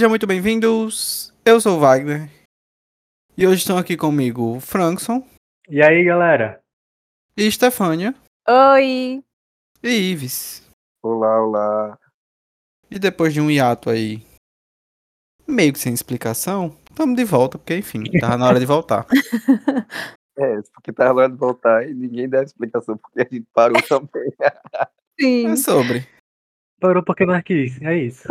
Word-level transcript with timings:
Sejam 0.00 0.08
muito 0.08 0.26
bem-vindos. 0.26 1.30
Eu 1.44 1.60
sou 1.60 1.76
o 1.76 1.78
Wagner. 1.78 2.26
E 3.36 3.46
hoje 3.46 3.58
estão 3.58 3.76
aqui 3.76 3.98
comigo 3.98 4.56
o 4.56 4.58
Frankson 4.58 5.22
E 5.68 5.82
aí, 5.82 6.02
galera? 6.02 6.58
e 7.36 7.52
Stefânia 7.52 8.14
Oi! 8.48 9.22
e 9.82 9.88
Ives. 9.90 10.66
Olá, 11.02 11.42
olá. 11.42 11.98
E 12.90 12.98
depois 12.98 13.34
de 13.34 13.42
um 13.42 13.50
hiato 13.50 13.90
aí, 13.90 14.22
meio 15.46 15.74
que 15.74 15.78
sem 15.78 15.92
explicação, 15.92 16.74
estamos 16.90 17.14
de 17.14 17.24
volta, 17.26 17.58
porque 17.58 17.76
enfim, 17.76 18.04
tava 18.18 18.38
na 18.38 18.46
hora 18.48 18.58
de 18.58 18.64
voltar. 18.64 19.06
É, 20.38 20.62
porque 20.72 20.90
tá 20.90 21.08
rolando 21.08 21.36
voltar 21.36 21.86
e 21.86 21.92
ninguém 21.92 22.26
dá 22.26 22.42
explicação 22.42 22.96
porque 22.96 23.20
a 23.20 23.24
gente 23.30 23.46
parou 23.52 23.82
também. 23.82 24.32
Sim. 25.20 25.46
É 25.48 25.56
sobre. 25.56 26.08
Parou 26.80 27.04
porque 27.04 27.26
não 27.26 27.42
quis, 27.42 27.78
é 27.82 27.98
isso. 27.98 28.26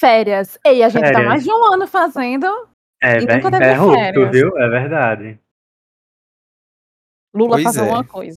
Férias. 0.00 0.58
Ei, 0.64 0.82
a 0.82 0.88
gente 0.88 1.02
tá 1.02 1.08
Férias. 1.08 1.26
mais 1.28 1.44
de 1.44 1.50
um 1.52 1.62
ano 1.74 1.86
fazendo. 1.86 2.46
É, 3.02 3.18
E 3.18 3.26
nunca 3.26 3.50
teve 3.50 3.64
é 3.64 3.76
férias. 3.76 4.30
viu? 4.32 4.56
É 4.56 4.66
verdade. 4.68 5.38
Lula 7.34 7.56
Pois 7.56 7.64
fazer 7.64 7.80
é. 7.80 7.82
uma 7.82 8.02
coisa. 8.02 8.36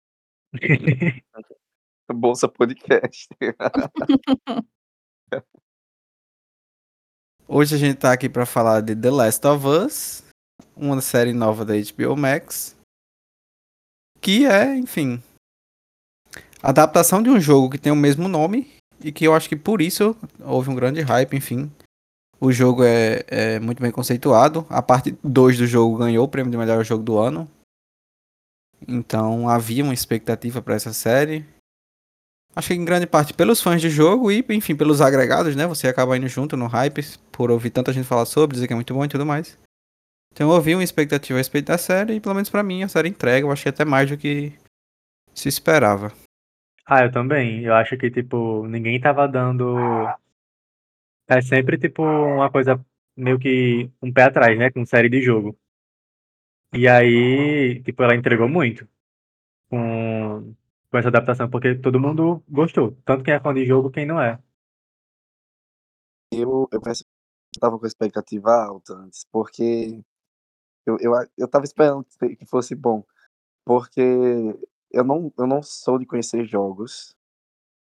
Bolsa 2.13 2.49
Podcast. 2.49 3.29
Hoje 7.49 7.75
a 7.77 7.79
gente 7.79 7.97
tá 7.99 8.13
aqui 8.13 8.29
pra 8.29 8.45
falar 8.45 8.81
de 8.81 8.97
The 8.97 9.11
Last 9.11 9.47
of 9.47 9.65
Us, 9.67 10.25
uma 10.77 11.01
série 11.01 11.33
nova 11.33 11.65
da 11.65 11.75
HBO 11.75 12.17
Max, 12.17 12.77
que 14.21 14.47
é, 14.47 14.75
enfim, 14.77 15.23
adaptação 16.63 17.23
de 17.23 17.31
um 17.31 17.41
jogo 17.41 17.71
que 17.71 17.79
tem 17.79 17.93
o 17.93 17.97
mesmo 17.97 18.29
nome 18.29 18.71
e 19.05 19.13
que 19.13 19.25
eu 19.25 19.35
acho 19.35 19.49
que 19.49 19.57
por 19.57 19.81
isso 19.81 20.17
houve 20.41 20.71
um 20.71 20.75
grande 20.75 21.01
hype, 21.01 21.37
enfim. 21.37 21.71
O 22.41 22.51
jogo 22.51 22.83
é, 22.83 23.23
é 23.29 23.61
muito 23.61 23.81
bem 23.81 23.91
conceituado. 23.91 24.67
A 24.69 24.83
parte 24.83 25.17
2 25.23 25.59
do 25.59 25.67
jogo 25.67 25.99
ganhou 25.99 26.25
o 26.25 26.29
prêmio 26.29 26.51
de 26.51 26.59
melhor 26.59 26.85
jogo 26.85 27.03
do 27.03 27.19
ano. 27.19 27.49
Então 28.87 29.49
havia 29.49 29.85
uma 29.85 29.95
expectativa 29.95 30.61
pra 30.61 30.75
essa 30.75 30.93
série. 30.93 31.47
Acho 32.55 32.69
que 32.69 32.75
em 32.75 32.85
grande 32.85 33.07
parte 33.07 33.33
pelos 33.33 33.63
fãs 33.63 33.81
de 33.81 33.89
jogo 33.89 34.31
e, 34.31 34.45
enfim, 34.51 34.75
pelos 34.75 35.01
agregados, 35.01 35.57
né? 35.57 35.67
Você 35.67 35.89
acaba 35.89 36.17
indo 36.17 36.29
junto 36.29 36.57
no 36.57 36.67
hype 36.67 37.03
por 37.31 37.51
ouvir 37.51 37.71
tanta 37.71 37.93
gente 37.93 38.07
falar 38.07 38.27
sobre, 38.27 38.55
dizer 38.55 38.67
que 38.67 38.73
é 38.73 38.77
muito 38.77 38.93
bom 38.93 39.05
e 39.05 39.09
tudo 39.09 39.25
mais. 39.25 39.57
Então 40.33 40.49
eu 40.49 40.55
ouvi 40.55 40.75
uma 40.75 40.85
expectativa 40.85 41.39
a 41.39 41.41
respeito 41.41 41.67
da 41.67 41.79
série 41.79 42.15
e, 42.15 42.21
pelo 42.21 42.35
menos 42.35 42.51
pra 42.51 42.63
mim, 42.63 42.83
a 42.83 42.89
série 42.89 43.09
entrega. 43.09 43.47
Eu 43.47 43.53
achei 43.53 43.71
até 43.71 43.85
mais 43.85 44.11
do 44.11 44.19
que 44.19 44.53
se 45.35 45.49
esperava. 45.49 46.13
Ah, 46.85 47.03
eu 47.05 47.11
também. 47.13 47.65
Eu 47.65 47.75
acho 47.75 47.97
que, 47.97 48.11
tipo, 48.11 48.67
ninguém 48.69 49.01
tava 49.01 49.27
dando. 49.29 49.77
É 51.29 51.41
sempre, 51.43 51.79
tipo, 51.79 52.03
uma 52.03 52.51
coisa 52.51 52.85
meio 53.17 53.39
que 53.39 53.91
um 54.03 54.13
pé 54.13 54.25
atrás, 54.25 54.57
né? 54.59 54.71
Com 54.71 54.85
série 54.87 55.09
de 55.09 55.21
jogo. 55.23 55.59
E 56.75 56.89
aí, 56.89 57.83
tipo, 57.83 58.03
ela 58.03 58.15
entregou 58.15 58.49
muito 58.49 58.89
com, 59.71 60.55
com 60.91 60.99
essa 60.99 61.09
adaptação, 61.09 61.51
porque 61.51 61.75
todo 61.77 62.01
mundo 62.01 62.43
gostou. 62.49 62.97
Tanto 63.05 63.25
quem 63.25 63.35
é 63.35 63.41
fã 63.41 63.55
de 63.55 63.67
jogo, 63.67 63.91
quem 63.91 64.07
não 64.07 64.21
é. 64.21 64.39
Eu, 66.33 66.69
eu 66.73 66.81
tava 67.61 67.79
com 67.79 67.87
expectativa 67.87 68.51
alta 68.53 68.95
antes, 68.95 69.27
porque 69.31 70.03
eu, 70.87 70.97
eu, 71.01 71.13
eu 71.39 71.49
tava 71.49 71.65
esperando 71.65 72.07
que 72.39 72.47
fosse 72.47 72.75
bom. 72.75 73.05
Porque 73.65 74.03
eu 74.93 75.05
não, 75.05 75.33
eu 75.39 75.47
não 75.47 75.63
sou 75.63 75.99
de 75.99 76.07
conhecer 76.07 76.45
jogos. 76.47 77.17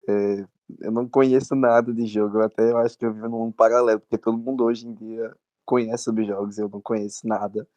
É, 0.09 0.45
eu 0.81 0.91
não 0.91 1.07
conheço 1.09 1.55
nada 1.55 1.93
de 1.93 2.05
jogo. 2.05 2.37
Eu 2.39 2.43
até 2.43 2.71
eu 2.71 2.77
acho 2.77 2.97
que 2.97 3.05
eu 3.05 3.13
vivo 3.13 3.29
num 3.29 3.51
paralelo, 3.51 3.99
porque 4.01 4.17
todo 4.17 4.37
mundo 4.37 4.63
hoje 4.65 4.87
em 4.87 4.93
dia 4.93 5.35
conhece 5.65 6.03
sobre 6.05 6.25
jogos, 6.25 6.57
eu 6.57 6.69
não 6.69 6.81
conheço 6.81 7.27
nada. 7.27 7.67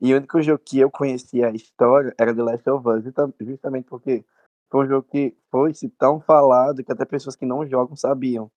E 0.00 0.14
o 0.14 0.18
único 0.18 0.42
jogo 0.42 0.62
que 0.64 0.78
eu 0.80 0.90
conhecia 0.90 1.48
a 1.48 1.52
história 1.52 2.14
era 2.18 2.34
The 2.34 2.42
Last 2.42 2.70
of 2.70 2.88
Us, 2.88 3.04
justa- 3.04 3.34
justamente 3.40 3.86
porque 3.88 4.24
foi 4.70 4.86
um 4.86 4.88
jogo 4.88 5.08
que 5.10 5.36
foi-se 5.50 5.88
tão 5.90 6.20
falado 6.20 6.84
que 6.84 6.92
até 6.92 7.04
pessoas 7.04 7.36
que 7.36 7.46
não 7.46 7.66
jogam 7.66 7.96
sabiam. 7.96 8.50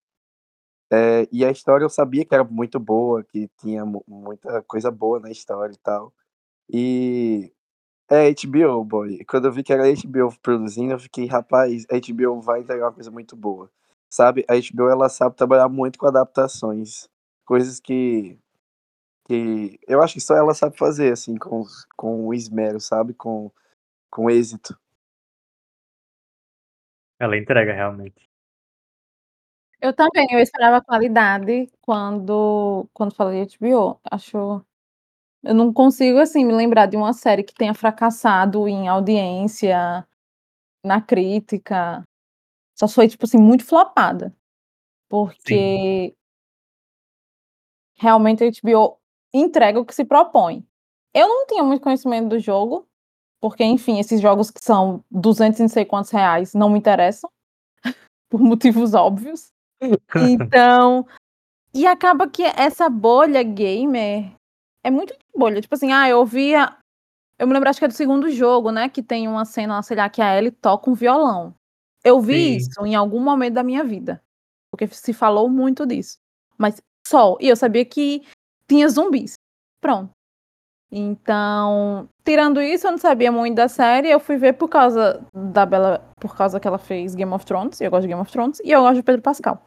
É, 0.91 1.27
e 1.31 1.43
a 1.45 1.51
história 1.51 1.83
eu 1.83 1.89
sabia 1.89 2.25
que 2.25 2.33
era 2.33 2.43
muito 2.45 2.79
boa, 2.79 3.23
que 3.23 3.49
tinha 3.59 3.85
mu- 3.85 4.03
muita 4.07 4.61
coisa 4.63 4.89
boa 4.91 5.19
na 5.19 5.29
história 5.29 5.73
e 5.73 5.77
tal. 5.77 6.13
E 6.71 7.53
é 8.09 8.29
HBO, 8.31 8.83
boy. 8.85 9.23
Quando 9.25 9.45
eu 9.45 9.51
vi 9.51 9.63
que 9.63 9.73
era 9.73 9.83
a 9.83 9.93
HBO 9.93 10.33
produzindo, 10.41 10.93
eu 10.93 10.99
fiquei, 10.99 11.25
rapaz, 11.27 11.85
a 11.91 11.95
HBO 11.97 12.41
vai 12.41 12.61
entregar 12.61 12.85
uma 12.87 12.93
coisa 12.93 13.11
muito 13.11 13.35
boa. 13.35 13.69
Sabe? 14.09 14.45
A 14.49 14.53
HBO 14.55 14.89
ela 14.89 15.09
sabe 15.09 15.35
trabalhar 15.35 15.69
muito 15.69 15.99
com 15.99 16.07
adaptações, 16.07 17.09
coisas 17.45 17.79
que 17.79 18.37
que 19.27 19.79
eu 19.87 20.01
acho 20.03 20.15
que 20.15 20.21
só 20.21 20.35
ela 20.35 20.53
sabe 20.53 20.77
fazer 20.77 21.13
assim 21.13 21.37
com 21.37 21.63
com 21.97 22.33
esmero, 22.33 22.79
sabe? 22.81 23.13
Com 23.13 23.51
com 24.11 24.29
êxito. 24.29 24.77
Ela 27.19 27.37
entrega 27.37 27.73
realmente. 27.73 28.27
Eu 29.81 29.93
também, 29.93 30.27
eu 30.31 30.39
esperava 30.39 30.81
qualidade 30.83 31.69
quando, 31.81 32.87
quando 32.93 33.13
falei 33.13 33.45
HBO. 33.45 33.99
Acho. 34.09 34.65
Eu 35.43 35.53
não 35.53 35.71
consigo, 35.71 36.19
assim, 36.19 36.43
me 36.43 36.53
lembrar 36.53 36.87
de 36.87 36.97
uma 36.97 37.13
série 37.13 37.43
que 37.43 37.53
tenha 37.53 37.73
fracassado 37.73 38.67
em 38.67 38.87
audiência, 38.87 40.05
na 40.85 41.01
crítica. 41.01 42.03
Só 42.77 42.87
foi, 42.87 43.07
tipo 43.07 43.25
assim, 43.25 43.37
muito 43.39 43.65
flopada. 43.65 44.35
Porque 45.09 46.15
realmente 47.97 48.43
a 48.43 48.47
HBO 48.51 48.97
entrega 49.33 49.79
o 49.79 49.85
que 49.85 49.93
se 49.95 50.05
propõe. 50.05 50.65
Eu 51.13 51.27
não 51.27 51.47
tinha 51.47 51.63
muito 51.63 51.81
conhecimento 51.81 52.29
do 52.29 52.39
jogo, 52.39 52.87
porque, 53.41 53.63
enfim, 53.63 53.99
esses 53.99 54.21
jogos 54.21 54.51
que 54.51 54.63
são 54.63 55.03
200 55.11 55.59
e 55.59 55.63
não 55.63 55.69
sei 55.69 55.85
quantos 55.85 56.11
reais 56.11 56.53
não 56.53 56.69
me 56.69 56.79
interessam, 56.79 57.29
por 58.29 58.41
motivos 58.41 58.93
óbvios. 58.93 59.51
Então, 60.17 61.05
e 61.73 61.85
acaba 61.87 62.27
que 62.29 62.43
essa 62.43 62.89
bolha 62.89 63.43
gamer 63.43 64.31
é 64.83 64.91
muito 64.91 65.13
bolha. 65.35 65.61
Tipo 65.61 65.75
assim, 65.75 65.91
ah, 65.91 66.09
eu 66.09 66.19
ouvia. 66.19 66.75
Eu 67.39 67.47
me 67.47 67.53
lembro, 67.53 67.69
acho 67.69 67.79
que 67.79 67.85
é 67.85 67.87
do 67.87 67.93
segundo 67.93 68.29
jogo, 68.31 68.71
né? 68.71 68.89
Que 68.89 69.03
tem 69.03 69.27
uma 69.27 69.45
cena, 69.45 69.81
sei 69.83 69.97
lá, 69.97 70.09
que 70.09 70.21
a 70.21 70.37
Ellie 70.37 70.51
toca 70.51 70.89
um 70.89 70.93
violão. 70.93 71.53
Eu 72.03 72.19
vi 72.21 72.33
Sim. 72.33 72.55
isso 72.57 72.85
em 72.85 72.95
algum 72.95 73.19
momento 73.19 73.55
da 73.55 73.63
minha 73.63 73.83
vida. 73.83 74.21
Porque 74.71 74.87
se 74.87 75.13
falou 75.13 75.49
muito 75.49 75.85
disso. 75.85 76.17
Mas 76.57 76.81
só. 77.05 77.37
E 77.39 77.47
eu 77.49 77.55
sabia 77.55 77.85
que 77.85 78.23
tinha 78.67 78.87
zumbis. 78.89 79.33
Pronto. 79.81 80.11
Então, 80.89 82.07
tirando 82.23 82.61
isso, 82.61 82.87
eu 82.87 82.91
não 82.91 82.97
sabia 82.97 83.31
muito 83.31 83.55
da 83.55 83.67
série. 83.67 84.09
Eu 84.09 84.19
fui 84.19 84.37
ver 84.37 84.53
por 84.53 84.69
causa 84.69 85.21
da 85.33 85.65
Bela. 85.65 86.01
Por 86.19 86.35
causa 86.35 86.59
que 86.59 86.67
ela 86.67 86.77
fez 86.77 87.13
Game 87.13 87.33
of 87.33 87.45
Thrones. 87.45 87.79
E 87.81 87.83
eu 87.83 87.91
gosto 87.91 88.03
de 88.03 88.07
Game 88.07 88.21
of 88.21 88.31
Thrones. 88.31 88.59
E 88.63 88.71
eu 88.71 88.81
gosto 88.81 88.95
de 88.95 89.03
Pedro 89.03 89.21
Pascal. 89.21 89.66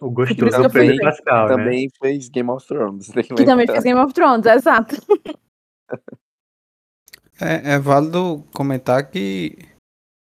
O 0.00 0.10
gostoso 0.10 0.62
do 0.62 0.70
fui 0.70 0.88
Pedro. 0.88 1.04
Pascal, 1.04 1.48
né? 1.48 1.56
Também 1.56 1.90
fez 2.00 2.28
Game 2.28 2.50
of 2.50 2.66
Thrones. 2.66 3.08
que 3.08 3.34
Que 3.34 3.44
também 3.44 3.66
fez 3.66 3.82
Game 3.82 4.00
of 4.00 4.14
Thrones, 4.14 4.46
exato. 4.46 4.96
É, 7.40 7.74
é 7.74 7.78
válido 7.78 8.44
comentar 8.52 9.08
que 9.08 9.56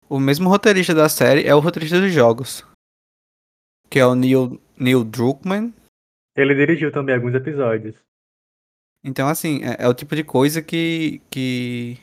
o 0.08 0.18
mesmo 0.18 0.48
roteirista 0.48 0.92
da 0.92 1.08
série 1.08 1.46
é 1.46 1.54
o 1.54 1.60
roteirista 1.60 2.00
dos 2.00 2.12
jogos. 2.12 2.66
Que 3.88 4.00
é 4.00 4.06
o 4.06 4.16
Neil, 4.16 4.60
Neil 4.76 5.04
Druckmann. 5.04 5.72
Ele 6.36 6.54
dirigiu 6.54 6.90
também 6.90 7.14
alguns 7.14 7.32
episódios. 7.32 7.94
Então, 9.04 9.28
assim, 9.28 9.60
é, 9.62 9.84
é 9.84 9.88
o 9.88 9.94
tipo 9.94 10.16
de 10.16 10.24
coisa 10.24 10.60
que, 10.60 11.22
que 11.30 11.96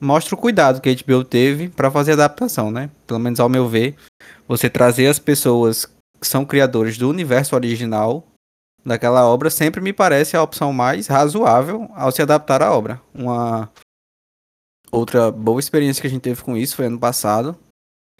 mostra 0.00 0.34
o 0.34 0.38
cuidado 0.38 0.80
que 0.80 0.88
a 0.88 0.94
HBO 0.94 1.24
teve 1.24 1.68
pra 1.68 1.90
fazer 1.90 2.10
a 2.10 2.14
adaptação, 2.14 2.72
né? 2.72 2.90
Pelo 3.06 3.20
menos 3.20 3.38
ao 3.38 3.48
meu 3.48 3.68
ver, 3.68 3.94
você 4.48 4.68
trazer 4.68 5.06
as 5.06 5.20
pessoas 5.20 5.86
são 6.22 6.44
criadores 6.44 6.98
do 6.98 7.08
universo 7.08 7.54
original 7.54 8.26
daquela 8.84 9.24
obra 9.26 9.50
sempre 9.50 9.80
me 9.80 9.92
parece 9.92 10.36
a 10.36 10.42
opção 10.42 10.72
mais 10.72 11.06
razoável 11.06 11.88
ao 11.94 12.10
se 12.10 12.22
adaptar 12.22 12.62
à 12.62 12.72
obra. 12.72 13.00
Uma 13.14 13.70
outra 14.90 15.30
boa 15.30 15.60
experiência 15.60 16.00
que 16.00 16.06
a 16.06 16.10
gente 16.10 16.22
teve 16.22 16.42
com 16.42 16.56
isso 16.56 16.76
foi 16.76 16.86
ano 16.86 16.98
passado, 16.98 17.56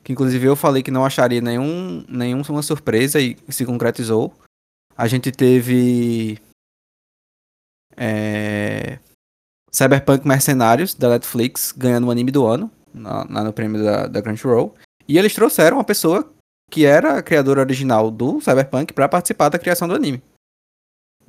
que 0.05 0.13
inclusive 0.13 0.47
eu 0.47 0.55
falei 0.57 0.83
que 0.83 0.91
não 0.91 1.05
acharia 1.05 1.41
nenhum 1.41 2.05
nenhuma 2.09 2.63
surpresa 2.63 3.21
e 3.21 3.37
se 3.49 3.65
concretizou. 3.65 4.35
A 4.97 5.07
gente 5.09 5.33
teve 5.33 6.39
é, 7.97 8.99
Cyberpunk 9.73 10.27
Mercenários 10.27 10.95
da 10.95 11.09
Netflix 11.11 11.73
ganhando 11.77 12.07
o 12.07 12.11
anime 12.11 12.31
do 12.31 12.47
ano 12.47 12.71
na- 12.93 13.25
no 13.25 13.53
prêmio 13.53 13.83
da, 13.83 14.07
da 14.07 14.23
Crunchyroll. 14.23 14.75
E 15.09 15.19
eles 15.19 15.35
trouxeram 15.35 15.79
uma 15.79 15.85
pessoa 15.85 16.31
que 16.71 16.87
era 16.87 17.19
a 17.19 17.23
criadora 17.23 17.61
original 17.61 18.11
do 18.11 18.41
Cyberpunk 18.41 18.93
pra 18.93 19.09
participar 19.09 19.49
da 19.49 19.59
criação 19.59 19.89
do 19.89 19.95
anime. 19.95 20.23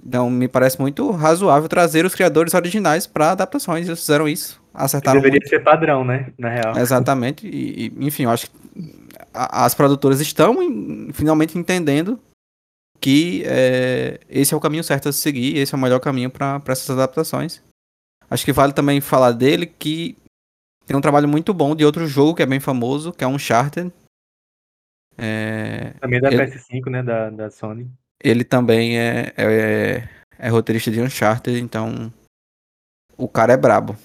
Então 0.03 0.29
me 0.29 0.47
parece 0.47 0.79
muito 0.79 1.09
razoável 1.11 1.67
trazer 1.67 2.05
os 2.05 2.15
criadores 2.15 2.53
originais 2.53 3.05
pra 3.05 3.31
adaptações. 3.31 3.87
Eles 3.87 3.99
fizeram 3.99 4.27
isso, 4.27 4.61
acertaram 4.73 5.19
deveria 5.19 5.39
muito. 5.39 5.49
ser 5.49 5.63
padrão, 5.63 6.03
né? 6.03 6.31
Na 6.37 6.49
real. 6.49 6.77
Exatamente. 6.77 7.45
E, 7.47 7.87
e, 7.87 8.05
enfim, 8.07 8.23
eu 8.23 8.29
acho 8.31 8.49
que 8.49 8.55
a- 9.33 9.65
as 9.65 9.73
produtoras 9.75 10.19
estão 10.21 10.61
em- 10.61 11.09
finalmente 11.13 11.57
entendendo 11.57 12.19
que 12.99 13.43
é, 13.45 14.19
esse 14.29 14.53
é 14.53 14.57
o 14.57 14.59
caminho 14.61 14.83
certo 14.83 15.09
a 15.09 15.13
seguir, 15.13 15.57
esse 15.57 15.73
é 15.73 15.77
o 15.77 15.81
melhor 15.81 15.99
caminho 15.99 16.29
para 16.29 16.61
essas 16.67 16.89
adaptações. 16.91 17.61
Acho 18.29 18.45
que 18.45 18.53
vale 18.53 18.73
também 18.73 19.01
falar 19.01 19.31
dele 19.31 19.65
que 19.65 20.15
tem 20.85 20.95
um 20.95 21.01
trabalho 21.01 21.27
muito 21.27 21.53
bom 21.53 21.75
de 21.75 21.83
outro 21.85 22.07
jogo 22.07 22.35
que 22.35 22.43
é 22.43 22.45
bem 22.45 22.59
famoso, 22.59 23.11
que 23.11 23.23
é 23.23 23.27
Uncharted. 23.27 23.91
É, 25.17 25.91
Também 25.99 26.19
da 26.21 26.31
ele, 26.31 26.43
PS5, 26.43 26.89
né? 26.89 27.03
Da, 27.03 27.29
da 27.29 27.49
Sony. 27.49 27.89
ele 28.23 28.43
também 28.43 28.97
é, 28.99 29.33
é, 29.37 30.09
é 30.39 30.47
roteirista 30.49 30.89
de 30.91 31.01
Uncharted, 31.01 31.59
então 31.61 32.11
o 33.17 33.27
cara 33.27 33.53
é 33.53 33.57
brabo. 33.57 33.95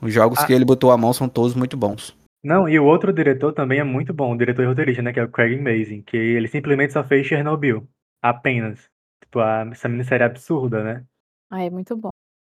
Os 0.00 0.12
jogos 0.12 0.38
Ah. 0.40 0.46
que 0.46 0.52
ele 0.52 0.64
botou 0.64 0.90
a 0.90 0.96
mão 0.98 1.12
são 1.12 1.28
todos 1.28 1.54
muito 1.54 1.76
bons. 1.76 2.16
Não, 2.44 2.68
e 2.68 2.78
o 2.78 2.84
outro 2.84 3.12
diretor 3.12 3.52
também 3.52 3.80
é 3.80 3.84
muito 3.84 4.12
bom, 4.14 4.32
o 4.32 4.38
diretor 4.38 4.62
e 4.62 4.66
roteirista, 4.66 5.02
né? 5.02 5.12
Que 5.12 5.20
é 5.20 5.24
o 5.24 5.28
Craig 5.30 5.60
Mazin, 5.60 6.02
que 6.02 6.16
ele 6.16 6.46
simplesmente 6.48 6.92
só 6.92 7.02
fez 7.02 7.26
Chernobyl. 7.26 7.86
Apenas. 8.22 8.84
Tipo, 9.24 9.40
a, 9.40 9.66
essa 9.72 9.88
minissérie 9.88 10.22
é 10.22 10.26
absurda, 10.26 10.82
né? 10.84 11.04
Ah, 11.50 11.64
é 11.64 11.70
muito 11.70 11.96
bom. 11.96 12.10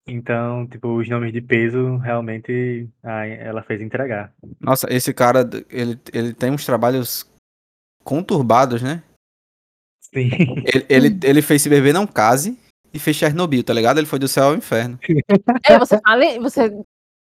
Então, 0.08 0.66
tipo, 0.66 0.88
os 0.96 1.08
nomes 1.08 1.32
de 1.32 1.40
peso 1.40 1.96
realmente 1.98 2.88
ah, 3.02 3.26
ela 3.26 3.62
fez 3.62 3.80
entregar. 3.80 4.32
Nossa, 4.60 4.86
esse 4.92 5.12
cara, 5.14 5.48
ele, 5.70 5.98
ele 6.12 6.34
tem 6.34 6.50
uns 6.50 6.64
trabalhos 6.64 7.29
conturbados, 8.10 8.82
né? 8.82 9.04
Sim. 10.00 10.30
Ele, 10.66 10.86
ele, 10.88 11.20
ele 11.22 11.42
fez 11.42 11.62
Se 11.62 11.68
Beber 11.68 11.94
Não 11.94 12.08
Case 12.08 12.58
e 12.92 12.98
fez 12.98 13.16
Chernobyl, 13.16 13.62
tá 13.62 13.72
ligado? 13.72 13.98
Ele 13.98 14.06
foi 14.08 14.18
do 14.18 14.26
céu 14.26 14.48
ao 14.48 14.56
inferno. 14.56 14.98
É, 15.64 15.78
você 15.78 16.00
fala, 16.00 16.40
você, 16.40 16.68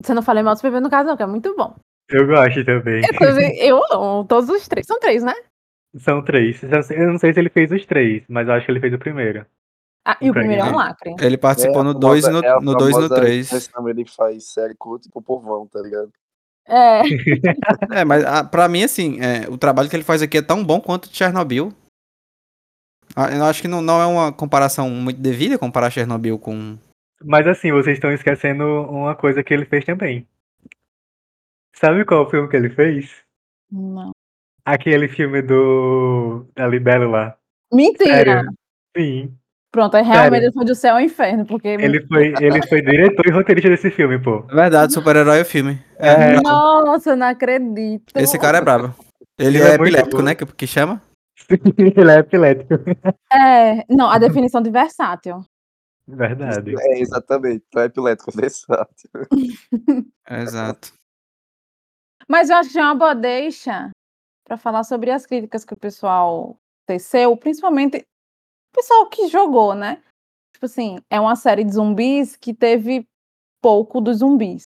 você 0.02 0.12
não 0.12 0.22
falei 0.22 0.42
mal 0.42 0.56
do 0.56 0.62
bebê 0.62 0.80
no 0.80 0.90
caso, 0.90 1.08
não, 1.08 1.16
que 1.16 1.22
é 1.22 1.26
muito 1.26 1.54
bom. 1.54 1.76
Eu 2.08 2.26
gosto 2.26 2.64
também. 2.64 3.02
Eu 3.60 3.80
amo 3.92 4.24
todos 4.24 4.50
os 4.50 4.66
três. 4.66 4.84
São 4.84 4.98
três, 4.98 5.22
né? 5.22 5.34
São 5.96 6.24
três. 6.24 6.60
Eu 6.90 7.12
não 7.12 7.18
sei 7.18 7.32
se 7.32 7.38
ele 7.38 7.50
fez 7.50 7.70
os 7.70 7.86
três, 7.86 8.24
mas 8.28 8.48
eu 8.48 8.54
acho 8.54 8.66
que 8.66 8.72
ele 8.72 8.80
fez 8.80 8.92
o 8.92 8.98
primeiro. 8.98 9.46
Ah, 10.04 10.16
e 10.20 10.28
o 10.28 10.32
primeiro 10.32 10.62
é 10.62 10.64
um 10.64 10.74
lacre. 10.74 11.14
Ele 11.20 11.38
participou 11.38 11.82
É, 11.82 11.84
no 11.84 11.90
a 11.90 11.92
2 11.92 12.24
e 12.24 12.30
no, 12.30 12.44
é 12.44 12.48
a 12.48 12.60
no 12.60 12.74
2 12.74 12.96
e 12.96 13.00
no 13.00 13.08
3. 13.08 13.70
Ele 13.86 14.04
faz 14.06 14.44
série 14.52 14.74
culto 14.74 15.08
pro 15.10 15.22
povão, 15.22 15.68
tá 15.68 15.80
ligado? 15.80 16.10
É. 16.66 17.02
É, 18.00 18.04
mas 18.04 18.24
ah, 18.24 18.44
pra 18.44 18.68
mim, 18.68 18.82
assim, 18.84 19.18
é, 19.20 19.48
o 19.48 19.58
trabalho 19.58 19.88
que 19.88 19.96
ele 19.96 20.04
faz 20.04 20.22
aqui 20.22 20.38
é 20.38 20.42
tão 20.42 20.64
bom 20.64 20.80
quanto 20.80 21.06
o 21.06 21.08
de 21.08 21.16
Chernobyl. 21.16 21.72
Ah, 23.16 23.34
Eu 23.34 23.44
acho 23.44 23.60
que 23.60 23.68
não, 23.68 23.82
não 23.82 24.00
é 24.00 24.06
uma 24.06 24.32
comparação 24.32 24.88
muito 24.88 25.20
devida 25.20 25.58
comparar 25.58 25.90
Chernobyl 25.90 26.38
com. 26.38 26.78
Mas 27.22 27.46
assim, 27.46 27.72
vocês 27.72 27.96
estão 27.96 28.12
esquecendo 28.12 28.64
uma 28.64 29.14
coisa 29.14 29.42
que 29.42 29.52
ele 29.52 29.64
fez 29.64 29.84
também. 29.84 30.26
Sabe 31.74 32.04
qual 32.04 32.28
filme 32.30 32.48
que 32.48 32.56
ele 32.56 32.70
fez? 32.70 33.10
Não. 33.70 34.12
Aquele 34.64 35.08
filme 35.08 35.42
do 35.42 36.46
da 36.54 36.66
Libélula. 36.66 37.36
Mentira! 37.72 38.10
Sério? 38.10 38.52
Sim. 38.96 39.39
Pronto, 39.72 39.96
aí 39.96 40.02
realmente 40.02 40.30
Sério. 40.30 40.46
ele 40.46 40.52
foi 40.52 40.64
do 40.64 40.74
céu 40.74 40.94
ao 40.96 41.00
inferno, 41.00 41.46
porque. 41.46 41.68
Ele 41.68 42.04
foi, 42.06 42.34
ele 42.40 42.66
foi 42.66 42.82
diretor 42.82 43.26
e 43.26 43.30
roteirista 43.30 43.70
desse 43.70 43.90
filme, 43.90 44.18
pô. 44.20 44.44
É 44.50 44.54
verdade, 44.54 44.92
super-herói 44.92 45.38
é 45.38 45.42
o 45.42 45.44
filme. 45.44 45.80
É, 45.96 46.40
Nossa, 46.40 47.10
eu 47.10 47.16
não 47.16 47.28
acredito. 47.28 48.12
Esse 48.16 48.36
cara 48.38 48.58
é 48.58 48.60
brabo. 48.60 48.92
Ele 49.38 49.58
Ele 49.58 49.64
é 49.64 49.70
é 49.70 49.74
epilético, 49.74 50.22
né? 50.22 50.34
Que, 50.34 50.44
que 50.44 50.66
chama? 50.66 51.00
ele 51.78 52.10
é 52.10 52.18
epilético. 52.18 52.74
É, 53.32 53.84
não, 53.88 54.10
a 54.10 54.18
definição 54.18 54.60
de 54.60 54.70
versátil. 54.70 55.44
Verdade. 56.06 56.74
É, 56.76 57.00
exatamente. 57.00 57.64
Tu 57.70 57.78
é 57.78 57.84
epilético, 57.84 58.32
versátil. 58.36 59.10
Exato. 60.28 60.92
Mas 62.28 62.50
eu 62.50 62.56
acho 62.56 62.70
que 62.70 62.74
já 62.74 62.82
é 62.82 62.84
uma 62.84 62.94
boa 62.94 63.14
deixa 63.14 63.90
para 64.44 64.56
falar 64.56 64.82
sobre 64.82 65.10
as 65.10 65.26
críticas 65.26 65.64
que 65.64 65.74
o 65.74 65.78
pessoal 65.78 66.56
teceu, 66.86 67.36
principalmente 67.36 68.04
o 68.72 68.76
pessoal 68.76 69.08
que 69.08 69.28
jogou, 69.28 69.74
né? 69.74 70.02
Tipo 70.54 70.66
assim, 70.66 70.98
é 71.10 71.20
uma 71.20 71.36
série 71.36 71.64
de 71.64 71.72
zumbis 71.72 72.36
que 72.36 72.54
teve 72.54 73.06
pouco 73.62 74.00
dos 74.00 74.18
zumbis. 74.18 74.64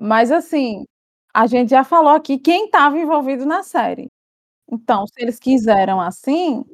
Mas 0.00 0.30
assim, 0.30 0.84
a 1.34 1.46
gente 1.46 1.70
já 1.70 1.84
falou 1.84 2.12
aqui 2.12 2.38
quem 2.38 2.66
estava 2.66 2.98
envolvido 2.98 3.44
na 3.46 3.62
série. 3.62 4.08
Então, 4.70 5.06
se 5.06 5.22
eles 5.22 5.38
quiseram 5.38 6.00
assim, 6.00 6.64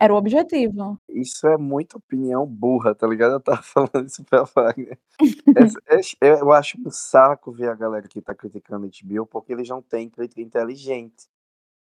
era 0.00 0.14
o 0.14 0.16
objetivo. 0.16 0.98
Isso 1.08 1.46
é 1.48 1.56
muita 1.56 1.98
opinião 1.98 2.46
burra, 2.46 2.94
tá 2.94 3.06
ligado? 3.06 3.34
Eu 3.34 3.40
tava 3.40 3.62
falando 3.64 4.06
isso 4.06 4.24
pra 4.24 4.44
Wagner. 4.44 4.98
Eu 6.20 6.52
acho 6.52 6.78
um 6.84 6.90
saco 6.90 7.52
ver 7.52 7.70
a 7.70 7.74
galera 7.74 8.06
que 8.08 8.20
tá 8.22 8.34
criticando 8.34 8.86
a 8.86 8.90
HBO 8.90 9.26
porque 9.26 9.52
eles 9.52 9.68
não 9.68 9.82
têm 9.82 10.08
crítica 10.08 10.40
inteligente, 10.40 11.26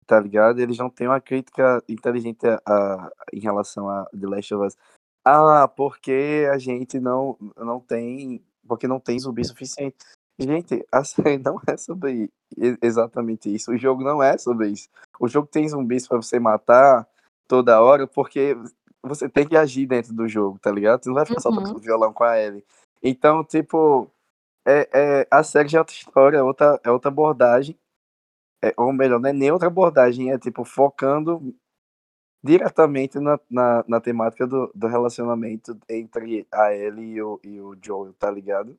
tá 0.08 0.18
ligado? 0.18 0.58
Eles 0.58 0.78
não 0.78 0.88
têm 0.90 1.06
uma 1.06 1.20
crítica 1.20 1.82
inteligente 1.88 2.46
a, 2.46 2.60
a- 2.66 3.10
em 3.32 3.38
relação 3.38 3.88
a 3.88 4.06
The 4.06 4.26
Last 4.26 4.54
of 4.54 4.66
Us. 4.66 4.76
Ah, 5.24 5.68
porque 5.68 6.48
a 6.50 6.56
gente 6.58 6.98
não, 6.98 7.36
não 7.56 7.78
tem. 7.78 8.42
Porque 8.66 8.88
não 8.88 8.98
tem 8.98 9.18
zumbi 9.18 9.44
suficiente. 9.44 9.96
Gente, 10.38 10.84
a 10.90 11.04
série 11.04 11.38
não 11.38 11.60
é 11.66 11.76
sobre 11.76 12.30
exatamente 12.82 13.54
isso. 13.54 13.70
O 13.72 13.76
jogo 13.78 14.02
não 14.02 14.22
é 14.22 14.38
sobre 14.38 14.68
isso. 14.68 14.88
O 15.20 15.28
jogo 15.28 15.46
tem 15.48 15.68
zumbis 15.68 16.08
pra 16.08 16.16
você 16.16 16.38
matar 16.40 17.06
toda 17.46 17.80
hora 17.80 18.06
porque 18.06 18.56
você 19.02 19.28
tem 19.28 19.46
que 19.46 19.56
agir 19.56 19.86
dentro 19.86 20.12
do 20.14 20.28
jogo, 20.28 20.58
tá 20.58 20.70
ligado? 20.70 21.02
Você 21.02 21.08
não 21.10 21.14
vai 21.16 21.26
ficar 21.26 21.40
só 21.40 21.50
Uhum. 21.50 21.56
tocando 21.56 21.78
violão 21.80 22.12
com 22.12 22.24
a 22.24 22.38
Ellie. 22.38 22.64
Então, 23.02 23.42
tipo, 23.44 24.10
é, 24.66 24.88
é, 24.92 25.28
a 25.30 25.42
série 25.42 25.68
já 25.68 25.78
é 25.78 25.80
outra 25.80 25.94
história, 25.94 26.36
é 26.38 26.42
outra, 26.42 26.80
é 26.84 26.90
outra 26.90 27.08
abordagem. 27.08 27.76
É, 28.62 28.74
ou 28.76 28.92
melhor, 28.92 29.20
não 29.20 29.30
é 29.30 29.32
nem 29.32 29.52
outra 29.52 29.68
abordagem, 29.68 30.32
é 30.32 30.38
tipo 30.38 30.64
focando 30.64 31.54
diretamente 32.42 33.18
na, 33.18 33.38
na, 33.50 33.84
na 33.86 34.00
temática 34.00 34.46
do, 34.46 34.70
do 34.74 34.86
relacionamento 34.86 35.78
entre 35.88 36.46
a 36.52 36.74
Ellie 36.74 37.14
e 37.14 37.22
o, 37.22 37.40
e 37.42 37.60
o 37.60 37.76
Joel, 37.80 38.14
tá 38.14 38.30
ligado? 38.30 38.78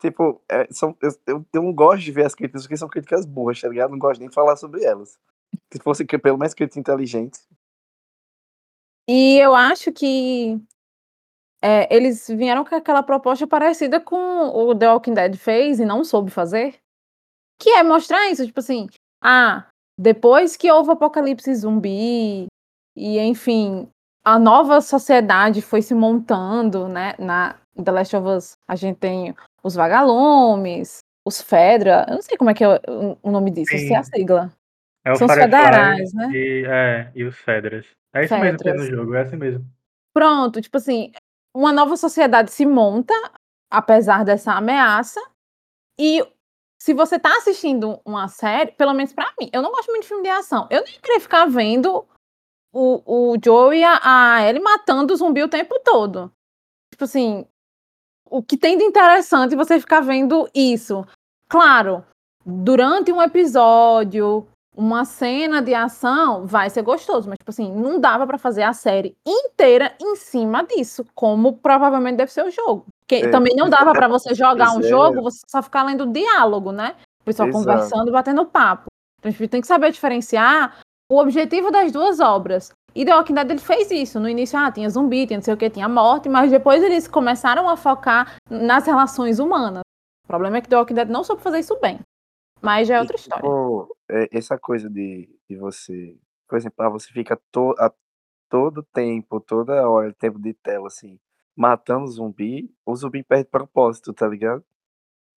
Tipo, 0.00 0.40
é, 0.48 0.66
são, 0.70 0.96
eu, 1.26 1.44
eu, 1.52 1.62
não 1.62 1.72
gosto 1.72 2.02
de 2.02 2.10
ver 2.12 2.24
as 2.24 2.34
críticas 2.34 2.62
porque 2.62 2.76
são 2.76 2.88
críticas 2.88 3.26
burras, 3.26 3.60
tá 3.60 3.68
ligado? 3.68 3.90
Não 3.90 3.98
gosto 3.98 4.20
nem 4.20 4.28
de 4.28 4.34
falar 4.34 4.56
sobre 4.56 4.82
elas. 4.82 5.18
Se 5.72 5.80
fosse 5.82 6.04
pelo 6.04 6.38
menos 6.38 6.54
crítica 6.54 6.80
inteligente. 6.80 7.38
E 9.06 9.38
eu 9.38 9.54
acho 9.54 9.92
que 9.92 10.58
é, 11.62 11.94
eles 11.94 12.26
vieram 12.28 12.64
com 12.64 12.74
aquela 12.74 13.02
proposta 13.02 13.46
parecida 13.46 14.00
com 14.00 14.16
o 14.16 14.74
The 14.74 14.90
Walking 14.90 15.14
Dead 15.14 15.36
fez 15.36 15.78
e 15.78 15.84
não 15.84 16.02
soube 16.02 16.30
fazer. 16.30 16.80
Que 17.58 17.70
é 17.70 17.82
mostrar 17.82 18.30
isso, 18.30 18.46
tipo 18.46 18.60
assim, 18.60 18.86
ah, 19.22 19.66
depois 19.98 20.56
que 20.56 20.70
houve 20.70 20.90
o 20.90 20.92
apocalipse 20.92 21.54
zumbi, 21.54 22.46
e 22.96 23.18
enfim, 23.18 23.88
a 24.24 24.38
nova 24.38 24.80
sociedade 24.80 25.62
foi 25.62 25.82
se 25.82 25.94
montando, 25.94 26.88
né? 26.88 27.14
Na 27.18 27.56
The 27.82 27.90
Last 27.90 28.16
of 28.16 28.28
Us, 28.28 28.52
a 28.68 28.76
gente 28.76 28.98
tem 28.98 29.34
os 29.62 29.74
vagalumes, 29.74 30.98
os 31.26 31.40
Fedra, 31.40 32.06
eu 32.08 32.14
não 32.14 32.22
sei 32.22 32.36
como 32.36 32.50
é 32.50 32.54
que 32.54 32.64
é 32.64 32.68
o, 33.22 33.30
nome 33.30 33.50
disso, 33.50 33.74
isso 33.74 33.92
é 33.92 33.96
a 33.96 34.02
Sim. 34.02 34.10
sigla. 34.14 34.52
É 35.04 35.12
o 35.12 35.16
São 35.16 35.26
os 35.26 35.34
federais, 35.34 36.12
né? 36.12 36.30
E, 36.32 36.64
é, 36.66 37.12
e 37.14 37.24
os 37.24 37.36
Fedras. 37.38 37.86
É 38.12 38.24
isso 38.24 38.36
mesmo 38.38 38.58
que 38.58 38.64
tem 38.64 38.74
no 38.74 38.84
jogo, 38.84 39.14
é 39.14 39.22
assim 39.22 39.36
mesmo. 39.36 39.64
Pronto, 40.12 40.60
tipo 40.60 40.76
assim, 40.76 41.12
uma 41.54 41.72
nova 41.72 41.96
sociedade 41.96 42.50
se 42.50 42.66
monta, 42.66 43.14
apesar 43.70 44.24
dessa 44.24 44.52
ameaça, 44.52 45.20
e 45.98 46.26
se 46.80 46.94
você 46.94 47.18
tá 47.18 47.36
assistindo 47.36 48.00
uma 48.04 48.26
série, 48.28 48.72
pelo 48.72 48.94
menos 48.94 49.12
pra 49.12 49.32
mim, 49.38 49.50
eu 49.52 49.60
não 49.60 49.70
gosto 49.70 49.90
muito 49.90 50.02
de 50.02 50.08
filme 50.08 50.22
de 50.22 50.30
ação, 50.30 50.66
eu 50.70 50.82
nem 50.82 50.98
queria 51.00 51.20
ficar 51.20 51.46
vendo 51.46 52.06
o, 52.72 53.32
o 53.32 53.36
Joe 53.42 53.76
e 53.76 53.84
a, 53.84 54.00
a 54.02 54.48
Ellie 54.48 54.62
matando 54.62 55.12
o 55.12 55.16
zumbi 55.16 55.42
o 55.42 55.48
tempo 55.48 55.78
todo. 55.84 56.32
Tipo 56.90 57.04
assim, 57.04 57.46
o 58.28 58.42
que 58.42 58.56
tem 58.56 58.78
de 58.78 58.84
interessante 58.84 59.56
você 59.56 59.78
ficar 59.78 60.00
vendo 60.00 60.48
isso? 60.54 61.04
Claro, 61.48 62.04
durante 62.46 63.12
um 63.12 63.20
episódio, 63.20 64.46
uma 64.74 65.04
cena 65.04 65.60
de 65.60 65.74
ação 65.74 66.46
vai 66.46 66.70
ser 66.70 66.82
gostoso, 66.82 67.28
mas 67.28 67.36
tipo 67.38 67.50
assim, 67.50 67.72
não 67.72 68.00
dava 68.00 68.26
pra 68.26 68.38
fazer 68.38 68.62
a 68.62 68.72
série 68.72 69.16
inteira 69.26 69.94
em 70.00 70.16
cima 70.16 70.62
disso, 70.62 71.04
como 71.14 71.58
provavelmente 71.58 72.16
deve 72.16 72.32
ser 72.32 72.44
o 72.44 72.50
jogo. 72.50 72.86
Porque 73.10 73.26
É, 73.26 73.30
também 73.30 73.56
não 73.56 73.68
dava 73.68 73.90
pra 73.92 74.06
você 74.06 74.32
jogar 74.36 74.72
um 74.72 74.78
é. 74.78 74.84
jogo, 74.84 75.20
você 75.20 75.40
só 75.48 75.60
ficar 75.60 75.82
lendo 75.82 76.06
diálogo, 76.06 76.70
né? 76.70 76.94
O 77.22 77.24
pessoal 77.24 77.48
Exato. 77.48 77.64
conversando, 77.64 78.12
batendo 78.12 78.46
papo. 78.46 78.84
Então 79.18 79.30
a 79.30 79.32
gente 79.32 79.48
tem 79.48 79.60
que 79.60 79.66
saber 79.66 79.90
diferenciar 79.90 80.80
o 81.10 81.18
objetivo 81.18 81.72
das 81.72 81.90
duas 81.90 82.20
obras. 82.20 82.70
E 82.94 83.04
The 83.04 83.16
Walking 83.16 83.34
Dead 83.34 83.50
ele 83.50 83.58
fez 83.58 83.90
isso. 83.90 84.20
No 84.20 84.28
início, 84.28 84.56
ah, 84.56 84.70
tinha 84.70 84.88
zumbi, 84.88 85.26
tinha 85.26 85.38
não 85.38 85.42
sei 85.42 85.52
o 85.54 85.56
que, 85.56 85.68
tinha 85.68 85.88
morte, 85.88 86.28
mas 86.28 86.52
depois 86.52 86.84
eles 86.84 87.08
começaram 87.08 87.68
a 87.68 87.76
focar 87.76 88.36
nas 88.48 88.86
relações 88.86 89.40
humanas. 89.40 89.82
O 90.24 90.28
problema 90.28 90.58
é 90.58 90.60
que 90.60 90.68
The 90.68 90.76
Walking 90.76 90.94
Dead 90.94 91.08
não 91.08 91.24
soube 91.24 91.42
fazer 91.42 91.58
isso 91.58 91.76
bem. 91.80 91.98
Mas 92.62 92.86
já 92.86 92.94
é 92.94 92.98
E, 92.98 93.00
outra 93.00 93.16
história. 93.16 93.42
tipo, 93.42 93.96
é, 94.08 94.28
essa 94.38 94.56
coisa 94.56 94.88
de, 94.88 95.28
de 95.48 95.56
você, 95.56 96.16
por 96.48 96.56
exemplo, 96.58 96.76
ah, 96.84 96.88
você 96.88 97.08
fica 97.12 97.36
to, 97.50 97.74
a 97.76 97.90
todo 98.48 98.84
tempo, 98.92 99.40
toda 99.40 99.88
hora, 99.88 100.14
tempo 100.16 100.38
de 100.38 100.54
tela, 100.54 100.86
assim, 100.86 101.18
matando 101.60 102.06
zumbi, 102.06 102.74
o 102.86 102.96
zumbi 102.96 103.22
perde 103.22 103.44
propósito, 103.44 104.14
tá 104.14 104.26
ligado? 104.26 104.64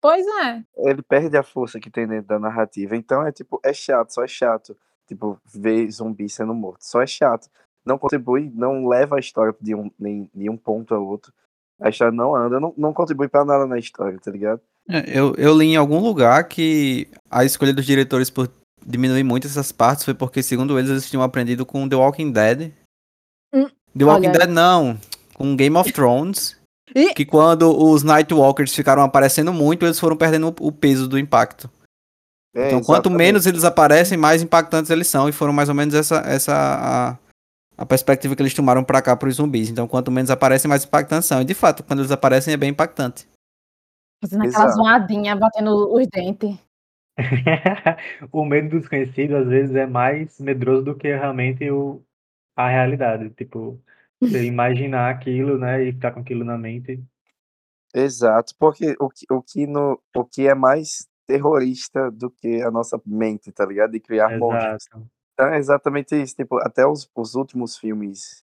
Pois 0.02 0.26
é. 0.26 0.64
Ele 0.78 1.02
perde 1.02 1.36
a 1.36 1.44
força 1.44 1.82
que 1.82 1.90
tem 1.90 2.08
dentro 2.08 2.28
da 2.28 2.40
narrativa. 2.40 2.96
Então 2.96 3.28
é 3.28 3.32
tipo, 3.32 3.60
é 3.62 3.74
chato, 3.74 4.14
só 4.14 4.24
é 4.24 4.28
chato. 4.28 4.76
Tipo, 5.06 5.38
ver 5.54 5.92
zumbi 5.92 6.30
sendo 6.30 6.54
morto. 6.54 6.86
Só 6.86 7.02
é 7.02 7.08
chato. 7.08 7.50
não 7.86 7.98
contribui, 7.98 8.50
não 8.56 8.88
leva 8.88 9.18
a 9.18 9.20
história 9.20 9.54
de 9.60 9.76
um, 9.76 9.92
nem, 10.00 10.30
de 10.34 10.50
um 10.50 10.56
ponto 10.56 10.96
a 10.96 11.00
outro. 11.00 11.34
A 11.82 11.90
história 11.90 12.14
não 12.14 12.34
anda, 12.34 12.58
não, 12.58 12.74
não 12.78 12.94
contribui 12.94 13.28
pra 13.28 13.44
nada 13.44 13.68
na 13.68 13.78
história, 13.78 14.18
tá 14.18 14.32
ligado? 14.32 14.62
É, 14.90 15.04
Eu, 15.20 15.36
eu 15.36 15.58
li 15.58 15.66
em 15.66 15.76
algum 15.76 16.00
lugar 16.00 16.48
que 16.48 17.10
a 17.30 17.44
escolha 17.44 17.74
dos 17.74 17.86
diretores 17.86 18.30
por 18.30 18.50
diminuir 18.86 19.24
muito 19.24 19.48
essas 19.48 19.74
partes 19.74 20.06
foi 20.06 20.14
porque, 20.14 20.42
segundo 20.42 20.80
eles, 20.80 20.90
eles 20.90 21.10
tinham 21.10 21.24
aprendido 21.24 21.66
com 21.66 21.88
The 21.90 21.98
Walking 21.98 22.32
Dead. 22.32 22.72
Hum, 23.54 23.68
The 23.98 24.06
Walking 24.06 24.28
olha. 24.30 24.40
Dead 24.40 24.50
não, 24.50 24.98
com 25.44 25.56
Game 25.58 25.76
of 25.76 25.92
Thrones. 25.92 26.58
Ih. 26.96 27.14
Que 27.14 27.26
quando 27.26 27.78
os 27.78 28.02
Nightwalkers 28.02 28.74
ficaram 28.74 29.02
aparecendo 29.04 29.52
muito, 29.52 29.86
eles 29.86 30.00
foram 30.00 30.16
perdendo 30.16 30.56
o- 30.60 30.72
peso 30.72 31.08
do 31.08 31.20
impacto. 31.20 31.70
É, 32.56 32.68
Então, 32.68 32.80
quanto 32.82 33.08
exatamente. 33.08 33.18
menos 33.18 33.46
eles 33.46 33.64
aparecem, 33.66 34.18
mais 34.18 34.42
impactantes 34.42 34.90
eles 34.90 35.08
são. 35.08 35.28
E 35.28 35.32
foram 35.34 35.52
mais 35.52 35.68
ou 35.70 35.76
menos 35.76 35.94
essa, 35.94 36.18
essa 36.20 36.54
a, 36.56 37.18
a 37.82 37.86
perspectiva 37.86 38.36
que 38.36 38.42
eles 38.42 38.54
tomaram 38.54 38.84
pra 38.84 39.02
cá 39.02 39.16
pros 39.18 39.36
zumbis. 39.36 39.70
Então, 39.70 39.88
quanto 39.88 40.12
menos 40.12 40.30
aparecem, 40.32 40.70
mais 40.70 40.86
impactantes 40.86 41.28
são. 41.28 41.42
E 41.42 41.46
de 41.46 41.54
fato, 41.54 41.84
quando 41.84 42.00
eles 42.00 42.12
aparecem, 42.12 42.54
é 42.54 42.58
bem 42.58 42.70
impactante. 42.70 43.28
Fazendo 44.24 44.44
aquela 44.46 44.66
Exato. 44.66 44.76
zoadinha, 44.78 45.36
batendo 45.36 45.94
os 45.94 46.08
dentes. 46.08 46.58
o 48.32 48.46
medo 48.46 48.70
do 48.70 48.80
desconhecido 48.80 49.36
às 49.36 49.48
vezes 49.48 49.76
é 49.76 49.86
mais 49.86 50.40
medroso 50.40 50.84
do 50.86 50.96
que 50.96 51.08
realmente 51.08 51.70
o, 51.70 52.02
a 52.56 52.70
realidade. 52.70 53.30
Tipo, 53.32 53.80
você 54.22 54.46
imaginar 54.46 55.10
aquilo, 55.10 55.58
né, 55.58 55.84
e 55.84 55.92
ficar 55.92 56.12
com 56.12 56.22
aquilo 56.22 56.44
na 56.44 56.58
mente. 56.58 57.04
Exato, 57.94 58.54
porque 58.58 58.96
o 59.00 59.10
que, 59.10 59.26
o, 59.32 59.42
que 59.42 59.68
no, 59.68 60.02
o 60.16 60.26
que 60.26 60.48
é 60.48 60.56
mais 60.56 61.08
terrorista 61.28 62.10
do 62.12 62.30
que 62.30 62.62
a 62.62 62.72
nossa 62.72 63.00
mente, 63.06 63.52
tá 63.52 63.66
ligado? 63.66 63.92
De 63.92 64.00
criar 64.00 64.38
monstros. 64.38 64.88
Exato. 64.88 65.08
Então 65.34 65.48
é 65.48 65.58
exatamente 65.58 66.16
isso. 66.22 66.36
Tipo, 66.36 66.58
até 66.58 66.86
os, 66.86 67.10
os 67.16 67.36
últimos 67.36 67.78
filmes 67.78 68.44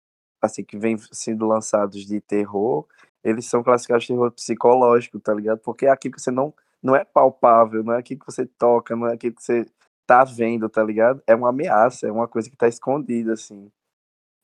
assim 0.42 0.64
que 0.64 0.78
vêm 0.78 0.98
sendo 1.12 1.48
lançados 1.48 2.06
de 2.06 2.20
terror, 2.20 2.88
eles 3.24 3.46
são 3.46 3.62
classificados 3.62 4.06
de 4.06 4.14
terror 4.14 4.32
psicológico, 4.32 5.20
tá 5.20 5.34
ligado? 5.34 5.60
Porque 5.60 5.86
é 5.86 5.90
aquilo 5.90 6.16
que 6.16 6.22
você 6.22 6.32
não 6.32 6.54
não 6.82 6.96
é 6.96 7.06
palpável, 7.06 7.84
não 7.84 7.94
é 7.94 8.00
aquilo 8.00 8.22
que 8.22 8.26
você 8.26 8.44
toca, 8.44 8.96
não 8.96 9.06
é 9.08 9.14
aquilo 9.14 9.36
que 9.36 9.44
você 9.44 9.68
tá 10.08 10.24
vendo, 10.24 10.68
tá 10.68 10.84
ligado? 10.84 11.22
É 11.28 11.36
uma 11.36 11.50
ameaça, 11.50 12.08
é 12.08 12.12
uma 12.12 12.28
coisa 12.28 12.50
que 12.50 12.56
tá 12.58 12.68
escondida 12.68 13.34
assim. 13.34 13.72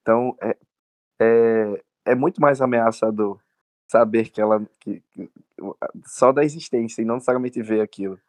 Então 0.02 0.38
é 0.42 0.56
é, 1.20 1.82
é 2.06 2.16
muito 2.16 2.42
mais 2.42 2.62
ameaçador 2.62 3.40
saber 3.88 4.30
que 4.30 4.42
ela 4.42 4.66
que, 4.80 5.02
que- 5.12 5.30
só 6.06 6.32
da 6.32 6.44
existência 6.44 7.02
e 7.02 7.06
não 7.06 7.16
necessariamente 7.16 7.62
ver 7.62 7.82
aquilo. 7.82 8.20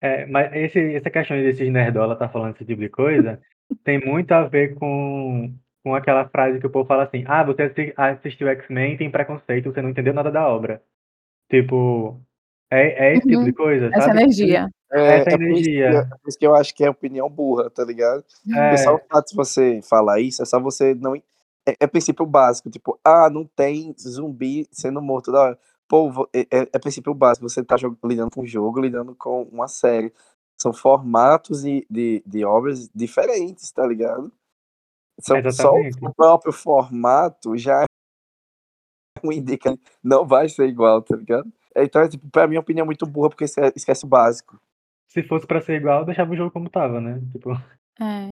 É, 0.00 0.26
mas 0.26 0.52
esse, 0.54 0.94
essa 0.94 1.10
questão 1.10 1.36
desses 1.36 1.70
nerdola 1.72 2.16
tá 2.16 2.28
falando 2.28 2.54
esse 2.54 2.64
tipo 2.64 2.80
de 2.80 2.88
coisa 2.90 3.40
tem 3.84 3.98
muito 4.04 4.32
a 4.32 4.44
ver 4.46 4.74
com, 4.74 5.54
com 5.82 5.94
aquela 5.94 6.28
frase 6.28 6.60
que 6.60 6.66
o 6.66 6.70
povo 6.70 6.86
fala 6.86 7.04
assim: 7.04 7.24
ah, 7.26 7.42
você 7.42 7.62
assi- 7.62 7.94
assistiu 7.96 8.48
X-Men 8.48 8.96
tem 8.98 9.10
preconceito, 9.10 9.72
você 9.72 9.80
não 9.82 9.90
entendeu 9.90 10.12
nada 10.14 10.30
da 10.30 10.46
obra. 10.48 10.82
Tipo, 11.50 12.20
é, 12.70 13.08
é 13.08 13.12
esse 13.16 13.26
tipo 13.26 13.38
Uhum. 13.40 13.44
de 13.44 13.52
coisa, 13.52 13.86
Essa 13.86 14.00
sabe? 14.06 14.18
energia. 14.20 14.68
É, 14.92 15.16
Essa 15.18 15.30
é 15.30 15.36
por 15.38 15.42
isso 15.42 15.62
que 15.64 15.70
energia. 15.80 15.98
é 15.98 16.04
por 16.04 16.28
isso 16.28 16.38
que 16.38 16.46
eu 16.46 16.54
acho 16.54 16.74
que 16.74 16.84
é 16.84 16.90
opinião 16.90 17.28
burra, 17.28 17.68
tá 17.70 17.84
ligado? 17.84 18.22
Porque 18.44 18.58
É, 18.58 18.76
só 18.78 18.94
o 18.94 19.00
fato 19.10 19.28
de 19.30 19.36
você 19.36 19.80
falar 19.82 20.20
isso, 20.20 20.42
é 20.42 20.44
só 20.46 20.60
você 20.60 20.94
não. 20.94 21.14
É, 21.66 21.74
é 21.80 21.86
princípio 21.86 22.26
básico, 22.26 22.68
tipo, 22.70 22.98
ah, 23.04 23.28
não 23.30 23.44
tem 23.46 23.94
zumbi 23.98 24.66
sendo 24.70 25.00
morto 25.00 25.32
da 25.32 25.40
hora. 25.40 25.58
Pô, 25.88 26.28
é, 26.32 26.40
é- 26.50 26.68
é 26.72 26.78
princípio 26.78 27.14
básico, 27.14 27.48
você 27.48 27.64
tá 27.64 27.76
jog- 27.76 27.96
lidando 28.04 28.30
com 28.30 28.42
um 28.42 28.46
jogo, 28.46 28.80
lidando 28.80 29.14
com 29.14 29.42
uma 29.44 29.66
série. 29.68 30.12
São 30.60 30.72
formatos 30.72 31.62
de, 31.62 31.86
de, 31.90 32.22
de 32.26 32.44
obras 32.44 32.88
diferentes, 32.94 33.70
tá 33.72 33.86
ligado? 33.86 34.30
São, 35.20 35.36
só 35.52 35.72
o 36.02 36.14
próprio 36.14 36.52
formato 36.52 37.56
já 37.56 37.84
indica 39.24 39.76
não 40.02 40.26
vai 40.26 40.48
ser 40.48 40.68
igual, 40.68 41.00
tá 41.02 41.16
ligado? 41.16 41.50
Então, 41.76 42.02
é, 42.02 42.08
tipo, 42.08 42.28
pra 42.30 42.46
mim, 42.46 42.56
a 42.56 42.60
opinião 42.60 42.84
é 42.84 42.86
muito 42.86 43.06
burra, 43.06 43.28
porque 43.30 43.44
esque- 43.44 43.72
esquece 43.76 44.04
o 44.04 44.08
básico. 44.08 44.58
se 45.08 45.22
fosse 45.22 45.46
pra 45.46 45.60
ser 45.60 45.76
igual, 45.76 46.00
eu 46.00 46.06
deixava 46.06 46.32
o 46.32 46.36
jogo 46.36 46.50
como 46.50 46.68
tava, 46.68 47.00
né? 47.00 47.20
Tipo, 47.30 47.52
É. 48.00 48.26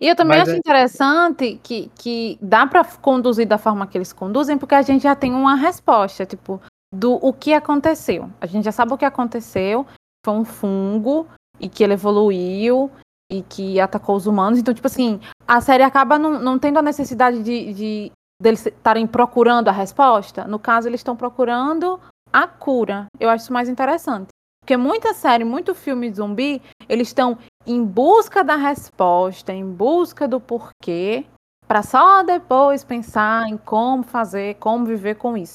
E 0.00 0.06
eu 0.08 0.14
também 0.14 0.38
Mas 0.38 0.48
acho 0.48 0.56
é- 0.56 0.58
interessante 0.58 1.60
que, 1.62 1.90
que 1.96 2.38
dá 2.40 2.66
pra 2.68 2.84
conduzir 2.84 3.46
da 3.48 3.58
forma 3.58 3.84
que 3.86 3.98
eles 3.98 4.12
conduzem, 4.12 4.56
porque 4.56 4.76
a 4.76 4.82
gente 4.82 5.02
já 5.02 5.16
tem 5.16 5.34
uma 5.34 5.56
resposta, 5.56 6.24
tipo, 6.24 6.60
do 6.94 7.14
o 7.14 7.32
que 7.32 7.52
aconteceu. 7.52 8.30
A 8.40 8.46
gente 8.46 8.64
já 8.64 8.70
sabe 8.72 8.92
o 8.92 8.96
que 8.98 9.04
aconteceu, 9.04 9.84
foi 10.24 10.34
um 10.34 10.44
fungo 10.44 11.26
e 11.58 11.68
que 11.68 11.82
ele 11.82 11.94
evoluiu 11.94 12.90
e 13.30 13.42
que 13.42 13.80
atacou 13.80 14.14
os 14.14 14.26
humanos. 14.26 14.58
Então, 14.60 14.72
tipo 14.72 14.86
assim, 14.86 15.20
a 15.48 15.60
série 15.60 15.82
acaba 15.82 16.16
não, 16.18 16.38
não 16.38 16.58
tendo 16.60 16.78
a 16.78 16.82
necessidade 16.82 17.42
de, 17.42 17.72
de 17.74 18.12
deles 18.40 18.64
estarem 18.66 19.06
procurando 19.06 19.66
a 19.68 19.72
resposta. 19.72 20.44
No 20.46 20.58
caso, 20.60 20.88
eles 20.88 21.00
estão 21.00 21.16
procurando 21.16 22.00
a 22.32 22.46
cura. 22.46 23.06
Eu 23.18 23.28
acho 23.30 23.44
isso 23.44 23.52
mais 23.52 23.68
interessante. 23.68 24.28
Porque 24.60 24.76
muita 24.76 25.14
série, 25.14 25.44
muito 25.44 25.74
filme 25.74 26.10
de 26.10 26.16
zumbi, 26.16 26.62
eles 26.88 27.08
estão 27.08 27.38
em 27.66 27.84
busca 27.84 28.44
da 28.44 28.56
resposta, 28.56 29.52
em 29.52 29.64
busca 29.64 30.28
do 30.28 30.40
porquê, 30.40 31.24
para 31.66 31.82
só 31.82 32.22
depois 32.22 32.84
pensar 32.84 33.48
em 33.48 33.56
como 33.56 34.02
fazer, 34.02 34.56
como 34.56 34.84
viver 34.84 35.16
com 35.16 35.36
isso. 35.36 35.54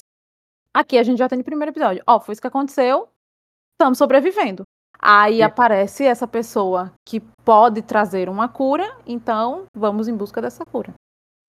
Aqui 0.74 0.98
a 0.98 1.02
gente 1.02 1.18
já 1.18 1.28
tem 1.28 1.38
no 1.38 1.44
primeiro 1.44 1.72
episódio. 1.72 2.02
Ó, 2.06 2.20
foi 2.20 2.32
isso 2.32 2.40
que 2.42 2.48
aconteceu, 2.48 3.08
estamos 3.74 3.96
sobrevivendo. 3.96 4.64
Aí 4.98 5.42
aparece 5.42 6.04
essa 6.04 6.26
pessoa 6.26 6.92
que 7.06 7.20
pode 7.44 7.82
trazer 7.82 8.28
uma 8.28 8.48
cura, 8.48 8.96
então 9.06 9.66
vamos 9.74 10.08
em 10.08 10.16
busca 10.16 10.40
dessa 10.42 10.64
cura. 10.64 10.92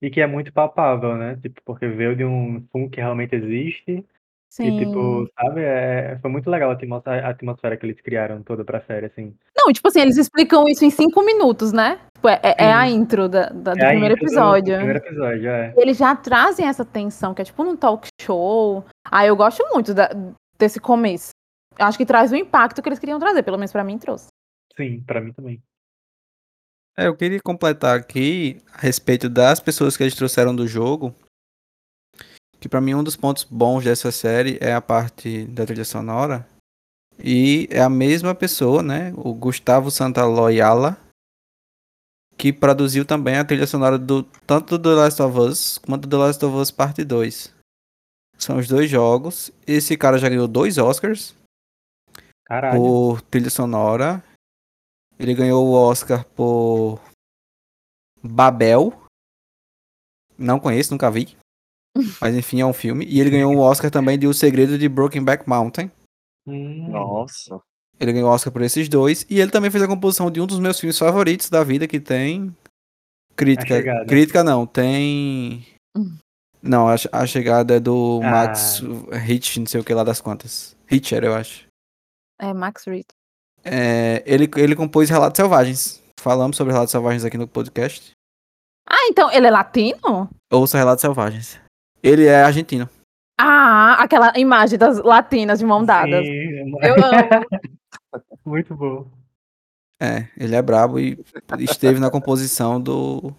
e 0.02 0.10
que 0.12 0.22
é 0.22 0.28
muito 0.28 0.54
palpável, 0.54 1.16
né? 1.18 1.38
Tipo, 1.38 1.62
porque 1.66 1.88
veio 1.88 2.16
de 2.16 2.24
um 2.24 2.64
fungo 2.72 2.90
que 2.90 3.02
realmente 3.02 3.36
existe. 3.36 4.06
Sim. 4.50 4.76
E, 4.80 4.86
tipo, 4.86 5.30
sabe? 5.40 5.62
É, 5.62 6.18
foi 6.22 6.32
muito 6.32 6.50
legal 6.50 6.70
a 6.72 6.74
atmosfera, 6.74 7.28
a 7.28 7.30
atmosfera 7.30 7.78
que 7.78 7.86
eles 7.86 8.00
criaram 8.02 8.42
toda 8.42 8.64
pra 8.64 8.82
série, 8.82 9.06
assim. 9.08 9.36
Não, 9.56 9.72
tipo 9.72 9.88
assim, 9.88 10.00
eles 10.00 10.18
explicam 10.18 10.68
isso 10.68 10.84
em 10.86 10.90
cinco 10.90 11.24
minutos, 11.24 11.72
né? 11.72 12.00
Tipo, 12.16 12.30
é, 12.30 12.40
é- 12.42 12.56
é 12.66 12.74
a 12.74 12.88
Sim. 12.88 12.96
intro 12.96 13.28
da- 13.30 13.50
da- 13.50 13.74
do 13.74 13.80
É 13.80 13.86
a 13.86 13.90
primeiro 13.90 14.16
intro 14.16 14.26
do- 14.26 14.30
do 14.32 14.34
episódio. 14.34 14.76
primeiro 14.78 15.00
episódio, 15.00 15.50
é. 15.50 15.74
eles 15.78 15.98
já 15.98 16.16
trazem 16.16 16.68
essa 16.68 16.84
tensão, 16.86 17.34
que 17.34 17.42
é 17.42 17.46
tipo 17.46 17.64
num 17.64 17.76
talk 17.76 18.08
show. 18.22 18.84
Ah, 19.12 19.26
eu 19.26 19.36
gosto 19.36 19.64
muito 19.74 19.94
da- 19.94 20.10
desse 20.58 20.80
começo. 20.80 21.30
Eu 21.78 21.86
acho 21.86 21.98
que 21.98 22.06
traz 22.06 22.32
o 22.32 22.36
impacto 22.36 22.82
que 22.82 22.90
eles 22.90 22.98
queriam 23.00 23.20
trazer, 23.20 23.44
pelo 23.44 23.58
menos 23.58 23.72
pra 23.72 23.84
mim 23.84 23.98
trouxe. 24.00 24.28
Sim, 24.76 25.04
pra 25.06 25.22
mim 25.22 25.32
também. 25.34 25.62
É, 26.98 27.06
eu 27.08 27.16
queria 27.16 27.40
completar 27.44 27.96
aqui 28.00 28.58
a 28.74 28.80
respeito 28.82 29.30
das 29.30 29.60
pessoas 29.60 29.96
que 29.96 30.02
eles 30.04 30.16
trouxeram 30.16 30.56
do 30.56 30.66
jogo. 30.68 31.14
Que 32.60 32.68
pra 32.68 32.82
mim 32.82 32.96
um 32.96 33.04
dos 33.04 33.16
pontos 33.16 33.44
bons 33.44 33.84
dessa 33.84 34.12
série 34.12 34.58
é 34.60 34.74
a 34.74 34.82
parte 34.82 35.46
da 35.46 35.66
trilha 35.66 35.86
sonora. 35.86 36.48
E 37.24 37.68
é 37.72 37.82
a 37.82 37.90
mesma 37.90 38.34
pessoa, 38.36 38.84
né? 38.84 39.14
O 39.16 39.34
Gustavo 39.34 39.90
Santaloyala, 39.90 40.98
que 42.38 42.54
produziu 42.54 43.06
também 43.06 43.38
a 43.38 43.46
trilha 43.46 43.66
sonora 43.66 43.98
do 43.98 44.24
tanto 44.24 44.78
do 44.78 44.90
The 44.90 44.96
Last 44.96 45.22
of 45.22 45.40
Us 45.40 45.78
quanto 45.80 46.08
do 46.08 46.18
The 46.18 46.24
Last 46.24 46.46
of 46.46 46.56
Us 46.56 46.72
Parte 46.72 47.04
2. 47.04 47.54
São 48.38 48.58
os 48.58 48.68
dois 48.68 48.90
jogos. 48.90 49.52
Esse 49.66 49.98
cara 49.98 50.18
já 50.18 50.30
ganhou 50.30 50.48
dois 50.48 50.78
Oscars 50.78 51.36
Caralho. 52.46 52.80
por 52.80 53.22
trilha 53.22 53.50
sonora. 53.50 54.24
Ele 55.20 55.34
ganhou 55.34 55.66
o 55.66 55.74
Oscar 55.74 56.24
por 56.24 57.00
Babel. 58.24 58.94
Não 60.38 60.60
conheço, 60.60 60.92
nunca 60.92 61.10
vi. 61.10 61.37
Mas 62.22 62.36
enfim, 62.36 62.62
é 62.62 62.66
um 62.66 62.74
filme. 62.74 63.06
E 63.06 63.20
ele 63.20 63.30
ganhou 63.30 63.54
o 63.56 63.60
Oscar 63.60 63.90
também 63.92 64.18
de 64.18 64.28
O 64.28 64.34
Segredo 64.34 64.78
de 64.78 64.88
Brokenback 64.90 65.48
Mountain. 65.48 65.92
Hum, 66.46 66.90
Nossa. 66.90 67.60
Ele 68.00 68.14
ganhou 68.14 68.30
o 68.30 68.32
Oscar 68.34 68.54
por 68.54 68.62
esses 68.62 68.88
dois. 68.88 69.26
E 69.30 69.40
ele 69.40 69.52
também 69.52 69.72
fez 69.72 69.84
a 69.84 69.88
composição 69.88 70.30
de 70.30 70.40
um 70.40 70.46
dos 70.48 70.60
meus 70.60 70.80
filmes 70.80 70.98
favoritos 70.98 71.50
da 71.50 71.64
vida, 71.64 71.88
que 71.88 72.00
tem. 72.00 72.56
Crítica. 73.36 74.06
Crítica 74.06 74.44
não, 74.44 74.66
tem. 74.66 75.66
Hum. 75.96 76.18
Não, 76.62 76.88
a, 76.90 76.96
a 77.12 77.26
chegada 77.26 77.76
é 77.76 77.80
do 77.80 78.20
Ah. 78.24 78.30
Max 78.32 78.82
Hitch, 79.28 79.58
não 79.58 79.66
sei 79.66 79.80
o 79.80 79.84
que 79.84 79.94
lá 79.94 80.04
das 80.04 80.20
contas. 80.22 80.76
Hitcher, 80.90 81.24
eu 81.24 81.34
acho. 81.36 81.66
É 82.40 82.54
Max 82.54 82.86
Reed. 82.86 83.06
É, 83.64 84.24
ele, 84.26 84.50
ele 84.58 84.76
compôs 84.76 85.10
Relatos 85.10 85.38
Selvagens. 85.38 86.02
Falamos 86.20 86.56
sobre 86.58 86.74
Relatos 86.74 86.92
Selvagens 86.92 87.24
aqui 87.26 87.38
no 87.38 87.48
podcast. 87.48 88.12
Ah, 88.90 89.08
então 89.10 89.30
ele 89.32 89.48
é 89.48 89.52
latino? 89.52 90.30
Ouça 90.52 90.78
Relatos 90.78 91.02
Selvagens. 91.02 91.60
Ele 92.02 92.26
é 92.26 92.44
argentino. 92.44 92.90
Ah, 93.40 94.02
aquela 94.02 94.34
imagem 94.38 94.80
das 94.80 95.00
latinas 95.00 95.60
de 95.60 95.66
mão 95.66 95.86
dadas. 95.86 96.26
Sim, 96.26 96.74
Eu 96.82 96.96
amo. 96.96 97.46
muito 98.46 98.76
bom. 98.76 99.08
É, 100.02 100.28
ele 100.38 100.56
é 100.56 100.62
brabo 100.62 101.00
e 101.00 101.18
esteve 101.60 102.00
na 102.00 102.12
composição 102.12 102.80
do 102.80 103.34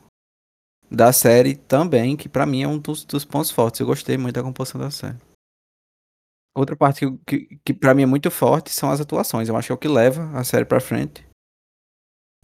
da 0.90 1.12
série 1.12 1.54
também, 1.54 2.16
que 2.16 2.28
pra 2.28 2.46
mim 2.46 2.62
é 2.62 2.68
um 2.68 2.78
dos, 2.78 3.04
dos 3.04 3.24
pontos 3.24 3.50
fortes. 3.50 3.80
Eu 3.80 3.86
gostei 3.86 4.16
muito 4.16 4.34
da 4.34 4.42
composição 4.42 4.80
da 4.80 4.90
série. 4.90 5.18
Outra 6.56 6.74
parte 6.74 7.06
que, 7.26 7.46
que, 7.46 7.60
que 7.64 7.74
para 7.74 7.94
mim 7.94 8.02
é 8.02 8.06
muito 8.06 8.30
forte 8.30 8.70
são 8.70 8.90
as 8.90 9.00
atuações. 9.00 9.48
Eu 9.48 9.56
acho 9.56 9.68
que 9.68 9.72
é 9.72 9.74
o 9.74 9.78
que 9.78 9.88
leva 9.88 10.30
a 10.36 10.42
série 10.42 10.64
pra 10.64 10.80
frente. 10.80 11.26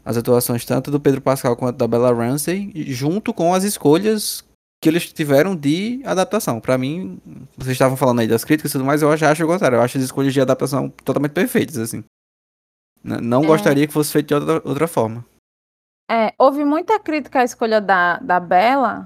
As 0.04 0.16
atuações 0.16 0.64
tanto 0.64 0.90
do 0.90 1.00
Pedro 1.00 1.21
Pascal 1.21 1.56
quanto 1.56 1.78
da 1.78 1.88
Bella 1.88 2.12
Ramsey, 2.12 2.71
junto 2.92 3.33
com 3.33 3.54
as 3.54 3.64
escolhas 3.64 4.44
que 4.84 4.88
eles 4.88 5.12
tiveram 5.12 5.56
de 5.56 6.00
adaptação. 6.04 6.60
Pra 6.60 6.78
mim, 6.78 7.18
vocês 7.56 7.72
estavam 7.72 7.96
falando 7.96 8.20
aí 8.20 8.28
das 8.28 8.44
críticas 8.44 8.70
e 8.70 8.74
tudo 8.74 8.84
mais, 8.84 9.02
eu 9.02 9.10
acho, 9.10 9.24
acho 9.24 9.44
o 9.44 9.46
contrário. 9.48 9.76
Eu 9.76 9.82
acho 9.82 9.98
as 9.98 10.04
escolhas 10.04 10.32
de 10.32 10.40
adaptação 10.40 10.88
totalmente 10.90 11.32
perfeitas, 11.32 11.76
assim. 11.78 12.04
Não 13.02 13.42
É. 13.44 13.46
gostaria 13.46 13.86
que 13.86 13.92
fosse 13.92 14.12
feito 14.12 14.28
de 14.28 14.34
outra, 14.34 14.62
outra 14.68 14.88
forma. 14.88 15.24
É, 16.10 16.32
houve 16.38 16.64
muita 16.64 16.98
crítica 17.00 17.40
à 17.40 17.44
escolha 17.44 17.80
da, 17.80 18.18
da 18.18 18.38
Bella, 18.38 19.04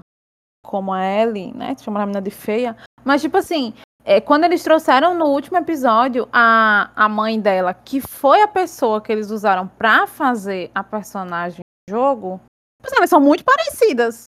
como 0.65 0.91
a 0.93 1.01
Ellie, 1.03 1.53
né? 1.53 1.75
Chamar 1.79 2.01
a 2.01 2.05
menina 2.05 2.21
de 2.21 2.31
feia. 2.31 2.75
Mas, 3.05 3.21
tipo 3.21 3.37
assim, 3.37 3.73
é, 4.03 4.19
quando 4.19 4.43
eles 4.43 4.63
trouxeram 4.63 5.15
no 5.15 5.25
último 5.27 5.57
episódio 5.57 6.27
a, 6.31 6.91
a 6.95 7.07
mãe 7.09 7.39
dela, 7.39 7.73
que 7.73 8.01
foi 8.01 8.41
a 8.41 8.47
pessoa 8.47 9.01
que 9.01 9.11
eles 9.11 9.31
usaram 9.31 9.67
pra 9.67 10.07
fazer 10.07 10.69
a 10.75 10.83
personagem 10.83 11.61
do 11.87 11.93
jogo, 11.93 12.39
tipo 12.81 12.87
assim, 12.87 12.97
elas 12.97 13.09
são 13.09 13.21
muito 13.21 13.43
parecidas. 13.45 14.25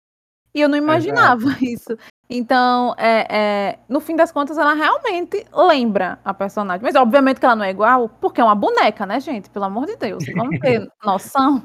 E 0.54 0.62
eu 0.62 0.70
não 0.70 0.78
imaginava 0.78 1.46
isso. 1.62 1.98
Então, 2.30 2.94
é, 2.98 3.28
é, 3.30 3.80
no 3.90 4.00
fim 4.00 4.16
das 4.16 4.32
contas, 4.32 4.58
ela 4.58 4.74
realmente 4.74 5.46
lembra 5.52 6.20
a 6.24 6.34
personagem. 6.34 6.84
Mas, 6.84 6.96
obviamente, 6.96 7.40
que 7.40 7.46
ela 7.46 7.56
não 7.56 7.64
é 7.64 7.72
igual, 7.72 8.08
porque 8.08 8.40
é 8.40 8.44
uma 8.44 8.54
boneca, 8.56 9.06
né, 9.06 9.20
gente? 9.20 9.50
Pelo 9.50 9.66
amor 9.66 9.88
de 9.88 9.96
Deus. 9.96 10.24
Vamos 10.36 10.60
ter 10.60 10.88
noção. 11.04 11.64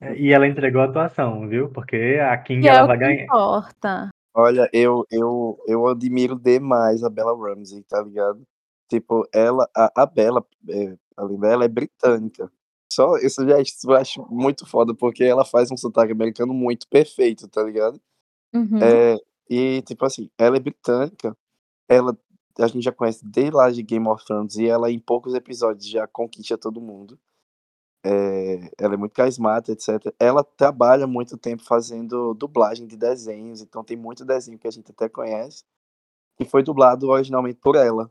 É, 0.00 0.14
E 0.16 0.32
ela 0.32 0.46
entregou 0.46 0.80
a 0.80 0.86
atuação, 0.86 1.46
viu? 1.48 1.68
Porque 1.70 2.18
a 2.20 2.36
King 2.38 2.62
Que 2.62 2.68
é 2.68 2.74
ela 2.76 2.84
o 2.84 2.86
vai 2.86 2.98
que 2.98 3.04
ganhar. 3.04 3.24
importa. 3.24 4.08
Olha, 4.34 4.68
eu, 4.72 5.04
eu, 5.10 5.58
eu 5.66 5.86
admiro 5.86 6.36
demais 6.38 7.02
a 7.02 7.10
Bella 7.10 7.32
Ramsey, 7.36 7.82
tá 7.82 8.02
ligado? 8.02 8.42
Tipo, 8.88 9.26
ela, 9.34 9.68
a, 9.76 10.02
a 10.02 10.06
Bella, 10.06 10.44
é, 10.68 10.94
além 11.16 11.38
dela, 11.38 11.64
é 11.64 11.68
britânica. 11.68 12.50
Só 12.92 13.16
isso 13.16 13.46
já 13.46 13.60
isso 13.60 13.90
eu 13.90 13.96
acho 13.96 14.26
muito 14.30 14.66
foda, 14.66 14.94
porque 14.94 15.24
ela 15.24 15.44
faz 15.44 15.70
um 15.70 15.76
sotaque 15.76 16.12
americano 16.12 16.54
muito 16.54 16.86
perfeito, 16.88 17.48
tá 17.48 17.62
ligado? 17.62 18.00
Uhum. 18.56 18.78
É, 18.82 19.16
e, 19.50 19.82
tipo 19.82 20.04
assim, 20.04 20.30
ela 20.38 20.56
é 20.56 20.60
britânica, 20.60 21.36
ela, 21.88 22.16
a 22.58 22.66
gente 22.68 22.82
já 22.84 22.92
conhece 22.92 23.24
desde 23.26 23.52
lá 23.56 23.70
de 23.70 23.82
Game 23.82 24.08
of 24.08 24.24
Thrones, 24.24 24.56
e 24.56 24.66
ela 24.66 24.90
em 24.90 24.98
poucos 24.98 25.34
episódios 25.34 25.88
já 25.88 26.06
conquista 26.06 26.58
todo 26.58 26.80
mundo. 26.80 27.18
É, 28.04 28.70
ela 28.78 28.94
é 28.94 28.96
muito 28.96 29.12
carismática, 29.14 29.72
etc. 29.72 30.14
Ela 30.20 30.44
trabalha 30.44 31.06
muito 31.06 31.36
tempo 31.36 31.64
fazendo 31.64 32.34
dublagem 32.34 32.86
de 32.86 32.96
desenhos, 32.96 33.60
então 33.62 33.82
tem 33.84 33.96
muito 33.96 34.24
desenho 34.24 34.58
que 34.58 34.68
a 34.68 34.70
gente 34.70 34.90
até 34.92 35.08
conhece, 35.08 35.64
que 36.38 36.44
foi 36.44 36.62
dublado 36.62 37.08
originalmente 37.08 37.58
por 37.60 37.76
ela. 37.76 38.10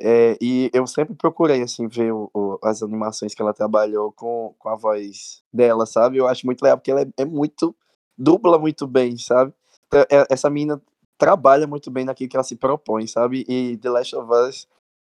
É, 0.00 0.36
e 0.40 0.70
eu 0.72 0.86
sempre 0.86 1.14
procurei, 1.14 1.60
assim, 1.62 1.88
ver 1.88 2.12
o- 2.12 2.30
o- 2.32 2.58
as 2.62 2.82
animações 2.82 3.34
que 3.34 3.42
ela 3.42 3.52
trabalhou 3.52 4.12
com, 4.12 4.54
com 4.58 4.68
a 4.68 4.76
voz 4.76 5.42
dela, 5.52 5.86
sabe? 5.86 6.18
Eu 6.18 6.28
acho 6.28 6.46
muito 6.46 6.62
legal, 6.62 6.78
porque 6.78 6.90
ela 6.92 7.02
é, 7.02 7.06
é 7.18 7.24
muito, 7.24 7.74
dubla 8.18 8.58
muito 8.58 8.86
bem, 8.86 9.16
sabe? 9.16 9.52
Então, 9.86 10.00
é- 10.10 10.26
Essa 10.30 10.50
menina 10.50 10.80
trabalha 11.16 11.66
muito 11.66 11.90
bem 11.90 12.04
naquilo 12.04 12.28
que 12.28 12.36
ela 12.36 12.44
se 12.44 12.56
propõe, 12.56 13.06
sabe? 13.06 13.44
E 13.48 13.76
The 13.78 13.90
Last 13.90 14.16
of 14.16 14.30
Us, 14.32 14.68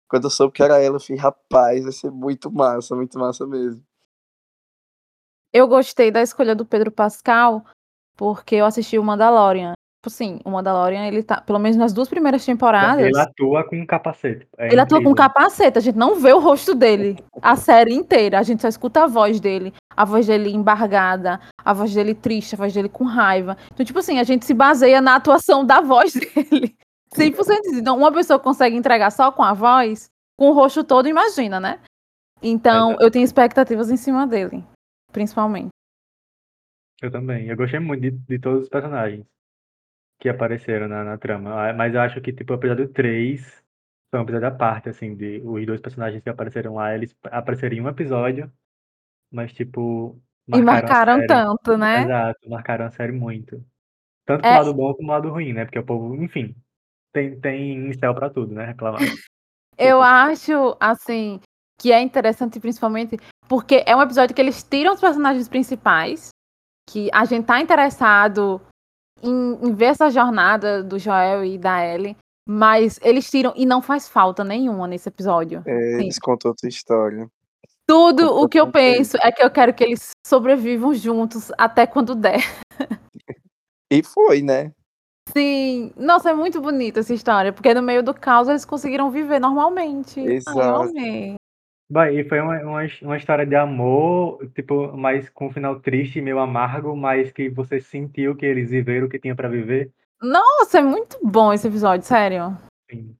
quando 0.09 0.25
eu 0.25 0.31
soube 0.31 0.53
que 0.55 0.63
era 0.63 0.81
ela, 0.81 0.97
eu 0.97 1.01
falei, 1.01 1.21
rapaz, 1.21 1.83
vai 1.83 1.93
ser 1.93 2.11
muito 2.11 2.51
massa, 2.51 2.95
muito 2.97 3.19
massa 3.19 3.47
mesmo. 3.47 3.83
Eu 5.53 5.69
gostei 5.69 6.11
da 6.11 6.21
escolha 6.21 6.55
do 6.55 6.67
Pedro 6.67 6.91
Pascal, 6.91 7.65
porque 8.17 8.57
eu 8.57 8.67
assisti 8.67 8.99
o 8.99 9.05
Mandalorian. 9.05 9.73
Tipo 10.05 10.13
assim, 10.13 10.39
o 10.45 10.51
Mandalorian, 10.51 11.07
ele 11.07 11.23
tá, 11.23 11.41
pelo 11.41 11.59
menos 11.59 11.79
nas 11.79 11.95
duas 11.95 12.11
primeiras 12.11 12.45
temporadas, 12.45 13.07
Ele 13.07 13.19
atua 13.19 13.65
com 13.65 13.81
um 13.81 13.87
capacete. 13.87 14.47
É 14.59 14.67
ele 14.67 14.79
atua 14.79 14.99
com 14.99 15.13
incrível. 15.13 15.31
capacete, 15.31 15.79
a 15.79 15.81
gente 15.81 15.97
não 15.97 16.17
vê 16.17 16.31
o 16.31 16.41
rosto 16.41 16.75
dele 16.75 17.17
a 17.41 17.57
série 17.57 17.95
inteira, 17.95 18.39
a 18.39 18.43
gente 18.43 18.61
só 18.61 18.69
escuta 18.69 19.05
a 19.05 19.07
voz 19.07 19.41
dele, 19.41 19.73
a 19.97 20.05
voz 20.05 20.27
dele 20.27 20.51
embargada, 20.51 21.41
a 21.57 21.73
voz 21.73 21.95
dele 21.95 22.15
triste, 22.15 22.55
a 22.55 22.59
voz 22.59 22.75
dele 22.75 22.91
com 22.91 23.05
raiva. 23.05 23.57
Então, 23.73 23.87
tipo 23.87 23.99
assim, 23.99 24.19
a 24.19 24.25
gente 24.25 24.45
se 24.45 24.53
baseia 24.53 25.01
na 25.01 25.15
atuação 25.15 25.65
da 25.65 25.81
voz 25.81 26.13
dele. 26.21 26.77
100% 27.17 27.63
disso. 27.63 27.79
Então, 27.79 27.97
uma 27.97 28.13
pessoa 28.13 28.39
consegue 28.39 28.77
entregar 28.77 29.11
só 29.11 29.33
com 29.33 29.43
a 29.43 29.55
voz, 29.55 30.11
com 30.39 30.51
o 30.51 30.53
rosto 30.53 30.85
todo, 30.85 31.09
imagina, 31.09 31.59
né? 31.59 31.81
Então, 32.43 32.91
Exato. 32.91 33.05
eu 33.05 33.11
tenho 33.11 33.25
expectativas 33.25 33.91
em 33.91 33.97
cima 33.97 34.27
dele, 34.27 34.63
principalmente. 35.11 35.71
Eu 37.01 37.11
também. 37.11 37.49
Eu 37.49 37.57
gostei 37.57 37.81
muito 37.81 38.03
de, 38.03 38.11
de 38.11 38.39
todos 38.39 38.65
os 38.65 38.69
personagens 38.69 39.25
que 40.21 40.29
apareceram 40.29 40.89
na, 40.89 41.05
na 41.05 41.19
trama. 41.19 41.69
Ah, 41.69 41.73
Mas 41.73 41.95
eu 41.95 42.01
acho 42.01 42.21
que, 42.21 42.33
tipo, 42.33 42.53
o 42.53 42.57
episódio 42.57 42.89
3 42.89 43.63
foi 44.11 44.21
um 44.21 44.23
episódio 44.23 44.49
à 44.49 44.51
parte, 44.51 44.89
assim, 44.89 45.15
de 45.15 45.43
os 45.45 45.67
dois 45.67 45.81
personagens 45.81 46.23
que 46.23 46.31
apareceram 46.31 46.75
lá, 46.75 46.95
eles 46.95 47.17
apareceram 47.25 47.77
em 47.77 47.81
um 47.81 47.89
episódio, 47.89 48.51
mas, 49.31 49.53
tipo, 49.53 50.21
E 50.49 50.63
marcaram 50.63 51.15
a 51.15 51.17
marcaram 51.17 51.27
tanto, 51.27 51.77
né? 51.77 52.03
Exato, 52.05 52.49
marcaram 52.49 52.87
a 52.87 52.91
série 52.91 53.13
muito. 53.13 53.65
Tanto 54.25 54.45
É. 54.47 54.49
pro 54.49 54.59
lado 54.59 54.75
bom 54.75 54.95
como 54.95 54.97
pro 54.97 55.07
lado 55.07 55.31
ruim, 55.31 55.53
né? 55.53 55.65
Porque 55.65 55.79
o 55.79 55.85
povo, 55.85 56.15
enfim, 56.17 56.55
tem, 57.13 57.39
tem 57.41 57.93
céu 57.95 58.15
pra 58.15 58.31
tudo, 58.31 58.55
né? 58.55 58.65
Reclamar. 58.65 59.01
Eu 59.77 60.01
acho, 60.01 60.77
assim, 60.79 61.41
que 61.81 61.93
é 61.93 62.01
interessante, 62.01 62.61
principalmente, 62.61 63.19
porque 63.49 63.83
é 63.87 63.97
um 63.97 64.03
episódio 64.03 64.35
que 64.35 64.41
eles 64.41 64.63
tiram 64.63 64.95
os 64.95 65.01
personagens 65.01 65.49
principais, 65.49 66.29
que 66.89 67.11
a 67.13 67.25
gente 67.25 67.47
tá 67.47 67.61
interessado 67.61 68.61
em, 69.23 69.59
em 69.63 69.75
ver 69.75 69.87
essa 69.87 70.11
jornada 70.11 70.83
do 70.83 70.99
Joel 70.99 71.45
e 71.45 71.59
da 71.59 71.85
Ellie, 71.85 72.17
mas 72.47 72.99
eles 73.03 73.31
tiram 73.31 73.53
e 73.57 73.65
não 73.65 73.81
faz 73.81 74.09
falta 74.09 74.45
nenhuma 74.45 74.87
nesse 74.87 75.09
episódio. 75.09 75.63
É, 75.67 76.01
eles 76.01 76.19
contam 76.19 76.51
outra 76.51 76.69
história. 76.69 77.29
Tudo 77.87 78.35
o 78.35 78.49
que 78.49 78.59
eu 78.59 78.71
penso 78.71 79.17
é 79.21 79.31
que 79.31 79.43
eu 79.43 79.51
quero 79.51 79.75
que 79.75 79.85
eles 79.85 80.11
sobrevivam 80.27 80.95
juntos 80.95 81.53
até 81.59 81.87
quando 81.87 82.15
der. 82.15 82.41
E 83.93 84.03
foi, 84.03 84.43
né? 84.43 84.73
Sim, 85.29 85.93
nossa, 85.97 86.31
é 86.31 86.35
muito 86.35 86.61
bonita 86.61 87.01
essa 87.01 87.15
história, 87.15 87.53
porque 87.53 87.73
no 87.73 87.83
meio 87.83 88.03
do 88.03 88.13
caos 88.13 88.49
eles 88.49 88.65
conseguiram 88.65 89.11
viver 89.11 89.39
normalmente. 89.39 90.19
Exato. 90.19 90.89
amei. 90.91 91.37
Bom, 91.95 92.07
e 92.07 92.29
foi 92.29 92.41
uma, 92.41 92.61
uma, 92.61 92.81
uma 93.03 93.17
história 93.17 93.47
de 93.47 93.55
amor, 93.55 94.45
tipo, 94.53 94.97
mas 94.97 95.31
com 95.31 95.47
um 95.47 95.53
final 95.53 95.79
triste, 95.79 96.21
meio 96.21 96.41
amargo, 96.41 96.97
mas 96.97 97.31
que 97.31 97.49
você 97.49 97.81
sentiu 97.81 98.35
que 98.35 98.45
eles 98.45 98.69
viveram 98.69 99.07
o 99.07 99.09
que 99.09 99.17
tinha 99.17 99.37
pra 99.37 99.49
viver. 99.49 99.93
Nossa, 100.21 100.81
é 100.81 100.83
muito 100.83 101.17
bom 101.23 101.53
esse 101.53 101.69
episódio, 101.69 102.05
sério. 102.05 102.59
Enfim, 102.91 103.17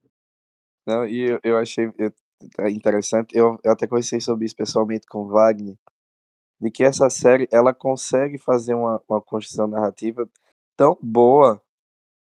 Não, 0.85 1.07
e 1.07 1.21
eu, 1.21 1.39
eu 1.41 1.57
achei 1.57 1.89
eu- 1.97 2.11
é 2.59 2.69
interessante, 2.69 3.33
eu, 3.33 3.57
eu 3.63 3.71
até 3.71 3.87
conversei 3.87 4.19
sobre 4.19 4.43
isso 4.43 4.57
pessoalmente 4.57 5.07
com 5.07 5.19
o 5.19 5.29
Wagner, 5.29 5.77
de 6.59 6.69
que 6.69 6.83
essa 6.83 7.09
série, 7.09 7.47
ela 7.53 7.73
consegue 7.73 8.37
fazer 8.37 8.73
uma, 8.73 9.01
uma 9.07 9.21
construção 9.21 9.67
narrativa 9.67 10.27
tão 10.75 10.97
boa, 11.01 11.61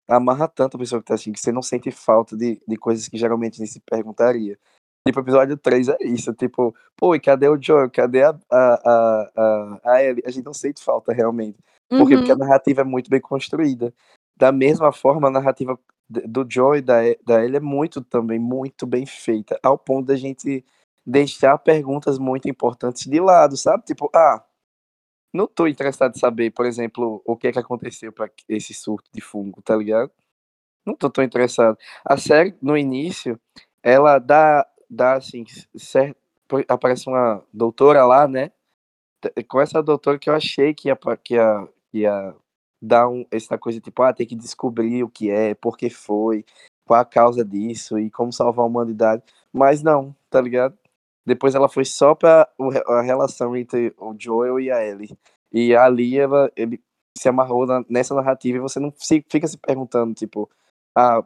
amarra 0.07 0.47
tanto 0.47 0.77
a 0.77 0.79
pessoa 0.79 0.99
que 0.99 1.09
tá 1.09 1.13
assistindo, 1.13 1.35
que 1.35 1.41
você 1.41 1.51
não 1.51 1.62
sente 1.62 1.91
falta 1.91 2.35
de, 2.35 2.59
de 2.67 2.75
coisas 2.75 3.07
que 3.07 3.19
geralmente 3.19 3.59
nem 3.59 3.67
se 3.67 3.79
perguntaria. 3.81 4.57
Tipo, 5.09 5.21
episódio 5.21 5.57
3 5.57 5.89
é 5.89 5.97
isso, 6.01 6.31
tipo, 6.35 6.75
pô, 6.95 7.15
e 7.15 7.19
cadê 7.19 7.47
o 7.49 7.59
Joe? 7.59 7.89
Cadê 7.89 8.21
a, 8.23 8.29
a, 8.51 8.73
a, 8.85 9.31
a, 9.35 9.79
a 9.93 10.03
Ellie? 10.03 10.21
A 10.23 10.29
gente 10.29 10.45
não 10.45 10.53
sente 10.53 10.83
falta 10.83 11.11
realmente. 11.11 11.57
Por 11.89 12.07
quê? 12.07 12.15
Porque 12.15 12.31
a 12.31 12.35
Uhum. 12.35 12.41
narrativa 12.41 12.81
é 12.81 12.83
muito 12.83 13.09
bem 13.09 13.19
construída. 13.19 13.91
Da 14.37 14.51
mesma 14.51 14.91
forma, 14.91 15.27
a 15.27 15.31
narrativa 15.31 15.79
do 16.07 16.45
Joy 16.47 16.77
e 16.77 16.81
da, 16.83 16.97
da 17.25 17.43
Ellie 17.43 17.57
é 17.57 17.59
muito 17.59 18.01
também, 18.03 18.37
muito 18.37 18.85
bem 18.85 19.03
feita, 19.07 19.59
ao 19.63 19.79
ponto 19.79 20.05
da 20.05 20.15
gente 20.15 20.63
deixar 21.03 21.57
perguntas 21.57 22.19
muito 22.19 22.47
importantes 22.47 23.07
de 23.07 23.19
lado, 23.19 23.57
sabe? 23.57 23.83
Tipo, 23.85 24.11
ah, 24.15 24.43
não 25.33 25.47
tô 25.47 25.65
interessado 25.65 26.15
em 26.15 26.19
saber, 26.19 26.51
por 26.51 26.67
exemplo, 26.67 27.19
o 27.25 27.35
que 27.35 27.47
é 27.47 27.51
que 27.51 27.57
aconteceu 27.59 28.13
para 28.13 28.29
esse 28.47 28.75
surto 28.75 29.09
de 29.11 29.21
fungo, 29.21 29.59
tá 29.63 29.75
ligado? 29.75 30.11
Não 30.85 30.95
tô 30.95 31.09
tão 31.09 31.23
interessado. 31.23 31.77
A 32.05 32.15
série, 32.15 32.55
no 32.61 32.77
início, 32.77 33.39
ela 33.83 34.19
dá, 34.19 34.67
dá 34.89 35.15
assim, 35.15 35.45
certo, 35.78 36.17
aparece 36.67 37.08
uma 37.10 37.43
doutora 37.54 38.06
lá, 38.06 38.28
né? 38.28 38.52
Com 39.47 39.60
essa 39.62 39.84
doutora 39.84 40.17
que 40.19 40.30
eu 40.30 40.36
achei 40.36 40.73
que 40.73 40.88
ia, 40.89 40.97
que 41.23 41.34
ia, 41.36 41.67
que 41.91 41.99
ia 41.99 42.36
dar 42.82 43.10
um, 43.10 43.25
essa 43.32 43.58
coisa 43.58 43.80
tipo, 43.82 44.02
ah, 44.04 44.13
tem 44.13 44.25
que 44.25 44.36
descobrir 44.36 45.04
o 45.04 45.10
que 45.10 45.30
é, 45.30 45.54
por 45.56 45.78
que 45.78 45.89
foi, 45.89 46.45
qual 46.86 47.02
a 47.02 47.06
causa 47.06 47.43
disso 47.43 47.99
e 47.99 48.10
como 48.10 48.32
salvar 48.32 48.63
a 48.63 48.67
humanidade. 48.67 49.23
Mas 49.52 49.84
não, 49.84 50.15
tá 50.30 50.39
ligado? 50.41 50.78
Depois 51.25 51.54
ela 51.56 51.67
foi 51.69 51.86
só 51.86 52.15
pra 52.15 52.47
a 52.88 53.02
relação 53.02 53.56
entre 53.56 53.93
o 53.97 54.15
Joel 54.17 54.60
e 54.60 54.71
a 54.71 54.84
Ellie. 54.84 55.17
E 55.52 55.75
ali 55.75 56.17
ela, 56.17 56.52
ele 56.56 56.82
se 57.17 57.28
amarrou 57.30 57.65
na- 57.65 57.84
nessa 57.89 58.15
narrativa 58.15 58.58
e 58.58 58.62
você 58.62 58.80
não 58.80 58.93
se- 58.97 59.25
fica 59.30 59.47
se 59.47 59.58
perguntando, 59.58 60.13
tipo, 60.13 60.49
ah, 60.95 61.21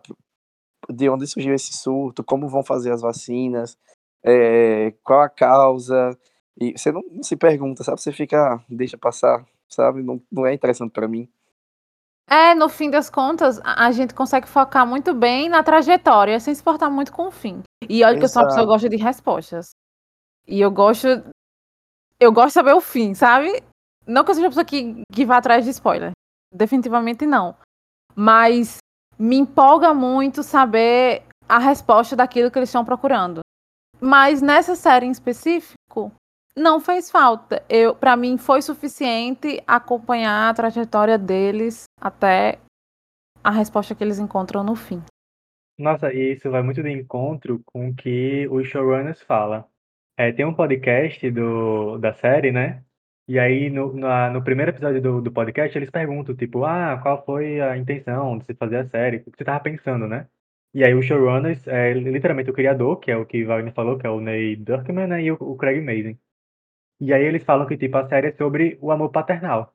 de 0.90 1.10
onde 1.10 1.28
surgiu 1.28 1.54
esse 1.54 1.74
surto, 1.74 2.24
como 2.24 2.48
vão 2.48 2.64
fazer 2.64 2.92
as 2.92 3.02
vacinas, 3.02 3.78
é, 4.24 4.94
qual 5.04 5.22
a 5.22 5.30
causa. 5.30 6.18
E 6.60 6.78
você 6.78 6.92
não, 6.92 7.02
não 7.12 7.24
se 7.24 7.36
pergunta, 7.36 7.84
sabe? 7.84 8.02
Você 8.02 8.12
fica, 8.12 8.56
ah, 8.56 8.64
deixa 8.70 8.98
passar, 8.98 9.46
sabe? 9.68 10.02
Não, 10.02 10.22
não 10.32 10.46
é 10.46 10.54
interessante 10.54 10.92
pra 10.92 11.08
mim. 11.08 11.28
É, 12.28 12.56
no 12.56 12.70
fim 12.70 12.90
das 12.90 13.10
contas, 13.10 13.60
a 13.64 13.92
gente 13.92 14.14
consegue 14.14 14.48
focar 14.48 14.88
muito 14.88 15.14
bem 15.14 15.50
na 15.50 15.62
trajetória, 15.62 16.40
sem 16.40 16.56
se 16.56 16.62
importar 16.62 16.90
muito 16.90 17.12
com 17.12 17.28
o 17.28 17.32
fim. 17.32 17.62
E 17.90 18.04
olha 18.04 18.18
que 18.18 18.24
eu 18.24 18.30
sou 18.30 18.42
uma 18.42 18.48
pessoa 18.48 18.66
que 18.66 18.72
Exato. 18.72 18.74
gosta 18.74 18.90
de 18.90 18.98
respostas. 18.98 19.70
E 20.48 20.62
eu 20.62 20.72
gosto. 20.72 21.08
eu 22.20 22.32
gosto 22.32 22.48
de 22.48 22.54
saber 22.54 22.74
o 22.74 22.82
fim, 22.82 23.14
sabe? 23.14 23.62
Não 24.08 24.24
que 24.24 24.32
eu 24.32 24.36
seja 24.36 24.48
uma 24.48 24.52
pessoa 24.52 24.66
que, 24.66 25.04
que 25.12 25.26
vá 25.26 25.38
atrás 25.38 25.66
de 25.66 25.72
spoiler. 25.72 26.12
Definitivamente 26.52 27.26
não. 27.26 27.56
Mas 28.16 28.78
me 29.18 29.38
empolga 29.38 29.94
muito 29.94 30.44
saber 30.44 31.24
a 31.48 31.60
resposta 31.60 32.16
daquilo 32.16 32.50
que 32.50 32.60
eles 32.60 32.70
estão 32.70 32.86
procurando. 32.86 33.42
Mas 34.00 34.42
nessa 34.42 34.76
série 34.76 35.06
em 35.06 35.12
específico, 35.12 36.12
não 36.56 36.80
fez 36.80 37.10
falta. 37.10 37.64
Eu, 37.70 37.96
para 37.96 38.16
mim, 38.16 38.38
foi 38.38 38.62
suficiente 38.62 39.62
acompanhar 39.66 40.50
a 40.50 40.54
trajetória 40.54 41.18
deles 41.18 41.86
até 42.00 42.60
a 43.44 43.52
resposta 43.52 43.96
que 43.96 44.04
eles 44.04 44.20
encontram 44.20 44.64
no 44.64 44.76
fim. 44.76 45.02
Nossa, 45.78 46.14
e 46.14 46.34
isso 46.34 46.50
vai 46.52 46.62
muito 46.62 46.84
de 46.84 46.92
encontro 46.92 47.62
com 47.66 47.90
o 47.90 47.96
que 47.96 48.48
os 48.50 48.68
showrunners 48.68 49.22
falam. 49.22 49.66
É, 50.16 50.32
tem 50.32 50.46
um 50.46 50.54
podcast 50.54 51.30
do, 51.32 51.98
da 51.98 52.14
série, 52.14 52.52
né? 52.52 52.84
E 53.28 53.40
aí, 53.40 53.70
no, 53.70 53.94
na- 53.94 54.30
no 54.30 54.44
primeiro 54.44 54.72
episódio 54.72 55.02
do, 55.02 55.22
do 55.22 55.32
podcast, 55.32 55.78
eles 55.78 55.90
perguntam, 55.90 56.36
tipo, 56.36 56.66
ah, 56.66 57.00
qual 57.02 57.24
foi 57.26 57.62
a 57.62 57.78
intenção 57.78 58.38
de 58.38 58.46
você 58.46 58.54
fazer 58.56 58.78
a 58.78 58.90
série? 58.90 59.18
O 59.18 59.32
que 59.32 59.38
você 59.38 59.46
tava 59.46 59.62
pensando, 59.64 60.08
né? 60.08 60.28
E 60.74 60.84
aí, 60.84 60.94
os 60.94 61.06
showrunners, 61.06 61.66
é, 61.68 61.94
literalmente 61.94 62.50
o 62.50 62.54
criador, 62.54 63.00
que 63.00 63.12
é 63.12 63.18
o 63.18 63.26
que 63.26 63.46
Wagner 63.46 63.74
falou, 63.74 63.98
que 63.98 64.06
é 64.08 64.10
o 64.10 64.20
Neil 64.20 64.58
Druckmann, 64.64 65.08
né? 65.08 65.24
E 65.24 65.32
o, 65.32 65.36
o 65.40 65.56
Craig 65.56 65.82
Mazin. 65.82 66.18
E 67.00 67.14
aí, 67.14 67.24
eles 67.24 67.44
falam 67.44 67.68
que, 67.68 67.78
tipo, 67.78 67.98
a 67.98 68.08
série 68.10 68.30
é 68.30 68.34
sobre 68.34 68.78
o 68.82 68.92
amor 68.92 69.12
paternal. 69.12 69.74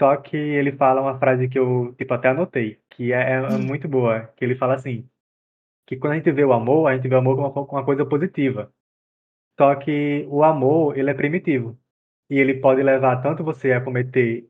Só 0.00 0.16
que 0.16 0.36
ele 0.36 0.72
fala 0.72 1.00
uma 1.02 1.18
frase 1.18 1.48
que 1.48 1.58
eu, 1.58 1.94
tipo, 1.96 2.14
até 2.14 2.28
anotei, 2.28 2.80
que 2.90 3.12
é, 3.12 3.32
é 3.34 3.58
muito 3.58 3.88
boa, 3.88 4.28
que 4.36 4.44
ele 4.44 4.56
fala 4.56 4.74
assim, 4.76 5.08
que 5.86 5.96
quando 5.96 6.14
a 6.14 6.16
gente 6.16 6.32
vê 6.32 6.44
o 6.44 6.52
amor, 6.52 6.88
a 6.88 6.96
gente 6.96 7.08
vê 7.08 7.14
o 7.16 7.18
amor 7.18 7.36
como 7.36 7.48
uma, 7.48 7.54
como 7.66 7.72
uma 7.80 7.84
coisa 7.84 8.06
positiva. 8.06 8.72
Só 9.58 9.74
que 9.76 10.26
o 10.30 10.42
amor, 10.44 10.96
ele 10.98 11.10
é 11.10 11.14
primitivo. 11.14 11.78
E 12.30 12.38
ele 12.38 12.54
pode 12.60 12.82
levar 12.82 13.22
tanto 13.22 13.42
você 13.44 13.72
a 13.72 13.80
cometer 13.80 14.48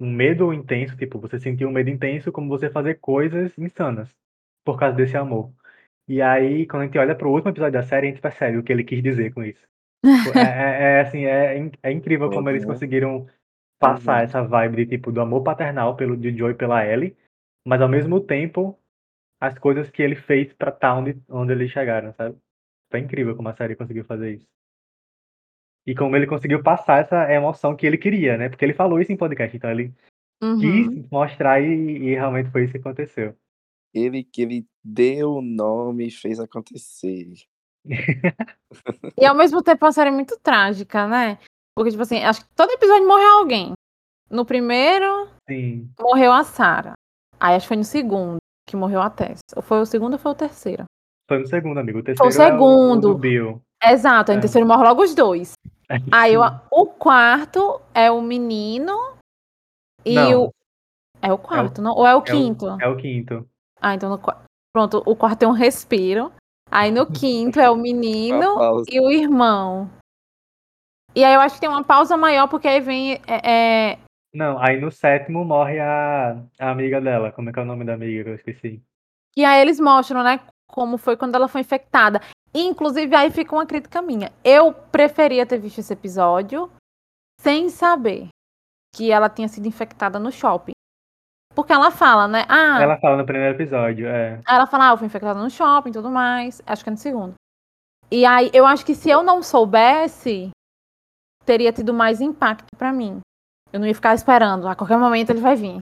um 0.00 0.10
medo 0.10 0.52
intenso, 0.52 0.96
tipo, 0.96 1.18
você 1.18 1.38
sentir 1.38 1.66
um 1.66 1.72
medo 1.72 1.90
intenso, 1.90 2.32
como 2.32 2.48
você 2.48 2.70
fazer 2.70 2.96
coisas 3.00 3.56
insanas 3.58 4.14
por 4.64 4.78
causa 4.78 4.96
desse 4.96 5.16
amor. 5.16 5.52
E 6.08 6.20
aí, 6.22 6.66
quando 6.66 6.82
a 6.82 6.86
gente 6.86 6.98
olha 6.98 7.14
pro 7.14 7.30
último 7.30 7.50
episódio 7.50 7.72
da 7.74 7.82
série, 7.82 8.08
a 8.08 8.10
gente 8.10 8.22
percebe 8.22 8.58
o 8.58 8.62
que 8.62 8.72
ele 8.72 8.84
quis 8.84 9.02
dizer 9.02 9.32
com 9.32 9.44
isso. 9.44 9.66
É, 10.36 10.40
é- 10.40 10.82
é, 10.98 11.00
assim, 11.00 11.24
é, 11.26 11.58
in- 11.58 11.72
é 11.82 11.92
incrível 11.92 12.30
como 12.30 12.48
eles 12.50 12.64
Uhum. 12.64 12.72
conseguiram 12.72 13.28
passar 13.80 14.18
Uhum. 14.18 14.24
essa 14.24 14.42
vibe 14.42 14.76
de 14.76 14.86
tipo 14.86 15.12
do 15.12 15.20
amor 15.20 15.42
paternal 15.42 15.96
pelo 15.96 16.16
de 16.16 16.36
Joey 16.36 16.54
pela 16.54 16.84
Ellie, 16.86 17.16
mas 17.66 17.80
ao 17.80 17.88
mesmo 17.88 18.20
tempo 18.20 18.78
as 19.40 19.58
coisas 19.58 19.90
que 19.90 20.02
ele 20.02 20.16
fez 20.16 20.52
pra 20.54 20.70
estar 20.70 20.94
onde, 20.96 21.20
onde 21.28 21.52
eles 21.52 21.70
chegaram, 21.70 22.12
sabe? 22.14 22.36
Foi 22.90 23.00
incrível 23.00 23.36
como 23.36 23.48
a 23.48 23.54
série 23.56 23.76
conseguiu 23.76 24.04
fazer 24.04 24.34
isso. 24.36 24.46
E 25.86 25.94
como 25.94 26.14
ele 26.16 26.26
conseguiu 26.26 26.62
passar 26.62 27.00
essa 27.00 27.32
emoção 27.32 27.74
que 27.74 27.86
ele 27.86 27.98
queria, 27.98 28.36
né? 28.36 28.48
Porque 28.48 28.64
ele 28.64 28.74
falou 28.74 29.00
isso 29.00 29.12
em 29.12 29.16
podcast, 29.16 29.56
então 29.56 29.70
ele 29.70 29.92
Uhum. 30.42 30.58
quis 30.58 31.08
mostrar 31.10 31.60
e, 31.60 31.66
e 31.68 32.14
realmente 32.14 32.50
foi 32.50 32.64
isso 32.64 32.72
que 32.72 32.78
aconteceu. 32.80 33.36
Ele 33.94 34.24
que 34.24 34.42
ele 34.42 34.66
deu 34.82 35.34
o 35.34 35.42
nome 35.42 36.08
e 36.08 36.10
fez 36.10 36.40
acontecer. 36.40 37.32
E 39.18 39.26
ao 39.26 39.34
mesmo 39.36 39.62
tempo 39.62 39.84
é 39.84 39.86
uma 39.86 39.92
série 39.92 40.10
muito 40.10 40.38
trágica, 40.40 41.06
né? 41.06 41.38
Porque, 41.76 41.90
tipo 41.90 42.02
assim, 42.02 42.22
acho 42.24 42.40
que 42.44 42.54
todo 42.54 42.70
episódio 42.70 43.06
morreu 43.06 43.38
alguém. 43.38 43.72
No 44.30 44.44
primeiro, 44.46 45.28
Sim. 45.48 45.90
morreu 46.00 46.32
a 46.32 46.42
Sarah. 46.44 46.94
Aí 47.38 47.54
acho 47.54 47.64
que 47.64 47.68
foi 47.68 47.76
no 47.76 47.84
segundo 47.84 48.38
que 48.68 48.76
morreu 48.76 49.00
a 49.02 49.10
Tess. 49.10 49.40
Ou 49.54 49.62
foi 49.62 49.80
o 49.80 49.86
segundo 49.86 50.14
ou 50.14 50.18
foi 50.18 50.32
o 50.32 50.36
terceiro? 50.36 50.84
Foi 51.28 51.38
no 51.38 51.46
segundo, 51.46 51.78
amigo. 51.78 51.98
O 51.98 52.02
Foi 52.02 52.14
terceiro 52.14 52.24
o 52.24 52.42
é 52.42 52.52
o, 52.52 52.56
o 52.56 52.60
segundo. 52.60 53.08
do 53.08 53.18
Bill. 53.18 53.62
Exato, 53.84 54.32
no 54.32 54.38
É. 54.38 54.40
terceiro 54.40 54.66
morre 54.66 54.82
logo 54.84 55.02
os 55.02 55.14
dois. 55.14 55.52
Aí 56.10 56.36
o, 56.36 56.42
o 56.70 56.86
quarto 56.86 57.80
é 57.94 58.10
o 58.10 58.20
menino 58.22 58.96
e 60.04 60.14
Não. 60.14 60.44
o. 60.44 60.54
É 61.20 61.32
o 61.32 61.38
quarto, 61.38 61.80
não? 61.82 61.92
Ou 61.92 62.06
é 62.06 62.14
o 62.14 62.18
É 62.18 62.20
o, 62.20 62.24
quinto? 62.24 62.68
é 62.80 62.88
o 62.88 62.96
quinto. 62.96 63.48
Ah, 63.80 63.94
então 63.94 64.08
no 64.10 64.18
quarto. 64.18 64.42
Pronto, 64.74 65.02
o 65.06 65.14
quarto 65.14 65.40
tem 65.40 65.48
um 65.48 65.52
respiro. 65.52 66.32
Aí 66.70 66.90
no 66.90 67.06
quinto 67.06 67.60
é 67.60 67.70
o 67.70 67.76
menino 67.76 68.56
e 68.90 68.98
o 68.98 69.10
irmão. 69.10 69.90
E 71.14 71.22
aí 71.22 71.34
eu 71.34 71.40
acho 71.40 71.56
que 71.56 71.60
tem 71.60 71.68
uma 71.68 71.84
pausa 71.84 72.16
maior, 72.16 72.48
porque 72.48 72.66
aí 72.66 72.80
vem. 72.80 73.20
é, 73.26 73.90
é, 73.92 73.98
Não, 74.32 74.58
aí 74.58 74.80
no 74.80 74.90
sétimo 74.90 75.44
morre 75.44 75.78
a, 75.78 76.42
a 76.58 76.70
amiga 76.70 77.00
dela. 77.00 77.30
Como 77.30 77.50
é 77.50 77.52
que 77.52 77.58
é 77.58 77.62
o 77.62 77.66
nome 77.66 77.84
da 77.84 77.92
amiga 77.94 78.24
que 78.24 78.30
eu 78.30 78.34
esqueci? 78.34 78.82
E 79.36 79.44
aí 79.44 79.60
eles 79.60 79.78
mostram, 79.78 80.22
né, 80.22 80.40
como 80.66 80.96
foi 80.96 81.16
quando 81.16 81.34
ela 81.34 81.48
foi 81.48 81.60
infectada. 81.60 82.20
Inclusive, 82.54 83.14
aí 83.14 83.30
fica 83.30 83.54
uma 83.54 83.66
crítica 83.66 84.02
minha. 84.02 84.30
Eu 84.44 84.72
preferia 84.72 85.46
ter 85.46 85.58
visto 85.58 85.78
esse 85.78 85.92
episódio 85.92 86.70
sem 87.40 87.68
saber 87.70 88.28
que 88.94 89.10
ela 89.10 89.30
tinha 89.30 89.48
sido 89.48 89.66
infectada 89.66 90.18
no 90.18 90.30
shopping. 90.30 90.72
Porque 91.54 91.72
ela 91.72 91.90
fala, 91.90 92.28
né? 92.28 92.44
Ah, 92.48 92.82
Ela 92.82 92.98
fala 92.98 93.16
no 93.16 93.26
primeiro 93.26 93.54
episódio, 93.54 94.06
é. 94.06 94.34
Aí 94.46 94.56
ela 94.56 94.66
fala, 94.66 94.88
ah, 94.88 94.92
eu 94.92 94.98
fui 94.98 95.06
infectada 95.06 95.40
no 95.40 95.50
shopping 95.50 95.90
e 95.90 95.92
tudo 95.92 96.10
mais. 96.10 96.62
Acho 96.66 96.82
que 96.82 96.90
é 96.90 96.92
no 96.92 96.96
segundo. 96.96 97.34
E 98.10 98.24
aí, 98.26 98.50
eu 98.52 98.66
acho 98.66 98.84
que 98.84 98.94
se 98.94 99.08
eu 99.08 99.22
não 99.22 99.42
soubesse, 99.42 100.50
teria 101.44 101.72
tido 101.72 101.92
mais 101.94 102.20
impacto 102.20 102.66
pra 102.76 102.92
mim. 102.92 103.20
Eu 103.72 103.80
não 103.80 103.86
ia 103.86 103.94
ficar 103.94 104.14
esperando. 104.14 104.68
A 104.68 104.76
qualquer 104.76 104.98
momento 104.98 105.30
ele 105.30 105.40
vai 105.40 105.56
vir. 105.56 105.78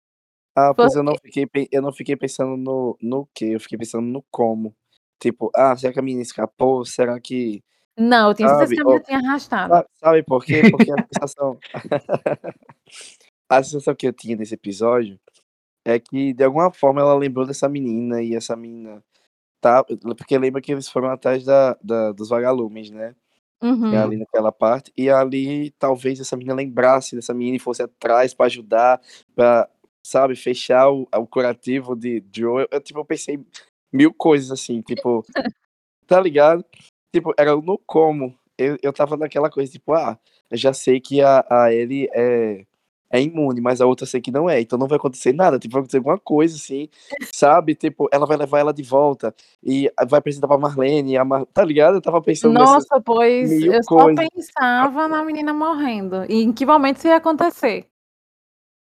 Ah, 0.56 0.72
pois 0.74 0.94
eu 0.94 1.02
não 1.02 1.14
fiquei, 1.16 1.48
eu 1.70 1.82
não 1.82 1.92
fiquei 1.92 2.16
pensando 2.16 2.56
no, 2.56 2.96
no 3.00 3.28
que, 3.34 3.52
eu 3.52 3.60
fiquei 3.60 3.78
pensando 3.78 4.06
no 4.06 4.22
como. 4.30 4.72
Tipo, 5.20 5.50
ah, 5.54 5.76
será 5.76 5.92
que 5.92 5.98
a 5.98 6.02
menina 6.02 6.22
escapou? 6.22 6.84
Será 6.84 7.20
que. 7.20 7.62
Não, 7.98 8.28
eu 8.28 8.34
tinha 8.34 8.48
certeza 8.48 8.74
que 8.74 8.80
a 8.80 8.84
menina 8.84 9.04
tinha 9.04 9.18
arrastado. 9.18 9.74
Sa- 9.74 9.86
Sabe 10.00 10.22
por 10.22 10.44
quê? 10.44 10.62
Porque 10.70 10.90
a 10.90 10.96
sensação. 11.12 11.58
a 13.48 13.62
sensação 13.62 13.94
que 13.94 14.06
eu 14.06 14.12
tinha 14.12 14.36
desse 14.36 14.54
episódio 14.54 15.18
é 15.84 15.98
que, 15.98 16.32
de 16.32 16.44
alguma 16.44 16.72
forma, 16.72 17.00
ela 17.00 17.14
lembrou 17.14 17.46
dessa 17.46 17.68
menina 17.68 18.22
e 18.22 18.34
essa 18.34 18.56
menina. 18.56 19.02
Tá, 19.60 19.84
porque 19.84 20.38
lembra 20.38 20.60
que 20.62 20.72
eles 20.72 20.88
foram 20.88 21.10
atrás 21.10 21.44
da, 21.44 21.76
da- 21.82 22.12
dos 22.12 22.30
vagalumes, 22.30 22.90
né? 22.90 23.14
Uhum. 23.62 23.92
É 23.92 23.98
ali 23.98 24.16
naquela 24.16 24.50
parte. 24.50 24.90
E 24.96 25.10
ali, 25.10 25.70
talvez 25.78 26.18
essa 26.18 26.34
menina 26.36 26.54
lembrasse 26.54 27.14
dessa 27.14 27.34
menina 27.34 27.56
e 27.56 27.60
fosse 27.60 27.82
atrás 27.82 28.32
pra 28.32 28.46
ajudar, 28.46 28.98
pra, 29.34 29.68
sabe, 30.02 30.34
fechar 30.34 30.88
o, 30.90 31.06
o 31.14 31.26
curativo 31.26 31.94
de 31.94 32.24
Joe. 32.34 32.66
Eu, 32.70 32.80
tipo, 32.80 33.00
eu 33.00 33.04
pensei 33.04 33.38
mil 33.92 34.12
coisas 34.12 34.50
assim, 34.50 34.80
tipo, 34.82 35.24
tá 36.06 36.20
ligado? 36.20 36.64
Tipo, 37.12 37.34
era 37.36 37.54
no 37.56 37.78
como. 37.86 38.36
Eu, 38.56 38.76
eu 38.82 38.92
tava 38.92 39.16
naquela 39.16 39.50
coisa, 39.50 39.72
tipo, 39.72 39.92
ah, 39.94 40.18
já 40.52 40.72
sei 40.72 41.00
que 41.00 41.22
a, 41.22 41.44
a 41.48 41.72
Ellie 41.72 42.08
é, 42.12 42.66
é 43.10 43.20
imune, 43.20 43.60
mas 43.60 43.80
a 43.80 43.86
outra 43.86 44.04
eu 44.04 44.08
sei 44.08 44.20
que 44.20 44.30
não 44.30 44.48
é, 44.48 44.60
então 44.60 44.78
não 44.78 44.86
vai 44.86 44.96
acontecer 44.96 45.32
nada, 45.32 45.58
tipo, 45.58 45.72
vai 45.72 45.80
acontecer 45.80 45.96
alguma 45.96 46.18
coisa 46.18 46.56
assim, 46.56 46.88
sabe? 47.34 47.74
Tipo, 47.74 48.08
ela 48.12 48.24
vai 48.24 48.36
levar 48.36 48.60
ela 48.60 48.72
de 48.72 48.82
volta 48.82 49.34
e 49.62 49.90
vai 50.08 50.18
apresentar 50.18 50.46
pra 50.46 50.58
Marlene, 50.58 51.12
e 51.12 51.16
a 51.16 51.24
Mar... 51.24 51.44
tá 51.46 51.64
ligado? 51.64 51.96
Eu 51.96 52.02
tava 52.02 52.22
pensando 52.22 52.54
Nossa, 52.54 53.00
pois 53.00 53.50
eu 53.50 53.82
só 53.82 54.04
coisas. 54.04 54.28
pensava 54.32 55.08
na 55.08 55.24
menina 55.24 55.52
morrendo. 55.52 56.24
E 56.28 56.42
em 56.42 56.52
que 56.52 56.64
momento 56.64 56.98
isso 56.98 57.08
ia 57.08 57.16
acontecer? 57.16 57.86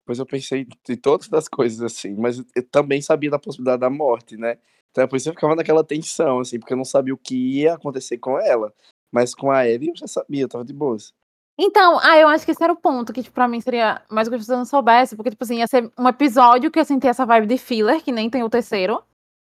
Pois 0.05 0.19
eu 0.19 0.27
pensei 0.27 0.67
em 0.88 0.97
todas 0.97 1.33
as 1.33 1.49
coisas, 1.49 1.81
assim, 1.81 2.15
mas 2.15 2.45
eu 2.55 2.69
também 2.69 3.01
sabia 3.01 3.31
da 3.31 3.38
possibilidade 3.38 3.81
da 3.81 3.91
morte, 3.91 4.37
né? 4.37 4.59
Então 4.92 5.09
por 5.09 5.16
isso 5.16 5.28
eu 5.28 5.33
ficava 5.35 5.57
naquela 5.57 5.83
tensão, 5.83 6.38
assim, 6.40 6.61
porque 6.61 6.72
eu 6.72 6.76
não 6.76 6.85
sabia 6.85 7.12
o 7.14 7.18
que 7.18 7.35
ia 7.35 7.74
acontecer 7.74 8.18
com 8.18 8.38
ela. 8.38 8.72
Mas 9.11 9.35
com 9.35 9.50
a 9.50 9.66
Ellie 9.66 9.88
eu 9.88 9.96
já 9.96 10.07
sabia, 10.07 10.42
eu 10.42 10.48
tava 10.48 10.64
de 10.64 10.72
boas. 10.72 11.12
Então, 11.59 11.98
ah, 12.02 12.16
eu 12.16 12.28
acho 12.28 12.44
que 12.44 12.50
esse 12.50 12.64
era 12.64 12.72
o 12.72 12.76
ponto, 12.76 13.12
que 13.12 13.22
tipo, 13.22 13.35
pra 13.35 13.46
mim 13.46 13.61
seria 13.61 14.02
mais 14.11 14.26
gostoso 14.26 14.46
se 14.46 14.52
eu 14.52 14.57
não 14.57 14.64
soubesse, 14.64 15.14
porque, 15.14 15.31
tipo 15.31 15.44
assim, 15.44 15.59
ia 15.59 15.66
ser 15.66 15.90
um 15.98 16.09
episódio 16.09 16.70
que 16.70 16.78
eu 16.81 16.85
senti 16.85 17.07
essa 17.07 17.26
vibe 17.26 17.46
de 17.46 17.59
filler, 17.59 18.02
que 18.02 18.11
nem 18.11 18.31
tem 18.31 18.42
o 18.42 18.48
terceiro. 18.50 19.02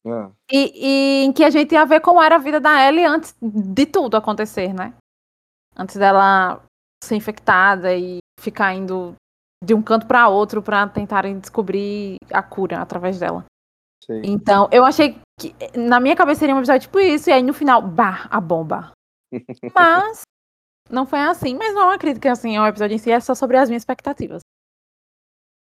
Ah, 0.05 0.29
E, 0.51 0.71
e 0.75 1.25
em 1.25 1.33
que 1.33 1.43
a 1.43 1.49
gente 1.49 1.73
ia 1.73 1.83
ver 1.83 1.99
como 1.99 2.21
era 2.21 2.35
a 2.35 2.39
vida 2.39 2.59
da 2.59 2.87
Ellie 2.87 3.05
antes 3.05 3.35
de 3.41 3.85
tudo 3.87 4.15
acontecer, 4.15 4.71
né? 4.71 4.93
Antes 5.75 5.95
dela 5.95 6.63
ser 7.03 7.15
infectada 7.15 7.95
e 7.95 8.19
ficar 8.39 8.73
indo 8.75 9.15
de 9.63 9.73
um 9.73 9.81
canto 9.81 10.05
pra 10.05 10.27
outro 10.27 10.61
pra 10.61 10.87
tentarem 10.87 11.39
descobrir 11.39 12.17
a 12.31 12.43
cura 12.43 12.79
através 12.79 13.19
dela. 13.19 13.43
Sei. 14.05 14.21
Então, 14.23 14.69
eu 14.71 14.85
achei 14.85 15.17
que 15.39 15.55
na 15.77 15.99
minha 15.99 16.15
cabeça 16.15 16.39
seria 16.39 16.55
um 16.55 16.59
episódio 16.59 16.81
tipo 16.81 16.99
isso, 16.99 17.29
e 17.29 17.33
aí 17.33 17.43
no 17.43 17.53
final, 17.53 17.81
bah, 17.81 18.27
a 18.29 18.39
bomba. 18.39 18.91
Mas 19.75 20.21
não 20.89 21.05
foi 21.05 21.19
assim, 21.19 21.55
mas 21.55 21.73
não 21.73 21.81
é 21.81 21.85
uma 21.85 21.97
crítica 21.97 22.31
assim, 22.31 22.55
ao 22.55 22.67
episódio 22.67 22.95
em 22.95 22.99
si, 22.99 23.11
é 23.11 23.19
só 23.19 23.33
sobre 23.33 23.57
as 23.57 23.69
minhas 23.69 23.81
expectativas. 23.81 24.41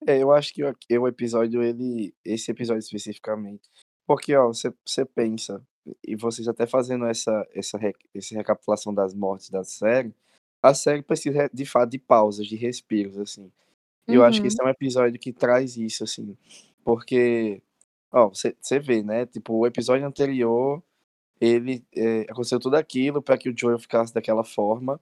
É, 0.08 0.18
eu 0.18 0.32
acho 0.32 0.54
que 0.54 0.64
o, 0.64 0.74
o 1.02 1.08
episódio, 1.08 1.62
ele. 1.62 2.14
Esse 2.24 2.52
episódio 2.52 2.80
especificamente. 2.80 3.70
Porque, 4.08 4.36
ó, 4.36 4.48
você, 4.48 5.06
pensa, 5.06 5.62
e 6.08 6.16
vocês 6.16 6.48
até 6.48 6.66
fazendo 6.66 7.06
essa, 7.06 7.48
essa, 7.54 7.78
essa 8.16 8.36
recapitulação 8.36 8.94
das 8.94 9.14
mortes 9.14 9.50
da 9.50 9.64
série, 9.64 10.16
a 10.64 10.74
série 10.74 11.04
precisa 11.04 11.50
de 11.54 11.66
fato 11.66 11.92
de 11.92 12.00
pausas, 12.00 12.48
de 12.48 12.56
respiros, 12.56 13.18
assim. 13.18 13.52
E 14.08 14.16
eu 14.16 14.24
acho 14.24 14.38
que 14.40 14.44
Uhum. 14.44 14.48
esse 14.48 14.62
é 14.62 14.66
um 14.66 14.70
episódio 14.70 15.20
que 15.20 15.32
traz 15.32 15.78
isso, 15.78 16.04
assim. 16.04 16.36
Porque, 16.84 17.62
ó, 18.12 18.30
você 18.30 18.80
vê, 18.80 19.04
né? 19.04 19.26
Tipo, 19.26 19.54
o 19.54 19.68
episódio 19.68 20.06
anterior, 20.06 20.82
ele 21.42 21.86
é, 21.96 22.22
aconteceu 22.30 22.60
tudo 22.60 22.76
aquilo 22.76 23.22
para 23.22 23.38
que 23.38 23.50
o 23.50 23.58
Joel 23.58 23.80
ficasse 23.80 24.14
daquela 24.14 24.44
forma, 24.44 25.00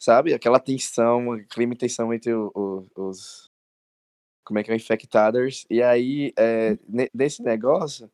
sabe? 0.00 0.34
Aquela 0.34 0.60
tensão, 0.60 1.38
clima 1.50 1.74
e 1.74 1.78
tensão 1.78 2.12
entre 2.14 2.32
o- 2.34 2.50
o- 2.54 2.86
os. 3.08 3.50
Como 4.46 4.58
é 4.58 4.62
que 4.64 4.70
é? 4.72 4.76
Infectados. 4.76 5.66
E 5.70 5.82
aí, 5.82 6.32
é, 6.38 6.78
ne- 6.88 7.10
nesse 7.14 7.42
negócio, 7.42 8.10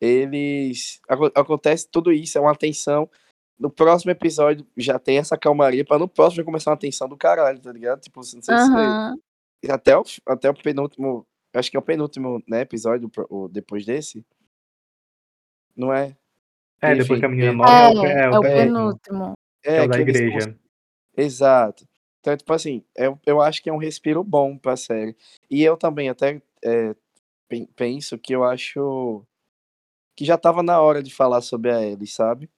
eles. 0.00 1.00
aco- 1.08 1.32
Acontece 1.34 1.88
tudo 1.90 2.12
isso, 2.12 2.36
é 2.38 2.40
uma 2.40 2.54
tensão. 2.56 3.08
No 3.58 3.70
próximo 3.70 4.10
episódio 4.10 4.66
já 4.76 4.98
tem 4.98 5.18
essa 5.18 5.36
calmaria, 5.36 5.84
pra 5.84 5.98
no 5.98 6.08
próximo 6.08 6.36
já 6.38 6.44
começar 6.44 6.70
uma 6.70 6.76
tensão 6.78 7.08
do 7.08 7.16
caralho, 7.16 7.60
tá 7.60 7.72
ligado? 7.72 8.00
Tipo, 8.00 8.20
não 8.20 8.24
sei 8.24 8.40
se. 8.42 8.50
Aham. 8.52 9.16
Até 9.68 9.96
o, 9.98 10.02
até 10.26 10.48
o 10.50 10.54
penúltimo. 10.54 11.26
Acho 11.52 11.70
que 11.70 11.76
é 11.76 11.80
o 11.80 11.82
penúltimo 11.82 12.42
né, 12.48 12.60
episódio, 12.62 13.10
o- 13.28 13.48
depois 13.48 13.84
desse. 13.84 14.24
Não 15.76 15.92
é? 15.92 16.16
É, 16.82 16.90
Enfim, 16.92 17.02
depois 17.02 17.20
que 17.20 17.26
a 17.26 17.28
menina 17.28 17.48
ele- 17.48 17.56
morre, 17.56 17.70
é, 17.72 17.88
o, 17.88 18.00
pe- 18.00 18.06
É, 18.06 18.10
é 18.10 18.22
é 18.24 18.30
o 18.30 18.38
o 18.38 18.40
penúltimo, 18.42 19.32
que 19.62 19.68
é 19.70 19.82
o 19.82 19.88
da 19.88 19.96
que 19.96 20.02
eles 20.02 20.16
igreja. 20.16 20.58
Exato. 21.16 21.86
Então, 22.20 22.36
tipo 22.36 22.52
assim, 22.52 22.84
eu, 22.96 23.18
eu 23.26 23.40
acho 23.40 23.62
que 23.62 23.68
é 23.70 23.72
um 23.72 23.78
respiro 23.78 24.22
bom 24.22 24.56
pra 24.56 24.76
série. 24.76 25.16
E 25.50 25.62
eu 25.62 25.76
também 25.76 26.08
até 26.08 26.40
é, 26.62 26.94
pen- 27.48 27.68
penso 27.74 28.18
que 28.18 28.34
eu 28.34 28.44
acho 28.44 29.24
que 30.16 30.24
já 30.24 30.36
tava 30.36 30.62
na 30.62 30.80
hora 30.80 31.02
de 31.02 31.12
falar 31.14 31.40
sobre 31.40 31.70
a 31.70 31.82
Ellie, 31.82 32.06
sabe? 32.06 32.48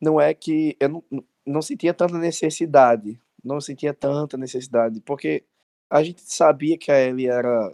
Não 0.00 0.20
é 0.20 0.32
que 0.34 0.76
eu 0.80 0.88
não, 0.88 1.04
não 1.44 1.62
sentia 1.62 1.92
tanta 1.92 2.16
necessidade. 2.18 3.20
Não 3.44 3.60
sentia 3.60 3.92
tanta 3.92 4.36
necessidade. 4.36 5.00
Porque 5.00 5.44
a 5.90 6.02
gente 6.02 6.22
sabia 6.22 6.78
que 6.78 6.90
a 6.90 7.00
Ellie 7.00 7.28
era 7.28 7.72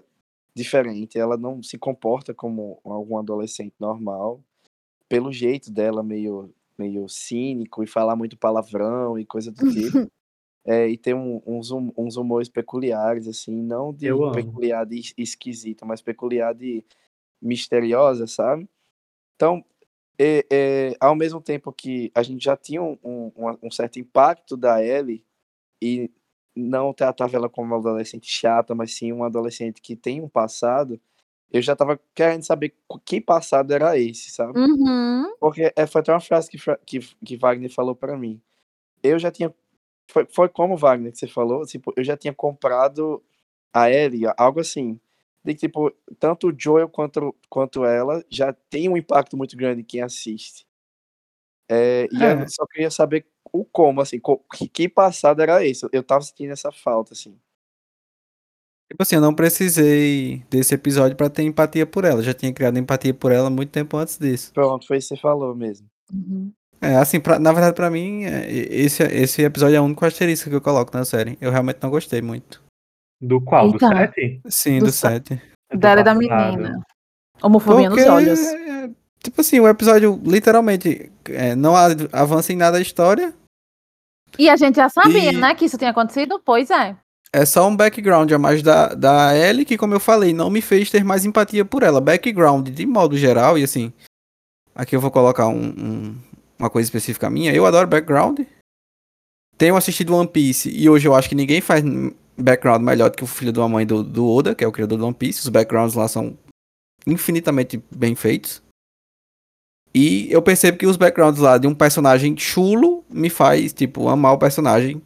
diferente. 0.58 1.18
Ela 1.18 1.36
não 1.38 1.62
se 1.62 1.78
comporta 1.78 2.34
como 2.34 2.80
algum 2.84 3.16
adolescente 3.18 3.74
normal. 3.80 4.40
Pelo 5.08 5.32
jeito 5.32 5.70
dela, 5.72 6.02
meio, 6.02 6.52
meio 6.78 7.08
cínico 7.08 7.82
e 7.82 7.86
falar 7.86 8.16
muito 8.16 8.36
palavrão 8.38 9.18
e 9.18 9.24
coisa 9.26 9.50
do 9.52 9.70
tipo. 9.72 10.10
É, 10.66 10.86
e 10.86 10.98
tem 10.98 11.14
um- 11.14 11.40
uns, 11.46 11.70
hum- 11.70 11.92
uns 11.96 12.16
humores 12.16 12.48
peculiares, 12.50 13.26
assim, 13.26 13.54
não 13.62 13.92
de 13.94 14.06
Eu 14.06 14.22
amo. 14.22 14.34
peculiar 14.34 14.84
de 14.84 14.98
es- 14.98 15.14
esquisita, 15.16 15.86
mas 15.86 16.02
peculiar 16.02 16.54
de 16.54 16.84
misteriosa, 17.40 18.26
sabe? 18.26 18.68
Então, 19.36 19.64
é, 20.18 20.44
é, 20.52 20.96
ao 21.00 21.14
mesmo 21.14 21.40
tempo 21.40 21.72
que 21.72 22.10
a 22.14 22.22
gente 22.22 22.44
já 22.44 22.56
tinha 22.56 22.82
um, 22.82 22.98
um- 23.04 23.58
um 23.62 23.70
certo 23.70 23.98
impacto 23.98 24.56
da 24.56 24.84
Ellie, 24.84 25.24
e 25.82 26.10
não 26.58 26.92
tratava 26.92 27.36
ela 27.36 27.48
como 27.48 27.68
uma 27.68 27.78
adolescente 27.78 28.30
chata, 28.30 28.74
mas 28.74 28.94
sim 28.94 29.12
uma 29.12 29.26
adolescente 29.26 29.80
que 29.80 29.96
tem 29.96 30.20
um 30.20 30.28
passado, 30.28 31.00
eu 31.50 31.62
já 31.62 31.74
tava 31.74 31.98
querendo 32.14 32.42
saber 32.44 32.74
que 33.04 33.20
passado 33.20 33.72
era 33.72 33.98
esse, 33.98 34.30
sabe? 34.30 34.58
Uhum. 34.58 35.34
Porque 35.40 35.72
é, 35.74 35.86
foi 35.86 36.00
até 36.00 36.12
uma 36.12 36.20
frase 36.20 36.50
que, 36.50 36.58
que, 36.84 37.00
que 37.24 37.36
Wagner 37.36 37.72
falou 37.72 37.94
pra 37.94 38.16
mim. 38.16 38.40
Eu 39.02 39.18
já 39.18 39.30
tinha. 39.30 39.54
Foi, 40.10 40.26
foi 40.30 40.48
como 40.48 40.76
Wagner 40.76 41.12
que 41.12 41.18
você 41.18 41.28
falou, 41.28 41.64
tipo, 41.64 41.92
eu 41.96 42.04
já 42.04 42.16
tinha 42.16 42.34
comprado 42.34 43.22
a 43.72 43.90
Ellie, 43.90 44.26
algo 44.36 44.60
assim. 44.60 45.00
De 45.42 45.54
que, 45.54 45.60
tipo, 45.60 45.90
tanto 46.18 46.48
o 46.48 46.54
Joel 46.56 46.88
quanto, 46.88 47.34
quanto 47.48 47.84
ela 47.84 48.22
já 48.28 48.52
tem 48.52 48.88
um 48.88 48.96
impacto 48.96 49.36
muito 49.36 49.56
grande 49.56 49.80
em 49.82 49.84
quem 49.84 50.02
assiste. 50.02 50.66
É, 51.68 52.08
e 52.10 52.22
É. 52.22 52.42
eu 52.42 52.48
só 52.48 52.66
queria 52.66 52.90
saber 52.90 53.26
o 53.52 53.64
como, 53.64 54.00
assim, 54.00 54.20
que, 54.72 54.88
passado 54.88 55.40
era 55.42 55.64
esse. 55.64 55.86
Eu 55.92 56.02
tava 56.02 56.22
sentindo 56.22 56.52
essa 56.52 56.70
falta, 56.72 57.12
assim. 57.12 57.36
Tipo 58.90 59.02
assim, 59.02 59.16
eu 59.16 59.20
não 59.20 59.34
precisei 59.34 60.42
desse 60.48 60.74
episódio 60.74 61.14
pra 61.16 61.28
ter 61.28 61.42
empatia 61.42 61.86
por 61.86 62.04
ela. 62.04 62.22
Já 62.22 62.32
tinha 62.32 62.52
criado 62.52 62.78
empatia 62.78 63.12
por 63.12 63.30
ela 63.32 63.50
muito 63.50 63.70
tempo 63.70 63.96
antes 63.98 64.18
disso. 64.18 64.50
Pronto, 64.54 64.86
foi 64.86 64.96
isso 64.96 65.08
que 65.10 65.16
você 65.16 65.20
falou 65.20 65.54
mesmo. 65.54 65.86
Uhum. 66.12 66.50
É, 66.80 66.94
assim, 66.96 67.20
pra- 67.20 67.38
na 67.38 67.52
verdade, 67.52 67.74
pra 67.76 67.90
mim, 67.90 68.24
é, 68.24 68.50
esse, 68.50 69.02
esse 69.02 69.42
episódio 69.42 69.76
é 69.76 69.80
o 69.80 69.84
único 69.84 70.06
asterisco 70.06 70.48
que 70.48 70.56
eu 70.56 70.60
coloco 70.60 70.96
na 70.96 71.04
série. 71.04 71.36
Eu 71.40 71.50
realmente 71.50 71.80
não 71.82 71.90
gostei 71.90 72.22
muito. 72.22 72.62
Do 73.20 73.40
qual? 73.42 73.68
Do 73.68 73.74
Eita. 73.74 73.88
7? 73.88 74.40
Sim, 74.46 74.78
Do 74.78 74.86
do 74.86 74.92
sa- 74.92 75.10
7. 75.10 75.42
Dela 75.74 76.00
e 76.00 76.04
da 76.04 76.14
menina. 76.14 76.80
Homofobia 77.42 77.88
Porque, 77.90 78.04
nos 78.04 78.10
olhos. 78.14 78.38
Tipo 79.28 79.40
assim, 79.40 79.60
o 79.60 79.68
episódio 79.68 80.20
literalmente 80.24 81.10
é, 81.26 81.54
não 81.54 81.74
avança 82.12 82.52
em 82.52 82.56
nada 82.56 82.78
a 82.78 82.80
história. 82.80 83.34
E 84.38 84.48
a 84.48 84.56
gente 84.56 84.76
já 84.76 84.88
sabia, 84.88 85.32
E- 85.32 85.36
né, 85.36 85.54
que 85.54 85.64
isso 85.64 85.78
tinha 85.78 85.90
acontecido? 85.90 86.40
Pois 86.44 86.70
é. 86.70 86.96
É 87.32 87.44
só 87.44 87.68
um 87.68 87.76
background 87.76 88.30
a 88.32 88.38
mais 88.38 88.62
da, 88.62 88.88
da 88.94 89.36
Ellie 89.36 89.64
que, 89.66 89.76
como 89.76 89.92
eu 89.94 90.00
falei, 90.00 90.32
não 90.32 90.48
me 90.48 90.62
fez 90.62 90.90
ter 90.90 91.04
mais 91.04 91.24
empatia 91.26 91.62
por 91.64 91.82
ela. 91.82 92.00
Background, 92.00 92.68
de 92.70 92.86
modo 92.86 93.18
geral, 93.18 93.58
e 93.58 93.62
assim, 93.64 93.92
aqui 94.74 94.96
eu 94.96 95.00
vou 95.00 95.10
colocar 95.10 95.46
um- 95.46 95.68
um- 95.78 96.16
uma 96.58 96.70
coisa 96.70 96.86
específica 96.86 97.28
minha. 97.28 97.52
Eu 97.52 97.66
adoro 97.66 97.86
background. 97.86 98.40
Tenho 99.58 99.76
assistido 99.76 100.14
One 100.14 100.28
Piece 100.28 100.70
e 100.70 100.88
hoje 100.88 101.06
eu 101.06 101.14
acho 101.14 101.28
que 101.28 101.34
ninguém 101.34 101.60
faz 101.60 101.82
background 102.38 102.82
melhor 102.82 103.10
do 103.10 103.16
que 103.16 103.24
o 103.24 103.26
filho 103.26 103.52
de 103.52 103.58
uma 103.58 103.68
mãe 103.68 103.84
do, 103.86 104.02
do 104.02 104.26
Oda, 104.30 104.54
que 104.54 104.64
é 104.64 104.66
o 104.68 104.72
criador 104.72 104.96
do 104.96 105.04
One 105.04 105.14
Piece. 105.14 105.40
Os 105.40 105.48
backgrounds 105.48 105.94
lá 105.96 106.06
são 106.08 106.38
infinitamente 107.06 107.82
bem 107.94 108.14
feitos. 108.14 108.62
E 109.94 110.30
eu 110.30 110.42
percebo 110.42 110.78
que 110.78 110.86
os 110.86 110.96
backgrounds 110.96 111.40
lá 111.40 111.58
de 111.58 111.66
um 111.66 111.74
personagem 111.74 112.36
chulo 112.36 113.04
me 113.10 113.30
faz, 113.30 113.72
tipo, 113.72 114.08
amar 114.08 114.34
o 114.34 114.38
personagem 114.38 115.02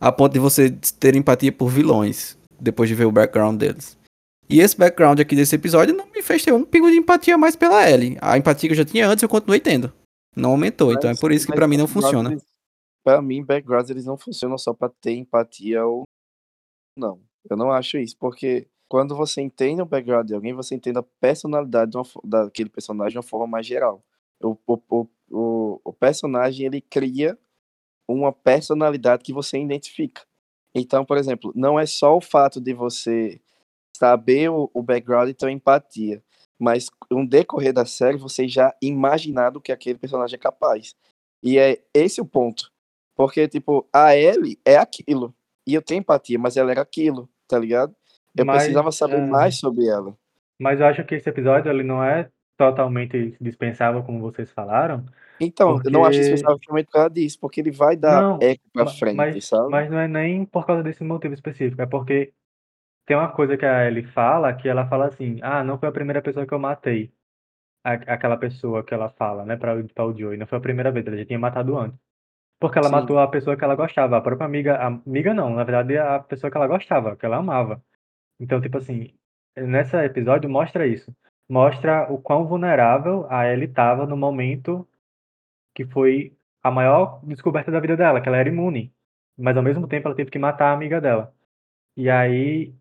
a 0.00 0.10
ponto 0.10 0.32
de 0.32 0.38
você 0.38 0.70
ter 0.98 1.14
empatia 1.14 1.52
por 1.52 1.68
vilões 1.68 2.38
depois 2.58 2.88
de 2.88 2.94
ver 2.94 3.04
o 3.04 3.12
background 3.12 3.58
deles. 3.58 3.98
E 4.48 4.60
esse 4.60 4.76
background 4.76 5.20
aqui 5.20 5.36
desse 5.36 5.54
episódio 5.54 5.94
não 5.94 6.06
me 6.06 6.22
fez 6.22 6.44
ter 6.44 6.52
um 6.52 6.64
pingo 6.64 6.90
de 6.90 6.96
empatia 6.96 7.38
mais 7.38 7.54
pela 7.54 7.88
Ellie. 7.88 8.16
A 8.20 8.36
empatia 8.36 8.68
que 8.68 8.72
eu 8.72 8.76
já 8.76 8.84
tinha 8.84 9.08
antes 9.08 9.22
eu 9.22 9.28
continuei 9.28 9.60
tendo. 9.60 9.92
Não 10.34 10.50
aumentou, 10.50 10.92
então 10.92 11.10
é 11.10 11.14
por 11.14 11.32
isso 11.32 11.46
que 11.46 11.52
pra 11.52 11.68
mim 11.68 11.76
não 11.76 11.86
funciona. 11.86 12.36
Para 13.04 13.22
mim, 13.22 13.44
backgrounds 13.44 13.90
eles 13.90 14.04
não 14.04 14.18
funcionam 14.18 14.58
só 14.58 14.74
para 14.74 14.92
ter 15.00 15.12
empatia 15.12 15.84
ou 15.84 16.04
não. 16.96 17.20
Eu 17.48 17.56
não 17.56 17.70
acho 17.70 17.96
isso, 17.98 18.16
porque 18.18 18.68
quando 18.88 19.16
você 19.16 19.40
entende 19.40 19.80
o 19.80 19.86
background 19.86 20.26
de 20.26 20.34
alguém, 20.34 20.52
você 20.52 20.74
entende 20.74 20.98
a 20.98 21.04
personalidade 21.20 21.92
de 21.92 21.96
uma 21.96 22.04
daquele 22.24 22.68
personagem 22.68 23.12
de 23.12 23.18
uma 23.18 23.22
forma 23.22 23.46
mais 23.46 23.66
geral. 23.66 24.02
O, 24.42 24.56
o, 24.66 25.06
o, 25.30 25.80
o, 25.84 25.92
personagem 25.92 26.66
ele 26.66 26.80
cria 26.80 27.38
uma 28.08 28.32
personalidade 28.32 29.22
que 29.22 29.32
você 29.32 29.58
identifica. 29.58 30.22
Então, 30.74 31.04
por 31.04 31.16
exemplo, 31.16 31.52
não 31.54 31.78
é 31.78 31.86
só 31.86 32.16
o 32.16 32.20
fato 32.20 32.60
de 32.60 32.72
você 32.72 33.40
saber 33.96 34.50
o, 34.50 34.70
o 34.72 34.82
background 34.82 35.28
e 35.28 35.34
ter 35.34 35.50
empatia, 35.50 36.22
mas 36.58 36.88
no 37.10 37.26
decorrer 37.26 37.72
da 37.72 37.84
série 37.84 38.16
você 38.16 38.48
já 38.48 38.74
imaginar 38.80 39.50
do 39.50 39.60
que 39.60 39.72
aquele 39.72 39.98
personagem 39.98 40.36
é 40.36 40.38
capaz. 40.38 40.94
E 41.42 41.58
é 41.58 41.82
esse 41.94 42.20
o 42.20 42.26
ponto. 42.26 42.70
Porque, 43.14 43.46
tipo, 43.48 43.86
a 43.92 44.16
Ellie 44.16 44.58
é 44.64 44.76
aquilo. 44.76 45.34
E 45.66 45.74
eu 45.74 45.82
tenho 45.82 46.00
empatia, 46.00 46.38
mas 46.38 46.56
ela 46.56 46.70
era 46.70 46.82
aquilo, 46.82 47.28
tá 47.46 47.58
ligado? 47.58 47.94
Eu 48.36 48.44
Mas, 48.44 48.58
precisava 48.58 48.92
saber 48.92 49.18
é, 49.18 49.26
mais 49.26 49.58
sobre 49.58 49.86
ela. 49.86 50.16
Mas 50.58 50.80
eu 50.80 50.86
acho 50.86 51.04
que 51.04 51.14
esse 51.14 51.28
episódio 51.28 51.70
ele 51.70 51.82
não 51.82 52.02
é 52.02 52.30
totalmente 52.60 53.36
dispensável, 53.40 54.02
como 54.02 54.20
vocês 54.20 54.50
falaram. 54.52 55.06
Então, 55.40 55.80
eu 55.82 55.90
não 55.90 56.04
acho 56.04 56.18
Porque- 56.18 56.20
dispensável 56.20 56.56
justamente 56.58 56.86
por 56.86 56.92
causa 56.92 57.10
disso, 57.10 57.38
porque 57.40 57.60
ele 57.60 57.70
vai 57.70 57.96
dar 57.96 58.20
Não, 58.20 58.38
eco 58.42 58.62
pra 58.72 58.86
frente, 58.86 59.16
mas, 59.16 59.46
sabe? 59.46 59.70
mas 59.70 59.90
não 59.90 59.98
é 59.98 60.06
nem 60.06 60.44
por 60.44 60.66
causa 60.66 60.82
desse 60.82 61.02
motivo 61.02 61.32
específico, 61.32 61.80
é 61.80 61.86
porque 61.86 62.34
tem 63.06 63.16
uma 63.16 63.28
coisa 63.32 63.56
que 63.56 63.64
a 63.64 63.86
Ellie 63.86 64.04
fala, 64.04 64.52
que 64.52 64.68
ela 64.68 64.86
fala 64.86 65.06
assim, 65.06 65.38
ah, 65.40 65.64
não 65.64 65.78
foi 65.78 65.88
a 65.88 65.92
primeira 65.92 66.20
pessoa 66.20 66.46
que 66.46 66.52
eu 66.52 66.58
matei. 66.58 67.10
A- 67.82 67.94
aquela 68.14 68.36
pessoa 68.36 68.84
que 68.84 68.92
ela 68.92 69.08
fala, 69.08 69.46
né, 69.46 69.56
para 69.56 69.74
o 69.74 70.14
Joey, 70.16 70.36
não 70.36 70.46
foi 70.46 70.58
a 70.58 70.60
primeira 70.60 70.92
vez, 70.92 71.06
ela 71.06 71.16
já 71.16 71.24
tinha 71.24 71.38
matado 71.38 71.78
antes. 71.78 71.98
Porque 72.60 72.78
ela 72.78 72.88
Sim. 72.88 72.94
matou 72.96 73.18
a 73.18 73.26
pessoa 73.26 73.56
que 73.56 73.64
ela 73.64 73.74
gostava, 73.74 74.18
a 74.18 74.20
própria 74.20 74.44
amiga, 74.46 74.76
a 74.76 74.88
amiga 74.88 75.32
não, 75.32 75.48
na 75.54 75.64
verdade 75.64 75.96
a 75.96 76.18
pessoa 76.20 76.50
que 76.50 76.56
ela 76.58 76.66
gostava, 76.66 77.16
que 77.16 77.24
ela 77.24 77.38
amava. 77.38 77.82
Então, 78.38 78.60
tipo 78.60 78.76
assim, 78.76 79.14
nesse 79.56 79.96
episódio 79.96 80.50
mostra 80.50 80.86
isso. 80.86 81.10
Mostra 81.50 82.06
o 82.12 82.16
quão 82.16 82.46
vulnerável 82.46 83.26
a 83.28 83.44
Ellie 83.50 83.64
estava 83.68 84.06
no 84.06 84.16
momento 84.16 84.86
que 85.74 85.84
foi 85.84 86.32
a 86.62 86.70
maior 86.70 87.18
descoberta 87.24 87.72
da 87.72 87.80
vida 87.80 87.96
dela, 87.96 88.20
que 88.20 88.28
ela 88.28 88.36
era 88.38 88.48
imune. 88.48 88.92
Mas 89.36 89.56
ao 89.56 89.62
mesmo 89.62 89.88
tempo 89.88 90.06
ela 90.06 90.14
teve 90.14 90.30
que 90.30 90.38
matar 90.38 90.66
a 90.66 90.72
amiga 90.74 91.00
dela. 91.00 91.34
E 91.96 92.08
aí, 92.08 92.72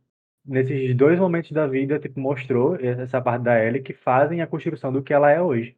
nesses 0.45 0.95
dois 0.95 1.17
momentos 1.17 1.51
da 1.51 1.65
vida, 1.65 1.97
tipo, 1.97 2.19
mostrou 2.19 2.75
essa 2.75 3.19
parte 3.19 3.41
da 3.41 3.60
Ellie 3.60 3.82
que 3.82 3.93
fazem 3.93 4.39
a 4.41 4.47
construção 4.47 4.93
do 4.93 5.01
que 5.01 5.13
ela 5.13 5.32
é 5.32 5.41
hoje. 5.41 5.75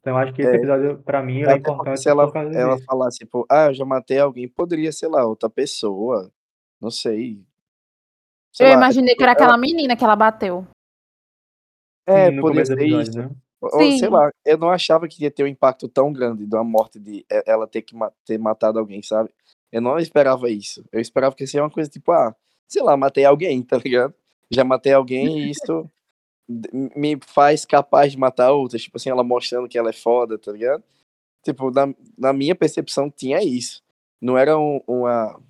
Então, 0.00 0.14
eu 0.14 0.16
acho 0.18 0.32
que 0.32 0.42
esse 0.42 0.50
É. 0.50 0.56
episódio, 0.56 0.98
pra 1.04 1.22
mim, 1.22 1.44
é 1.44 1.54
importante 1.54 2.00
se 2.00 2.08
ela, 2.08 2.28
ela 2.52 2.76
falasse, 2.84 3.18
tipo, 3.18 3.46
ah, 3.48 3.66
eu 3.66 3.74
já 3.74 3.84
matei 3.84 4.18
alguém, 4.18 4.48
poderia, 4.48 4.90
sei 4.90 5.08
lá, 5.08 5.24
outra 5.24 5.48
pessoa. 5.48 6.28
Não 6.80 6.90
sei. 6.90 7.40
Sei 8.52 8.66
eu 8.66 8.70
lá, 8.70 8.76
imaginei 8.78 9.14
que 9.14 9.22
ela- 9.22 9.30
era 9.30 9.40
aquela 9.40 9.56
menina 9.56 9.94
que 9.94 10.02
ela 10.02 10.16
bateu. 10.16 10.66
É, 12.06 12.30
no 12.30 12.42
poderia 12.42 12.66
ser 12.66 12.72
episódio, 12.78 13.10
isso. 13.10 13.18
né? 13.18 13.30
Ou, 13.60 13.70
sei 13.98 14.08
lá, 14.08 14.30
eu 14.44 14.58
não 14.58 14.70
achava 14.70 15.06
que 15.06 15.22
ia 15.22 15.30
ter 15.30 15.44
um 15.44 15.46
impacto 15.46 15.88
tão 15.88 16.12
grande 16.12 16.44
da 16.46 16.64
morte 16.64 16.98
de 16.98 17.18
e- 17.18 17.42
ela 17.46 17.66
ter 17.66 17.82
que 17.82 17.94
ma- 17.94 18.12
ter 18.26 18.36
matado 18.38 18.78
alguém, 18.78 19.00
sabe? 19.02 19.30
Eu 19.70 19.80
não 19.80 19.98
esperava 19.98 20.50
isso. 20.50 20.84
Eu 20.90 21.00
esperava 21.00 21.34
que 21.34 21.46
seria 21.46 21.62
uma 21.62 21.70
coisa 21.70 21.88
tipo, 21.88 22.10
ah, 22.10 22.34
sei 22.66 22.82
lá, 22.82 22.96
matei 22.96 23.24
alguém, 23.24 23.62
tá 23.62 23.78
ligado? 23.78 24.12
Já 24.50 24.64
matei 24.64 24.92
alguém 24.92 25.38
e 25.46 25.50
isso 25.50 25.88
me 26.96 27.18
faz 27.24 27.64
capaz 27.64 28.12
de 28.12 28.18
matar 28.18 28.52
outras. 28.52 28.82
Tipo 28.82 28.96
assim, 28.96 29.10
ela 29.10 29.22
mostrando 29.22 29.68
que 29.68 29.78
ela 29.78 29.90
é 29.90 29.92
foda, 29.94 30.36
tá 30.36 30.50
ligado? 30.52 30.82
Tipo, 31.44 31.70
na, 31.70 31.94
na 32.18 32.32
minha 32.32 32.54
percepção 32.54 33.08
tinha 33.10 33.42
isso. 33.42 33.82
Não 34.20 34.36
era 34.36 34.58
um- 34.58 34.80
uma, 34.86 35.40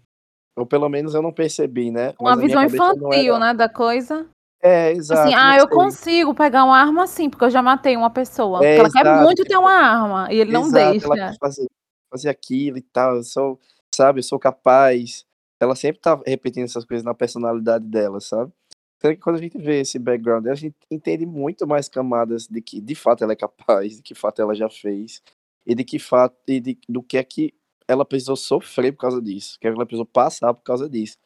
Ou 0.54 0.66
pelo 0.66 0.88
menos 0.88 1.14
eu 1.14 1.22
não 1.22 1.32
percebi, 1.32 1.90
né? 1.90 2.12
Uma 2.20 2.36
Mas 2.36 2.44
visão 2.44 2.62
infantil, 2.64 3.34
era... 3.34 3.38
né, 3.38 3.54
da 3.54 3.68
coisa. 3.70 4.26
É, 4.62 4.90
Assim, 4.90 4.98
exato. 4.98 5.34
ah, 5.34 5.48
não 5.50 5.54
eu 5.56 5.66
sei. 5.68 5.76
consigo 5.76 6.34
pegar 6.34 6.64
uma 6.64 6.78
arma 6.78 7.02
assim, 7.04 7.28
porque 7.28 7.44
eu 7.44 7.50
já 7.50 7.60
matei 7.62 7.96
uma 7.96 8.10
pessoa. 8.10 8.64
É, 8.64 8.78
ela 8.78 8.90
quer 8.90 9.00
exato, 9.00 9.22
muito 9.24 9.42
ter 9.42 9.48
tipo, 9.48 9.60
uma 9.60 9.72
arma 9.72 10.32
e 10.32 10.36
ele 10.38 10.52
não 10.52 10.62
Exato, 10.66 10.90
deixa. 10.92 11.06
ela 11.06 11.16
quer 11.16 11.38
fazer, 11.38 11.66
fazer 12.10 12.28
aquilo 12.28 12.78
e 12.78 12.82
tal, 12.82 13.16
eu 13.16 13.24
sou, 13.24 13.58
sabe, 13.94 14.20
eu 14.20 14.22
sou 14.22 14.38
capaz. 14.38 15.24
Ela 15.58 15.74
sempre 15.74 16.00
tá 16.00 16.20
repetindo 16.26 16.64
essas 16.64 16.84
coisas 16.84 17.04
na 17.04 17.14
personalidade 17.14 17.84
dela, 17.86 18.20
sabe? 18.20 18.52
Então, 18.98 19.16
quando 19.16 19.36
a 19.36 19.40
gente 19.40 19.58
vê 19.58 19.80
esse 19.80 19.98
background, 19.98 20.46
a 20.46 20.54
gente 20.54 20.76
entende 20.90 21.26
muito 21.26 21.66
mais 21.66 21.88
camadas 21.88 22.46
de 22.46 22.60
que 22.62 22.80
de 22.80 22.94
fato 22.94 23.24
ela 23.24 23.32
é 23.32 23.36
capaz, 23.36 23.96
de 23.96 24.02
que 24.02 24.14
fato 24.14 24.40
ela 24.40 24.54
já 24.54 24.70
fez, 24.70 25.20
e 25.66 25.74
de 25.74 25.82
que 25.84 25.98
fato, 25.98 26.36
e 26.46 26.60
de, 26.60 26.78
do 26.88 27.02
que 27.02 27.18
é 27.18 27.24
que 27.24 27.52
ela 27.88 28.04
precisou 28.04 28.36
sofrer 28.36 28.92
por 28.92 29.00
causa 29.00 29.20
disso, 29.20 29.58
que 29.60 29.66
ela 29.66 29.84
precisou 29.84 30.06
passar 30.06 30.54
por 30.54 30.62
causa 30.62 30.88
disso. 30.88 31.16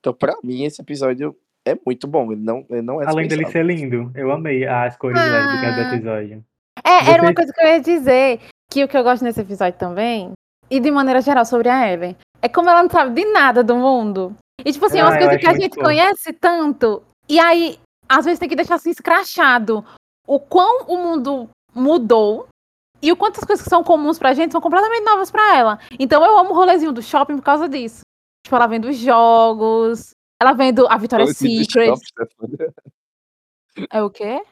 Então, 0.00 0.14
pra 0.14 0.34
mim, 0.42 0.64
esse 0.64 0.80
episódio 0.80 1.36
é 1.66 1.76
muito 1.84 2.06
bom, 2.06 2.32
ele 2.32 2.40
não, 2.42 2.64
ele 2.70 2.82
não 2.82 3.02
é 3.02 3.06
Além 3.06 3.28
dele 3.28 3.46
ser 3.46 3.64
lindo, 3.64 4.10
eu 4.14 4.30
amei 4.32 4.66
as 4.66 4.96
cores 4.96 5.18
lésbicas 5.20 5.74
do 5.74 5.80
Ah. 5.80 5.94
episódio. 5.94 6.44
É, 6.84 7.10
era 7.12 7.22
uma 7.22 7.34
coisa 7.34 7.52
que 7.52 7.60
eu 7.60 7.66
ia 7.66 7.80
dizer, 7.80 8.40
que 8.70 8.84
o 8.84 8.88
que 8.88 8.96
eu 8.96 9.02
gosto 9.02 9.22
nesse 9.24 9.40
episódio 9.40 9.78
também, 9.78 10.32
e 10.70 10.78
de 10.80 10.90
maneira 10.90 11.20
geral 11.20 11.44
sobre 11.44 11.68
a 11.68 11.92
Ellen, 11.92 12.16
é 12.40 12.48
como 12.48 12.68
ela 12.70 12.82
não 12.82 12.90
sabe 12.90 13.14
de 13.22 13.32
nada 13.32 13.62
do 13.64 13.74
mundo. 13.76 14.34
E 14.64 14.72
tipo 14.72 14.86
assim, 14.86 14.98
é 14.98 15.00
Ah, 15.00 15.06
umas 15.06 15.16
coisas 15.18 15.36
que 15.40 15.46
a 15.48 15.52
gente 15.54 15.74
fofo. 15.74 15.84
conhece 15.84 16.32
tanto, 16.32 17.02
e 17.28 17.38
aí, 17.40 17.78
às 18.08 18.24
vezes 18.24 18.38
tem 18.38 18.48
que 18.48 18.56
deixar 18.56 18.76
assim 18.76 18.90
escrachado 18.90 19.84
o 20.26 20.38
quão 20.38 20.84
o 20.86 20.96
mundo 20.96 21.48
mudou 21.74 22.46
e 23.02 23.10
o 23.12 23.16
quanto 23.16 23.38
as 23.38 23.44
coisas 23.44 23.62
que 23.64 23.68
são 23.70 23.82
comuns 23.84 24.18
pra 24.18 24.32
gente 24.34 24.52
são 24.52 24.60
completamente 24.60 25.04
novas 25.04 25.30
pra 25.30 25.56
ela. 25.56 25.78
Então 25.98 26.24
eu 26.24 26.38
amo 26.38 26.50
o 26.50 26.54
rolezinho 26.54 26.92
do 26.92 27.02
shopping 27.02 27.36
por 27.36 27.42
causa 27.44 27.68
disso. 27.68 28.00
Tipo, 28.44 28.56
ela 28.56 28.66
vendo 28.66 28.88
os 28.88 28.96
jogos, 28.96 30.10
ela 30.40 30.52
vendo 30.52 30.86
a 30.88 30.96
Victoria's 30.96 31.38
Rolezinho 31.40 31.60
do 31.60 31.64
Secret. 31.64 31.86
shopping, 31.86 32.06
Stefania. 32.06 32.74
É 33.92 34.02
o 34.02 34.08
quê? 34.10 34.42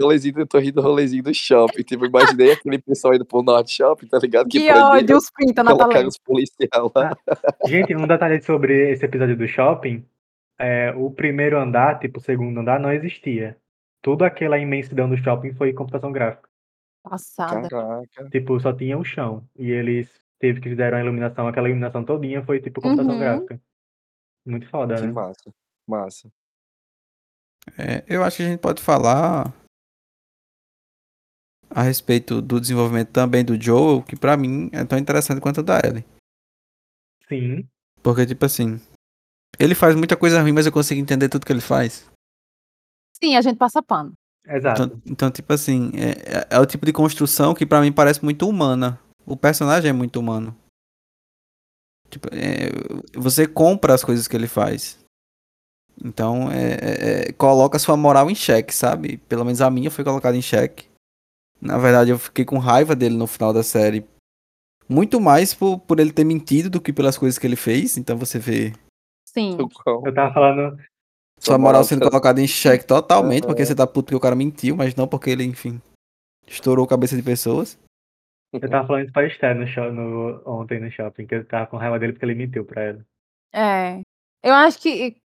Rolezinho, 0.00 0.38
eu 0.38 0.46
tô 0.46 0.58
rindo 0.58 0.74
do 0.74 0.82
rolezinho 0.82 1.22
do 1.22 1.34
shopping. 1.34 1.82
Tipo, 1.82 2.06
imaginei 2.06 2.52
aquele 2.52 2.78
pessoal 2.78 3.14
indo 3.14 3.24
pro 3.24 3.42
Norte 3.42 3.72
Shopping, 3.72 4.06
tá 4.06 4.18
ligado? 4.18 4.48
Que, 4.48 4.70
ódio, 4.70 5.16
os 5.16 5.30
pinta 5.30 5.62
na 5.64 5.72
colocaram 5.72 6.06
os 6.08 6.18
policiais 6.18 6.70
lá. 6.94 7.16
Gente, 7.66 7.94
um 7.96 8.06
detalhe 8.06 8.40
sobre 8.40 8.92
esse 8.92 9.04
episódio 9.04 9.36
do 9.36 9.46
shopping, 9.48 10.06
é, 10.58 10.92
o 10.96 11.10
primeiro 11.10 11.58
andar, 11.58 11.98
tipo 11.98 12.18
o 12.18 12.22
segundo 12.22 12.60
andar, 12.60 12.78
não 12.78 12.92
existia. 12.92 13.56
Toda 14.00 14.26
aquela 14.26 14.58
imensidão 14.58 15.08
do 15.08 15.16
shopping 15.16 15.52
foi 15.54 15.72
computação 15.72 16.12
gráfica. 16.12 16.48
Passada. 17.02 17.68
Caraca. 17.68 18.30
Tipo, 18.30 18.60
só 18.60 18.72
tinha 18.72 18.96
o 18.96 19.04
chão. 19.04 19.44
E 19.58 19.70
eles 19.72 20.08
teve 20.38 20.60
que 20.60 20.68
fizeram 20.68 20.98
a 20.98 21.00
iluminação, 21.00 21.48
aquela 21.48 21.68
iluminação 21.68 22.04
todinha 22.04 22.44
foi 22.44 22.60
tipo 22.60 22.80
computação 22.80 23.12
Uhum. 23.14 23.18
gráfica. 23.18 23.60
Muito 24.48 24.68
foda, 24.70 24.94
Que 24.96 25.02
né? 25.02 25.12
massa. 25.12 25.54
Massa. 25.86 26.28
É, 27.78 28.02
eu 28.08 28.24
acho 28.24 28.38
que 28.38 28.42
a 28.44 28.46
gente 28.46 28.60
pode 28.60 28.82
falar 28.82 29.52
a 31.70 31.82
respeito 31.82 32.40
do 32.40 32.58
desenvolvimento 32.58 33.10
também 33.10 33.44
do 33.44 33.60
Joel, 33.60 34.02
que 34.02 34.16
pra 34.16 34.36
mim 34.38 34.70
é 34.72 34.84
tão 34.86 34.98
interessante 34.98 35.40
quanto 35.40 35.58
o 35.60 35.62
da 35.62 35.78
Ellie. 35.84 36.04
Sim. 37.28 37.68
Porque, 38.02 38.24
tipo 38.24 38.44
assim, 38.46 38.80
ele 39.58 39.74
faz 39.74 39.94
muita 39.94 40.16
coisa 40.16 40.40
ruim, 40.40 40.52
mas 40.52 40.64
eu 40.64 40.72
consigo 40.72 40.98
entender 41.00 41.28
tudo 41.28 41.44
que 41.44 41.52
ele 41.52 41.60
faz. 41.60 42.10
Sim, 43.22 43.36
a 43.36 43.42
gente 43.42 43.58
passa 43.58 43.82
pano. 43.82 44.14
Exato. 44.46 44.82
Então, 44.84 45.02
então, 45.04 45.30
tipo 45.30 45.52
assim, 45.52 45.90
é, 45.94 46.10
é- 46.54 46.56
é 46.56 46.58
o 46.58 46.64
tipo 46.64 46.86
de 46.86 46.92
construção 46.92 47.54
que 47.54 47.66
pra 47.66 47.82
mim 47.82 47.92
parece 47.92 48.24
muito 48.24 48.48
humana. 48.48 48.98
O 49.26 49.36
personagem 49.36 49.90
é 49.90 49.92
muito 49.92 50.18
humano. 50.18 50.56
Tipo, 52.10 52.28
é, 52.32 52.70
você 53.14 53.46
compra 53.46 53.94
as 53.94 54.02
coisas 54.02 54.26
que 54.26 54.36
ele 54.36 54.48
faz. 54.48 54.98
Então, 56.02 56.50
é, 56.50 56.72
é- 56.74 57.28
é- 57.28 57.32
coloca 57.32 57.78
sua 57.78 57.96
moral 57.96 58.30
em 58.30 58.34
xeque, 58.34 58.74
sabe? 58.74 59.16
Pelo 59.28 59.44
menos 59.44 59.60
a 59.60 59.68
minha 59.70 59.90
foi 59.90 60.04
colocada 60.04 60.36
em 60.36 60.42
xeque. 60.42 60.86
Na 61.60 61.76
verdade, 61.76 62.10
eu 62.10 62.18
fiquei 62.18 62.44
com 62.44 62.58
raiva 62.58 62.94
dele 62.94 63.16
no 63.16 63.26
final 63.26 63.52
da 63.52 63.62
série. 63.64 64.06
Muito 64.88 65.20
mais 65.20 65.52
por, 65.52 65.78
por 65.80 65.98
ele 66.00 66.12
ter 66.12 66.24
mentido 66.24 66.70
do 66.70 66.80
que 66.80 66.92
pelas 66.92 67.18
coisas 67.18 67.38
que 67.38 67.46
ele 67.46 67.56
fez. 67.56 67.96
Então 67.98 68.16
você 68.16 68.38
vê 68.38 68.72
Sim. 69.26 69.58
Eu 69.58 70.14
tava 70.14 70.32
falando. 70.32 70.78
sua 71.40 71.58
moral 71.58 71.84
sendo 71.84 72.00
tá- 72.00 72.10
colocada 72.10 72.40
em 72.40 72.46
xeque 72.46 72.86
totalmente, 72.86 73.46
porque 73.46 73.66
você 73.66 73.74
tá 73.74 73.86
puto 73.86 74.04
porque 74.06 74.14
o 74.16 74.20
cara 74.20 74.34
mentiu, 74.34 74.76
mas 74.76 74.94
não 74.94 75.06
porque 75.06 75.30
ele, 75.30 75.44
enfim, 75.44 75.80
estourou 76.46 76.84
a 76.84 76.88
cabeça 76.88 77.14
de 77.16 77.22
pessoas. 77.22 77.78
Eu 78.52 78.60
tava 78.70 78.86
falando 78.86 79.04
isso 79.04 79.12
pra 79.12 79.26
Esther 79.26 79.54
no 79.54 79.92
no, 79.92 80.42
ontem 80.46 80.80
no 80.80 80.90
shopping, 80.90 81.26
que 81.26 81.34
eu 81.34 81.46
tava 81.46 81.66
com 81.66 81.76
raiva 81.76 81.98
dele 81.98 82.12
porque 82.14 82.24
ele 82.24 82.34
mentiu 82.34 82.64
pra 82.64 82.82
ela. 82.82 83.06
É. 83.52 84.00
Eu 84.42 84.54
acho 84.54 84.80
que, 84.80 85.20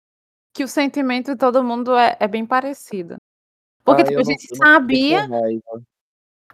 que 0.56 0.64
o 0.64 0.68
sentimento 0.68 1.32
de 1.32 1.38
todo 1.38 1.64
mundo 1.64 1.96
é, 1.96 2.18
é 2.20 2.28
bem 2.28 2.46
parecido. 2.46 3.18
Porque, 3.84 4.02
Ah, 4.02 4.06
tipo, 4.06 4.16
eu 4.18 4.22
a 4.22 4.24
não- 4.24 4.32
gente 4.32 4.48
eu 4.52 4.58
não 4.58 4.82
fiquei 4.82 5.12
sabia. 5.12 5.28
com 5.28 5.40
raiva. 5.42 5.84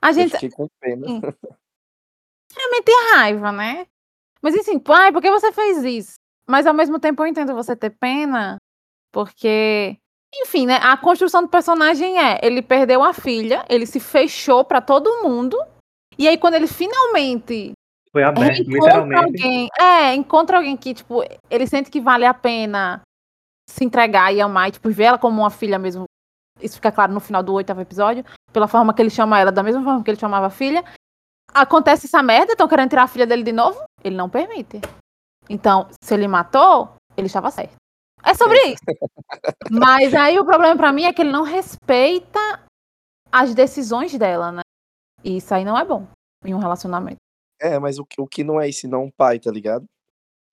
A 0.01 0.10
Eu 0.10 0.13
gente 0.13 0.32
fiquei 0.32 0.49
com 0.49 0.67
pena. 0.80 1.06
Realmente 2.56 2.84
tem 2.86 3.13
raiva, 3.13 3.51
né? 3.51 3.88
Mas 4.41 4.56
assim, 4.56 4.80
pai, 4.80 5.12
por 5.12 5.21
que 5.21 5.30
você 5.30 5.51
fez 5.51 5.84
isso? 5.84 6.15
Mas 6.49 6.65
ao 6.65 6.73
mesmo 6.73 6.99
tempo 6.99 7.21
eu 7.23 7.27
entendo 7.27 7.53
você 7.53 7.75
ter 7.75 7.91
pena, 7.91 8.58
porque. 9.12 9.97
Enfim, 10.36 10.65
né? 10.65 10.75
A 10.82 10.97
construção 10.97 11.41
do 11.43 11.49
personagem 11.49 12.19
é: 12.19 12.39
ele 12.43 12.62
perdeu 12.62 13.03
a 13.03 13.13
filha, 13.13 13.65
ele 13.69 13.86
se 13.86 13.99
fechou 13.99 14.63
pra 14.65 14.82
todo 14.82 15.23
mundo. 15.23 15.58
E 16.17 16.27
aí, 16.27 16.38
quando 16.38 16.56
ele 16.56 16.67
finalmente 16.67 17.73
Foi 18.12 18.23
aberto, 18.23 18.62
encontra 18.62 18.80
literalmente. 18.80 19.23
alguém. 19.23 19.69
É, 19.80 20.13
encontra 20.15 20.58
alguém 20.58 20.75
que, 20.75 20.93
tipo, 20.93 21.23
ele 21.49 21.67
sente 21.67 21.91
que 21.91 22.01
vale 22.01 22.25
a 22.25 22.34
pena 22.34 23.01
se 23.69 23.84
entregar 23.84 24.34
e 24.34 24.41
amar, 24.41 24.69
e, 24.69 24.71
tipo, 24.71 24.89
ver 24.89 25.03
ela 25.06 25.17
como 25.17 25.41
uma 25.41 25.49
filha 25.49 25.77
mesmo. 25.77 26.06
Isso 26.62 26.75
fica 26.75 26.91
claro 26.91 27.13
no 27.13 27.19
final 27.19 27.43
do 27.43 27.53
oitavo 27.53 27.82
episódio, 27.82 28.25
pela 28.51 28.67
forma 28.67 28.93
que 28.93 29.01
ele 29.01 29.10
chama 29.10 29.39
ela, 29.39 29.51
da 29.51 29.62
mesma 29.62 29.84
forma 29.84 30.03
que 30.03 30.10
ele 30.10 30.19
chamava 30.19 30.47
a 30.47 30.49
filha. 30.49 30.84
Acontece 31.53 32.08
essa 32.08 32.23
merda, 32.23 32.53
estão 32.53 32.67
querendo 32.67 32.89
tirar 32.89 33.03
a 33.03 33.08
filha 33.08 33.27
dele 33.27 33.43
de 33.43 33.51
novo? 33.51 33.84
Ele 34.03 34.15
não 34.15 34.30
permite. 34.30 34.82
Então, 35.49 35.88
se 36.03 36.13
ele 36.13 36.27
matou, 36.27 36.93
ele 37.15 37.27
estava 37.27 37.51
certo. 37.51 37.75
É 38.23 38.34
sobre 38.34 38.58
isso. 38.63 38.84
Mas 39.69 40.13
aí 40.13 40.39
o 40.39 40.45
problema 40.45 40.75
pra 40.75 40.91
mim 40.91 41.03
é 41.03 41.13
que 41.13 41.21
ele 41.21 41.32
não 41.32 41.43
respeita 41.43 42.39
as 43.32 43.53
decisões 43.53 44.17
dela, 44.17 44.51
né? 44.51 44.62
E 45.23 45.38
isso 45.38 45.53
aí 45.53 45.65
não 45.65 45.77
é 45.77 45.84
bom 45.86 46.08
em 46.45 46.53
um 46.53 46.60
relacionamento. 46.60 47.17
É, 47.60 47.80
mas 47.80 47.97
o 47.99 48.06
que, 48.06 48.21
o 48.21 48.27
que 48.27 48.43
não 48.43 48.62
é 48.62 48.69
isso 48.69 48.88
não 48.88 49.06
um 49.06 49.12
pai, 49.12 49.39
tá 49.39 49.51
ligado? 49.51 49.86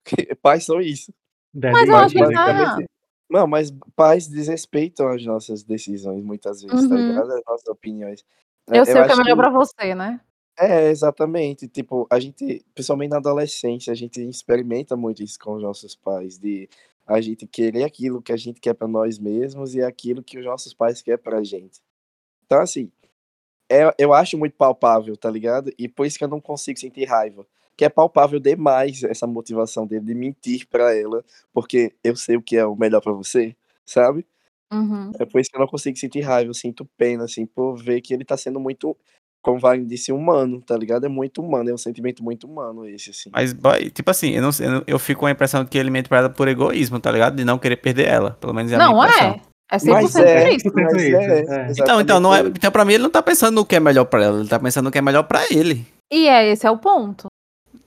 Pais 0.41 0.65
são 0.65 0.81
isso. 0.81 1.13
Deve 1.53 1.73
Mas 1.73 1.89
eu 1.89 1.95
acho 1.95 2.13
que 2.13 2.19
deve- 2.21 2.33
tá- 2.33 2.45
Basicamente. 2.53 2.89
Não, 3.27 3.47
mas 3.47 3.71
pais 3.95 4.27
desrespeitam 4.27 5.07
as 5.07 5.25
nossas 5.25 5.63
decisões 5.63 6.23
muitas 6.23 6.61
vezes, 6.61 6.87
tá 6.87 6.93
Uhum. 6.93 7.07
ligado? 7.07 7.31
As 7.31 7.41
nossas 7.47 7.67
opiniões. 7.67 8.23
Eu, 8.67 8.85
sei 8.85 9.01
o 9.01 9.05
que 9.07 9.11
é 9.13 9.15
melhor 9.15 9.35
pra 9.35 9.49
você, 9.49 9.95
né? 9.95 10.21
É, 10.59 10.89
exatamente. 10.89 11.67
Tipo, 11.67 12.05
a 12.11 12.19
gente, 12.19 12.63
principalmente 12.75 13.09
na 13.09 13.17
adolescência, 13.17 13.91
a 13.91 13.95
gente 13.95 14.21
experimenta 14.21 14.95
muito 14.95 15.23
isso 15.23 15.39
com 15.39 15.55
os 15.55 15.63
nossos 15.63 15.95
pais, 15.95 16.37
de 16.37 16.69
a 17.07 17.19
gente 17.19 17.47
querer 17.47 17.83
aquilo 17.83 18.21
que 18.21 18.31
a 18.31 18.37
gente 18.37 18.59
quer 18.61 18.75
pra 18.75 18.87
nós 18.87 19.17
mesmos 19.17 19.73
e 19.73 19.81
aquilo 19.81 20.21
que 20.23 20.37
os 20.37 20.45
nossos 20.45 20.71
pais 20.75 21.01
querem 21.01 21.21
pra 21.23 21.43
gente. 21.43 21.81
Então, 22.45 22.61
assim, 22.61 22.91
é, 23.71 23.93
eu 23.97 24.13
acho 24.13 24.37
muito 24.37 24.53
palpável, 24.55 25.15
tá 25.17 25.29
ligado? 25.29 25.71
E 25.77 25.87
por 25.87 26.05
isso 26.05 26.17
que 26.17 26.23
eu 26.23 26.27
não 26.29 26.39
consigo 26.41 26.79
sentir 26.79 27.05
raiva. 27.05 27.45
Que 27.77 27.83
é 27.85 27.89
palpável 27.89 28.39
demais 28.39 29.03
essa 29.03 29.27
motivação 29.27 29.85
dele 29.85 30.05
de 30.05 30.15
mentir 30.15 30.65
pra 30.69 30.95
ela, 30.95 31.23
porque 31.53 31.93
eu 32.03 32.15
sei 32.15 32.37
o 32.37 32.41
que 32.41 32.55
é 32.55 32.65
o 32.65 32.75
melhor 32.75 33.01
pra 33.01 33.11
você, 33.11 33.53
sabe? 33.85 34.25
Uhum. 34.71 35.11
É 35.19 35.25
por 35.25 35.41
isso 35.41 35.49
que 35.49 35.57
eu 35.57 35.59
não 35.61 35.67
consigo 35.67 35.97
sentir 35.97 36.21
raiva, 36.21 36.49
eu 36.49 36.53
sinto 36.53 36.85
pena, 36.97 37.25
assim, 37.25 37.45
por 37.45 37.75
ver 37.75 37.99
que 38.01 38.13
ele 38.13 38.23
tá 38.23 38.37
sendo 38.37 38.59
muito, 38.61 38.95
como 39.41 39.57
o 39.57 39.59
Wagner 39.59 39.85
disse, 39.87 40.11
humano, 40.13 40.61
tá 40.61 40.77
ligado? 40.77 41.05
É 41.05 41.09
muito 41.09 41.41
humano, 41.41 41.69
é 41.69 41.73
um 41.73 41.77
sentimento 41.77 42.23
muito 42.23 42.47
humano 42.47 42.87
esse, 42.87 43.09
assim. 43.09 43.29
Mas, 43.33 43.51
boy, 43.51 43.89
tipo 43.89 44.09
assim, 44.09 44.31
eu, 44.31 44.41
não, 44.41 44.51
sei- 44.53 44.67
eu, 44.67 44.71
não- 44.71 44.83
eu 44.87 44.97
fico 44.97 45.19
com 45.21 45.25
a 45.25 45.31
impressão 45.31 45.63
de 45.63 45.69
que 45.69 45.77
ele 45.77 45.89
mente 45.89 46.07
pra 46.07 46.19
ela 46.19 46.29
por 46.29 46.47
egoísmo, 46.47 46.99
tá 46.99 47.11
ligado? 47.11 47.35
De 47.35 47.43
não 47.43 47.59
querer 47.59 47.75
perder 47.75 48.07
ela. 48.07 48.31
Pelo 48.31 48.53
menos 48.53 48.71
é 48.71 48.75
a 48.75 48.77
Não, 48.79 48.93
minha 48.93 49.05
impressão. 49.05 49.31
é. 49.31 49.41
É 49.71 49.77
100% 49.79 49.91
Mas 49.93 50.15
é, 50.15 50.53
isso. 50.53 50.71
mas 50.73 50.93
isso, 50.93 51.15
é, 51.15 51.39
é. 51.39 51.71
Então, 51.71 51.99
então, 52.01 52.19
não 52.19 52.35
é, 52.35 52.41
então, 52.41 52.71
pra 52.71 52.85
mim, 52.85 52.93
ele 52.93 53.03
não 53.03 53.09
tá 53.09 53.21
pensando 53.23 53.55
no 53.55 53.65
que 53.65 53.75
é 53.75 53.79
melhor 53.79 54.05
pra 54.05 54.23
ela, 54.23 54.39
ele 54.39 54.47
tá 54.49 54.59
pensando 54.59 54.85
no 54.85 54.91
que 54.91 54.97
é 54.97 55.01
melhor 55.01 55.23
pra 55.23 55.43
ele. 55.51 55.85
E 56.11 56.27
é, 56.27 56.51
esse 56.51 56.67
é 56.67 56.71
o 56.71 56.77
ponto. 56.77 57.27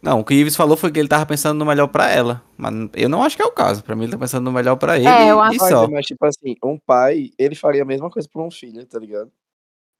Não, 0.02 0.20
o 0.20 0.24
que 0.24 0.32
o 0.34 0.36
Ives 0.36 0.54
falou 0.56 0.76
foi 0.76 0.90
que 0.92 0.98
ele 0.98 1.08
tava 1.08 1.26
pensando 1.26 1.58
no 1.58 1.64
melhor 1.66 1.88
pra 1.88 2.08
ela. 2.10 2.42
Mas 2.56 2.72
eu 2.94 3.08
não 3.08 3.22
acho 3.22 3.36
que 3.36 3.42
é 3.42 3.46
o 3.46 3.50
caso. 3.50 3.82
Pra 3.82 3.96
mim, 3.96 4.04
ele 4.04 4.12
tá 4.12 4.18
pensando 4.18 4.44
no 4.44 4.52
melhor 4.52 4.76
pra 4.76 4.96
ele 4.96 5.08
É, 5.08 5.28
eu 5.30 5.40
acho- 5.40 5.58
Mas, 5.58 5.68
só. 5.68 5.88
mas, 5.88 6.06
tipo 6.06 6.24
assim, 6.24 6.54
um 6.64 6.78
pai, 6.78 7.30
ele 7.38 7.54
faria 7.56 7.82
a 7.82 7.84
mesma 7.84 8.08
coisa 8.10 8.28
pra 8.32 8.42
um 8.42 8.50
filho, 8.50 8.84
tá 8.86 8.98
ligado? 8.98 9.30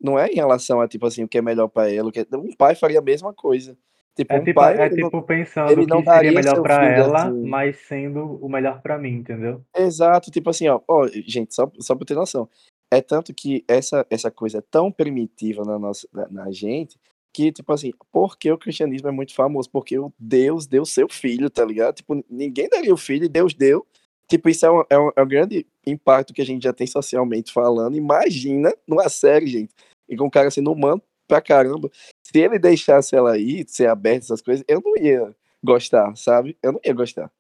Não 0.01 0.16
é 0.18 0.29
em 0.29 0.35
relação 0.37 0.81
a, 0.81 0.87
tipo 0.87 1.05
assim, 1.07 1.24
o 1.24 1.29
que 1.29 1.39
é 1.39 1.43
melhor 1.43 1.66
pra 1.68 1.91
ela, 1.91 2.09
o 2.09 2.12
que 2.12 2.20
é- 2.20 2.26
um 2.37 2.55
pai 2.57 2.74
faria 2.76 3.01
a 3.01 3.03
mesma 3.03 3.33
coisa. 3.33 3.76
Tipo, 4.19 4.35
É 4.35 4.41
um 4.41 4.45
tipo, 4.45 4.55
pai, 4.61 4.77
é 4.77 4.87
ele 4.87 4.97
não- 5.01 5.09
tipo 5.11 5.23
pensando 5.23 5.71
ele 5.71 5.87
que 5.87 5.91
não 5.93 6.03
seria 6.03 6.33
melhor 6.33 6.55
filho 6.57 6.66
ela, 6.66 7.29
assim. 7.29 7.47
mas 7.49 7.77
sendo 7.87 8.45
o 8.45 8.49
melhor 8.49 8.83
pra 8.83 8.99
mim, 8.99 9.12
entendeu? 9.12 9.62
Exato, 9.77 10.29
tipo 10.29 10.51
assim, 10.51 10.66
ó, 10.66 10.81
ó, 10.89 11.07
gente, 11.07 11.55
só, 11.55 11.71
só 11.79 11.95
pra 11.95 12.05
ter 12.05 12.14
noção. 12.14 12.49
É 12.93 13.01
tanto 13.01 13.33
que 13.33 13.64
essa, 13.69 14.05
essa 14.11 14.29
coisa 14.29 14.59
é 14.59 14.62
tão 14.73 14.91
primitiva 14.91 15.62
na, 15.64 15.79
nossa, 15.79 16.09
na, 16.12 16.27
na 16.29 16.51
gente 16.51 16.99
que, 17.33 17.53
tipo 17.53 17.73
assim, 17.73 17.93
porque 18.11 18.51
o 18.51 18.59
cristianismo 18.59 19.07
é 19.07 19.12
muito 19.12 19.33
famoso? 19.35 19.71
Porque 19.71 19.97
o 19.97 20.12
Deus 20.19 20.66
deu 20.66 20.85
seu 20.85 21.09
filho, 21.09 21.49
tá 21.49 21.64
ligado? 21.64 21.95
Tipo, 21.95 22.25
ninguém 22.29 22.69
daria 22.69 22.93
o 22.93 22.97
filho 22.97 23.27
e 23.27 23.29
Deus 23.29 23.55
deu. 23.55 23.87
Tipo, 24.29 24.49
isso 24.49 24.66
é 24.66 24.71
um, 24.73 24.83
é 24.91 24.99
um, 24.99 25.11
é 25.16 25.23
um 25.23 25.29
grande 25.29 25.64
impacto 25.87 26.35
que 26.35 26.43
a 26.43 26.45
gente 26.45 26.64
já 26.64 26.73
tem 26.73 26.89
socialmente 26.89 27.53
falando. 27.53 27.97
Imagina 27.97 28.75
numa 28.87 29.09
série, 29.09 29.47
gente, 29.47 29.73
e 30.09 30.16
com 30.16 30.25
um 30.27 30.31
cara 30.31 30.51
sendo 30.51 30.73
humano 30.73 31.01
pra 31.29 31.41
caramba. 31.41 31.91
Se 32.24 32.39
ele 32.39 32.59
deixasse 32.59 33.14
ela 33.14 33.33
aí, 33.33 33.64
ser 33.68 33.89
aberta, 33.89 34.24
essas 34.24 34.43
coisas, 34.43 34.64
eu 34.66 34.81
não 34.85 34.97
ia 34.97 35.35
gostar, 35.62 36.16
sabe? 36.16 36.57
Eu 36.62 36.72
não 36.72 36.81
ia 36.85 36.95
gostar. 36.95 37.31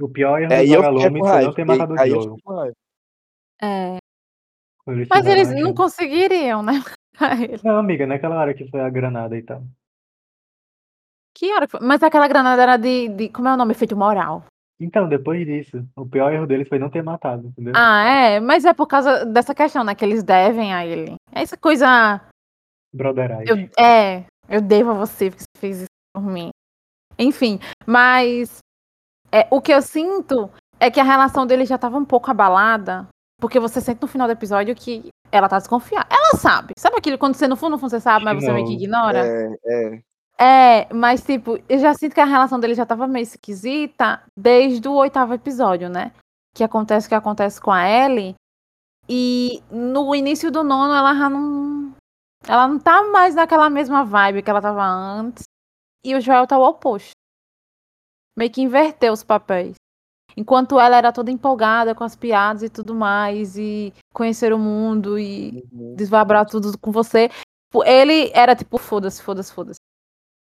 O 0.00 0.08
pior 0.08 0.40
erro 0.40 0.52
É, 0.52 0.64
e 0.64 0.74
com 0.74 0.82
foi 0.82 1.20
raiva. 1.20 1.46
não 1.46 1.54
ter 1.54 1.64
matado 1.64 1.92
o 1.92 1.96
raiva. 1.96 2.72
É, 3.62 3.98
mas 5.08 5.26
eles 5.26 5.48
não 5.50 5.66
gente. 5.68 5.76
conseguiriam, 5.76 6.62
né? 6.62 6.82
Não, 7.62 7.76
amiga, 7.78 8.06
naquela 8.06 8.36
hora 8.40 8.54
que 8.54 8.66
foi 8.68 8.80
a 8.80 8.88
granada 8.88 9.36
e 9.36 9.42
tal. 9.42 9.62
Que 11.34 11.52
hora 11.52 11.66
que 11.66 11.72
foi? 11.72 11.80
Mas 11.86 12.02
aquela 12.02 12.26
granada 12.26 12.62
era 12.62 12.76
de, 12.76 13.08
de. 13.08 13.28
Como 13.28 13.46
é 13.48 13.52
o 13.52 13.56
nome? 13.56 13.72
Efeito 13.72 13.96
moral. 13.96 14.44
Então, 14.80 15.08
depois 15.08 15.46
disso, 15.46 15.86
o 15.94 16.06
pior 16.06 16.32
erro 16.32 16.46
deles 16.46 16.68
foi 16.68 16.78
não 16.78 16.90
ter 16.90 17.02
matado, 17.02 17.48
entendeu? 17.48 17.74
Ah, 17.76 18.02
é. 18.02 18.40
Mas 18.40 18.64
é 18.64 18.72
por 18.72 18.86
causa 18.86 19.24
dessa 19.24 19.54
questão, 19.54 19.84
né? 19.84 19.94
Que 19.94 20.04
eles 20.04 20.22
devem 20.24 20.74
a 20.74 20.84
ele. 20.84 21.14
Essa 21.30 21.56
coisa. 21.56 22.20
Brotherage. 22.92 23.50
Eu, 23.50 23.84
é, 23.84 24.24
eu 24.48 24.60
devo 24.60 24.90
a 24.90 24.94
você 24.94 25.30
porque 25.30 25.44
você 25.44 25.58
fez 25.58 25.76
isso 25.78 25.90
por 26.14 26.22
mim. 26.22 26.50
Enfim, 27.18 27.58
mas 27.86 28.58
é, 29.30 29.46
o 29.50 29.60
que 29.60 29.72
eu 29.72 29.80
sinto 29.82 30.50
é 30.78 30.90
que 30.90 31.00
a 31.00 31.04
relação 31.04 31.46
dele 31.46 31.64
já 31.64 31.78
tava 31.78 31.96
um 31.96 32.04
pouco 32.04 32.30
abalada, 32.30 33.06
porque 33.40 33.60
você 33.60 33.80
sente 33.80 34.02
no 34.02 34.08
final 34.08 34.26
do 34.26 34.32
episódio 34.32 34.74
que 34.74 35.08
ela 35.30 35.48
tá 35.48 35.58
desconfiada. 35.58 36.06
Ela 36.10 36.38
sabe. 36.38 36.74
Sabe 36.78 36.96
aquilo 36.96 37.18
quando 37.18 37.34
você 37.34 37.48
no 37.48 37.56
fundo, 37.56 37.72
no 37.72 37.78
fundo 37.78 37.90
você 37.90 38.00
sabe, 38.00 38.24
mas 38.24 38.42
você 38.42 38.52
meio 38.52 38.66
que 38.66 38.72
Não. 38.72 38.80
ignora? 38.80 39.26
É, 39.26 39.56
é. 39.66 40.02
É, 40.38 40.92
mas 40.92 41.24
tipo, 41.24 41.58
eu 41.68 41.78
já 41.78 41.94
sinto 41.94 42.14
que 42.14 42.20
a 42.20 42.24
relação 42.24 42.58
dele 42.58 42.74
já 42.74 42.84
tava 42.84 43.06
meio 43.06 43.22
esquisita 43.22 44.22
desde 44.36 44.88
o 44.88 44.94
oitavo 44.94 45.34
episódio, 45.34 45.88
né? 45.88 46.12
Que 46.54 46.64
acontece 46.64 47.06
o 47.06 47.08
que 47.08 47.14
acontece 47.14 47.60
com 47.60 47.70
a 47.70 47.88
Ellie. 47.88 48.34
E 49.08 49.62
no 49.70 50.14
início 50.14 50.50
do 50.50 50.62
nono 50.62 50.94
ela 50.94 51.14
já 51.14 51.30
não. 51.30 51.81
Ela 52.48 52.66
não 52.68 52.78
tá 52.78 53.02
mais 53.04 53.34
naquela 53.34 53.70
mesma 53.70 54.04
vibe 54.04 54.42
que 54.42 54.50
ela 54.50 54.60
tava 54.60 54.84
antes. 54.84 55.44
E 56.04 56.14
o 56.14 56.20
Joel 56.20 56.46
tá 56.46 56.58
o 56.58 56.64
oposto. 56.68 57.12
Meio 58.36 58.50
que 58.50 58.62
inverteu 58.62 59.12
os 59.12 59.22
papéis. 59.22 59.76
Enquanto 60.36 60.80
ela 60.80 60.96
era 60.96 61.12
toda 61.12 61.30
empolgada 61.30 61.94
com 61.94 62.02
as 62.04 62.16
piadas 62.16 62.62
e 62.62 62.70
tudo 62.70 62.94
mais, 62.94 63.56
e 63.58 63.92
conhecer 64.14 64.52
o 64.52 64.58
mundo 64.58 65.18
e 65.18 65.62
Uhum. 65.70 65.94
desvabrar 65.94 66.46
tudo 66.46 66.76
com 66.78 66.90
você. 66.90 67.28
Ele 67.84 68.30
era 68.34 68.56
tipo, 68.56 68.78
foda-se, 68.78 69.22
foda-se, 69.22 69.52
foda-se. 69.52 69.78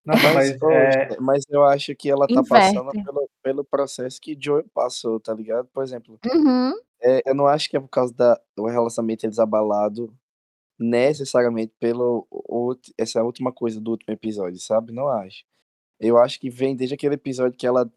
Mas, 0.06 0.52
é, 0.52 1.18
mas 1.20 1.44
eu 1.50 1.64
acho 1.66 1.96
que 1.96 2.10
ela 2.10 2.26
tá 2.28 2.34
Inverte. 2.34 2.50
passando 2.50 2.92
pelo, 3.04 3.30
pelo 3.44 3.64
processo 3.64 4.20
que 4.22 4.38
Joel 4.40 4.66
passou, 4.74 5.20
tá 5.20 5.34
ligado? 5.34 5.68
Por 5.74 5.84
exemplo, 5.84 6.18
Uhum. 6.26 6.74
é, 7.02 7.22
eu 7.30 7.36
não 7.36 7.46
acho 7.48 7.70
que 7.70 7.78
é 7.78 7.80
por 7.80 7.90
causa 7.90 8.14
da, 8.14 8.40
do 8.56 8.66
relacionamento 8.66 9.28
desabalado 9.28 10.12
necessariamente 10.80 11.74
pelo 11.80 12.28
out- 12.50 12.94
essa 12.98 13.22
última 13.24 13.52
coisa 13.52 13.80
do 13.82 13.92
último 13.92 14.14
episódio, 14.14 14.60
sabe? 14.60 14.92
Não 14.94 15.08
acho. 15.08 15.44
Eu 16.00 16.18
acho 16.18 16.40
que 16.40 16.50
vem 16.50 16.76
desde 16.76 16.96
aquele 16.96 17.16
episódio 17.16 17.58
que 17.58 17.68
ela, 17.68 17.92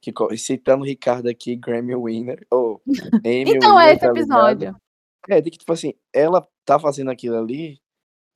que, 0.00 0.12
citando 0.36 0.84
o 0.84 0.86
Ricardo 0.86 1.28
aqui, 1.28 1.56
Grammy 1.56 1.96
Winner, 1.96 2.46
ou 2.50 2.80
Emmy 3.24 3.56
Então 3.56 3.78
é 3.80 3.84
Winner, 3.84 3.96
esse 3.96 4.00
tá 4.00 4.12
ligado? 4.12 4.16
episódio. 4.18 4.76
É, 5.28 5.40
de 5.40 5.50
que, 5.50 5.58
tipo 5.58 5.72
assim, 5.72 5.92
ela 6.12 6.46
tá 6.64 6.78
fazendo 6.78 7.10
aquilo 7.10 7.36
ali 7.36 7.80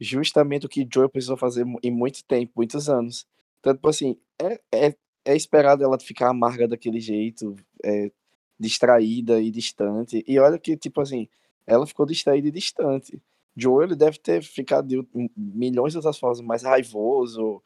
justamente 0.01 0.67
o 0.67 0.69
que 0.69 0.87
Joel 0.93 1.09
precisou 1.09 1.37
fazer 1.37 1.65
em 1.83 1.91
muito 1.91 2.25
tempo, 2.25 2.53
muitos 2.57 2.89
anos. 2.89 3.25
Então, 3.61 3.73
tipo 3.75 3.89
assim, 3.89 4.19
é, 4.41 4.61
é, 4.73 4.95
é 5.25 5.37
esperado 5.37 5.85
ela 5.85 5.99
ficar 6.01 6.29
amarga 6.31 6.67
daquele 6.67 6.99
jeito, 6.99 7.55
é, 7.85 8.11
distraída 8.59 9.41
e 9.41 9.51
distante. 9.51 10.25
E 10.27 10.39
olha 10.41 10.59
que, 10.59 10.77
tipo 10.77 11.01
assim, 11.01 11.29
ela 11.65 11.87
ficou 11.87 12.05
distraída 12.05 12.49
e 12.49 12.51
distante. 12.51 13.23
Joel 13.57 13.85
ele 13.89 13.97
deve 13.97 14.19
ter 14.19 14.43
ficado 14.43 14.87
de 14.89 15.07
milhões 15.37 15.93
de 15.93 15.99
outras 15.99 16.19
formas, 16.19 16.41
mais 16.41 16.63
raivoso, 16.63 17.63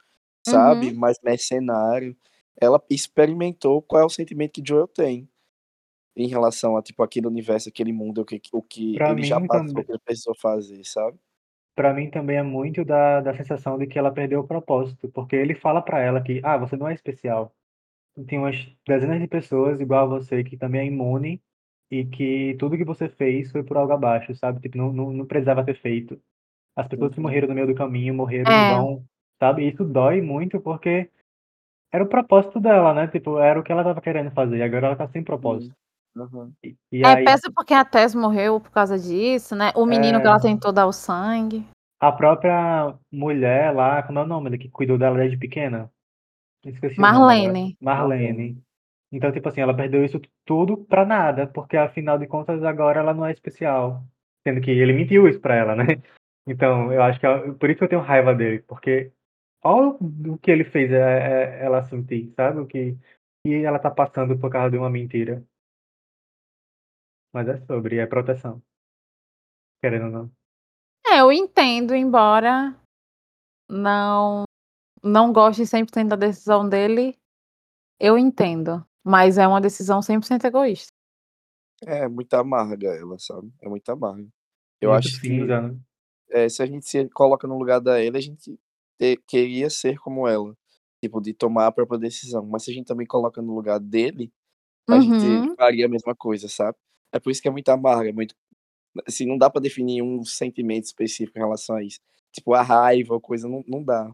sabe? 0.47 0.91
Uhum. 0.91 0.95
Mais 0.95 1.19
mercenário. 1.23 2.17
Ela 2.61 2.83
experimentou 2.91 3.83
qual 3.83 4.03
é 4.03 4.05
o 4.07 4.11
sentimento 4.11 4.53
que 4.55 4.63
Joel 4.67 4.89
tem 4.89 5.29
em 6.17 6.29
relação 6.29 6.77
a, 6.77 6.83
tipo, 6.83 7.03
aquele 7.03 7.27
universo, 7.29 7.69
aquele 7.69 7.93
mundo, 7.93 8.23
o 8.23 8.25
que, 8.27 8.41
o 8.53 8.63
que 8.63 8.95
Pra 8.95 9.11
ele 9.13 9.23
já 9.23 9.41
passou, 9.41 9.67
também. 9.69 9.85
que 9.85 9.93
ele 9.93 10.01
precisou 10.05 10.35
fazer, 10.41 10.85
sabe? 10.85 11.19
Pra 11.77 11.93
mim 11.93 12.11
também 12.11 12.39
é 12.39 12.43
muito 12.43 12.85
da, 12.85 13.21
da 13.21 13.35
sensação 13.35 13.77
de 13.77 13.87
que 13.87 13.99
ela 13.99 14.11
perdeu 14.11 14.41
o 14.41 14.47
propósito, 14.47 15.11
porque 15.11 15.37
ele 15.37 15.55
fala 15.55 15.83
pra 15.83 16.01
ela 16.01 16.23
que, 16.23 16.41
ah, 16.43 16.57
você 16.57 16.75
não 16.77 16.89
é 16.89 16.95
especial. 16.95 17.55
Tem 18.29 18.39
umas 18.39 18.57
dezenas 18.87 19.21
de 19.21 19.29
pessoas 19.29 19.81
igual 19.81 20.05
a 20.05 20.19
você 20.21 20.45
que 20.45 20.57
também 20.57 20.83
é 20.83 20.87
imune 20.87 21.43
e 21.91 22.05
que 22.05 22.57
tudo 22.59 22.77
que 22.77 22.85
você 22.85 23.09
fez 23.09 23.51
foi 23.53 23.63
por 23.63 23.77
algo 23.77 23.93
abaixo, 23.93 24.35
sabe? 24.35 24.61
Tipo, 24.61 24.77
não, 24.79 24.93
não, 24.93 25.13
não 25.13 25.27
precisava 25.27 25.65
ter 25.65 25.81
feito. 25.81 26.21
As 26.77 26.87
pessoas 26.89 27.13
que 27.13 27.19
Uhum. 27.19 27.23
morreram 27.25 27.49
no 27.49 27.55
meio 27.55 27.67
do 27.67 27.75
caminho 27.75 28.15
morreram 28.15 28.51
em 28.53 28.55
É. 28.55 28.69
vão, 28.69 29.05
sabe? 29.39 29.63
E 29.65 29.69
isso 29.73 29.85
dói 29.85 30.21
muito 30.21 30.61
porque 30.61 31.09
era 31.93 32.05
o 32.05 32.09
propósito 32.09 32.61
dela, 32.61 32.93
né? 32.93 33.07
Tipo, 33.07 33.39
era 33.39 33.59
o 33.59 33.63
que 33.63 33.73
ela 33.73 33.85
tava 33.85 34.01
querendo 34.01 34.31
fazer, 34.33 34.59
e 34.59 34.63
agora 34.63 34.89
ela 34.89 34.97
tá 34.97 35.09
sem 35.09 35.23
propósito. 35.23 35.75
Uhum. 36.17 36.53
E, 36.65 36.77
e 36.93 37.05
É, 37.05 37.09
aí, 37.15 37.25
peça 37.25 37.51
porque 37.55 37.73
a 37.75 37.85
Tess 37.85 38.15
morreu 38.15 38.59
por 38.61 38.71
causa 38.71 38.99
disso, 38.99 39.55
né? 39.55 39.71
O 39.77 39.85
menino 39.87 40.21
que 40.21 40.27
ela 40.27 40.37
É. 40.37 40.41
tentou 40.41 40.73
dar 40.73 40.87
o 40.87 40.93
sangue. 40.93 41.65
a 41.99 42.13
própria 42.13 42.95
mulher 43.11 43.75
lá, 43.75 44.03
como 44.03 44.19
é 44.19 44.23
o 44.23 44.27
nome, 44.27 44.59
que 44.59 44.69
cuidou 44.69 44.99
dela 44.99 45.17
desde 45.17 45.39
pequena? 45.39 45.91
Esqueci. 46.65 47.01
Marlene. 47.01 47.77
Marlene. 47.81 48.63
Então, 49.13 49.33
tipo 49.33 49.49
assim, 49.49 49.61
ela 49.61 49.77
perdeu 49.77 50.05
isso 50.05 50.21
tudo 50.45 50.77
pra 50.85 51.05
nada, 51.05 51.47
porque 51.47 51.77
afinal 51.77 52.19
de 52.19 52.27
contas 52.27 52.63
agora 52.65 53.01
ela 53.01 53.15
não 53.15 53.25
é 53.25 53.33
especial. 53.33 54.03
Sendo 54.47 54.61
que 54.61 54.71
ele 54.71 54.93
mentiu 54.93 55.29
isso 55.29 55.41
pra 55.41 55.55
ela, 55.55 55.75
né? 55.77 55.85
Então, 56.49 56.93
eu 56.93 57.03
acho 57.03 57.19
que 57.19 57.27
ela- 57.27 57.55
por 57.55 57.69
isso 57.69 57.79
que 57.79 57.85
eu 57.85 57.89
tenho 57.89 58.01
raiva 58.03 58.33
dele, 58.33 58.61
porque 58.69 59.13
olha 59.65 59.97
o 60.29 60.39
que 60.39 60.49
ele 60.49 60.63
fez 60.65 60.93
é, 60.93 61.59
é- 61.61 61.65
ela 61.65 61.83
sentir, 61.83 62.33
sabe? 62.37 62.61
O 62.61 62.67
que, 62.69 62.97
que 63.45 63.65
ela 63.65 63.81
tá 63.81 63.91
passando 63.91 64.39
por 64.39 64.49
causa 64.49 64.71
de 64.71 64.79
uma 64.79 64.89
mentira. 64.89 65.43
Mas 67.35 67.49
é 67.49 67.59
sobre, 67.67 67.99
é 67.99 68.07
proteção. 68.07 68.63
Querendo 69.83 70.05
ou 70.07 70.11
não. 70.13 70.31
É, 71.09 71.21
eu 71.21 71.33
entendo, 71.33 71.95
embora 71.97 72.75
não 73.69 74.45
não 75.03 75.33
goste 75.33 75.67
100% 75.67 76.09
da 76.11 76.17
decisão 76.17 76.69
dele, 76.69 77.17
eu 78.01 78.17
entendo. 78.19 78.85
Mas 79.07 79.39
é 79.39 79.47
uma 79.49 79.61
decisão 79.61 80.03
100% 80.03 80.45
egoísta. 80.47 80.93
É 81.87 82.09
muito 82.09 82.33
amarga 82.35 82.89
ela, 82.97 83.19
sabe? 83.19 83.53
É 83.63 83.69
muito 83.69 83.89
amarga. 83.91 84.27
Eu 84.81 84.93
Muito 84.93 84.95
acho 84.95 85.21
que 85.21 85.31
né? 85.45 85.79
é, 86.31 86.49
se 86.49 86.63
a 86.63 86.67
gente 86.67 86.87
se 86.89 87.09
coloca 87.11 87.47
no 87.49 87.59
lugar 87.59 87.81
da 87.81 88.01
ela, 88.03 88.19
a 88.19 88.21
gente 88.21 88.59
te- 88.99 89.19
queria 89.29 89.71
ser 89.71 89.99
como 89.99 90.27
ela. 90.29 90.57
Tipo, 91.03 91.21
de 91.21 91.35
tomar 91.35 91.67
a 91.69 91.73
própria 91.73 91.99
decisão. 92.01 92.47
Mas 92.47 92.65
se 92.65 92.71
a 92.71 92.75
gente 92.75 92.87
também 92.87 93.07
coloca 93.07 93.43
no 93.43 93.55
lugar 93.55 93.79
dele, 93.81 94.33
a 94.91 95.01
gente 95.01 95.45
Uhum. 95.45 95.57
faria 95.57 95.87
a 95.87 95.89
mesma 95.91 96.15
coisa, 96.17 96.49
sabe? 96.49 96.77
É 97.13 97.21
por 97.21 97.31
isso 97.33 97.43
que 97.43 97.49
é 97.49 97.51
muito 97.53 97.69
amarga, 97.71 98.11
é 98.11 98.13
muito. 98.13 98.35
Assim, 99.07 99.27
não 99.27 99.39
dá 99.39 99.51
pra 99.51 99.61
definir 99.61 100.03
um 100.03 100.25
sentimento 100.25 100.85
específico 100.87 101.39
em 101.39 101.43
relação 101.43 101.77
a 101.77 101.85
isso. 101.85 102.01
Tipo, 102.33 102.55
a 102.55 102.63
raiva 102.63 103.15
ou 103.15 103.21
coisa, 103.21 103.49
não, 103.49 103.65
não 103.69 103.83
dá. 103.85 104.11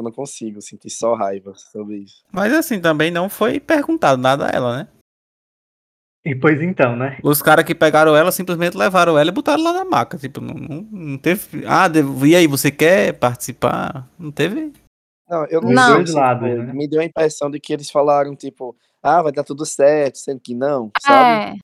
Eu 0.00 0.04
não 0.04 0.10
consigo 0.10 0.62
sentir 0.62 0.88
só 0.88 1.14
raiva 1.14 1.52
sobre 1.54 1.98
isso. 1.98 2.24
Mas 2.32 2.54
assim, 2.54 2.80
também 2.80 3.10
não 3.10 3.28
foi 3.28 3.60
perguntado 3.60 4.20
nada 4.20 4.46
a 4.46 4.50
ela, 4.50 4.76
né? 4.78 4.88
E 6.24 6.34
pois 6.34 6.60
então, 6.62 6.96
né? 6.96 7.18
Os 7.22 7.42
caras 7.42 7.64
que 7.66 7.74
pegaram 7.74 8.16
ela 8.16 8.32
simplesmente 8.32 8.76
levaram 8.76 9.18
ela 9.18 9.28
e 9.28 9.32
botaram 9.32 9.62
lá 9.62 9.72
na 9.74 9.84
maca. 9.84 10.16
Tipo, 10.16 10.40
não, 10.40 10.54
não, 10.54 10.82
não 10.90 11.18
teve. 11.18 11.66
Ah, 11.66 11.86
devo- 11.86 12.26
e 12.26 12.34
aí, 12.34 12.46
você 12.46 12.70
quer 12.70 13.12
participar? 13.14 14.08
Não 14.18 14.30
teve. 14.30 14.72
Não, 15.28 15.44
eu 15.46 15.60
não, 15.60 15.70
Não. 15.70 15.86
sei 15.86 15.94
Dois 15.96 16.10
se 16.10 16.16
lados, 16.16 16.48
né? 16.48 16.72
Me 16.72 16.88
deu 16.88 17.00
a 17.00 17.04
impressão 17.04 17.50
de 17.50 17.60
que 17.60 17.72
eles 17.72 17.90
falaram, 17.90 18.34
tipo, 18.34 18.74
ah, 19.02 19.22
vai 19.22 19.32
dar 19.32 19.44
tudo 19.44 19.64
certo, 19.66 20.16
sendo 20.16 20.40
que 20.40 20.54
não, 20.54 20.90
sabe? 21.00 21.30
É. 21.30 21.54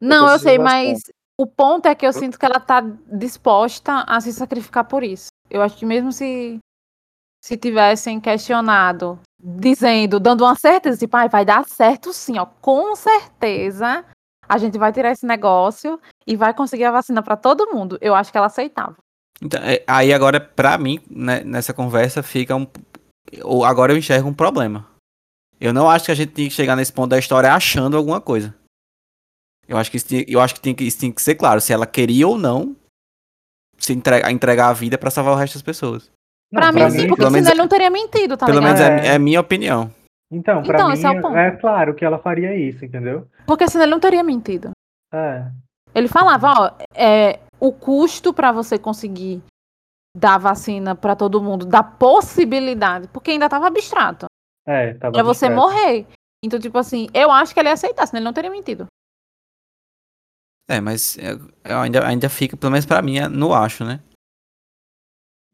Não, 0.00 0.26
tenho 0.26 0.34
eu 0.34 0.38
sei, 0.38 0.58
mas 0.58 1.00
o 1.38 1.46
ponto 1.46 1.86
é 1.86 1.94
que 1.94 2.06
eu 2.06 2.12
sinto 2.12 2.38
que 2.38 2.44
ela 2.46 2.60
tá 2.60 2.80
disposta 3.12 4.04
a 4.06 4.20
se 4.20 4.32
sacrificar 4.32 4.84
por 4.84 5.02
isso. 5.02 5.28
Eu 5.50 5.62
acho 5.62 5.76
que 5.78 5.86
mesmo 5.86 6.12
se 6.12 6.58
se 7.48 7.56
tivessem 7.56 8.20
questionado, 8.20 9.18
dizendo, 9.42 10.20
dando 10.20 10.44
uma 10.44 10.54
certeza, 10.54 10.98
tipo, 10.98 11.16
"Ai, 11.16 11.30
vai 11.30 11.46
dar 11.46 11.64
certo 11.66 12.12
sim, 12.12 12.38
ó, 12.38 12.44
com 12.44 12.94
certeza 12.94 14.04
a 14.46 14.58
gente 14.58 14.76
vai 14.76 14.92
tirar 14.92 15.12
esse 15.12 15.24
negócio 15.26 15.98
e 16.26 16.36
vai 16.36 16.52
conseguir 16.52 16.84
a 16.84 16.90
vacina 16.92 17.22
pra 17.22 17.36
todo 17.38 17.72
mundo. 17.72 17.96
Eu 18.02 18.14
acho 18.14 18.30
que 18.30 18.36
ela 18.36 18.48
aceitava. 18.48 18.96
Então, 19.40 19.58
é, 19.62 19.82
aí 19.86 20.12
agora, 20.12 20.38
pra 20.38 20.76
mim, 20.76 21.00
né, 21.10 21.42
nessa 21.42 21.72
conversa, 21.72 22.22
fica 22.22 22.54
um. 22.54 22.66
Agora 23.64 23.92
eu 23.92 23.96
enxergo 23.96 24.28
um 24.28 24.34
problema. 24.34 24.86
Eu 25.58 25.72
não 25.72 25.88
acho 25.88 26.04
que 26.06 26.12
a 26.12 26.14
gente 26.14 26.32
tem 26.32 26.48
que 26.48 26.54
chegar 26.54 26.76
nesse 26.76 26.92
ponto 26.92 27.08
da 27.10 27.18
história 27.18 27.52
achando 27.54 27.96
alguma 27.96 28.20
coisa. 28.20 28.54
Eu 29.66 29.76
acho 29.78 29.90
que 29.90 29.96
isso, 29.96 30.06
tinha- 30.08 30.24
eu 30.28 30.40
acho 30.40 30.54
que, 30.54 30.60
tem 30.60 30.74
que 30.74 30.84
isso 30.84 30.98
tem 31.00 31.10
que 31.12 31.22
ser 31.22 31.34
claro. 31.34 31.60
Se 31.62 31.72
ela 31.72 31.86
queria 31.86 32.26
ou 32.28 32.36
não 32.38 32.76
se 33.78 33.92
entregar, 33.92 34.30
entregar 34.30 34.68
a 34.68 34.72
vida 34.72 34.98
pra 34.98 35.10
salvar 35.10 35.34
o 35.34 35.36
resto 35.36 35.54
das 35.54 35.62
pessoas. 35.62 36.10
Não, 36.52 36.62
pra, 36.62 36.72
mim, 36.72 36.90
sim, 36.90 36.98
mim, 37.02 37.08
porque 37.08 37.16
pelo 37.22 37.30
senão 37.30 37.32
menos- 37.32 37.48
ele 37.50 37.58
não 37.58 37.68
teria 37.68 37.90
mentido, 37.90 38.36
tá 38.36 38.46
Pelo 38.46 38.58
ligado? 38.60 38.78
menos 38.78 39.02
é, 39.04 39.06
É. 39.08 39.12
é 39.12 39.14
a 39.16 39.18
minha 39.18 39.40
opinião. 39.40 39.90
Então, 40.30 40.62
pra 40.62 40.74
Então, 40.76 40.88
mim, 40.90 41.36
é 41.36 41.46
é 41.46 41.50
claro 41.52 41.94
que 41.94 42.04
ela 42.04 42.18
faria 42.18 42.54
isso, 42.54 42.84
entendeu? 42.84 43.26
Porque 43.46 43.66
senão 43.68 43.84
ele 43.84 43.92
não 43.92 44.00
teria 44.00 44.22
mentido. 44.22 44.70
É. 45.12 45.46
Ele 45.94 46.08
falava, 46.08 46.52
ó, 46.58 46.70
é, 46.94 47.40
o 47.58 47.72
custo 47.72 48.32
pra 48.32 48.52
você 48.52 48.78
conseguir 48.78 49.42
dar 50.16 50.38
vacina 50.38 50.94
pra 50.94 51.14
todo 51.16 51.42
mundo, 51.42 51.64
da 51.66 51.82
possibilidade, 51.82 53.08
porque 53.08 53.30
ainda 53.30 53.48
tava 53.48 53.66
abstrato, 53.66 54.26
É, 54.66 54.94
tava 54.94 55.12
pra 55.14 55.22
você 55.22 55.46
abstrato. 55.46 55.54
morrer. 55.54 56.06
Então, 56.44 56.58
tipo 56.60 56.76
assim, 56.78 57.08
eu 57.14 57.30
acho 57.30 57.52
que 57.54 57.60
ele 57.60 57.68
ia 57.68 57.72
aceitar, 57.74 58.06
senão 58.06 58.18
ele 58.18 58.24
não 58.24 58.32
teria 58.32 58.50
mentido. 58.50 58.86
É, 60.68 60.80
mas 60.80 61.16
é, 61.18 61.32
eu 61.64 61.78
ainda, 61.78 62.06
ainda 62.06 62.28
fica, 62.28 62.56
pelo 62.56 62.70
menos 62.72 62.84
pra 62.84 63.00
mim, 63.00 63.18
é 63.18 63.28
no 63.28 63.54
acho, 63.54 63.84
né? 63.84 64.00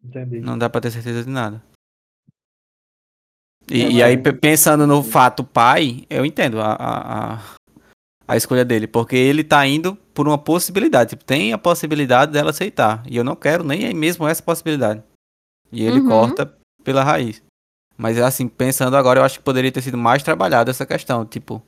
Entendi. 0.05 0.41
Não 0.41 0.59
dá 0.59 0.69
pra 0.69 0.81
ter 0.81 0.91
certeza 0.91 1.25
de 1.25 1.31
nada. 1.31 1.63
É, 3.71 3.75
E, 3.75 3.81
e 3.81 3.93
mas- 3.95 4.03
aí, 4.03 4.17
pe- 4.19 4.33
pensando 4.33 4.87
no 4.87 5.03
fato 5.03 5.43
pai, 5.45 6.05
eu 6.11 6.25
entendo 6.25 6.61
a, 6.61 6.73
a, 6.75 7.35
a, 7.35 7.41
a 8.29 8.37
escolha 8.37 8.65
dele, 8.65 8.87
porque 8.87 9.17
ele 9.17 9.43
tá 9.43 9.67
indo 9.67 9.97
por 10.13 10.29
uma 10.29 10.37
possibilidade. 10.39 11.11
Tipo, 11.11 11.25
tem 11.25 11.53
a 11.53 11.59
possibilidade 11.59 12.33
dela 12.33 12.51
aceitar. 12.51 13.03
E 13.09 13.17
eu 13.17 13.25
não 13.25 13.35
quero 13.35 13.65
nem 13.65 13.93
mesmo 13.95 14.27
essa 14.29 14.43
possibilidade. 14.43 15.03
E 15.73 15.83
ele 15.85 16.01
Uhum. 16.01 16.09
corta 16.09 16.55
pela 16.85 17.03
raiz. 17.03 17.43
Mas 17.97 18.19
assim, 18.19 18.47
pensando 18.49 18.97
agora, 18.97 19.21
eu 19.21 19.25
acho 19.25 19.39
que 19.39 19.45
poderia 19.45 19.73
ter 19.73 19.81
sido 19.83 19.97
mais 19.97 20.23
trabalhado 20.23 20.71
essa 20.71 20.85
questão. 20.85 21.25
Tipo, 21.25 21.63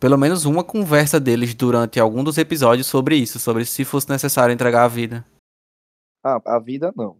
pelo 0.00 0.16
menos 0.16 0.44
uma 0.44 0.64
conversa 0.64 1.20
deles 1.20 1.54
durante 1.54 2.00
algum 2.00 2.24
dos 2.24 2.38
episódios 2.38 2.86
sobre 2.86 3.16
isso, 3.16 3.38
sobre 3.38 3.64
se 3.66 3.84
fosse 3.84 4.08
necessário 4.08 4.52
entregar 4.52 4.84
a 4.84 4.88
vida. 4.88 5.24
Ah, 6.24 6.40
a 6.46 6.58
vida 6.58 6.92
não. 6.96 7.16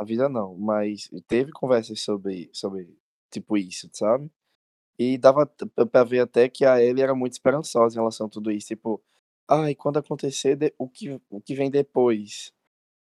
A 0.00 0.04
vida 0.04 0.30
não, 0.30 0.56
mas 0.56 1.10
teve 1.28 1.52
conversas 1.52 2.00
sobre, 2.00 2.48
sobre 2.54 2.88
tipo 3.30 3.58
isso, 3.58 3.90
sabe? 3.92 4.30
E 4.98 5.18
dava 5.18 5.46
pra 5.92 6.04
ver 6.04 6.20
até 6.20 6.48
que 6.48 6.64
a 6.64 6.82
Ellie 6.82 7.02
era 7.02 7.14
muito 7.14 7.34
esperançosa 7.34 7.96
em 7.96 8.00
relação 8.00 8.26
a 8.26 8.30
tudo 8.30 8.50
isso. 8.52 8.68
Tipo, 8.68 9.02
ai, 9.48 9.74
quando 9.74 9.98
acontecer, 9.98 10.56
de- 10.56 10.74
o 10.78 10.88
que, 10.88 11.20
o 11.30 11.40
que 11.42 11.54
vem 11.54 11.70
depois, 11.70 12.52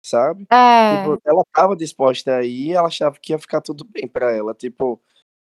sabe? 0.03 0.47
É. 0.51 0.97
Tipo, 0.97 1.19
ela 1.25 1.43
tava 1.53 1.75
disposta 1.75 2.37
aí, 2.37 2.71
ela 2.73 2.87
achava 2.89 3.17
que 3.21 3.33
ia 3.33 3.39
ficar 3.39 3.61
tudo 3.61 3.85
bem 3.85 4.07
pra 4.07 4.31
ela. 4.35 4.53
Tipo, 4.55 5.01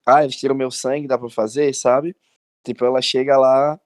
ah, 0.08 0.24
eles 0.24 0.38
tiram 0.38 0.56
meu 0.56 0.72
sangue, 0.72 1.08
dá 1.08 1.18
pra 1.18 1.30
fazer, 1.30 1.74
sabe? 1.76 2.16
Tipo, 2.66 2.86
ela 2.86 3.02
chega 3.02 3.38
lá 3.38 3.80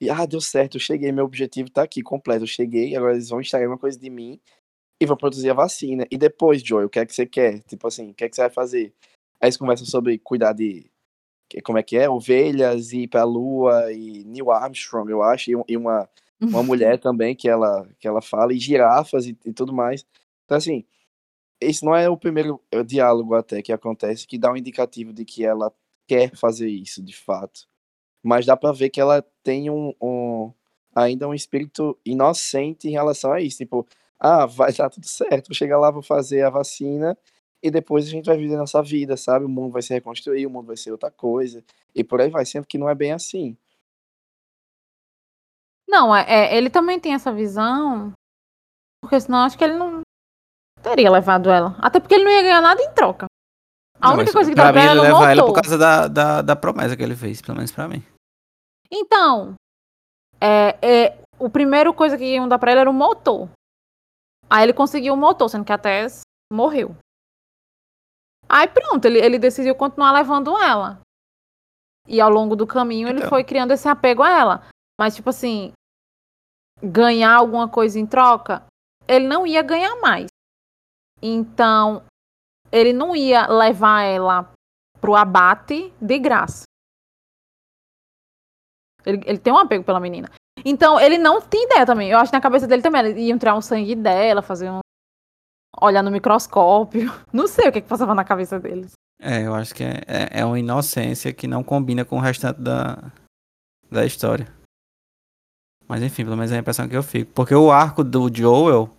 e, 0.00 0.10
ah, 0.10 0.26
deu 0.26 0.40
certo, 0.40 0.76
eu 0.76 0.80
cheguei, 0.80 1.12
meu 1.12 1.24
objetivo 1.24 1.70
tá 1.70 1.82
aqui, 1.82 2.02
completo, 2.02 2.42
eu 2.44 2.48
cheguei, 2.48 2.96
agora 2.96 3.14
eles 3.14 3.28
vão 3.28 3.40
extrair 3.40 3.66
uma 3.68 3.78
coisa 3.78 3.98
de 3.98 4.10
mim 4.10 4.40
e 5.02 5.06
vão 5.06 5.16
produzir 5.16 5.50
a 5.50 5.54
vacina. 5.54 6.06
E 6.10 6.16
depois, 6.16 6.62
Joy, 6.62 6.84
o 6.84 6.88
que 6.90 6.98
é 7.00 7.06
que 7.06 7.14
você 7.14 7.26
quer? 7.26 7.60
Tipo 7.62 7.88
assim, 7.88 8.10
o 8.10 8.14
que 8.14 8.24
é 8.24 8.28
que 8.28 8.36
você 8.36 8.42
vai 8.42 8.50
fazer? 8.50 8.92
Aí 9.40 9.46
eles 9.48 9.56
conversam 9.56 9.86
sobre 9.86 10.18
cuidar 10.18 10.52
de, 10.52 10.90
como 11.64 11.78
é 11.78 11.82
que 11.82 11.96
é? 11.96 12.08
Ovelhas, 12.08 12.92
e 12.92 13.02
ir 13.02 13.08
pra 13.08 13.24
lua, 13.24 13.92
e 13.92 14.24
Neil 14.24 14.50
Armstrong, 14.50 15.10
eu 15.10 15.22
acho, 15.22 15.50
e, 15.50 15.56
um- 15.56 15.64
e 15.68 15.76
uma, 15.76 16.08
uma 16.40 16.62
mulher 16.64 16.98
também 17.00 17.34
que 17.36 17.48
ela, 17.48 17.88
que 17.98 18.08
ela 18.08 18.22
fala, 18.22 18.52
e 18.54 18.58
girafas 18.58 19.26
e, 19.26 19.36
e 19.44 19.52
tudo 19.52 19.72
mais. 19.72 20.06
Então, 20.44 20.56
assim, 20.56 20.84
esse 21.60 21.84
não 21.84 21.94
é 21.94 22.08
o 22.08 22.16
primeiro 22.16 22.60
eh, 22.72 22.82
diálogo 22.82 23.34
até 23.34 23.62
que 23.62 23.72
acontece 23.72 24.26
que 24.26 24.38
dá 24.38 24.52
um 24.52 24.56
indicativo 24.56 25.12
de 25.12 25.24
que 25.24 25.44
ela 25.44 25.72
quer 26.08 26.34
fazer 26.36 26.68
isso, 26.68 27.02
de 27.02 27.16
fato. 27.16 27.68
Mas 28.22 28.46
dá 28.46 28.56
pra 28.56 28.72
ver 28.72 28.90
que 28.90 29.00
ela 29.00 29.24
tem 29.42 29.70
um, 29.70 29.94
um- 30.02 30.52
ainda 30.94 31.28
um 31.28 31.34
espírito 31.34 31.98
inocente 32.04 32.88
em 32.88 32.92
relação 32.92 33.32
a 33.32 33.40
isso. 33.40 33.58
Tipo, 33.58 33.86
ah, 34.24 34.46
vai 34.46 34.72
dar 34.72 34.88
tudo 34.88 35.04
certo, 35.04 35.48
vou 35.48 35.54
chegar 35.54 35.80
lá, 35.80 35.90
vou 35.90 36.02
fazer 36.02 36.42
a 36.42 36.50
vacina 36.50 37.18
e 37.60 37.72
depois 37.72 38.06
a 38.06 38.10
gente 38.10 38.26
vai 38.26 38.36
viver 38.36 38.56
nossa 38.56 38.80
vida, 38.80 39.16
sabe? 39.16 39.44
O 39.44 39.48
mundo 39.48 39.72
vai 39.72 39.82
se 39.82 39.92
reconstruir, 39.92 40.46
o 40.46 40.50
mundo 40.50 40.68
vai 40.68 40.76
ser 40.76 40.92
outra 40.92 41.10
coisa. 41.10 41.64
E 41.92 42.04
por 42.04 42.20
aí 42.20 42.30
vai, 42.30 42.44
sendo 42.44 42.66
que 42.66 42.78
não 42.78 42.88
é 42.88 42.94
bem 42.94 43.12
assim. 43.12 43.56
Não, 45.88 46.14
é, 46.14 46.24
é, 46.28 46.56
ele 46.56 46.70
também 46.70 47.00
tem 47.00 47.14
essa 47.14 47.32
visão, 47.32 48.12
porque 49.02 49.20
senão 49.20 49.40
acho 49.40 49.58
que 49.58 49.64
ele 49.64 49.74
não 49.74 50.02
teria 50.82 51.10
levado 51.10 51.50
ela. 51.50 51.76
Até 51.80 51.98
porque 51.98 52.14
ele 52.14 52.24
não 52.24 52.30
ia 52.30 52.42
ganhar 52.42 52.60
nada 52.60 52.80
em 52.80 52.92
troca. 52.92 53.26
A 54.00 54.08
Não, 54.08 54.14
única 54.14 54.32
coisa 54.32 54.50
que 54.50 54.54
pra 54.54 54.66
dá 54.66 54.72
pra 54.72 54.82
mim, 54.82 54.88
ela 54.88 55.00
ele 55.00 55.06
é 55.06 55.14
um 55.14 55.18
leva 55.18 55.32
ela 55.32 55.46
por 55.46 55.54
causa 55.54 55.76
da, 55.76 56.06
da, 56.06 56.42
da 56.42 56.56
promessa 56.56 56.96
que 56.96 57.02
ele 57.02 57.16
fez, 57.16 57.42
pelo 57.42 57.56
menos 57.56 57.72
pra 57.72 57.88
mim. 57.88 58.02
Então, 58.88 59.54
é, 60.40 60.78
é, 60.80 61.18
o 61.38 61.50
primeiro 61.50 61.92
coisa 61.92 62.16
que 62.16 62.24
iam 62.24 62.48
dar 62.48 62.58
pra 62.58 62.70
ele 62.70 62.80
era 62.80 62.90
o 62.90 62.94
motor. 62.94 63.48
Aí 64.52 64.64
ele 64.64 64.74
conseguiu 64.74 65.14
o 65.14 65.16
motor, 65.16 65.48
sendo 65.48 65.64
que 65.64 65.72
a 65.72 65.78
Tess 65.78 66.20
morreu. 66.52 66.94
Aí 68.46 68.68
pronto, 68.68 69.06
ele, 69.06 69.18
ele 69.18 69.38
decidiu 69.38 69.74
continuar 69.74 70.12
levando 70.12 70.58
ela. 70.58 71.00
E 72.06 72.20
ao 72.20 72.28
longo 72.28 72.54
do 72.54 72.66
caminho 72.66 73.08
ele 73.08 73.20
Então. 73.20 73.30
foi 73.30 73.44
criando 73.44 73.72
esse 73.72 73.88
apego 73.88 74.22
a 74.22 74.28
ela. 74.28 74.68
Mas, 75.00 75.16
tipo 75.16 75.30
assim, 75.30 75.72
ganhar 76.82 77.34
alguma 77.34 77.66
coisa 77.66 77.98
em 77.98 78.06
troca, 78.06 78.66
ele 79.08 79.26
não 79.26 79.46
ia 79.46 79.62
ganhar 79.62 79.98
mais. 80.02 80.26
Então, 81.22 82.04
ele 82.70 82.92
não 82.92 83.16
ia 83.16 83.46
levar 83.46 84.02
ela 84.02 84.52
pro 85.00 85.14
abate 85.14 85.94
de 85.98 86.18
graça. 86.18 86.64
Ele, 89.06 89.22
ele 89.24 89.38
tem 89.38 89.50
um 89.50 89.58
apego 89.58 89.82
pela 89.82 89.98
menina. 89.98 90.28
Então, 90.64 91.00
ele 91.00 91.18
não 91.18 91.40
tem 91.40 91.64
ideia 91.64 91.86
também. 91.86 92.10
Eu 92.10 92.18
acho 92.18 92.30
que 92.30 92.36
na 92.36 92.42
cabeça 92.42 92.66
dele 92.66 92.82
também, 92.82 93.04
ele 93.04 93.20
ia 93.20 93.38
tirar 93.38 93.56
um 93.56 93.60
sangue 93.60 93.94
dela, 93.94 94.42
fazer 94.42 94.70
um. 94.70 94.80
olhar 95.80 96.02
no 96.02 96.10
microscópio. 96.10 97.12
Não 97.32 97.46
sei 97.46 97.68
o 97.68 97.72
que, 97.72 97.80
que 97.80 97.88
passava 97.88 98.14
na 98.14 98.24
cabeça 98.24 98.60
deles. 98.60 98.92
É, 99.20 99.46
eu 99.46 99.54
acho 99.54 99.74
que 99.74 99.84
é, 99.84 100.02
é, 100.06 100.40
é 100.40 100.44
uma 100.44 100.58
inocência 100.58 101.32
que 101.32 101.46
não 101.46 101.62
combina 101.62 102.04
com 102.04 102.16
o 102.16 102.20
restante 102.20 102.60
da, 102.60 103.12
da 103.88 104.04
história. 104.04 104.52
Mas 105.86 106.02
enfim, 106.02 106.24
pelo 106.24 106.36
menos 106.36 106.50
é 106.50 106.56
a 106.56 106.58
impressão 106.58 106.88
que 106.88 106.96
eu 106.96 107.04
fico. 107.04 107.30
Porque 107.32 107.54
o 107.54 107.70
arco 107.70 108.02
do 108.02 108.28
Joel, 108.34 108.90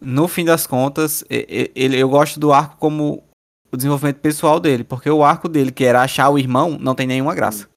no 0.00 0.26
fim 0.26 0.44
das 0.44 0.66
contas, 0.66 1.22
ele, 1.28 1.98
eu 1.98 2.08
gosto 2.08 2.40
do 2.40 2.50
arco 2.50 2.78
como 2.78 3.22
o 3.70 3.76
desenvolvimento 3.76 4.20
pessoal 4.20 4.58
dele. 4.58 4.84
Porque 4.84 5.10
o 5.10 5.22
arco 5.22 5.50
dele, 5.50 5.70
que 5.70 5.84
era 5.84 6.00
achar 6.02 6.30
o 6.30 6.38
irmão, 6.38 6.78
não 6.78 6.94
tem 6.94 7.06
nenhuma 7.06 7.34
graça. 7.34 7.68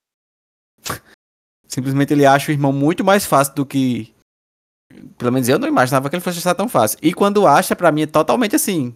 Simplesmente 1.73 2.13
ele 2.13 2.25
acha 2.25 2.51
o 2.51 2.53
irmão 2.53 2.71
muito 2.71 3.03
mais 3.03 3.25
fácil 3.25 3.55
do 3.55 3.65
que. 3.65 4.13
Pelo 5.17 5.31
menos 5.31 5.49
eu 5.49 5.57
não 5.57 5.67
imaginava 5.67 6.07
que 6.09 6.15
ele 6.15 6.21
fosse 6.23 6.37
achar 6.37 6.53
tão 6.53 6.69
fácil. 6.69 6.99
E 7.01 7.13
quando 7.13 7.47
acha, 7.47 7.75
pra 7.75 7.91
mim 7.91 8.03
é 8.03 8.07
totalmente 8.07 8.55
assim. 8.55 8.95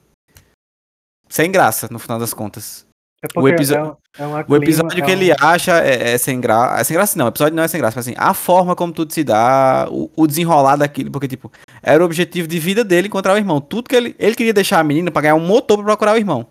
Sem 1.27 1.51
graça, 1.51 1.87
no 1.91 1.97
final 1.97 2.19
das 2.19 2.33
contas. 2.33 2.85
É 3.23 3.27
porque 3.27 3.49
episo- 3.49 3.73
é, 3.73 3.83
um- 3.83 3.95
é 4.19 4.25
uma 4.27 4.45
O 4.47 4.55
episódio 4.55 5.03
que 5.03 5.09
é 5.11 5.15
um- 5.15 5.17
ele 5.17 5.31
acha 5.41 5.79
é, 5.79 6.11
é 6.11 6.17
sem 6.19 6.39
graça. 6.39 6.79
É 6.79 6.83
sem 6.83 6.95
graça, 6.95 7.17
não. 7.17 7.25
O 7.25 7.29
episódio 7.29 7.55
não 7.55 7.63
é 7.63 7.67
sem 7.67 7.79
graça, 7.79 7.95
mas 7.97 8.07
assim, 8.07 8.15
a 8.15 8.31
forma 8.35 8.75
como 8.75 8.93
tudo 8.93 9.11
se 9.11 9.23
dá, 9.23 9.87
o, 9.89 10.11
o 10.15 10.27
desenrolar 10.27 10.75
daquilo, 10.75 11.09
porque, 11.09 11.27
tipo, 11.27 11.51
era 11.81 12.03
o 12.03 12.05
objetivo 12.05 12.47
de 12.47 12.59
vida 12.59 12.83
dele 12.83 13.07
encontrar 13.07 13.33
o 13.33 13.37
irmão. 13.37 13.59
Tudo 13.59 13.89
que 13.89 13.95
ele. 13.95 14.15
Ele 14.19 14.35
queria 14.35 14.53
deixar 14.53 14.79
a 14.79 14.83
menina 14.83 15.09
pra 15.09 15.23
ganhar 15.23 15.35
um 15.35 15.39
motor 15.45 15.77
pra 15.77 15.85
procurar 15.87 16.13
o 16.13 16.17
irmão. 16.17 16.45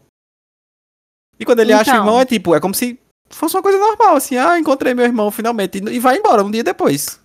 E 1.39 1.45
quando 1.45 1.61
ele 1.61 1.73
acha 1.73 1.93
o 1.93 1.95
Então. 1.95 2.05
irmão, 2.05 2.21
é 2.21 2.25
tipo, 2.25 2.53
é 2.55 2.59
como 2.61 2.75
se 2.75 2.99
fosse 3.31 3.57
uma 3.57 3.63
coisa 3.63 3.79
normal, 3.79 4.17
assim, 4.17 4.37
ah, 4.37 4.59
encontrei 4.59 4.95
meu 4.95 5.05
irmão 5.05 5.31
finalmente. 5.31 5.79
E, 5.79 5.99
vai 5.99 6.19
embora 6.19 6.45
um 6.45 6.51
dia 6.51 6.65
depois. 6.65 7.23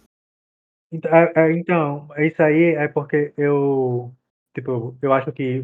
Então, 0.91 1.11
é- 1.13 1.31
é, 1.35 1.51
então, 1.53 2.07
isso 2.17 2.41
aí 2.43 2.75
é 2.75 2.87
porque 2.87 3.33
eu, 3.37 4.11
tipo, 4.53 4.95
eu 5.01 5.13
acho 5.13 5.31
que 5.31 5.63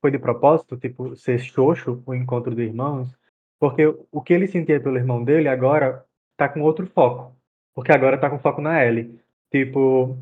foi 0.00 0.10
de 0.10 0.18
propósito, 0.18 0.76
tipo, 0.76 1.14
ser 1.16 1.38
xoxo 1.38 2.02
o 2.06 2.14
encontro 2.14 2.54
de 2.54 2.62
irmãos, 2.62 3.08
porque 3.60 3.86
o 4.10 4.22
que 4.22 4.32
ele 4.32 4.46
sentia 4.46 4.80
pelo 4.80 4.96
irmão 4.96 5.22
dele 5.24 5.48
agora 5.48 6.04
tá 6.36 6.48
com 6.48 6.60
outro 6.62 6.86
foco, 6.86 7.36
porque 7.74 7.92
agora 7.92 8.18
tá 8.18 8.30
com 8.30 8.38
foco 8.38 8.60
na 8.60 8.84
Ellie. 8.84 9.18
Tipo, 9.50 10.18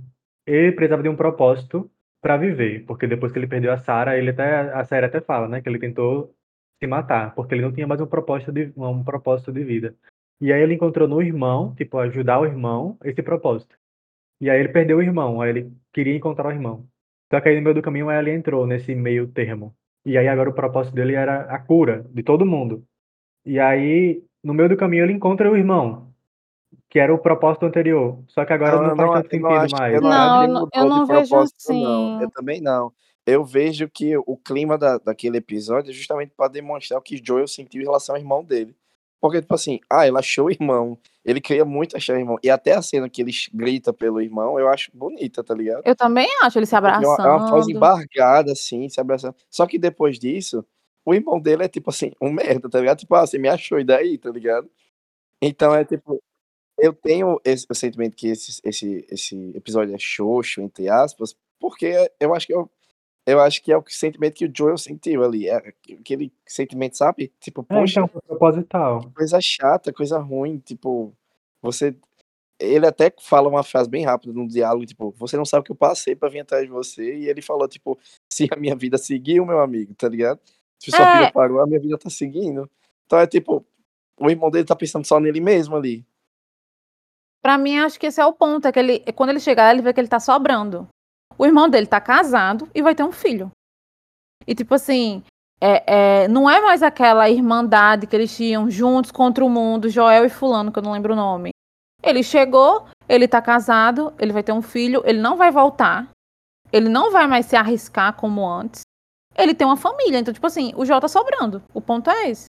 ele 0.46 0.72
precisava 0.72 1.02
de 1.02 1.08
um 1.08 1.16
propósito 1.16 1.90
para 2.22 2.36
viver, 2.36 2.84
porque 2.86 3.06
depois 3.06 3.32
que 3.32 3.38
ele 3.38 3.46
perdeu 3.46 3.72
a 3.72 3.78
Sarah, 3.78 4.16
ele 4.16 4.30
até, 4.30 4.72
a 4.72 4.84
série 4.84 5.06
até 5.06 5.20
fala, 5.20 5.48
né, 5.48 5.60
que 5.60 5.68
ele 5.68 5.78
tentou 5.78 6.34
se 6.78 6.86
matar, 6.86 7.34
porque 7.34 7.54
ele 7.54 7.62
não 7.62 7.72
tinha 7.72 7.86
mais 7.86 8.00
um 8.00 8.06
propósito 8.06 8.52
de, 8.52 8.72
um 8.76 9.02
propósito 9.02 9.52
de 9.52 9.64
vida. 9.64 9.94
E 10.40 10.52
aí 10.52 10.60
ele 10.62 10.74
encontrou 10.74 11.08
no 11.08 11.22
irmão, 11.22 11.74
tipo, 11.74 11.98
ajudar 11.98 12.40
o 12.40 12.44
irmão, 12.46 12.98
esse 13.02 13.22
propósito. 13.22 13.74
E 14.40 14.50
aí 14.50 14.60
ele 14.60 14.68
perdeu 14.68 14.98
o 14.98 15.02
irmão, 15.02 15.40
aí 15.40 15.50
ele 15.50 15.72
queria 15.92 16.14
encontrar 16.14 16.48
o 16.48 16.52
irmão. 16.52 16.86
Só 17.32 17.40
que 17.40 17.48
aí 17.48 17.56
no 17.56 17.62
meio 17.62 17.74
do 17.74 17.82
caminho 17.82 18.10
ele 18.10 18.30
entrou 18.30 18.66
nesse 18.66 18.94
meio 18.94 19.26
termo. 19.28 19.74
E 20.04 20.16
aí 20.18 20.28
agora 20.28 20.50
o 20.50 20.54
propósito 20.54 20.94
dele 20.94 21.14
era 21.14 21.42
a 21.42 21.58
cura 21.58 22.04
de 22.10 22.22
todo 22.22 22.44
mundo. 22.46 22.84
E 23.44 23.58
aí, 23.58 24.22
no 24.44 24.52
meio 24.52 24.68
do 24.68 24.76
caminho, 24.76 25.04
ele 25.04 25.12
encontra 25.14 25.50
o 25.50 25.56
irmão, 25.56 26.12
que 26.90 26.98
era 26.98 27.12
o 27.12 27.18
propósito 27.18 27.64
anterior. 27.64 28.22
Só 28.28 28.44
que 28.44 28.52
agora 28.52 28.94
não, 28.94 28.96
faz 28.96 29.22
tanto 29.22 29.34
eu 29.34 29.40
não 29.40 29.50
sentido 29.50 29.64
acho, 29.64 29.76
mais. 29.76 29.94
eu 29.94 30.00
não, 30.00 30.10
Não, 30.10 30.36
eu 30.36 30.42
ele 30.44 30.52
não- 30.52 30.68
eu 30.74 30.88
não 30.88 31.06
vejo 31.06 31.28
propósito, 31.30 31.72
não. 31.72 32.14
assim. 32.16 32.22
Eu 32.22 32.30
também 32.30 32.60
não. 32.60 32.92
Eu 33.26 33.44
vejo 33.44 33.88
que 33.88 34.16
o 34.16 34.36
clima 34.36 34.78
da, 34.78 34.98
daquele 34.98 35.38
episódio 35.38 35.90
é 35.90 35.94
justamente 35.94 36.32
para 36.36 36.48
demonstrar 36.48 36.98
o 36.98 37.02
que 37.02 37.20
Joel 37.22 37.48
sentiu 37.48 37.82
em 37.82 37.84
relação 37.84 38.14
ao 38.14 38.20
irmão 38.20 38.44
dele. 38.44 38.74
Porque, 39.20 39.40
tipo 39.40 39.54
assim, 39.54 39.80
ah, 39.90 40.06
ele 40.06 40.18
achou 40.18 40.46
o 40.46 40.50
irmão. 40.50 40.96
Ele 41.24 41.40
queria 41.40 41.64
muito 41.64 41.96
achar 41.96 42.14
o 42.14 42.18
irmão. 42.18 42.38
E 42.42 42.50
até 42.50 42.74
a 42.74 42.82
cena 42.82 43.08
que 43.08 43.22
ele 43.22 43.32
grita 43.52 43.92
pelo 43.92 44.20
irmão, 44.20 44.58
eu 44.60 44.68
acho 44.68 44.90
bonita, 44.94 45.42
tá 45.42 45.54
ligado? 45.54 45.82
Eu 45.84 45.96
também 45.96 46.28
acho, 46.42 46.58
ele 46.58 46.66
se 46.66 46.76
É 46.76 46.78
uma, 46.78 46.86
é 46.86 47.28
uma 47.28 47.38
voz 47.38 47.66
abraçando. 47.66 47.70
embargada, 47.70 48.52
assim, 48.52 48.88
se 48.88 49.00
abraçando. 49.00 49.34
Só 49.50 49.66
que 49.66 49.78
depois 49.78 50.18
disso, 50.18 50.64
o 51.04 51.14
irmão 51.14 51.40
dele 51.40 51.64
é 51.64 51.68
tipo 51.68 51.90
assim, 51.90 52.12
um 52.20 52.30
merda, 52.30 52.68
tá 52.68 52.78
ligado? 52.78 52.98
Tipo, 52.98 53.14
ah, 53.16 53.26
você 53.26 53.38
me 53.38 53.48
achou, 53.48 53.80
e 53.80 53.84
daí, 53.84 54.18
tá 54.18 54.30
ligado? 54.30 54.70
Então 55.42 55.74
é 55.74 55.84
tipo, 55.84 56.22
eu 56.78 56.92
tenho 56.92 57.40
esse 57.44 57.66
o 57.70 57.74
sentimento 57.74 58.16
que 58.16 58.28
esse, 58.28 58.60
esse, 58.64 59.06
esse 59.10 59.52
episódio 59.56 59.94
é 59.94 59.98
xoxo, 59.98 60.60
entre 60.62 60.88
aspas, 60.88 61.36
porque 61.60 62.10
eu 62.20 62.34
acho 62.34 62.46
que 62.46 62.54
eu, 62.54 62.70
eu 63.26 63.40
acho 63.40 63.62
que 63.62 63.72
é 63.72 63.76
o 63.76 63.84
sentimento 63.88 64.34
que 64.34 64.46
o 64.46 64.52
Joel 64.56 64.78
sentiu 64.78 65.24
ali. 65.24 65.48
É 65.48 65.56
aquele 66.00 66.32
sentimento, 66.46 66.96
sabe? 66.96 67.32
Tipo, 67.40 67.62
É, 67.68 67.74
poxa, 67.74 68.00
então, 68.00 68.08
foi 68.08 68.22
proposital. 68.22 69.10
coisa 69.14 69.38
chata, 69.42 69.92
coisa 69.92 70.18
ruim, 70.18 70.58
tipo, 70.58 71.12
você. 71.60 71.94
Ele 72.58 72.86
até 72.86 73.12
fala 73.20 73.50
uma 73.50 73.62
frase 73.62 73.90
bem 73.90 74.04
rápida 74.06 74.32
no 74.32 74.48
diálogo, 74.48 74.86
tipo, 74.86 75.14
você 75.18 75.36
não 75.36 75.44
sabe 75.44 75.60
o 75.60 75.64
que 75.64 75.72
eu 75.72 75.76
passei 75.76 76.16
pra 76.16 76.30
vir 76.30 76.40
atrás 76.40 76.64
de 76.64 76.70
você, 76.70 77.14
e 77.18 77.28
ele 77.28 77.42
falou, 77.42 77.68
tipo, 77.68 77.98
se 78.32 78.48
a 78.50 78.56
minha 78.56 78.74
vida 78.74 78.96
seguiu, 78.96 79.44
meu 79.44 79.60
amigo, 79.60 79.94
tá 79.94 80.08
ligado? 80.08 80.40
Se 80.78 80.90
sua 80.90 81.04
É. 81.04 81.12
vida 81.12 81.32
parou, 81.32 81.60
a 81.60 81.66
minha 81.66 81.78
vida 81.78 81.98
tá 81.98 82.08
seguindo. 82.08 82.70
Então 83.04 83.18
é 83.18 83.26
tipo, 83.26 83.62
o 84.18 84.30
irmão 84.30 84.50
dele 84.50 84.64
tá 84.64 84.74
pensando 84.74 85.04
só 85.06 85.20
nele 85.20 85.38
mesmo 85.40 85.76
ali. 85.76 86.06
Pra 87.42 87.58
mim, 87.58 87.78
acho 87.78 88.00
que 88.00 88.06
esse 88.06 88.20
é 88.20 88.26
o 88.26 88.32
ponto. 88.32 88.66
É 88.66 88.72
que 88.72 88.78
ele, 88.78 89.00
quando 89.12 89.30
ele 89.30 89.40
chegar, 89.40 89.72
ele 89.72 89.82
vê 89.82 89.92
que 89.92 90.00
ele 90.00 90.08
tá 90.08 90.18
sobrando. 90.18 90.88
O 91.38 91.44
irmão 91.44 91.68
dele 91.68 91.86
tá 91.86 92.00
casado 92.00 92.68
e 92.74 92.82
vai 92.82 92.94
ter 92.94 93.04
um 93.04 93.12
filho. 93.12 93.50
E 94.46 94.54
tipo 94.54 94.74
assim, 94.74 95.22
é, 95.60 96.22
é, 96.24 96.28
não 96.28 96.48
é 96.48 96.60
mais 96.60 96.82
aquela 96.82 97.28
irmandade 97.28 98.06
que 98.06 98.14
eles 98.14 98.34
tinham 98.34 98.70
juntos 98.70 99.10
contra 99.10 99.44
o 99.44 99.50
mundo, 99.50 99.88
Joel 99.88 100.24
e 100.24 100.28
Fulano, 100.28 100.70
que 100.70 100.78
eu 100.78 100.82
não 100.82 100.92
lembro 100.92 101.14
o 101.14 101.16
nome. 101.16 101.50
Ele 102.02 102.22
chegou, 102.22 102.86
ele 103.08 103.26
tá 103.26 103.40
casado, 103.40 104.14
ele 104.18 104.32
vai 104.32 104.42
ter 104.42 104.52
um 104.52 104.62
filho, 104.62 105.02
ele 105.04 105.20
não 105.20 105.36
vai 105.36 105.50
voltar. 105.50 106.08
Ele 106.72 106.88
não 106.88 107.10
vai 107.10 107.26
mais 107.26 107.46
se 107.46 107.56
arriscar 107.56 108.14
como 108.14 108.46
antes. 108.46 108.82
Ele 109.36 109.54
tem 109.54 109.66
uma 109.66 109.76
família. 109.76 110.18
Então, 110.18 110.34
tipo 110.34 110.46
assim, 110.46 110.72
o 110.76 110.84
Joel 110.84 111.00
tá 111.00 111.08
sobrando. 111.08 111.62
O 111.72 111.80
ponto 111.80 112.10
é 112.10 112.30
esse. 112.30 112.46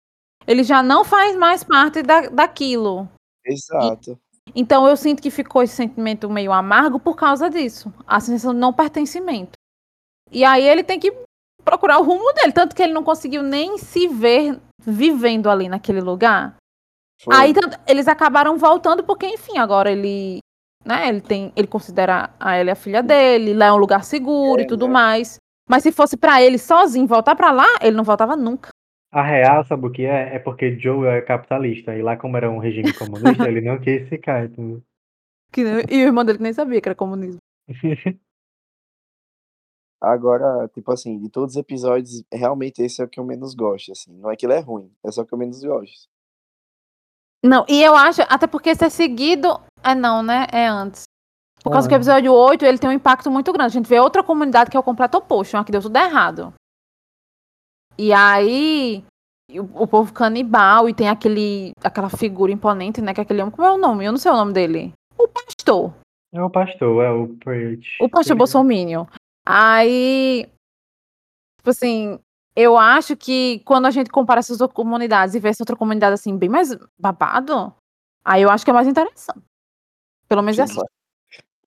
Ele 0.46 0.62
já 0.62 0.82
não 0.82 1.04
faz 1.04 1.36
mais 1.36 1.62
parte 1.62 2.02
da, 2.02 2.22
daquilo. 2.28 3.08
Exato. 3.44 4.18
Então 4.54 4.86
eu 4.86 4.96
sinto 4.96 5.22
que 5.22 5.30
ficou 5.30 5.62
esse 5.62 5.74
sentimento 5.74 6.30
meio 6.30 6.52
amargo 6.52 6.98
por 6.98 7.16
causa 7.16 7.50
disso. 7.50 7.92
A 8.06 8.20
sensação 8.20 8.54
de 8.54 8.60
não 8.60 8.72
pertencimento. 8.72 9.52
E 10.30 10.44
aí 10.44 10.66
ele 10.66 10.82
tem 10.82 10.98
que 10.98 11.12
procurar 11.64 11.98
o 11.98 12.04
rumo 12.04 12.32
dele. 12.32 12.52
Tanto 12.52 12.74
que 12.74 12.82
ele 12.82 12.92
não 12.92 13.02
conseguiu 13.02 13.42
nem 13.42 13.76
se 13.78 14.08
ver 14.08 14.58
vivendo 14.80 15.50
ali 15.50 15.68
naquele 15.68 16.00
lugar. 16.00 16.56
Foi. 17.22 17.34
Aí 17.34 17.54
eles 17.86 18.08
acabaram 18.08 18.56
voltando 18.56 19.02
porque, 19.02 19.26
enfim, 19.26 19.58
agora 19.58 19.90
ele. 19.90 20.38
Né, 20.84 21.08
ele 21.08 21.20
tem. 21.20 21.52
Ele 21.56 21.66
considera 21.66 22.30
a 22.38 22.58
Ellie 22.58 22.70
a 22.70 22.76
filha 22.76 23.02
dele, 23.02 23.54
lá 23.54 23.66
é 23.66 23.72
um 23.72 23.76
lugar 23.76 24.04
seguro 24.04 24.60
É, 24.60 24.64
e 24.64 24.66
tudo 24.66 24.86
né? 24.86 24.92
mais. 24.92 25.36
Mas 25.68 25.82
se 25.82 25.90
fosse 25.90 26.16
pra 26.16 26.40
ele 26.40 26.58
sozinho 26.58 27.08
voltar 27.08 27.34
pra 27.34 27.50
lá, 27.50 27.66
ele 27.82 27.96
não 27.96 28.04
voltava 28.04 28.36
nunca. 28.36 28.68
A 29.12 29.22
real, 29.22 29.64
sabe 29.64 29.86
o 29.86 29.90
que 29.90 30.04
é? 30.04 30.34
É 30.34 30.38
porque 30.38 30.78
Joe 30.78 31.06
é 31.06 31.20
capitalista. 31.22 31.94
E 31.96 32.02
lá, 32.02 32.16
como 32.16 32.36
era 32.36 32.50
um 32.50 32.58
regime 32.58 32.92
comunista, 32.92 33.48
ele 33.48 33.60
não 33.60 33.78
quis 33.80 34.08
ficar. 34.08 34.44
entendeu? 34.46 34.82
Que 35.52 35.62
nem- 35.62 35.84
e 35.88 36.02
o 36.04 36.06
irmão 36.08 36.24
dele 36.24 36.38
que 36.38 36.42
nem 36.44 36.52
sabia 36.52 36.80
que 36.80 36.88
era 36.88 36.94
comunismo. 36.96 37.38
Agora, 40.00 40.68
tipo 40.74 40.92
assim, 40.92 41.18
de 41.18 41.30
todos 41.30 41.54
os 41.54 41.56
episódios, 41.60 42.22
realmente 42.32 42.82
esse 42.82 43.00
é 43.00 43.04
o 43.04 43.08
que 43.08 43.18
eu 43.18 43.24
menos 43.24 43.54
gosto, 43.54 43.92
assim. 43.92 44.12
Não 44.18 44.30
é 44.30 44.36
que 44.36 44.44
ele 44.44 44.52
é 44.52 44.58
ruim, 44.60 44.92
é 45.04 45.10
só 45.10 45.24
que 45.24 45.32
eu 45.32 45.38
menos 45.38 45.62
gosto. 45.64 46.08
Não, 47.42 47.64
e 47.68 47.82
eu 47.82 47.94
acho, 47.94 48.20
até 48.28 48.46
porque 48.46 48.74
se 48.74 48.84
é 48.84 48.90
seguido. 48.90 49.48
É 49.82 49.94
não, 49.94 50.22
né? 50.22 50.46
É 50.52 50.66
antes. 50.66 51.04
Por 51.62 51.70
causa 51.72 51.88
que 51.88 51.94
o 51.94 51.96
Ah. 51.96 51.98
episódio 51.98 52.32
8 52.32 52.64
ele 52.64 52.78
tem 52.78 52.90
um 52.90 52.92
impacto 52.92 53.30
muito 53.30 53.52
grande. 53.52 53.68
A 53.68 53.78
gente 53.80 53.88
vê 53.88 53.98
outra 54.00 54.22
comunidade 54.22 54.68
que 54.70 54.76
é 54.76 54.80
o 54.80 54.82
completo 54.82 55.16
oposto, 55.18 55.56
uma 55.56 55.64
que 55.64 55.72
deu 55.72 55.80
tudo 55.80 55.96
errado. 55.96 56.52
E 57.98 58.12
aí. 58.12 59.04
O, 59.52 59.84
o 59.84 59.86
povo 59.86 60.12
canibal 60.12 60.88
e 60.88 60.94
tem 60.94 61.08
aquele, 61.08 61.70
aquela 61.82 62.10
figura 62.10 62.50
imponente, 62.50 63.00
né? 63.00 63.14
Que 63.14 63.20
é 63.20 63.22
aquele 63.22 63.42
homem. 63.42 63.54
Como 63.54 63.66
é 63.66 63.72
o 63.72 63.78
nome? 63.78 64.04
Eu 64.04 64.12
não 64.12 64.18
sei 64.18 64.32
o 64.32 64.36
nome 64.36 64.52
dele. 64.52 64.92
O 65.16 65.28
pastor. 65.28 65.94
É 66.32 66.42
o 66.42 66.50
pastor, 66.50 67.04
é 67.04 67.10
o 67.10 67.28
Preach. 67.36 67.96
O 68.00 68.08
pastor 68.08 68.36
Bolsominion. 68.36 69.06
Aí. 69.46 70.48
Tipo 71.58 71.70
assim. 71.70 72.18
Eu 72.56 72.78
acho 72.78 73.14
que 73.14 73.60
quando 73.66 73.84
a 73.84 73.90
gente 73.90 74.10
compara 74.10 74.40
essas 74.40 74.56
duas 74.56 74.72
comunidades 74.72 75.34
e 75.34 75.38
vê 75.38 75.50
essa 75.50 75.62
outra 75.62 75.76
comunidade 75.76 76.14
assim, 76.14 76.38
bem 76.38 76.48
mais 76.48 76.74
babado, 76.98 77.70
aí 78.24 78.40
eu 78.40 78.48
acho 78.48 78.64
que 78.64 78.70
é 78.70 78.74
mais 78.74 78.88
interessante. 78.88 79.44
Pelo 80.26 80.40
menos 80.40 80.58
é 80.58 80.62
assim. 80.62 80.76
mais, 80.76 80.88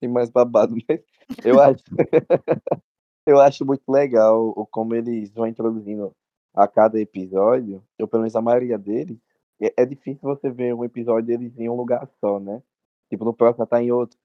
tem 0.00 0.08
mais 0.08 0.30
babado, 0.30 0.74
mas 0.88 1.00
eu 1.44 1.60
acho, 1.60 1.84
eu 3.24 3.40
acho 3.40 3.64
muito 3.64 3.88
legal 3.88 4.48
o 4.48 4.66
como 4.66 4.94
eles 4.94 5.30
vão 5.30 5.46
introduzindo 5.46 6.12
a 6.54 6.66
cada 6.68 7.00
episódio, 7.00 7.82
ou 8.00 8.08
pelo 8.08 8.22
menos 8.22 8.36
a 8.36 8.42
maioria 8.42 8.78
deles. 8.78 9.18
É, 9.60 9.72
é 9.82 9.86
difícil 9.86 10.20
você 10.22 10.50
ver 10.50 10.74
um 10.74 10.84
episódio 10.84 11.26
deles 11.26 11.52
em 11.58 11.68
um 11.68 11.76
lugar 11.76 12.08
só, 12.20 12.40
né? 12.40 12.62
Tipo, 13.10 13.24
no 13.24 13.34
próximo 13.34 13.66
tá 13.66 13.82
em 13.82 13.92
outro. 13.92 14.18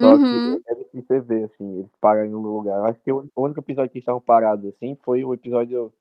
Só 0.00 0.14
Uhum. 0.14 0.18
que 0.18 0.62
é 0.68 0.74
difícil 0.74 1.04
você 1.06 1.20
ver, 1.20 1.44
assim, 1.44 1.78
eles 1.80 1.90
param 2.00 2.24
em 2.26 2.34
um 2.34 2.40
lugar. 2.40 2.78
Eu 2.78 2.84
acho 2.86 3.00
que 3.00 3.12
o 3.12 3.28
único 3.36 3.60
episódio 3.60 3.90
que 3.92 3.98
estavam 4.00 4.20
parados, 4.20 4.66
assim, 4.74 4.96
foi 5.04 5.24
o 5.24 5.34
episódio 5.34 5.92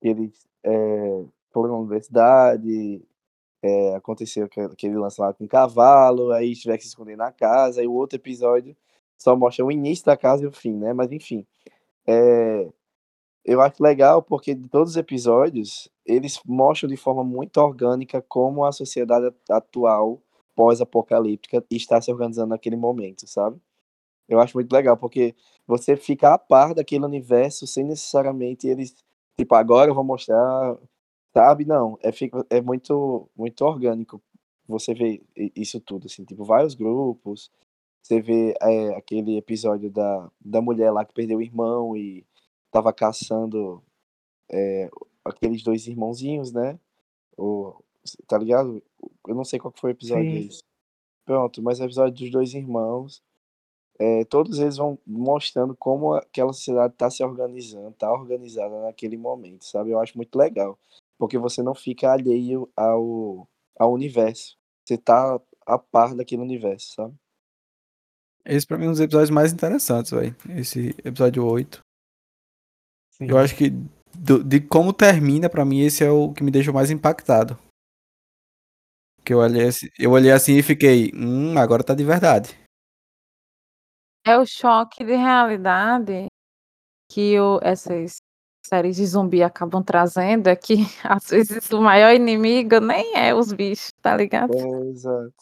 que 0.00 0.08
eles 0.08 0.48
é, 0.64 1.24
foram 1.52 1.72
na 1.74 1.78
universidade, 1.80 3.02
é, 3.62 3.94
aconteceu 3.96 4.46
aquele 4.46 4.96
lance 4.96 5.20
lá 5.20 5.32
com 5.34 5.46
cavalo, 5.48 6.32
aí 6.32 6.54
tiver 6.54 6.76
que 6.78 6.84
se 6.84 6.90
esconder 6.90 7.16
na 7.16 7.32
casa, 7.32 7.82
e 7.82 7.86
o 7.86 7.92
outro 7.94 8.16
episódio 8.18 8.76
só 9.18 9.36
mostra 9.36 9.64
o 9.64 9.72
início 9.72 10.04
da 10.06 10.16
casa 10.16 10.44
e 10.44 10.46
o 10.46 10.52
fim, 10.52 10.74
né? 10.76 10.92
Mas 10.94 11.12
enfim, 11.12 11.46
é, 12.06 12.68
eu 13.44 13.60
acho 13.60 13.82
legal 13.82 14.22
porque 14.22 14.54
de 14.54 14.68
todos 14.68 14.90
os 14.92 14.96
episódios, 14.96 15.88
eles 16.06 16.40
mostram 16.46 16.88
de 16.88 16.96
forma 16.96 17.24
muito 17.24 17.56
orgânica 17.58 18.22
como 18.22 18.64
a 18.64 18.72
sociedade 18.72 19.26
at- 19.26 19.50
atual, 19.50 20.20
pós-apocalíptica, 20.54 21.64
está 21.70 22.00
se 22.00 22.12
organizando 22.12 22.50
naquele 22.50 22.76
momento, 22.76 23.26
sabe? 23.26 23.58
Eu 24.28 24.40
acho 24.40 24.56
muito 24.56 24.72
legal, 24.72 24.96
porque 24.96 25.34
você 25.66 25.96
fica 25.96 26.34
a 26.34 26.38
par 26.38 26.74
daquele 26.74 27.04
universo 27.04 27.66
sem 27.66 27.84
necessariamente 27.84 28.66
eles, 28.68 28.94
tipo, 29.38 29.54
agora 29.54 29.90
eu 29.90 29.94
vou 29.94 30.04
mostrar, 30.04 30.76
sabe? 31.34 31.64
Não, 31.64 31.98
é, 32.02 32.10
é 32.58 32.60
muito, 32.60 33.28
muito 33.36 33.64
orgânico 33.64 34.22
você 34.68 34.94
vê 34.94 35.20
isso 35.56 35.80
tudo, 35.80 36.06
assim, 36.06 36.24
tipo, 36.24 36.44
vários 36.44 36.74
grupos, 36.74 37.50
você 38.02 38.20
vê 38.20 38.54
é, 38.62 38.94
aquele 38.96 39.36
episódio 39.36 39.90
da, 39.90 40.30
da 40.40 40.62
mulher 40.62 40.92
lá 40.92 41.04
que 41.04 41.12
perdeu 41.12 41.38
o 41.38 41.42
irmão 41.42 41.96
e 41.96 42.24
tava 42.70 42.92
caçando 42.92 43.82
é, 44.50 44.90
aqueles 45.24 45.62
dois 45.62 45.86
irmãozinhos, 45.86 46.52
né? 46.52 46.78
O, 47.36 47.74
tá 48.26 48.38
ligado? 48.38 48.82
Eu 49.26 49.34
não 49.34 49.44
sei 49.44 49.58
qual 49.58 49.72
que 49.72 49.80
foi 49.80 49.90
o 49.90 49.92
episódio 49.92 50.52
Sim. 50.52 50.60
Pronto, 51.24 51.62
mas 51.62 51.78
é 51.78 51.84
o 51.84 51.86
episódio 51.86 52.24
dos 52.24 52.30
dois 52.30 52.54
irmãos. 52.54 53.22
É, 53.98 54.24
todos 54.24 54.58
eles 54.58 54.78
vão 54.78 54.98
mostrando 55.06 55.76
como 55.76 56.14
aquela 56.14 56.52
sociedade 56.52 56.94
está 56.94 57.10
se 57.10 57.22
organizando, 57.22 57.90
está 57.90 58.10
organizada 58.10 58.82
naquele 58.82 59.16
momento, 59.16 59.64
sabe? 59.64 59.90
Eu 59.90 60.00
acho 60.00 60.16
muito 60.16 60.34
legal, 60.36 60.78
porque 61.18 61.38
você 61.38 61.62
não 61.62 61.74
fica 61.74 62.10
alheio 62.10 62.68
ao, 62.74 63.46
ao 63.78 63.92
universo. 63.92 64.56
Você 64.84 64.96
tá 64.96 65.38
a 65.66 65.78
par 65.78 66.14
daquele 66.14 66.42
universo, 66.42 66.94
sabe? 66.94 67.14
Esse 68.44 68.66
pra 68.66 68.78
mim 68.78 68.86
é 68.86 68.88
um 68.88 68.92
dos 68.92 69.00
episódios 69.00 69.30
mais 69.30 69.52
interessantes, 69.52 70.10
velho. 70.10 70.34
Esse 70.48 70.96
episódio 71.04 71.46
8. 71.46 71.80
Sim. 73.20 73.26
Eu 73.28 73.36
acho 73.38 73.54
que 73.54 73.70
do- 74.16 74.42
de 74.42 74.60
como 74.60 74.92
termina, 74.94 75.48
pra 75.48 75.64
mim, 75.64 75.80
esse 75.80 76.02
é 76.02 76.10
o 76.10 76.32
que 76.32 76.42
me 76.42 76.50
deixou 76.50 76.72
mais 76.72 76.90
impactado. 76.90 77.58
Que 79.22 79.34
eu 79.34 79.38
olhei, 79.38 79.68
assim- 79.68 79.88
eu 79.98 80.10
olhei 80.12 80.32
assim 80.32 80.54
e 80.56 80.62
fiquei, 80.62 81.10
hum, 81.14 81.58
agora 81.58 81.84
tá 81.84 81.94
de 81.94 82.02
verdade. 82.02 82.58
É 84.26 84.38
o 84.38 84.46
choque 84.46 85.04
de 85.04 85.14
realidade 85.14 86.26
que 87.10 87.38
o, 87.38 87.58
essas 87.62 88.16
séries 88.64 88.96
de 88.96 89.06
zumbi 89.06 89.42
acabam 89.42 89.82
trazendo 89.82 90.46
é 90.48 90.56
que 90.56 90.74
às 91.04 91.28
vezes 91.28 91.70
o 91.70 91.80
maior 91.82 92.14
inimigo 92.14 92.80
nem 92.80 93.16
é 93.16 93.34
os 93.34 93.52
bichos, 93.52 93.90
tá 94.00 94.16
ligado? 94.16 94.54
É, 94.54 94.88
exato. 94.90 95.34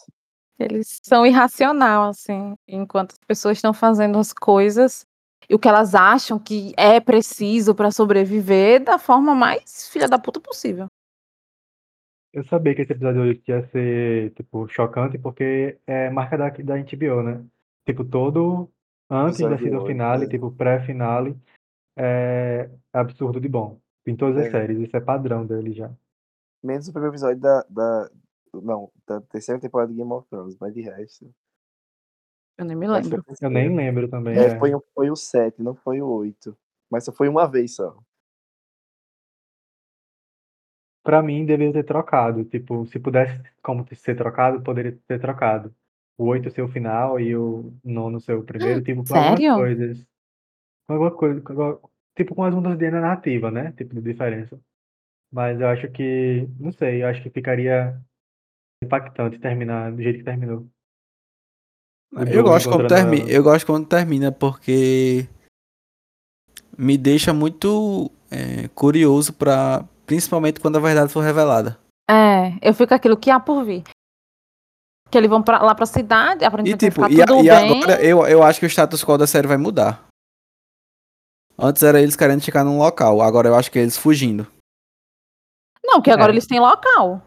Eles 0.59 0.99
são 1.05 1.24
irracional, 1.24 2.09
assim, 2.09 2.55
enquanto 2.66 3.12
as 3.12 3.18
pessoas 3.29 3.59
estão 3.59 3.72
fazendo 3.72 4.18
as 4.18 4.33
coisas 4.33 5.05
e 5.49 5.55
o 5.55 5.59
que 5.59 5.69
elas 5.69 5.95
acham 5.95 6.39
que 6.39 6.73
é 6.77 7.01
preciso 7.01 7.75
pra 7.75 7.91
sobreviver 7.91 8.85
da 8.85 8.99
forma 8.99 9.35
mais 9.35 9.89
filha 9.89 10.07
da 10.07 10.19
puta 10.19 10.41
possível. 10.41 10.87
Eu 12.33 12.45
sabia 12.45 12.75
que 12.75 12.83
esse 12.83 12.93
episódio 12.93 13.23
hoje 13.23 13.43
ia 13.49 13.67
ser, 13.69 14.33
tipo, 14.35 14.69
chocante, 14.69 15.19
porque 15.19 15.79
é 15.87 16.11
marca 16.11 16.37
da, 16.37 16.51
da 16.51 16.77
HBO, 16.77 17.23
né? 17.23 17.45
Tipo, 17.87 18.05
todo 18.05 18.71
antes 19.11 19.39
da 19.41 19.57
season 19.57 19.87
finale, 19.87 20.27
é. 20.27 20.29
tipo, 20.29 20.51
pré-finale, 20.53 21.35
é 21.97 22.71
absurdo 22.93 23.41
de 23.41 23.49
bom. 23.49 23.81
Em 24.07 24.15
todas 24.15 24.37
as 24.37 24.47
É. 24.47 24.51
séries, 24.51 24.79
isso 24.79 24.97
é 24.97 25.01
padrão 25.01 25.47
dele 25.47 25.73
já. 25.73 25.91
Menos 26.63 26.89
o 26.89 26.93
primeiro 26.93 27.15
episódio 27.15 27.41
da, 27.41 27.65
da. 27.69 28.11
Não, 28.55 28.91
da 29.07 29.21
terceira 29.23 29.61
temporada 29.61 29.91
de 29.91 29.99
Game 29.99 30.13
of 30.13 30.29
Thrones, 30.29 30.57
mas 30.61 30.75
de 30.75 30.83
resto. 30.83 31.31
Eu 32.59 32.65
nem 32.65 32.77
me 32.77 32.89
lembro. 32.89 33.25
Eu 33.41 33.51
nem 33.51 33.75
lembro 33.75 34.09
também. 34.09 34.37
É, 34.37 34.47
é. 34.47 34.59
foi, 34.59 34.75
o- 34.75 34.85
foi 34.95 35.11
o 35.11 35.17
7, 35.17 35.63
não 35.63 35.75
foi 35.77 36.03
o 36.03 36.09
8. 36.09 36.57
Mas 36.91 37.05
só 37.05 37.13
foi 37.13 37.29
uma 37.29 37.47
vez 37.47 37.77
só. 37.77 37.97
Pra 41.05 41.23
mim, 41.23 41.47
deveria 41.47 41.73
ter 41.73 41.85
trocado. 41.85 42.45
Tipo, 42.45 42.85
se 42.87 42.99
pudesse 42.99 43.41
como 43.63 43.87
ser 43.95 44.17
trocado, 44.17 44.61
poderia 44.63 44.99
ter 45.07 45.21
trocado. 45.21 45.75
O 46.19 46.25
8 46.27 46.51
ser 46.51 46.63
o 46.63 46.69
final 46.69 47.19
e 47.21 47.37
o 47.37 47.73
nono 47.85 48.21
ser 48.21 48.35
o 48.35 48.43
primeiro, 48.43 48.83
tipo, 48.83 49.05
com 49.07 49.15
algumas 49.15 49.39
sério? 49.39 49.55
coisas. 49.55 50.07
Com 50.87 50.93
alguma 50.95 51.11
coisa. 51.17 51.41
com 51.41 51.53
alguma- 51.53 51.81
Tipo, 52.17 52.35
com 52.35 52.43
as 52.43 52.53
mudanças 52.55 52.79
de 52.81 52.91
narrativa, 52.91 53.49
né? 53.51 53.71
Tipo, 53.73 53.95
de 53.95 54.01
diferença. 54.03 54.61
Mas 55.33 55.61
eu 55.61 55.69
acho 55.69 55.89
que. 55.93 56.49
Não 56.59 56.73
sei, 56.73 57.03
eu 57.03 57.07
acho 57.09 57.23
que 57.23 57.31
ficaria 57.31 57.97
impactante 58.83 59.39
terminar 59.39 59.93
do 59.93 60.03
jeito 60.03 60.19
que 60.19 60.25
terminou. 60.25 60.69
Eu 62.13 62.43
gosto, 62.43 62.69
quando 62.69 62.81
encontrando 62.85 63.11
termi... 63.11 63.31
a- 63.31 63.35
eu 63.35 63.43
gosto 63.43 63.67
quando 63.67 63.87
termina 63.87 64.33
porque 64.33 65.29
me 66.77 66.97
deixa 66.97 67.33
muito 67.35 68.11
é, 68.31 68.69
curioso 68.69 69.33
para 69.33 69.85
principalmente 70.07 70.59
quando 70.61 70.77
a 70.77 70.81
verdade 70.81 71.13
for 71.13 71.21
revelada. 71.21 71.79
É, 72.11 72.57
eu 72.63 72.73
fico 72.73 72.95
aquilo 72.95 73.17
que 73.17 73.31
há 73.31 73.39
por 73.39 73.63
vir. 73.65 73.83
Que 75.11 75.19
eles 75.19 75.29
vão 75.31 75.43
pra, 75.43 75.63
lá 75.63 75.75
pra 75.75 75.87
cidade, 75.87 76.45
E 76.45 76.47
aparentemente 76.47 76.91
vai 76.91 76.91
tipo, 76.91 77.09
ficar 77.09 77.19
e, 77.19 77.23
a- 77.23 77.27
tudo 77.27 77.45
e 77.45 77.49
bem. 77.51 77.83
agora 77.83 78.05
eu, 78.05 78.27
eu 78.27 78.43
acho 78.43 78.61
que 78.61 78.67
o 78.67 78.69
status 78.71 79.05
quo 79.05 79.19
da 79.19 79.27
série 79.27 79.47
vai 79.47 79.57
mudar. 79.57 80.07
Antes 81.59 81.83
era 81.83 82.01
eles 82.01 82.15
querendo 82.17 82.41
ficar 82.43 82.63
num 82.65 82.79
local, 82.79 83.21
agora 83.21 83.49
eu 83.49 83.55
acho 83.55 83.71
que 83.71 83.79
é 83.79 83.83
eles 83.83 83.97
fugindo. 83.99 84.47
Não, 85.85 86.01
que 86.01 86.11
agora 86.11 86.31
É. 86.31 86.35
eles 86.35 86.47
têm 86.47 86.61
local. 86.61 87.23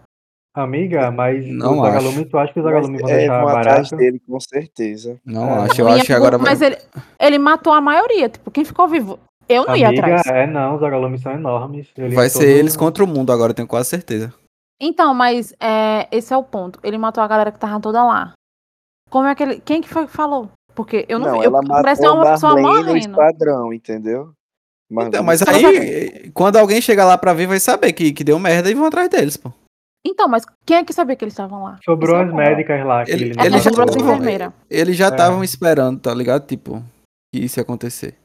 Amiga, 0.54 1.10
mas 1.12 1.46
Não 1.48 1.80
os 1.80 1.84
acho. 1.88 1.94
vagalumes, 1.94 2.30
tu 2.30 2.38
acha 2.38 2.52
que 2.54 2.60
os 2.60 2.66
Mas, 2.66 2.74
vagalumes 2.74 3.02
vão 3.02 3.10
é, 3.10 3.18
deixar 3.18 3.40
vão 3.40 3.48
atrás 3.48 3.66
barato? 3.90 3.96
dele, 3.96 4.20
com 4.20 4.40
certeza. 4.40 5.20
Não 5.26 5.48
É. 5.50 5.66
acho, 5.66 5.82
eu 5.82 5.88
ia 5.88 5.96
acho 5.96 6.06
que 6.06 6.14
agora 6.14 6.38
vai. 6.38 6.50
Mas 6.52 6.62
ele, 6.62 6.78
ele 7.20 7.40
matou 7.40 7.72
a 7.72 7.80
maioria. 7.80 8.28
Tipo, 8.28 8.52
quem 8.52 8.66
ficou 8.66 8.88
vivo? 8.88 9.18
Eu 9.48 9.66
não 9.66 9.76
ia 9.78 9.88
Amiga, 9.88 10.08
atrás. 10.08 10.28
é 10.28 10.46
não, 10.48 10.76
os 10.76 10.82
vagalumes 10.82 11.22
são 11.22 11.32
enormes. 11.32 11.88
Eles 11.98 12.14
Vai 12.14 12.30
são 12.30 12.42
ser 12.42 12.48
todo- 12.48 12.58
eles 12.60 12.76
contra 12.78 13.04
o 13.04 13.08
mundo 13.08 13.32
agora, 13.32 13.54
tenho 13.54 13.68
quase 13.68 13.90
certeza. 13.90 14.34
Então, 14.80 15.14
mas 15.14 15.54
é, 15.60 16.08
esse 16.12 16.34
é 16.34 16.38
o 16.38 16.44
ponto. 16.44 16.80
Ele 16.84 16.98
matou 16.98 17.24
a 17.24 17.28
galera 17.28 17.52
que 17.52 17.60
tava 17.60 17.80
toda 17.80 18.04
lá. 18.04 18.34
Como 19.10 19.28
é 19.28 19.36
que 19.36 19.44
ele. 19.44 19.62
Quem 19.64 19.82
que 19.82 19.88
foi 19.90 20.06
que 20.06 20.12
falou? 20.14 20.50
Porque 20.76 21.06
eu 21.08 21.20
não, 21.20 21.28
Não, 21.34 21.40
vi. 21.40 21.46
Eu, 21.46 21.52
parece 21.68 22.02
matou 22.02 22.18
uma 22.18 22.32
pessoa 22.32 22.60
morrendo. 22.62 22.98
esquadrão, 22.98 23.74
entendeu? 23.74 24.32
Então, 24.92 25.24
mas 25.24 25.40
no 25.40 25.48
Mas 25.48 25.64
aí, 25.64 26.30
quando 26.34 26.58
alguém 26.58 26.82
chegar 26.82 27.06
lá 27.06 27.18
pra 27.18 27.34
ver, 27.34 27.48
vai 27.48 27.60
saber 27.60 27.94
que, 27.94 28.12
que 28.12 28.24
deu 28.26 28.38
merda 28.40 28.70
e 28.70 28.74
vão 28.74 28.86
atrás 28.86 29.08
deles, 29.10 29.38
pô. 29.38 29.52
Então, 30.06 30.28
mas 30.28 30.44
quem 30.66 30.78
é 30.78 30.84
que 30.84 30.94
sabia 30.94 31.16
que 31.16 31.24
eles 31.24 31.34
estavam 31.34 31.64
lá? 31.64 31.80
Sobrou 31.86 32.18
é 32.18 32.24
as 32.24 32.34
médicas 32.34 32.84
lá. 32.86 33.06
Que 33.06 33.12
Ele- 33.12 33.26
ele 33.26 33.40
É, 33.40 33.46
eles 33.46 33.64
já 33.64 33.70
enfermeiras. 33.70 34.54
Eles 34.70 34.98
já 34.98 35.06
É. 35.06 35.10
estavam 35.10 35.44
esperando, 35.44 36.00
tá 36.00 36.14
ligado? 36.14 36.48
Tipo, 36.48 36.84
que 37.34 37.40
isso 37.44 37.60
ia 37.60 37.64
acontecer. 37.64 38.18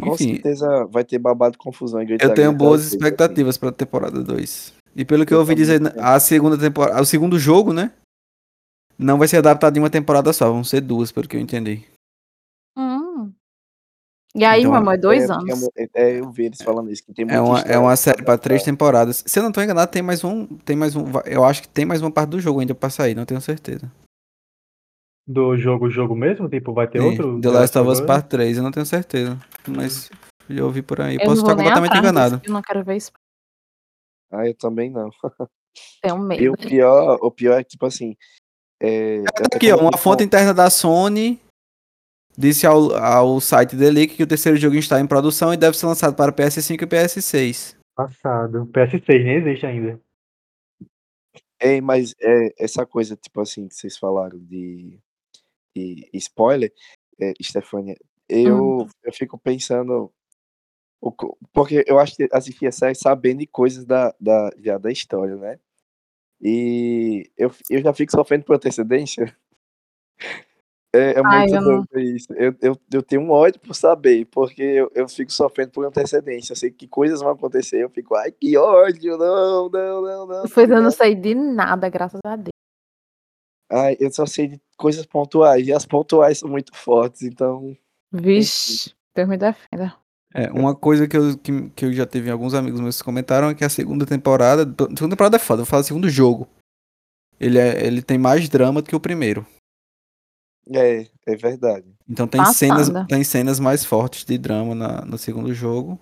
Com 0.00 0.14
Enfim. 0.14 0.34
certeza 0.34 0.86
vai 0.86 1.04
ter 1.04 1.18
babado 1.18 1.58
confusão 1.58 2.02
e 2.02 2.16
Eu 2.18 2.32
tenho 2.32 2.52
boas 2.54 2.86
expectativas 2.86 3.58
pra 3.58 3.70
temporada 3.70 4.22
2. 4.22 4.72
E 4.96 5.04
pelo 5.04 5.26
que 5.26 5.34
eu, 5.34 5.36
Eu 5.36 5.40
ouvi 5.40 5.54
dizer, 5.54 5.80
a 6.00 6.18
segunda 6.18 6.56
temporada, 6.56 7.02
o 7.02 7.04
segundo 7.04 7.38
jogo, 7.38 7.72
né? 7.74 7.92
Não 8.98 9.18
vai 9.18 9.28
ser 9.28 9.36
adaptado 9.38 9.76
em 9.76 9.80
uma 9.80 9.90
temporada 9.90 10.32
só, 10.32 10.50
vão 10.50 10.64
ser 10.64 10.80
duas, 10.80 11.12
pelo 11.12 11.28
que 11.28 11.36
eu 11.36 11.40
entendi. 11.40 11.84
Hum. 14.34 14.40
E 14.40 14.44
aí, 14.44 14.62
Então, 14.62 14.90
é 14.90 14.96
dois 14.96 15.30
É, 15.30 15.32
anos. 15.32 15.68
é, 15.76 15.88
é, 15.94 16.20
eu 16.20 16.30
vi 16.30 16.46
eles 16.46 16.60
falando 16.60 16.90
isso, 16.90 17.04
que 17.04 17.14
tem 17.14 17.24
É 17.28 17.40
uma, 17.40 17.60
é 17.60 17.78
uma 17.78 17.94
série 17.94 18.22
pra 18.22 18.36
três 18.36 18.62
temporadas. 18.64 19.22
Se 19.24 19.38
eu 19.38 19.42
não 19.44 19.52
tô 19.52 19.62
enganado, 19.62 19.90
tem 19.90 20.02
mais 20.02 20.24
um, 20.24 20.44
tem 20.58 20.74
mais 20.76 20.96
um, 20.96 21.04
eu 21.24 21.44
acho 21.44 21.62
que 21.62 21.68
tem 21.68 21.84
mais 21.84 22.02
uma 22.02 22.10
parte 22.10 22.30
do 22.30 22.40
jogo 22.40 22.58
ainda 22.60 22.74
pra 22.74 22.90
sair, 22.90 23.14
não 23.14 23.24
tenho 23.24 23.40
certeza. 23.40 23.90
Do 25.26 25.56
jogo, 25.56 25.88
jogo 25.88 26.14
mesmo? 26.14 26.48
Tipo, 26.48 26.74
vai 26.74 26.86
ter 26.88 27.00
Sim, 27.00 27.06
outro? 27.06 27.40
The 27.40 27.48
Last 27.48 27.78
of 27.78 27.88
Us? 27.88 28.00
Part 28.00 28.28
3, 28.28 28.56
eu 28.56 28.62
não 28.62 28.72
tenho 28.72 28.84
certeza, 28.84 29.38
mas 29.66 30.10
eu 30.50 30.66
ouvi 30.66 30.82
por 30.82 31.00
aí. 31.00 31.14
Eu 31.14 31.20
Posso 31.20 31.40
estar 31.40 31.54
completamente 31.54 31.96
enganado. 31.96 32.42
Eu 32.44 32.52
não 32.52 32.60
quero 32.60 32.84
ver 32.84 32.96
isso. 32.96 33.12
Ah, 34.30 34.46
eu 34.46 34.54
também 34.54 34.90
não. 34.90 35.10
Tenho 36.02 36.16
E 36.16 36.20
medo. 36.20 36.52
o 36.52 36.56
pior, 36.56 37.18
o 37.22 37.30
pior 37.30 37.58
é 37.58 37.62
que, 37.62 37.70
tipo 37.70 37.86
assim. 37.86 38.16
É, 38.82 39.22
Aqui, 39.54 39.72
ó, 39.72 39.78
uma 39.78 39.96
fonte 39.96 40.22
interna 40.24 40.52
da 40.52 40.68
Sony 40.68 41.40
disse 42.36 42.66
ao, 42.66 42.94
ao 42.96 43.40
site 43.40 43.76
The 43.76 43.90
Leak 43.90 44.16
que 44.16 44.22
o 44.22 44.26
terceiro 44.26 44.58
jogo 44.58 44.76
está 44.76 45.00
em 45.00 45.06
produção 45.06 45.52
e 45.52 45.56
deve 45.56 45.76
ser 45.76 45.86
lançado 45.86 46.14
para 46.16 46.32
PS5 46.32 46.82
e 46.82 46.86
PS6. 46.86 47.76
Passado. 47.94 48.66
PS6 48.66 49.24
nem 49.24 49.36
existe 49.36 49.66
ainda. 49.66 50.00
Ei, 51.60 51.80
mas 51.80 52.14
é, 52.20 52.54
essa 52.58 52.84
coisa, 52.84 53.16
tipo 53.16 53.40
assim, 53.40 53.68
que 53.68 53.74
vocês 53.74 53.96
falaram 53.96 54.38
de, 54.38 54.98
de 55.74 56.10
spoiler, 56.14 56.72
é, 57.20 57.32
Stefania, 57.40 57.96
eu, 58.28 58.86
eu 59.02 59.12
fico 59.12 59.38
pensando. 59.38 60.12
o 61.00 61.12
Porque 61.52 61.84
eu 61.86 61.98
acho 61.98 62.16
que 62.16 62.28
assisti 62.32 62.66
a 62.66 62.72
série 62.72 62.94
sabendo 62.94 63.38
de 63.38 63.46
coisas 63.46 63.84
da, 63.84 64.14
da, 64.20 64.50
já 64.58 64.78
da 64.78 64.90
história, 64.90 65.36
né? 65.36 65.58
E 66.40 67.30
eu, 67.36 67.50
eu 67.70 67.80
já 67.82 67.92
fico 67.94 68.12
sofrendo 68.12 68.44
por 68.44 68.56
antecedência. 68.56 69.34
É, 70.94 71.18
é 71.18 71.22
Ai, 71.24 71.40
muito 71.40 71.54
eu 71.56 71.60
não- 71.60 71.84
doido 71.92 71.98
isso. 71.98 72.32
Eu, 72.34 72.54
eu, 72.62 72.80
eu 72.92 73.02
tenho 73.02 73.22
um 73.22 73.30
ódio 73.32 73.60
por 73.60 73.74
saber, 73.74 74.26
porque 74.26 74.62
eu, 74.62 74.90
eu 74.94 75.08
fico 75.08 75.32
sofrendo 75.32 75.72
por 75.72 75.84
antecedência. 75.84 76.52
Eu 76.52 76.56
sei 76.56 76.70
que 76.70 76.86
coisas 76.86 77.20
vão 77.20 77.30
acontecer, 77.32 77.82
eu 77.82 77.90
fico, 77.90 78.14
ai, 78.14 78.30
que 78.30 78.56
ódio, 78.56 79.18
não, 79.18 79.68
não, 79.68 80.02
não, 80.02 80.26
não. 80.26 80.42
Pois 80.48 80.70
eu 80.70 80.80
não 80.80 80.92
sei 80.92 81.16
de 81.16 81.34
nada, 81.34 81.88
graças 81.88 82.20
a 82.24 82.36
Deus. 82.36 82.50
Ai, 83.72 83.96
eu 83.98 84.12
só 84.12 84.24
sei 84.24 84.46
de 84.46 84.60
coisas 84.76 85.04
pontuais, 85.04 85.66
e 85.66 85.72
as 85.72 85.84
pontuais 85.84 86.38
são 86.38 86.48
muito 86.48 86.76
fortes, 86.76 87.22
então. 87.22 87.76
Vixe, 88.12 88.94
Deus 89.16 89.28
me 89.28 89.36
defenda. 89.36 89.96
É, 90.32 90.50
uma 90.52 90.76
coisa 90.76 91.08
que 91.08 91.16
eu, 91.16 91.36
que, 91.38 91.70
que 91.70 91.84
eu 91.86 91.92
já 91.92 92.06
tive 92.06 92.30
alguns 92.30 92.54
amigos 92.54 92.80
meus 92.80 92.98
que 92.98 93.04
comentaram 93.04 93.48
é 93.48 93.54
que 93.54 93.64
a 93.64 93.68
segunda 93.68 94.06
temporada. 94.06 94.62
A 94.62 94.82
segunda 94.96 95.10
temporada 95.10 95.36
é 95.36 95.40
foda, 95.40 95.62
eu 95.62 95.66
falo 95.66 95.82
segundo 95.82 96.08
jogo. 96.08 96.46
Ele, 97.40 97.58
é, 97.58 97.84
ele 97.84 98.00
tem 98.02 98.16
mais 98.18 98.48
drama 98.48 98.80
do 98.80 98.88
que 98.88 98.94
o 98.94 99.00
primeiro. 99.00 99.44
É, 100.72 101.06
é 101.26 101.36
verdade. 101.36 101.86
Então 102.08 102.26
tem 102.26 102.44
cenas, 102.46 102.88
Passada. 102.88 103.06
tem 103.08 103.24
cenas 103.24 103.58
mais 103.60 103.84
fortes 103.84 104.24
de 104.24 104.38
drama 104.38 104.74
na, 104.74 105.04
no 105.04 105.18
segundo 105.18 105.52
jogo. 105.52 105.98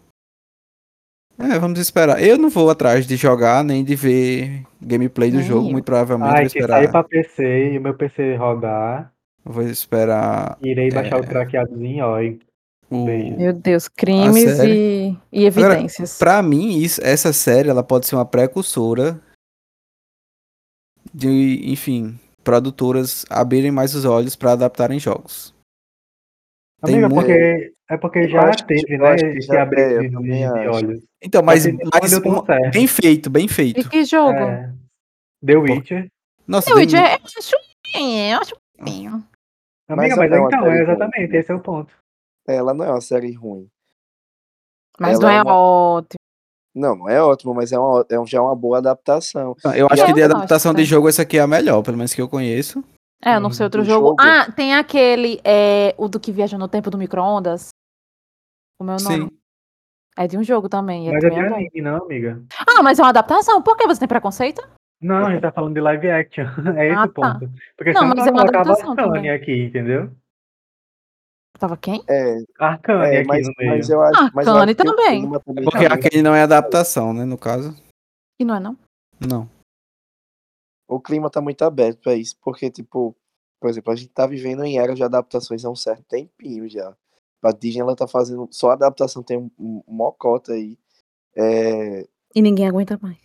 É, 1.38 1.58
vamos 1.58 1.78
esperar. 1.80 2.22
Eu 2.22 2.38
não 2.38 2.50
vou 2.50 2.70
atrás 2.70 3.06
de 3.06 3.16
jogar 3.16 3.64
nem 3.64 3.84
de 3.84 3.96
ver 3.96 4.64
gameplay 4.80 5.30
do 5.30 5.38
Nem 5.38 5.46
jogo, 5.46 5.70
muito 5.70 5.84
provavelmente 5.84 6.30
vou 6.30 6.38
Ai, 6.38 6.48
se 6.48 6.58
esperar. 6.58 6.78
sair 6.78 6.90
pra 6.90 7.02
PC 7.04 7.72
e 7.72 7.78
o 7.78 7.80
meu 7.80 7.94
PC 7.94 8.36
rodar, 8.36 9.12
Vou 9.44 9.62
esperar 9.64 10.56
irei 10.62 10.88
baixar 10.90 11.20
o 11.20 11.24
É. 11.24 11.26
craqueadozinho, 11.26 12.04
ó. 12.04 12.20
E 12.20 12.38
o. 12.88 13.04
Meu 13.04 13.52
Deus, 13.52 13.88
crimes 13.88 14.60
e, 14.60 15.18
e 15.32 15.44
evidências. 15.44 16.16
Pra 16.18 16.40
mim, 16.42 16.78
isso, 16.78 17.00
essa 17.02 17.32
série 17.32 17.68
ela 17.68 17.82
pode 17.82 18.06
ser 18.06 18.14
uma 18.14 18.24
precursora 18.26 19.20
de, 21.12 21.60
enfim, 21.64 22.18
produtoras 22.44 23.24
abrirem 23.30 23.70
mais 23.70 23.94
os 23.94 24.04
olhos 24.04 24.36
pra 24.36 24.52
adaptarem 24.52 24.98
jogos. 24.98 25.54
Amiga, 26.82 27.08
muito- 27.08 27.26
porque 27.26 27.74
é 27.88 27.96
porque 27.96 28.18
Eu 28.20 28.28
já 28.28 28.48
acho 28.48 28.66
que- 28.66 28.74
teve, 28.74 28.94
eu 28.96 28.98
né? 29.00 29.14
Esse 29.36 29.56
abrir 29.56 29.80
é, 29.80 29.92
eu 29.98 30.02
de, 30.20 30.22
de 30.22 30.68
olhos. 30.68 31.04
Então, 31.22 31.42
mas, 31.42 31.64
mas 31.66 32.10
certo. 32.10 32.70
bem 32.72 32.86
feito, 32.86 33.30
bem 33.30 33.44
E 33.44 33.48
feito. 33.48 33.88
que 33.88 34.04
jogo? 34.04 34.36
É. 34.38 34.72
The 35.44 35.56
Witcher. 35.56 36.08
Nossa, 36.46 36.66
The 36.70 36.74
Witcher, 36.74 36.98
eu 37.00 37.18
acho 37.24 37.56
bem, 37.94 38.32
eu 38.32 38.38
acho 38.40 38.56
bem. 38.82 39.06
Amiga, 39.06 39.26
Mas 39.88 40.16
mas, 40.16 40.32
é 40.32 40.38
então, 40.38 40.66
é 40.66 40.82
exatamente, 40.82 41.32
né? 41.32 41.38
esse 41.38 41.52
é 41.52 41.54
o 41.54 41.60
ponto. 41.60 41.94
Ela 42.48 42.74
não 42.74 42.84
é 42.84 42.90
uma 42.90 43.00
série 43.00 43.32
ruim. 43.32 43.68
Mas 44.98 45.14
Ela 45.18 45.22
não 45.22 45.30
é 45.30 45.36
é 45.36 45.42
uma- 45.42 45.54
ótimo. 45.56 46.18
Não, 46.74 46.96
não 46.96 47.08
é 47.08 47.22
ótimo, 47.22 47.52
mas 47.54 47.70
é, 47.72 47.78
uma, 47.78 48.04
é 48.10 48.18
um- 48.18 48.26
já 48.26 48.40
uma 48.40 48.56
boa 48.56 48.78
adaptação. 48.78 49.54
Eu 49.74 49.86
acho 49.90 50.02
Eu 50.02 50.06
que 50.06 50.12
de 50.14 50.20
gosto, 50.20 50.24
adaptação 50.36 50.72
de 50.72 50.84
jogo 50.84 51.08
essa 51.08 51.22
aqui 51.22 51.36
é 51.38 51.40
a 51.42 51.46
melhor, 51.46 51.82
pelo 51.82 51.96
menos 51.98 52.14
que 52.14 52.22
eu 52.22 52.28
conheço. 52.28 52.82
É, 53.24 53.36
eu 53.36 53.40
não 53.40 53.50
sei 53.50 53.64
outro 53.64 53.82
Do 53.82 53.86
jogo. 53.88 54.06
jogo? 54.08 54.16
Ah, 54.20 54.50
tem 54.50 54.74
aquele, 54.74 55.40
é, 55.44 55.94
o 55.98 56.08
do 56.08 56.18
que 56.18 56.32
viaja 56.32 56.56
no 56.58 56.66
tempo 56.66 56.90
do 56.90 56.98
micro-ondas. 56.98 57.68
O 58.80 58.84
meu 58.84 58.96
nome. 58.96 59.24
Sim. 59.24 59.30
É 60.18 60.26
de 60.26 60.36
um 60.36 60.42
jogo 60.42 60.68
também. 60.68 61.08
e 61.08 61.12
Mas 61.12 61.24
é 61.24 61.30
de 61.30 61.36
é 61.36 61.46
anime, 61.46 61.80
não, 61.82 62.04
amiga? 62.04 62.42
Ah, 62.68 62.82
mas 62.82 62.98
é 62.98 63.02
uma 63.02 63.10
adaptação. 63.10 63.62
Por 63.62 63.76
que 63.76 63.86
você 63.86 64.00
tem 64.00 64.08
preconceito? 64.08 64.62
Não, 65.00 65.26
a 65.26 65.30
gente 65.32 65.40
tá 65.42 65.52
falando 65.52 65.74
de 65.74 65.80
live 65.80 66.10
action. 66.10 66.44
É 66.76 66.88
esse 66.88 66.96
Ah, 66.96 67.04
o 67.04 67.08
tá. 67.08 67.34
ponto. 67.34 67.52
Porque 67.76 67.92
Não, 67.92 68.06
mas 68.08 68.18
eu 68.18 68.26
é 68.26 68.30
uma 68.30 68.42
adaptação 68.42 68.96
também. 68.96 69.30
aqui, 69.30 69.64
entendeu? 69.64 70.10
Tava 71.62 71.76
quem? 71.76 72.02
É, 72.10 72.38
Arcane 72.58 73.14
é 73.18 73.24
mas, 73.24 73.46
no 73.46 73.54
meio. 73.56 73.70
mas 73.70 73.88
eu 73.88 74.02
acho, 74.02 74.34
mas 74.34 74.48
eu 74.48 74.56
acho 74.56 74.74
também. 74.74 75.22
também 75.22 75.62
Porque 75.64 75.88
tá- 75.88 75.94
aquele 75.94 76.20
não 76.20 76.34
é 76.34 76.42
adaptação, 76.42 77.12
né, 77.14 77.24
no 77.24 77.38
caso. 77.38 77.72
E 78.40 78.44
não 78.44 78.56
é, 78.56 78.58
não? 78.58 78.76
Não. 79.20 79.48
o 80.88 80.98
clima 80.98 81.30
tá 81.30 81.40
muito 81.40 81.62
aberto 81.64 82.00
pra 82.00 82.16
isso, 82.16 82.36
porque, 82.42 82.68
tipo, 82.68 83.14
por 83.60 83.70
exemplo, 83.70 83.92
a 83.92 83.94
gente 83.94 84.08
tá 84.10 84.26
vivendo 84.26 84.64
em 84.64 84.76
era 84.76 84.92
de 84.92 85.04
adaptações 85.04 85.64
há 85.64 85.70
um 85.70 85.76
certo 85.76 86.02
tempinho 86.02 86.68
já. 86.68 86.92
A 87.40 87.52
Disney, 87.52 87.80
ela 87.80 87.94
tá 87.94 88.08
fazendo 88.08 88.48
só 88.50 88.72
adaptação, 88.72 89.22
tem 89.22 89.38
um, 89.38 89.48
um 89.56 89.82
mocota 89.86 90.54
aí. 90.54 90.76
É, 91.36 92.08
E 92.34 92.42
ninguém 92.42 92.66
aguenta 92.66 92.98
mais. 93.00 93.18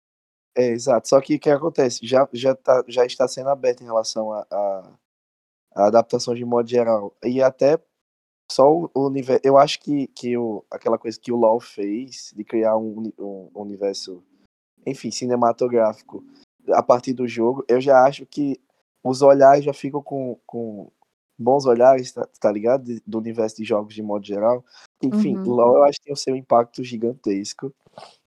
É, 0.55 0.67
exato. 0.67 1.07
Só 1.09 1.19
que 1.19 1.37
o 1.37 1.39
que 1.39 1.49
acontece? 1.49 2.05
Já, 2.05 2.29
já, 2.31 2.53
tá, 2.53 2.83
já 2.87 3.03
está 3.03 3.27
sendo 3.27 3.49
aberto 3.49 3.81
em 3.81 3.85
relação 3.85 4.31
a, 4.31 4.45
a, 4.51 4.91
a 5.75 5.87
adaptação 5.87 6.35
de 6.35 6.45
modo 6.45 6.69
geral. 6.69 7.15
E 7.23 7.41
até 7.41 7.79
só 8.51 8.71
o, 8.71 8.89
o 8.93 9.07
universo. 9.07 9.41
Eu 9.43 9.57
acho 9.57 9.79
que, 9.79 10.07
que 10.07 10.37
o, 10.37 10.63
aquela 10.71 10.97
coisa 10.97 11.19
que 11.19 11.31
o 11.31 11.35
LoL 11.35 11.59
fez 11.59 12.33
de 12.35 12.43
criar 12.43 12.77
um, 12.77 13.11
um 13.19 13.49
universo, 13.55 14.23
enfim, 14.85 15.11
cinematográfico 15.11 16.23
a 16.69 16.83
partir 16.83 17.13
do 17.13 17.27
jogo, 17.27 17.63
eu 17.67 17.79
já 17.79 18.03
acho 18.05 18.25
que 18.25 18.59
os 19.03 19.21
olhares 19.21 19.63
já 19.63 19.73
ficam 19.73 20.01
com, 20.01 20.37
com 20.45 20.91
bons 21.37 21.65
olhares, 21.65 22.11
tá, 22.11 22.27
tá 22.39 22.51
ligado? 22.51 22.83
De- 22.83 23.01
do 23.05 23.17
universo 23.19 23.57
de 23.57 23.63
jogos 23.63 23.93
de 23.93 24.01
modo 24.01 24.25
geral. 24.25 24.65
Enfim, 25.01 25.37
Uhum. 25.37 25.53
LoL 25.53 25.75
eu 25.77 25.83
acho 25.83 25.99
que 25.99 26.05
tem 26.05 26.13
o 26.13 26.17
seu 26.17 26.35
impacto 26.35 26.83
gigantesco, 26.83 27.73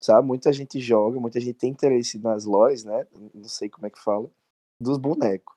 sabe? 0.01 0.27
Muita 0.27 0.53
gente 0.53 0.79
joga, 0.81 1.19
muita 1.19 1.41
gente 1.41 1.55
tem 1.55 1.71
interesse 1.71 2.19
nas 2.19 2.45
lores, 2.45 2.85
né? 2.85 3.07
Não 3.35 3.49
sei 3.49 3.69
como 3.69 3.87
é 3.87 3.91
que 3.91 3.99
fala, 3.99 4.31
dos 4.81 4.99
bonecos. 4.99 5.57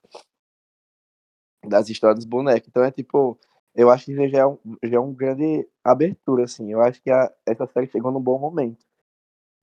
Das 1.68 1.90
histórias 1.90 2.18
dos 2.20 2.26
bonecos. 2.26 2.68
Então 2.70 2.84
é 2.84 2.92
tipo, 2.92 3.38
eu 3.76 3.90
acho 3.90 4.06
que 4.06 4.30
já 4.30 4.40
é 4.40 4.46
um, 4.46 4.58
já 4.84 4.98
é 4.98 5.00
um 5.00 5.14
grande 5.14 5.68
abertura, 5.84 6.44
assim. 6.44 6.72
Eu 6.72 6.82
acho 6.82 7.02
que 7.02 7.10
a, 7.10 7.32
essa 7.46 7.66
série 7.68 7.88
chegou 7.88 8.12
num 8.12 8.22
bom 8.22 8.40
momento. 8.40 8.86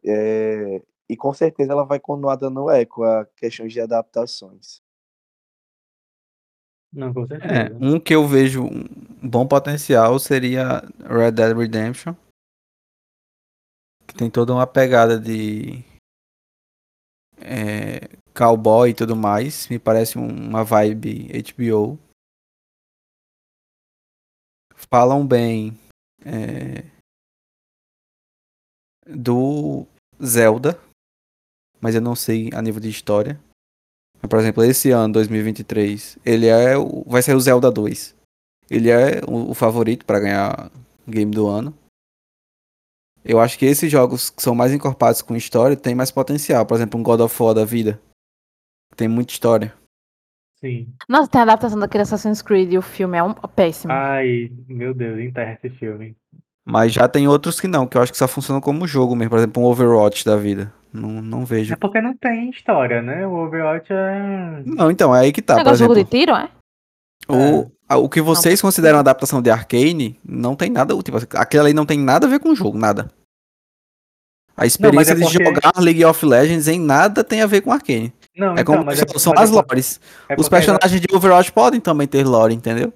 É, 0.05 0.83
e 1.09 1.17
com 1.17 1.33
certeza 1.33 1.73
ela 1.73 1.85
vai 1.85 1.99
continuar 2.01 2.37
dando 2.37 2.71
eco 2.71 3.03
a 3.05 3.27
questões 3.37 3.73
de 3.73 3.81
adaptações. 3.81 4.81
Não, 6.93 7.13
com 7.13 7.25
É, 7.25 7.29
certeza. 7.29 7.79
um 7.81 8.01
que 8.01 8.15
eu 8.15 8.27
vejo 8.27 8.65
um 8.65 9.29
bom 9.29 9.47
potencial 9.47 10.19
seria 10.19 10.83
Red 11.01 11.33
Dead 11.33 11.57
Redemption. 11.57 12.15
Que 14.07 14.15
tem 14.15 14.31
toda 14.31 14.55
uma 14.55 14.67
pegada 14.67 15.21
de 15.21 15.85
é, 17.41 18.09
cowboy 18.35 18.91
e 18.91 18.95
tudo 18.95 19.15
mais. 19.15 19.69
Me 19.69 19.79
parece 19.79 20.19
um- 20.19 20.27
uma 20.49 20.65
vibe 20.65 21.29
HBO. 21.33 21.99
Falam 24.91 25.27
bem 25.27 25.77
é, 26.25 26.85
do 29.07 29.87
Zelda, 30.25 30.79
mas 31.81 31.95
eu 31.95 32.01
não 32.01 32.15
sei 32.15 32.51
a 32.55 32.63
nível 32.63 32.81
de 32.81 32.89
história. 32.89 33.41
Por 34.21 34.39
exemplo, 34.39 34.65
esse 34.65 34.91
ano, 34.91 35.15
2023, 35.15 36.19
ele 36.25 36.47
é 36.47 36.77
o, 36.77 37.05
vai 37.07 37.23
ser 37.23 37.35
o 37.35 37.41
Zelda 37.41 37.71
2. 37.71 38.15
Ele 38.71 38.91
é 38.91 39.21
o, 39.27 39.51
o 39.51 39.55
favorito 39.55 40.05
para 40.05 40.21
ganhar 40.21 40.71
game 41.07 41.33
do 41.33 41.47
ano. 41.47 41.77
Eu 43.25 43.41
acho 43.41 43.59
que 43.59 43.67
esses 43.67 43.91
jogos 43.91 44.31
que 44.31 44.43
são 44.43 44.55
mais 44.55 44.73
encorpados 44.73 45.23
com 45.23 45.37
história 45.37 45.77
têm 45.77 45.95
mais 45.95 46.11
potencial. 46.11 46.65
Por 46.65 46.77
exemplo, 46.77 46.99
um 46.99 47.03
God 47.03 47.21
of 47.21 47.43
War 47.43 47.55
da 47.55 47.65
vida. 47.65 48.01
Tem 48.97 49.07
muita 49.07 49.33
história. 49.33 49.78
Sim. 50.61 50.89
Nossa, 51.09 51.31
tem 51.31 51.41
a 51.41 51.45
adaptação 51.45 51.79
daquele 51.79 52.03
Assassin's 52.03 52.43
Creed 52.43 52.73
e 52.73 52.79
o 52.79 52.83
filme 52.83 53.17
é 53.17 53.23
um 53.23 53.33
péssimo. 53.33 53.93
Ai, 53.93 54.51
meu 54.69 54.93
Deus, 54.93 55.19
enterra 55.21 55.53
esse 55.63 55.71
filme. 55.77 56.17
Mas 56.67 56.93
já 56.93 57.09
tem 57.09 57.27
outros 57.29 57.61
que 57.61 57.69
não, 57.69 57.87
que 57.87 57.97
eu 57.97 58.03
acho 58.03 58.13
que 58.13 58.19
só 58.19 58.27
funcionam 58.29 58.61
como 58.61 58.87
jogo 58.87 59.15
mesmo. 59.17 59.31
Por 59.31 59.39
exemplo, 59.39 59.63
um 59.63 59.67
Overwatch 59.67 60.25
da 60.25 60.37
vida. 60.37 60.73
Não, 60.93 61.09
não 61.23 61.45
vejo. 61.45 61.73
É 61.75 61.77
porque 61.77 62.01
não 62.01 62.15
tem 62.17 62.51
história, 62.51 63.01
né? 63.01 63.27
O 63.27 63.33
Overwatch 63.47 63.87
é. 63.93 64.63
Não, 64.67 64.91
então, 64.91 65.15
é 65.15 65.21
aí 65.21 65.33
que 65.33 65.41
tá. 65.41 65.55
Por 65.55 65.59
Negócio 65.61 65.79
de 65.79 65.85
jogo 65.85 65.95
de 65.95 66.05
tiro, 66.05 66.33
é? 66.35 66.51
o, 67.29 67.71
a- 67.89 67.97
o 67.99 68.09
que 68.09 68.21
vocês 68.21 68.61
Não. 68.61 68.69
consideram 68.69 68.99
adaptação 68.99 69.41
de 69.41 69.51
Arcane 69.51 70.19
não 70.25 70.57
tem 70.57 70.71
nada. 70.71 70.95
Tipo, 71.03 71.19
aquela 71.37 71.69
aí 71.69 71.75
não 71.75 71.87
tem 71.87 71.99
nada 71.99 72.27
a 72.27 72.31
ver 72.31 72.41
com 72.41 72.51
o 72.51 72.57
jogo, 72.57 72.77
nada. 72.77 73.11
A 74.57 74.67
experiência 74.67 75.13
é 75.13 75.15
de 75.15 75.23
porque- 75.23 75.45
jogar 75.45 75.73
League 75.79 76.05
of 76.05 76.25
Legends 76.27 76.67
em 76.69 76.81
nada 76.81 77.23
tem 77.23 77.43
a 77.43 77.47
ver 77.47 77.61
com 77.61 77.73
Arcane. 77.73 78.13
Não, 78.39 78.51
É 78.57 78.61
então, 78.61 78.65
como 78.77 78.85
mas 78.87 78.99
são, 79.17 79.35
é, 79.35 79.41
as 79.41 79.51
lores. 79.51 80.01
é 80.29 80.37
Os 80.39 80.47
é 80.47 80.51
personagens 80.51 81.01
de 81.01 81.15
Overwatch 81.15 81.51
podem 81.53 81.81
também 81.81 82.07
ter 82.07 82.25
lore, 82.25 82.55
entendeu? 82.55 82.93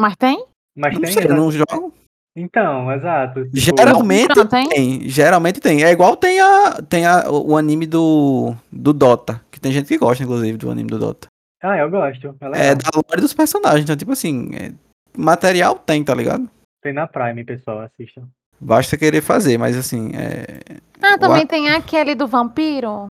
Mas 0.00 0.14
tem? 0.16 0.44
Mas 0.76 0.94
não 0.94 1.00
tem. 1.02 1.12
sei, 1.12 1.24
não 1.26 1.50
jogo. 1.50 1.92
Então, 2.36 2.90
exato. 2.92 3.44
Tipo, 3.46 3.56
Geralmente 3.56 4.36
Não, 4.36 4.46
tem? 4.46 4.68
tem. 4.68 5.08
Geralmente 5.08 5.60
tem. 5.60 5.82
É 5.82 5.90
igual 5.90 6.16
tem, 6.16 6.40
a, 6.40 6.80
tem 6.88 7.04
a, 7.04 7.28
o 7.28 7.56
anime 7.56 7.86
do, 7.86 8.54
do 8.70 8.92
Dota. 8.92 9.42
Que 9.50 9.58
tem 9.60 9.72
gente 9.72 9.88
que 9.88 9.98
gosta, 9.98 10.22
inclusive, 10.22 10.56
do 10.56 10.70
anime 10.70 10.88
do 10.88 10.98
Dota. 10.98 11.26
Ah, 11.60 11.76
eu 11.76 11.90
gosto. 11.90 12.34
É. 12.54 12.68
É 12.68 12.74
da 12.76 12.88
lore 12.94 13.20
dos 13.20 13.34
personagens. 13.34 13.82
Então, 13.82 13.96
tipo 13.96 14.12
assim, 14.12 14.50
é- 14.54 14.72
material 15.18 15.74
tem, 15.74 16.04
tá 16.04 16.14
ligado? 16.14 16.48
Tem 16.80 16.92
na 16.92 17.08
Prime, 17.08 17.44
pessoal, 17.44 17.80
assistam. 17.80 18.22
Basta 18.60 18.96
querer 18.96 19.20
fazer, 19.22 19.58
mas 19.58 19.76
assim, 19.76 20.12
é. 20.14 20.60
Ah, 21.02 21.18
também 21.18 21.38
What? 21.40 21.48
tem 21.48 21.68
aquele 21.70 22.14
do 22.14 22.28
vampiro. 22.28 23.06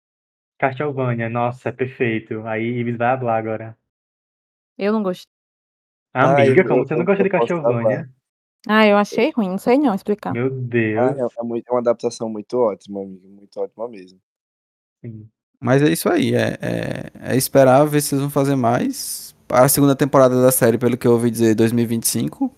Castlevania, 0.57 1.29
nossa, 1.29 1.69
é 1.69 1.71
perfeito. 1.71 2.45
Aí 2.47 2.79
Ibis 2.79 2.97
vai 2.97 3.07
hablar 3.09 3.37
agora. 3.37 3.77
Eu 4.77 4.93
não 4.93 5.03
gostei. 5.03 5.29
Ah, 6.13 6.33
Amiga, 6.33 6.61
eu- 6.61 6.67
como 6.67 6.81
eu- 6.81 6.87
você 6.87 6.95
não 6.95 7.05
gosta 7.05 7.23
de 7.23 7.29
Castlevania? 7.29 8.09
Ah, 8.67 8.87
eu 8.87 8.97
achei 8.97 9.31
ruim, 9.31 9.49
não 9.49 9.57
sei 9.57 9.77
não 9.77 9.93
explicar. 9.93 10.33
Meu 10.33 10.47
Ah, 10.47 10.49
Deus. 10.49 11.33
é, 11.33 11.39
é 11.39 11.43
muito- 11.43 11.67
é 11.67 11.71
uma 11.71 11.79
adaptação 11.81 12.29
muito 12.29 12.57
ótima, 12.57 13.01
amigo. 13.01 13.27
Muito 13.27 13.59
ótima 13.59 13.87
mesmo. 13.87 14.19
Sim. 15.03 15.29
Mas 15.59 15.81
é 15.81 15.89
isso 15.91 16.09
aí. 16.09 16.33
É, 16.33 16.57
é, 16.61 17.31
é 17.33 17.35
esperar 17.35 17.85
ver 17.85 18.01
se 18.01 18.15
eles 18.15 18.21
vão 18.21 18.31
fazer 18.31 18.55
mais. 18.55 19.35
A 19.49 19.67
segunda 19.67 19.95
temporada 19.95 20.41
da 20.41 20.51
série, 20.51 20.77
pelo 20.77 20.97
que 20.97 21.05
eu 21.07 21.11
ouvi 21.11 21.29
dizer, 21.29 21.53
2025. 21.53 22.51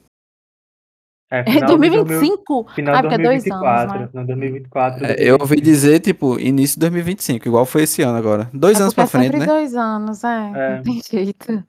É 1.30 1.39
É 1.39 1.43
final 1.43 1.59
de 1.59 1.78
2000 1.78 2.03
2025? 2.05 2.67
Final 2.73 2.95
ah, 2.95 3.01
de 3.01 3.07
porque 3.07 3.21
é 3.21 3.25
dois 3.25 3.51
anos, 3.51 3.61
2024. 3.61 3.99
né? 3.99 4.07
Final 4.07 4.23
de 4.23 4.28
2024. 4.28 5.05
É, 5.05 5.15
eu 5.19 5.34
ouvi 5.34 5.55
2025. 5.55 5.61
dizer, 5.61 5.99
tipo, 5.99 6.39
início 6.39 6.75
de 6.75 6.80
2025, 6.82 7.47
igual 7.47 7.65
foi 7.65 7.84
esse 7.84 8.01
ano 8.01 8.17
agora. 8.17 8.49
Dois 8.53 8.80
É 8.80 8.82
anos 8.82 8.93
pra 8.93 9.07
frente, 9.07 9.23
é 9.23 9.32
sempre 9.32 9.39
né? 9.41 9.45
dois 9.45 9.75
anos, 9.75 10.23
é. 10.23 10.51
É. 10.55 10.75
Não 10.78 10.84
tem 10.84 11.01
jeito. 11.01 11.63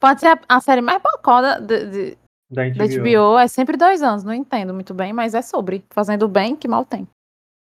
Pode 0.00 0.20
ser 0.20 0.28
a, 0.28 0.38
a 0.48 0.60
série 0.60 0.80
mais 0.80 1.00
bocada 1.02 1.60
de, 1.60 1.86
de, 1.86 2.18
Da 2.50 2.68
da 2.68 2.86
HBO. 2.86 3.02
HBO, 3.02 3.38
é 3.38 3.48
sempre 3.48 3.76
dois 3.76 4.02
anos, 4.02 4.24
não 4.24 4.32
entendo 4.34 4.74
muito 4.74 4.92
bem, 4.94 5.12
mas 5.12 5.34
é 5.34 5.42
sobre. 5.42 5.84
Fazendo 5.90 6.28
bem, 6.28 6.56
que 6.56 6.66
mal 6.66 6.84
tem. 6.84 7.06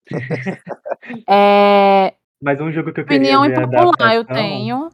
é, 1.28 2.14
Mas 2.42 2.60
um 2.60 2.72
jogo 2.72 2.92
que 2.92 3.00
eu 3.00 3.06
queria 3.06 3.38
opinião 3.38 3.46
impopular 3.46 4.14
eu 4.14 4.24
tenho. 4.24 4.90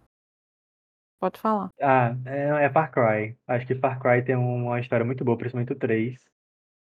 Pode 1.21 1.41
falar. 1.41 1.71
Ah, 1.81 2.15
é, 2.27 2.65
é 2.65 2.71
Far 2.71 2.91
Cry. 2.93 3.37
Acho 3.47 3.67
que 3.67 3.75
Far 3.75 3.99
Cry 4.01 4.23
tem 4.25 4.37
uma 4.37 4.79
história 4.81 5.05
muito 5.05 5.25
boa, 5.25 5.37
principalmente 5.37 5.73
o 5.73 5.77
3. 5.77 6.17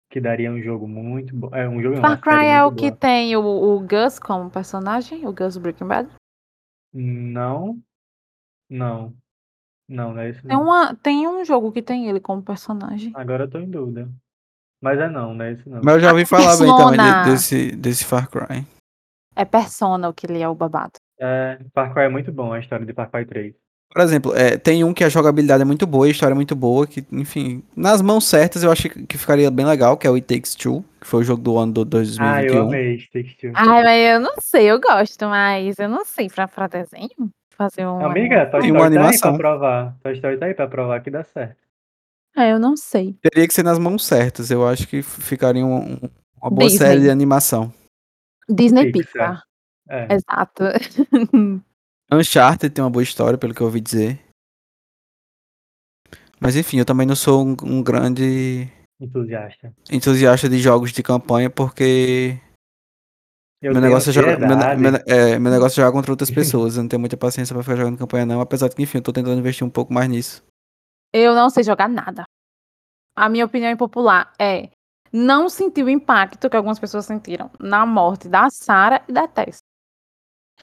Que 0.10 0.20
daria 0.22 0.52
um 0.52 0.62
jogo 0.62 0.88
muito 0.88 1.36
bom. 1.36 1.50
É 1.54 1.68
um 1.68 1.82
jogo 1.82 1.96
não, 1.96 2.02
Far 2.02 2.12
série 2.12 2.22
Cry 2.22 2.46
é 2.48 2.64
o 2.64 2.68
muito 2.68 2.80
que 2.80 2.90
boa. 2.90 3.00
tem 3.00 3.36
o, 3.36 3.42
o 3.44 3.80
Gus 3.82 4.20
como 4.20 4.50
personagem, 4.50 5.28
o 5.28 5.34
Gus 5.34 5.58
Breaking 5.58 5.88
Bad. 5.88 6.10
Não. 6.94 7.80
Não. 8.70 9.14
Não, 9.88 10.14
não 10.14 10.20
é 10.22 10.30
isso 10.32 10.42
Tem, 10.42 10.56
não. 10.58 10.64
uma, 10.64 10.96
tem 10.96 11.28
um 11.28 11.46
jogo 11.46 11.72
que 11.72 11.82
tem 11.82 12.08
ele 12.10 12.20
como 12.20 12.42
personagem. 12.42 13.12
Agora 13.16 13.44
eu 13.44 13.50
tô 13.50 13.60
em 13.60 13.70
dúvida. 13.70 14.10
Mas 14.82 15.00
é 15.00 15.08
não, 15.08 15.34
não 15.36 15.46
é 15.46 15.52
isso 15.52 15.70
não. 15.70 15.82
Mas 15.84 15.96
eu 15.96 16.00
já 16.00 16.12
ouvi 16.12 16.26
falar 16.26 16.58
bem 16.58 16.76
também 16.76 17.00
de- 17.24 17.32
desse, 17.32 17.76
desse 17.76 18.06
Far 18.06 18.28
Cry. 18.30 18.66
É 19.36 19.46
Persona 19.46 20.10
o 20.10 20.14
que 20.14 20.26
ele 20.26 20.40
é 20.42 20.48
o 20.50 20.56
babado. 20.56 20.94
É, 21.20 21.60
Far 21.74 21.94
Cry 21.94 22.04
é 22.04 22.10
muito 22.10 22.32
bom, 22.32 22.52
a 22.54 22.60
história 22.60 22.86
de 22.86 22.94
Far 22.94 23.10
Cry 23.12 23.26
3. 23.26 23.56
Por 23.92 24.02
exemplo, 24.02 24.36
é, 24.36 24.58
tem 24.58 24.84
um 24.84 24.94
que 24.94 25.04
a 25.06 25.10
jogabilidade 25.10 25.62
é 25.62 25.66
muito 25.66 25.88
boa, 25.88 26.06
a 26.06 26.10
história 26.10 26.34
é 26.34 26.36
muito 26.36 26.54
boa, 26.56 26.86
que, 26.86 27.06
enfim, 27.14 27.64
nas 27.76 28.02
mãos 28.02 28.28
certas 28.28 28.62
eu 28.62 28.70
acho 28.72 28.90
que 28.90 29.18
ficaria 29.18 29.50
bem 29.50 29.66
legal, 29.66 29.96
que 29.96 30.06
é 30.06 30.10
o 30.12 30.16
It 30.16 30.28
Takes 30.28 30.54
Two, 30.54 30.84
que 31.00 31.08
foi 31.08 31.22
o 31.22 31.24
jogo 31.24 31.42
do 31.42 31.58
ano 31.58 31.72
do 31.72 31.80
Ah, 31.82 31.84
eu 31.84 31.86
2021. 31.86 32.62
amei 32.68 32.96
esse 32.96 33.10
Take-Two. 33.10 33.52
Ai, 33.54 33.84
mas 33.84 34.10
eu 34.14 34.20
não 34.20 34.34
sei, 34.42 34.66
eu 34.70 34.82
gosto, 34.82 35.26
mas 35.30 35.80
eu 35.80 35.88
não 35.88 36.04
sei 36.04 36.30
pra, 36.30 36.48
pra 36.48 36.68
desenho. 36.68 37.10
Fazer 37.58 37.86
um. 37.88 38.06
Amiga, 38.06 38.46
Toy 38.48 38.60
Story 38.60 38.72
uma 38.72 38.80
tá 38.80 38.86
aí 38.88 38.92
pra 38.92 39.02
animação. 39.02 39.38
provar. 39.38 39.96
Toy 40.04 40.12
Story 40.14 40.38
tá 40.38 40.46
aí 40.48 40.54
pra 40.54 40.68
provar 40.68 41.00
que 41.00 41.10
dá 41.10 41.24
certo. 41.24 41.56
É, 42.36 42.52
eu 42.52 42.60
não 42.60 42.76
sei. 42.76 43.16
Teria 43.22 43.48
que 43.48 43.54
ser 43.54 43.64
nas 43.64 43.80
mãos 43.80 44.06
certas, 44.06 44.52
eu 44.52 44.68
acho 44.68 44.86
que 44.90 45.02
ficaria 45.02 45.66
um- 45.66 45.94
um- 45.94 46.10
uma 46.42 46.50
boa 46.50 46.68
Disney. 46.68 46.86
série 46.86 47.00
de 47.00 47.10
animação. 47.10 47.72
Disney 48.50 48.92
Pixar. 48.92 49.12
Pixar. 49.14 49.44
É. 49.90 50.08
Exato. 50.16 50.64
Uncharted 52.12 52.70
tem 52.74 52.84
uma 52.84 52.90
boa 52.90 53.04
história, 53.04 53.38
pelo 53.38 53.54
que 53.54 53.62
eu 53.62 53.66
ouvi 53.68 53.82
dizer. 53.82 54.20
Mas 56.40 56.56
enfim, 56.56 56.78
eu 56.78 56.86
também 56.86 57.08
não 57.08 57.16
sou 57.16 57.46
um, 57.46 57.56
um 57.64 57.82
grande 57.82 58.70
Entusiasta. 59.00 59.74
entusiasta 59.92 60.50
de 60.50 60.60
jogos 60.60 60.92
de 60.92 61.02
campanha, 61.02 61.50
porque 61.50 62.40
Eu 63.62 63.72
meu 63.74 63.82
negócio, 63.82 64.10
é 64.10 64.14
jogar, 64.14 64.38
meu, 64.38 64.92
meu- 64.92 65.02
é, 65.08 65.40
meu 65.40 65.52
negócio 65.52 65.80
é 65.80 65.84
jogar 65.84 65.92
contra 65.94 66.12
outras 66.12 66.30
pessoas. 66.64 66.76
Eu 66.76 66.84
não 66.84 66.90
tenho 66.90 67.00
muita 67.00 67.18
paciência 67.18 67.54
pra 67.56 67.64
ficar 67.64 67.78
jogando 67.78 67.98
campanha, 67.98 68.26
não. 68.26 68.42
Apesar 68.42 68.68
de 68.68 68.76
que, 68.76 68.84
enfim, 68.84 69.00
eu 69.00 69.04
tô 69.04 69.12
tentando 69.14 69.40
investir 69.40 69.66
um 69.66 69.70
pouco 69.70 69.94
mais 69.94 70.10
nisso. 70.10 70.44
Eu 71.14 71.34
não 71.34 71.50
sei 71.50 71.64
jogar 71.64 71.88
nada. 71.88 72.26
A 73.18 73.30
minha 73.30 73.46
opinião 73.46 73.72
impopular 73.72 74.34
é 74.40 74.70
não 75.12 75.48
sentir 75.48 75.84
o 75.84 75.90
impacto 75.90 76.50
que 76.50 76.58
algumas 76.58 76.78
pessoas 76.78 77.06
sentiram 77.06 77.50
na 77.60 77.86
morte 77.86 78.28
da 78.28 78.50
Sarah 78.50 79.04
e 79.08 79.14
da 79.14 79.26
Tess. 79.26 79.60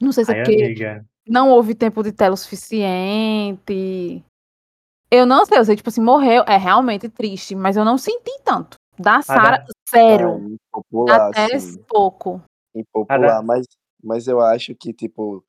Não 0.00 0.12
sei 0.12 0.24
se 0.26 0.32
é 0.32 0.42
porque 0.44 0.62
amiga. 0.62 1.06
Não 1.26 1.50
houve 1.50 1.74
tempo 1.74 2.02
de 2.02 2.12
tela 2.12 2.34
o 2.34 2.36
suficiente. 2.36 4.24
Eu 5.10 5.26
não 5.26 5.44
sei, 5.44 5.58
eu 5.58 5.64
sei, 5.64 5.76
tipo 5.76 5.88
assim, 5.88 6.00
morreu, 6.00 6.42
é 6.46 6.56
realmente 6.56 7.08
triste, 7.08 7.54
mas 7.54 7.76
eu 7.76 7.84
não 7.84 7.98
senti 7.98 8.32
tanto. 8.44 8.76
Da 8.98 9.20
Sarah, 9.22 9.64
zero. 9.90 10.36
Aí, 10.36 10.56
popular, 10.70 11.18
Da 11.18 11.30
Tess, 11.32 11.64
assim. 11.64 11.82
pouco. 11.88 12.42
impopular, 12.74 13.38
Ah, 13.38 13.42
mas, 13.42 13.66
mas 14.02 14.26
eu 14.26 14.40
acho 14.40 14.74
que, 14.74 14.92
tipo, 14.92 15.44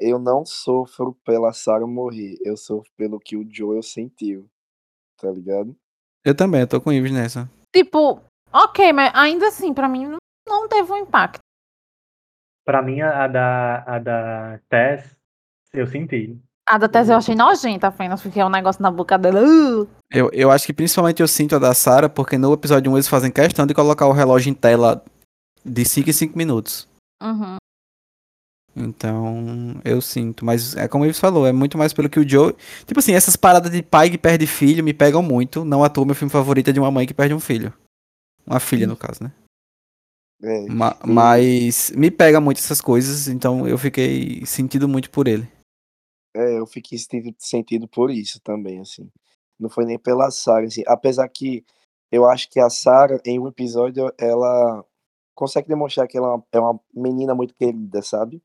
eu 0.00 0.18
não 0.18 0.44
sofro 0.44 1.14
pela 1.24 1.52
Sarah 1.52 1.86
morrer, 1.86 2.36
eu 2.42 2.56
sofro 2.56 2.90
pelo 2.96 3.20
que 3.20 3.36
o 3.36 3.46
Joel 3.50 3.82
sentiu, 3.82 4.48
tá 5.18 5.30
ligado? 5.30 5.76
Eu 6.24 6.34
também, 6.34 6.60
eu 6.60 6.66
tô 6.68 6.80
com 6.80 6.90
o 6.90 6.92
Ives 6.92 7.12
nessa. 7.12 7.50
Tipo, 7.74 8.22
ok, 8.52 8.92
mas 8.92 9.12
ainda 9.14 9.48
assim, 9.48 9.74
pra 9.74 9.88
mim 9.88 10.06
não, 10.06 10.18
não 10.46 10.68
teve 10.68 10.90
um 10.92 10.96
impacto. 10.96 11.40
Pra 12.64 12.82
mim, 12.82 13.00
a 13.00 13.24
a 13.24 13.28
da, 13.28 13.84
a 13.86 13.98
da 13.98 14.60
Tess, 14.68 15.16
eu 15.72 15.86
senti. 15.86 16.38
A 16.66 16.78
da 16.78 16.88
Tess 16.88 17.08
eu 17.08 17.16
achei 17.16 17.34
nojenta 17.34 17.88
apenas, 17.88 18.22
porque 18.22 18.38
é 18.38 18.46
um 18.46 18.50
negócio 18.50 18.82
na 18.82 18.90
boca 18.90 19.18
dela. 19.18 19.40
uh. 19.40 19.88
Eu, 20.10 20.30
eu 20.32 20.50
acho 20.50 20.66
que 20.66 20.72
principalmente 20.72 21.20
eu 21.20 21.28
sinto 21.28 21.56
a 21.56 21.58
da 21.58 21.74
Sarah, 21.74 22.08
porque 22.08 22.38
no 22.38 22.52
episódio 22.52 22.90
1 22.92 22.96
eles 22.96 23.08
fazem 23.08 23.32
questão 23.32 23.66
de 23.66 23.74
colocar 23.74 24.06
o 24.06 24.12
relógio 24.12 24.50
em 24.50 24.54
tela 24.54 25.04
de 25.64 25.84
5 25.84 26.10
em 26.10 26.12
5 26.12 26.38
minutos. 26.38 26.88
Uhum. 27.22 27.56
Então, 28.74 29.80
eu 29.84 30.00
sinto. 30.00 30.44
Mas 30.44 30.76
é 30.76 30.88
como 30.88 31.04
Ives 31.04 31.18
falou, 31.18 31.46
é 31.46 31.52
muito 31.52 31.76
mais 31.76 31.92
pelo 31.92 32.08
que 32.08 32.20
o 32.20 32.28
Joe. 32.28 32.54
Tipo 32.86 33.00
assim, 33.00 33.12
essas 33.12 33.36
paradas 33.36 33.70
de 33.70 33.82
pai 33.82 34.08
que 34.10 34.18
perde 34.18 34.46
filho 34.46 34.84
me 34.84 34.94
pegam 34.94 35.22
muito. 35.22 35.64
Não 35.64 35.84
à 35.84 35.88
toa, 35.88 36.06
meu 36.06 36.14
filme 36.14 36.30
favorito 36.30 36.68
é 36.68 36.72
de 36.72 36.80
uma 36.80 36.90
mãe 36.90 37.06
que 37.06 37.14
perde 37.14 37.34
um 37.34 37.40
filho. 37.40 37.72
Uma 38.46 38.60
filha, 38.60 38.86
no 38.86 38.96
caso, 38.96 39.24
né? 39.24 39.32
É, 40.42 40.60
Ma- 40.66 40.96
mas 41.06 41.90
me 41.92 42.10
pega 42.10 42.40
muito 42.40 42.58
essas 42.58 42.80
coisas, 42.80 43.28
então 43.28 43.66
eu 43.66 43.78
fiquei 43.78 44.44
sentindo 44.44 44.88
muito 44.88 45.10
por 45.10 45.28
ele. 45.28 45.48
É, 46.34 46.58
eu 46.58 46.66
fiquei 46.66 46.98
sentindo, 46.98 47.34
sentido 47.38 47.88
por 47.88 48.10
isso 48.10 48.40
também, 48.40 48.80
assim. 48.80 49.08
Não 49.58 49.68
foi 49.70 49.84
nem 49.84 49.98
pela 49.98 50.30
Sarah, 50.30 50.66
assim. 50.66 50.82
Apesar 50.86 51.28
que 51.28 51.64
eu 52.10 52.28
acho 52.28 52.50
que 52.50 52.58
a 52.58 52.68
Sarah, 52.68 53.20
em 53.24 53.38
um 53.38 53.48
episódio, 53.48 54.12
ela 54.18 54.84
consegue 55.34 55.68
demonstrar 55.68 56.08
que 56.08 56.16
ela 56.16 56.42
é 56.52 56.58
uma 56.58 56.80
menina 56.94 57.34
muito 57.34 57.54
querida, 57.54 58.02
sabe? 58.02 58.42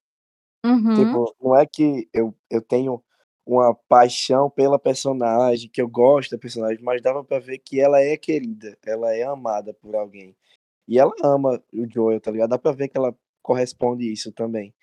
Uhum. 0.66 0.94
Tipo, 0.94 1.36
não 1.42 1.56
é 1.56 1.66
que 1.66 2.08
eu, 2.14 2.34
eu 2.50 2.62
tenho 2.62 3.02
uma 3.46 3.74
paixão 3.74 4.50
pela 4.50 4.78
personagem, 4.78 5.70
que 5.70 5.82
eu 5.82 5.88
gosto 5.88 6.32
da 6.32 6.38
personagem, 6.38 6.84
mas 6.84 7.02
dava 7.02 7.24
pra 7.24 7.40
ver 7.40 7.60
que 7.60 7.80
ela 7.80 8.02
é 8.02 8.18
querida, 8.18 8.78
ela 8.86 9.14
é 9.16 9.24
amada 9.24 9.74
por 9.74 9.96
alguém. 9.96 10.36
E 10.88 11.00
ela 11.00 11.14
ama 11.24 11.62
o 11.74 11.86
Joel, 11.90 12.22
tá 12.22 12.32
ligado? 12.32 12.50
Dá 12.52 12.58
pra 12.58 12.72
ver 12.72 12.88
que 12.88 12.98
ela 12.98 13.16
corresponde 13.42 14.12
isso 14.12 14.32
também. 14.32 14.74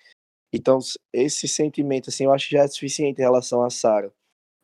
Então, 0.53 0.79
esse 1.13 1.49
sentimento, 1.49 2.11
assim, 2.11 2.25
eu 2.25 2.33
acho 2.33 2.49
que 2.49 2.57
já 2.57 2.65
é 2.65 2.69
suficiente 2.69 3.21
em 3.21 3.25
relação 3.25 3.63
a 3.65 3.71
Sarah. 3.71 4.13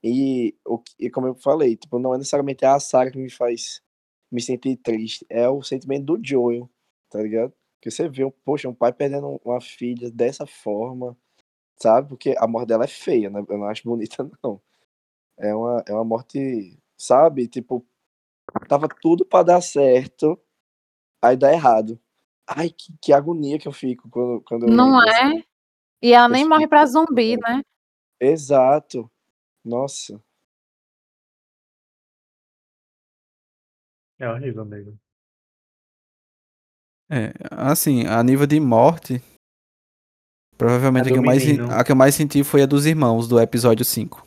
E, 0.02 0.54
e 0.98 1.10
como 1.10 1.28
eu 1.28 1.34
falei, 1.34 1.76
tipo, 1.76 1.98
não 1.98 2.14
é 2.14 2.18
necessariamente 2.18 2.64
a 2.64 2.78
Sarah 2.80 3.10
que 3.10 3.18
me 3.18 3.30
faz 3.30 3.82
me 4.30 4.40
sentir 4.40 4.76
triste, 4.76 5.26
é 5.28 5.48
o 5.48 5.62
sentimento 5.62 6.04
do 6.06 6.20
Joel, 6.22 6.70
tá 7.10 7.20
ligado? 7.22 7.52
Que 7.80 7.90
você 7.90 8.08
vê, 8.08 8.30
poxa, 8.44 8.68
um 8.68 8.74
pai 8.74 8.92
perdendo 8.92 9.40
uma 9.44 9.60
filha 9.60 10.10
dessa 10.10 10.46
forma, 10.46 11.16
sabe? 11.76 12.08
Porque 12.08 12.34
a 12.38 12.46
morte 12.46 12.68
dela 12.68 12.84
é 12.84 12.88
feia, 12.88 13.30
né? 13.30 13.44
Eu 13.48 13.58
não 13.58 13.66
acho 13.66 13.84
bonita, 13.84 14.30
não. 14.44 14.60
É 15.38 15.54
uma, 15.54 15.84
é 15.88 15.92
uma 15.94 16.04
morte, 16.04 16.78
sabe? 16.96 17.48
Tipo, 17.48 17.86
tava 18.68 18.88
tudo 19.02 19.24
pra 19.24 19.42
dar 19.42 19.60
certo, 19.62 20.40
aí 21.22 21.36
dá 21.36 21.52
errado. 21.52 22.00
Ai, 22.46 22.70
que, 22.70 22.92
que 23.00 23.12
agonia 23.12 23.58
que 23.58 23.68
eu 23.68 23.72
fico 23.72 24.08
quando, 24.10 24.40
quando 24.42 24.66
eu 24.66 24.74
Não 24.74 24.98
assim. 24.98 25.38
é? 25.38 25.44
E 26.02 26.12
ela 26.12 26.28
nem 26.28 26.42
Eu 26.42 26.48
morre 26.48 26.66
pra 26.66 26.86
zumbi, 26.86 27.36
né? 27.36 27.62
Exato. 28.18 29.10
Nossa. 29.64 30.20
É 34.18 34.28
horrível 34.28 34.64
mesmo. 34.64 34.98
É, 37.12 37.32
assim, 37.50 38.06
a 38.06 38.22
nível 38.22 38.46
de 38.46 38.60
morte, 38.60 39.20
provavelmente 40.56 41.06
A 41.06 41.08
a 41.08 41.12
que, 41.12 41.18
eu 41.18 41.22
mais, 41.22 41.42
a 41.78 41.84
que 41.84 41.92
eu 41.92 41.96
mais 41.96 42.14
senti 42.14 42.44
foi 42.44 42.62
a 42.62 42.66
dos 42.66 42.86
irmãos 42.86 43.26
do 43.26 43.40
episódio 43.40 43.84
5. 43.84 44.24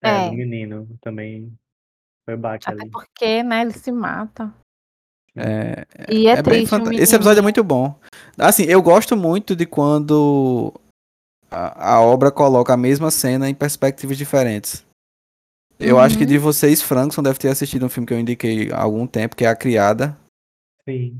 É, 0.00 0.26
É. 0.26 0.28
do 0.28 0.32
menino 0.36 0.86
também 1.00 1.52
foi 2.24 2.36
baque 2.36 2.68
Até 2.68 2.82
ali. 2.82 2.90
porque, 2.90 3.42
né, 3.42 3.62
ele 3.62 3.72
se 3.72 3.90
mata. 3.90 4.54
É, 5.36 5.86
E 6.10 6.26
é, 6.28 6.32
é 6.32 6.42
bem 6.42 6.66
triste 6.66 6.78
menino. 6.78 7.02
Esse 7.02 7.14
episódio 7.14 7.38
é 7.38 7.42
muito 7.42 7.62
bom. 7.64 7.94
Assim, 8.38 8.64
eu 8.64 8.82
gosto 8.82 9.16
muito 9.16 9.56
de 9.56 9.64
quando 9.66 10.72
a, 11.50 11.94
a 11.94 12.00
obra 12.00 12.30
coloca 12.30 12.72
a 12.72 12.76
mesma 12.76 13.10
cena 13.10 13.48
em 13.48 13.54
perspectivas 13.54 14.16
diferentes. 14.18 14.84
Eu 15.78 15.98
acho 15.98 16.16
que 16.16 16.24
Uhum. 16.24 16.28
de 16.30 16.38
vocês, 16.38 16.80
Frankson, 16.80 17.22
deve 17.22 17.38
ter 17.38 17.48
assistido 17.48 17.84
um 17.84 17.88
filme 17.88 18.06
que 18.06 18.14
eu 18.14 18.20
indiquei 18.20 18.70
há 18.70 18.80
algum 18.82 19.06
tempo, 19.06 19.34
que 19.34 19.44
é 19.44 19.48
A 19.48 19.56
Criada. 19.56 20.16
Sim. 20.88 21.18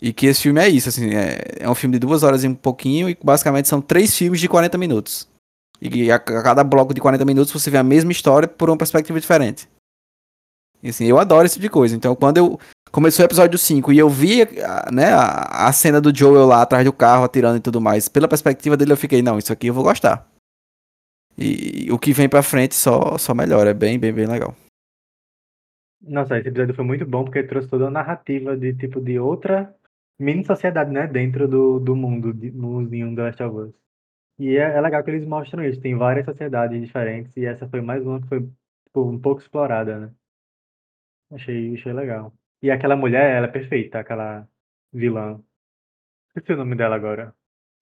E 0.00 0.12
que 0.12 0.26
esse 0.26 0.42
filme 0.42 0.60
é 0.60 0.68
isso, 0.68 0.88
assim, 0.88 1.14
é, 1.14 1.38
é 1.60 1.70
um 1.70 1.74
filme 1.74 1.92
de 1.94 2.00
duas 2.00 2.24
horas 2.24 2.42
e 2.42 2.48
um 2.48 2.54
pouquinho, 2.54 3.08
e 3.08 3.16
basicamente 3.22 3.68
são 3.68 3.80
três 3.80 4.16
filmes 4.16 4.40
de 4.40 4.48
40 4.48 4.76
minutos. 4.76 5.28
E 5.80 6.10
a, 6.10 6.16
a 6.16 6.18
cada 6.18 6.64
bloco 6.64 6.92
de 6.92 7.00
40 7.00 7.24
minutos 7.24 7.52
você 7.52 7.70
vê 7.70 7.78
a 7.78 7.82
mesma 7.84 8.10
história 8.10 8.48
por 8.48 8.68
uma 8.68 8.76
perspectiva 8.76 9.20
diferente. 9.20 9.68
E 10.82 10.88
assim, 10.88 11.04
eu 11.04 11.18
adoro 11.18 11.46
esse 11.46 11.54
tipo 11.54 11.62
de 11.62 11.70
coisa. 11.70 11.94
Então, 11.94 12.16
quando 12.16 12.38
eu 12.38 12.58
começou 12.92 13.24
o 13.24 13.26
episódio 13.26 13.58
5 13.58 13.90
e 13.90 13.98
eu 13.98 14.08
vi 14.08 14.44
né, 14.92 15.12
a, 15.12 15.68
a 15.68 15.72
cena 15.72 16.00
do 16.00 16.14
Joel 16.14 16.46
lá 16.46 16.60
atrás 16.62 16.84
do 16.84 16.92
carro, 16.92 17.24
atirando 17.24 17.56
e 17.56 17.60
tudo 17.60 17.80
mais, 17.80 18.08
pela 18.08 18.28
perspectiva 18.28 18.76
dele 18.76 18.92
eu 18.92 18.96
fiquei, 18.96 19.22
não, 19.22 19.38
isso 19.38 19.52
aqui 19.52 19.68
eu 19.68 19.74
vou 19.74 19.82
gostar. 19.82 20.28
E, 21.36 21.90
o 21.90 21.98
que 21.98 22.12
vem 22.12 22.28
pra 22.28 22.42
frente 22.42 22.74
só, 22.74 23.16
só 23.16 23.34
melhora, 23.34 23.70
é 23.70 23.74
bem, 23.74 23.98
bem, 23.98 24.12
bem 24.12 24.26
legal. 24.26 24.54
Nossa, 26.02 26.38
esse 26.38 26.48
episódio 26.48 26.74
foi 26.74 26.84
muito 26.84 27.06
bom 27.06 27.24
porque 27.24 27.42
trouxe 27.42 27.68
toda 27.68 27.86
a 27.86 27.90
narrativa 27.90 28.56
de 28.56 28.74
tipo 28.74 29.00
de 29.00 29.18
outra 29.18 29.74
mini 30.18 30.44
sociedade, 30.44 30.90
né, 30.90 31.06
dentro 31.06 31.48
do, 31.48 31.80
do 31.80 31.96
mundo, 31.96 32.34
de, 32.34 32.50
mundinho 32.50 33.14
do 33.14 33.22
Last 33.22 33.42
of 33.42 33.56
Us. 33.56 33.74
E 34.38 34.56
é, 34.56 34.76
é 34.76 34.80
legal 34.80 35.02
que 35.02 35.10
eles 35.10 35.26
mostram 35.26 35.64
isso, 35.64 35.80
tem 35.80 35.96
várias 35.96 36.26
sociedades 36.26 36.80
diferentes 36.80 37.36
e 37.36 37.46
essa 37.46 37.68
foi 37.68 37.80
mais 37.80 38.04
uma 38.04 38.20
que 38.20 38.28
foi 38.28 38.40
tipo, 38.84 39.08
um 39.08 39.18
pouco 39.18 39.40
explorada, 39.40 39.98
né? 39.98 40.12
Achei, 41.30 41.74
achei 41.74 41.92
legal. 41.92 42.32
E 42.62 42.70
aquela 42.70 42.94
mulher, 42.96 43.36
ela 43.36 43.46
é 43.46 43.50
perfeita, 43.50 43.98
aquela 43.98 44.46
vilã. 44.92 45.40
Esqueci 46.28 46.52
o 46.52 46.56
nome 46.56 46.76
dela 46.76 46.94
agora. 46.94 47.34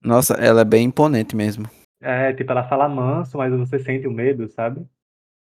Nossa, 0.03 0.35
ela 0.35 0.63
é 0.63 0.65
bem 0.65 0.85
imponente 0.87 1.37
mesmo. 1.37 1.69
É, 2.01 2.33
tipo, 2.33 2.51
ela 2.51 2.67
fala 2.67 2.89
manso, 2.89 3.37
mas 3.37 3.53
você 3.53 3.79
sente 3.79 4.07
o 4.09 4.11
medo, 4.11 4.49
sabe? 4.49 4.87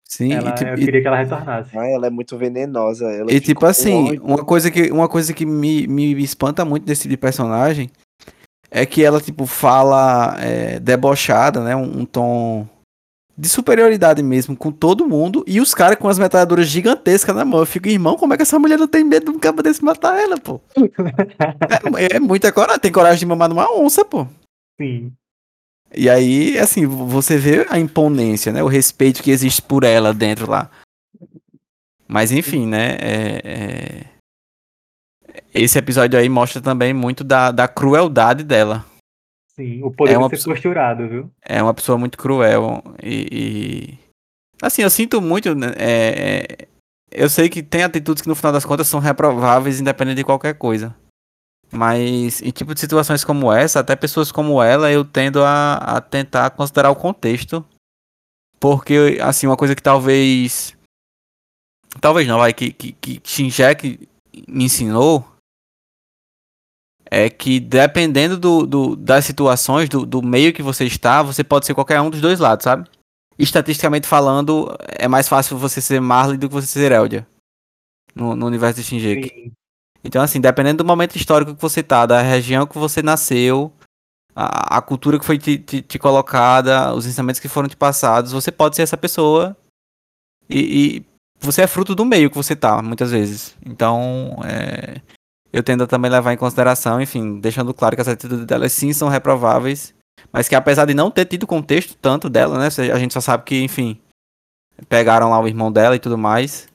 Sim, 0.03 0.33
Ela, 0.33 0.49
e, 0.49 0.53
tipo, 0.53 0.69
eu 0.71 0.77
e- 0.77 0.85
queria 0.85 1.01
que 1.01 1.07
ela 1.07 1.17
retornasse. 1.17 1.77
Ah, 1.77 1.87
ela 1.87 2.07
é 2.07 2.09
muito 2.09 2.37
venenosa. 2.37 3.05
Ela 3.09 3.31
E 3.31 3.39
tipo 3.39 3.65
assim, 3.65 3.93
ódio. 4.09 4.25
uma 4.25 4.43
coisa 4.43 4.69
que, 4.69 4.91
uma 4.91 5.07
coisa 5.07 5.33
que 5.33 5.45
me, 5.45 5.87
me 5.87 6.21
espanta 6.21 6.65
muito 6.65 6.85
desse 6.85 7.03
tipo 7.03 7.11
de 7.11 7.17
personagem 7.17 7.89
é 8.69 8.85
que 8.85 9.03
ela, 9.03 9.21
tipo, 9.21 9.45
fala 9.45 10.35
é, 10.43 10.79
debochada, 10.79 11.63
né? 11.63 11.75
Um, 11.75 12.01
um 12.01 12.05
tom 12.05 12.67
de 13.39 13.47
superioridade 13.47 14.21
mesmo 14.21 14.53
com 14.53 14.69
todo 14.69 15.07
mundo 15.07 15.45
e 15.47 15.61
os 15.61 15.73
caras 15.73 15.97
com 15.97 16.09
as 16.09 16.19
metralhadoras 16.19 16.67
gigantescas 16.67 17.33
na 17.33 17.45
mão. 17.45 17.61
Eu 17.61 17.65
fico, 17.65 17.87
irmão, 17.87 18.17
como 18.17 18.33
é 18.33 18.35
que 18.37 18.43
essa 18.43 18.59
mulher 18.59 18.77
não 18.77 18.87
tem 18.87 19.01
medo 19.01 19.31
de 19.31 19.37
um 19.37 19.39
cabo 19.39 19.63
desse 19.63 19.81
matar 19.81 20.19
ela, 20.19 20.37
pô? 20.37 20.59
É, 21.97 22.17
é 22.17 22.19
muita 22.19 22.51
coragem, 22.51 22.79
tem 22.81 22.91
coragem 22.91 23.19
de 23.19 23.25
mamar 23.25 23.47
numa 23.47 23.71
onça, 23.73 24.03
pô. 24.03 24.27
Sim. 24.79 25.13
E 25.95 26.09
aí, 26.09 26.57
assim, 26.59 26.85
você 26.85 27.37
vê 27.37 27.65
a 27.69 27.79
imponência, 27.79 28.51
né? 28.51 28.61
O 28.61 28.67
respeito 28.67 29.23
que 29.23 29.31
existe 29.31 29.61
por 29.61 29.83
ela 29.85 30.13
dentro 30.13 30.49
lá. 30.49 30.69
Mas 32.07 32.31
enfim, 32.31 32.67
né? 32.67 32.97
é- 32.99 33.41
é- 33.45 34.05
Esse 35.53 35.79
episódio 35.79 36.19
aí 36.19 36.27
mostra 36.27 36.61
também 36.61 36.93
muito 36.93 37.23
da, 37.23 37.51
da 37.51 37.67
crueldade 37.67 38.43
dela. 38.43 38.85
Sim, 39.59 39.83
o 39.83 39.91
poder 39.91 40.13
É 40.13 40.17
uma 40.17 40.27
de 40.29 40.31
ser 40.31 40.37
pessoa- 40.37 40.55
costurado, 40.55 41.07
viu? 41.09 41.31
É 41.41 41.61
uma 41.61 41.73
pessoa 41.73 41.97
muito 41.97 42.17
cruel. 42.17 42.81
E. 43.03 43.27
e- 43.31 44.09
Assim, 44.61 44.81
eu 44.81 44.89
sinto 44.89 45.21
muito. 45.21 45.53
né, 45.55 45.67
é, 45.77 46.45
é, 46.63 46.67
Eu 47.11 47.27
sei 47.29 47.49
que 47.49 47.61
tem 47.63 47.83
atitudes 47.83 48.21
que 48.21 48.29
no 48.29 48.35
final 48.35 48.51
das 48.53 48.63
contas 48.65 48.87
são 48.87 48.99
reprováveis, 48.99 49.81
independente 49.81 50.17
de 50.17 50.23
qualquer 50.23 50.53
coisa. 50.53 50.95
Mas 51.71 52.41
em 52.41 52.51
tipo 52.51 52.73
de 52.73 52.79
situações 52.79 53.23
como 53.23 53.51
essa, 53.51 53.79
até 53.81 53.95
pessoas 53.95 54.31
como 54.31 54.61
ela, 54.63 54.91
eu 54.91 55.03
tendo 55.05 55.43
a, 55.43 55.75
a 55.75 56.01
tentar 56.01 56.49
considerar 56.51 56.89
o 56.91 56.95
contexto. 56.95 57.65
Porque, 58.59 59.17
assim, 59.21 59.45
uma 59.47 59.57
coisa 59.57 59.75
que 59.75 59.81
talvez. 59.83 60.75
Talvez 61.99 62.27
não, 62.27 62.37
vai, 62.37 62.53
que, 62.53 62.71
que, 62.71 62.91
que 62.93 63.21
Shinjek 63.23 64.07
me 64.47 64.65
ensinou. 64.65 65.25
É 67.11 67.29
que 67.29 67.59
dependendo 67.59 68.37
do, 68.37 68.67
do- 68.67 68.95
das 68.95 69.25
situações, 69.25 69.89
do, 69.89 70.05
do 70.05 70.21
meio 70.21 70.53
que 70.53 70.61
você 70.61 70.85
está, 70.85 71.23
você 71.23 71.43
pode 71.43 71.65
ser 71.65 71.73
qualquer 71.73 71.99
um 72.01 72.09
dos 72.09 72.21
dois 72.21 72.39
lados, 72.39 72.63
sabe? 72.63 72.87
Estatisticamente 73.37 74.07
falando, 74.07 74.75
é 74.87 75.07
mais 75.07 75.27
fácil 75.27 75.57
você 75.57 75.81
ser 75.81 75.99
Marley 75.99 76.37
do 76.37 76.47
que 76.47 76.53
você 76.53 76.67
ser 76.67 76.91
Eldia. 76.91 77.25
No, 78.13 78.35
no 78.35 78.45
universo 78.45 78.79
de 78.81 78.85
Shinjek. 78.85 79.29
Sim. 79.29 79.51
Então, 80.03 80.21
assim, 80.21 80.39
dependendo 80.39 80.83
do 80.83 80.87
momento 80.87 81.15
histórico 81.15 81.55
que 81.55 81.61
você 81.61 81.81
tá, 81.81 82.05
da 82.05 82.21
região 82.21 82.65
que 82.67 82.77
você 82.77 83.01
nasceu, 83.01 83.71
a, 84.35 84.77
a 84.77 84.81
cultura 84.81 85.17
que 85.19 85.25
foi 85.25 85.37
te, 85.37 85.57
te- 85.57 85.81
te 85.81 85.97
colocada, 85.99 86.93
os 86.93 87.05
ensinamentos 87.05 87.39
que 87.39 87.47
foram 87.47 87.67
te 87.67 87.75
passados, 87.77 88.31
você 88.31 88.51
pode 88.51 88.75
ser 88.75 88.83
essa 88.83 88.97
pessoa. 88.97 89.55
E, 90.49 90.59
e 90.97 91.05
você 91.39 91.61
é 91.63 91.67
fruto 91.67 91.95
do 91.95 92.05
meio 92.05 92.29
que 92.29 92.35
você 92.37 92.55
tá, 92.55 92.81
muitas 92.81 93.11
vezes. 93.11 93.55
Então, 93.65 94.39
é, 94.45 95.01
eu 95.51 95.63
tendo 95.63 95.87
também 95.87 96.11
levar 96.11 96.33
em 96.33 96.37
consideração, 96.37 97.01
enfim, 97.01 97.39
deixando 97.39 97.73
claro 97.73 97.95
que 97.95 98.01
as 98.01 98.07
atitudes 98.07 98.45
delas 98.45 98.71
sim 98.71 98.93
são 98.93 99.09
reprováveis, 99.09 99.95
mas 100.31 100.47
que 100.47 100.55
apesar 100.55 100.85
de 100.85 100.93
não 100.93 101.09
ter 101.09 101.25
tido 101.25 101.47
contexto 101.47 101.95
tanto 101.95 102.29
dela, 102.29 102.59
né, 102.59 102.67
a 102.93 102.99
gente 102.99 103.13
só 103.13 103.21
sabe 103.21 103.43
que, 103.43 103.63
enfim, 103.63 103.99
pegaram 104.87 105.29
lá 105.29 105.39
o 105.39 105.47
irmão 105.47 105.71
dela 105.71 105.95
e 105.95 105.99
tudo 105.99 106.17
mais, 106.17 106.67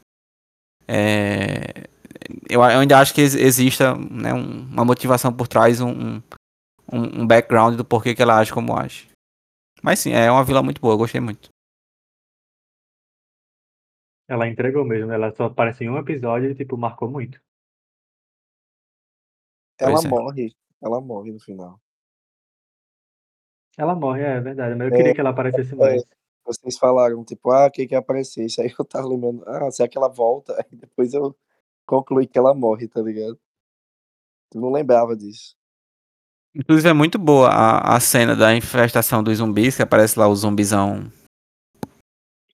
é, 0.89 1.89
eu, 2.49 2.63
ainda 2.63 2.99
acho 2.99 3.15
que 3.15 3.21
exista 3.21 3.95
né, 3.95 4.33
uma 4.33 4.85
motivação 4.85 5.33
por 5.33 5.49
trás, 5.49 5.81
um, 5.81 6.17
um, 6.93 7.23
um 7.23 7.27
background 7.27 7.77
do 7.77 7.85
porquê 7.85 8.15
que 8.15 8.23
ela 8.23 8.39
age 8.39 8.53
como 8.53 8.77
age. 8.77 9.09
Mas 9.83 9.99
sim, 9.99 10.13
é 10.13 10.31
uma 10.31 10.45
vila 10.45 10.63
muito 10.63 10.81
boa, 10.81 10.97
gostei 10.97 11.21
muito. 11.21 11.49
Ela 14.27 14.49
entregou 14.49 14.85
mesmo, 14.85 15.13
ela 15.13 15.31
só 15.35 15.45
aparece 15.45 15.85
em 15.85 15.91
um 15.91 15.99
episódio 15.99 16.51
e, 16.51 16.55
tipo, 16.55 16.79
marcou 16.79 17.11
muito. 17.11 17.39
Ela 19.79 20.01
é. 20.01 20.09
morre, 20.09 20.57
ela 20.83 21.01
morre 21.01 21.33
no 21.33 21.41
final. 21.41 21.81
Ela 23.77 23.95
morre, 23.95 24.23
é 24.23 24.41
verdade, 24.41 24.75
mas 24.77 24.89
eu 24.89 24.95
é, 24.95 24.97
queria 24.97 25.15
que 25.15 25.21
ela 25.21 25.31
aparecesse 25.31 25.75
mais. 25.75 26.03
É, 26.03 26.07
vocês 26.45 26.79
falaram, 26.79 27.25
tipo, 27.25 27.51
ah, 27.51 27.71
quem 27.71 27.89
que 27.89 27.95
aparecesse? 27.95 28.61
Aí 28.61 28.73
eu 28.79 28.85
tava 28.85 29.09
lembrando, 29.09 29.43
ah, 29.47 29.71
será 29.71 29.89
que 29.89 29.99
ela 29.99 30.09
volta? 30.09 30.55
Aí 30.59 30.79
depois 30.79 31.13
eu 31.13 31.37
concluí 31.87 32.27
que 32.27 32.39
ela 32.39 32.55
morre, 32.55 32.87
tá 32.87 33.01
ligado? 33.01 33.39
Eu 34.55 34.61
não 34.61 34.71
lembrava 34.71 35.17
disso. 35.17 35.57
Inclusive 36.55 36.89
é 36.89 36.93
muito 36.93 37.19
boa 37.19 37.49
a, 37.49 37.97
a 37.97 38.01
cena 38.01 38.37
da 38.37 38.55
infestação 38.55 39.25
dos 39.25 39.39
zumbis, 39.39 39.75
que 39.75 39.83
aparece 39.83 40.17
lá 40.17 40.29
o 40.29 40.37
zumbizão 40.37 41.11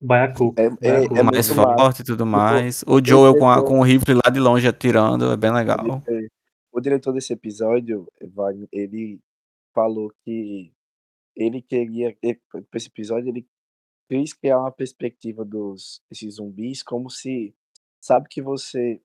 Baiacu. 0.00 0.54
É, 0.56 0.64
é, 0.64 1.04
é 1.18 1.22
mais 1.22 1.48
forte 1.48 2.00
e 2.00 2.04
tudo 2.04 2.24
mais. 2.24 2.82
O 2.86 3.04
Joel 3.04 3.36
com, 3.36 3.50
a, 3.50 3.62
com 3.62 3.80
o 3.80 3.82
rifle 3.82 4.14
lá 4.14 4.30
de 4.30 4.40
longe 4.40 4.66
atirando, 4.66 5.30
é 5.30 5.36
bem 5.36 5.52
legal. 5.52 6.02
O 6.72 6.80
diretor 6.80 7.12
desse 7.12 7.32
episódio, 7.32 8.06
ele 8.72 9.20
falou 9.74 10.12
que 10.24 10.72
ele 11.36 11.62
queria, 11.62 12.16
para 12.50 12.66
esse 12.74 12.88
episódio, 12.88 13.28
ele 13.28 13.46
quis 14.08 14.32
criar 14.32 14.60
uma 14.60 14.72
perspectiva 14.72 15.44
dos 15.44 16.00
esses 16.10 16.34
zumbis 16.34 16.82
como 16.82 17.08
se, 17.08 17.54
sabe 18.00 18.28
que 18.28 18.42
você 18.42 19.00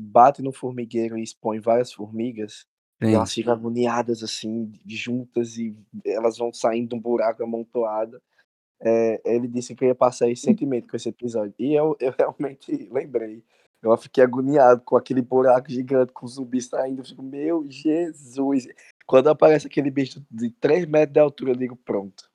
bate 0.00 0.42
no 0.42 0.52
formigueiro 0.52 1.18
e 1.18 1.22
expõe 1.22 1.60
várias 1.60 1.92
formigas, 1.92 2.66
Sim. 3.02 3.14
elas 3.14 3.32
ficam 3.32 3.52
agoniadas 3.52 4.22
assim, 4.22 4.72
juntas 4.86 5.56
e 5.56 5.76
elas 6.04 6.38
vão 6.38 6.52
saindo 6.52 6.90
de 6.90 6.94
um 6.94 7.00
buraco 7.00 7.42
amontoado 7.42 8.20
é, 8.84 9.20
ele 9.24 9.48
disse 9.48 9.74
que 9.74 9.86
ia 9.86 9.94
passar 9.94 10.28
esse 10.28 10.42
sentimento 10.42 10.88
com 10.88 10.96
esse 10.96 11.08
episódio. 11.08 11.54
E 11.58 11.74
eu, 11.74 11.96
eu 11.98 12.12
realmente 12.18 12.88
lembrei. 12.92 13.42
Eu 13.84 13.96
fiquei 13.96 14.24
agoniado 14.24 14.80
com 14.82 14.96
aquele 14.96 15.20
buraco 15.20 15.70
gigante, 15.70 16.12
com 16.12 16.26
os 16.26 16.34
zumbis 16.34 16.66
saindo. 16.66 17.00
Eu 17.00 17.04
fico, 17.04 17.22
meu 17.22 17.64
Jesus. 17.68 18.66
Quando 19.06 19.28
aparece 19.28 19.66
aquele 19.66 19.90
bicho 19.90 20.24
de 20.30 20.50
3 20.50 20.86
metros 20.86 21.12
de 21.12 21.20
altura, 21.20 21.50
eu 21.52 21.56
digo, 21.56 21.76
pronto. 21.76 22.30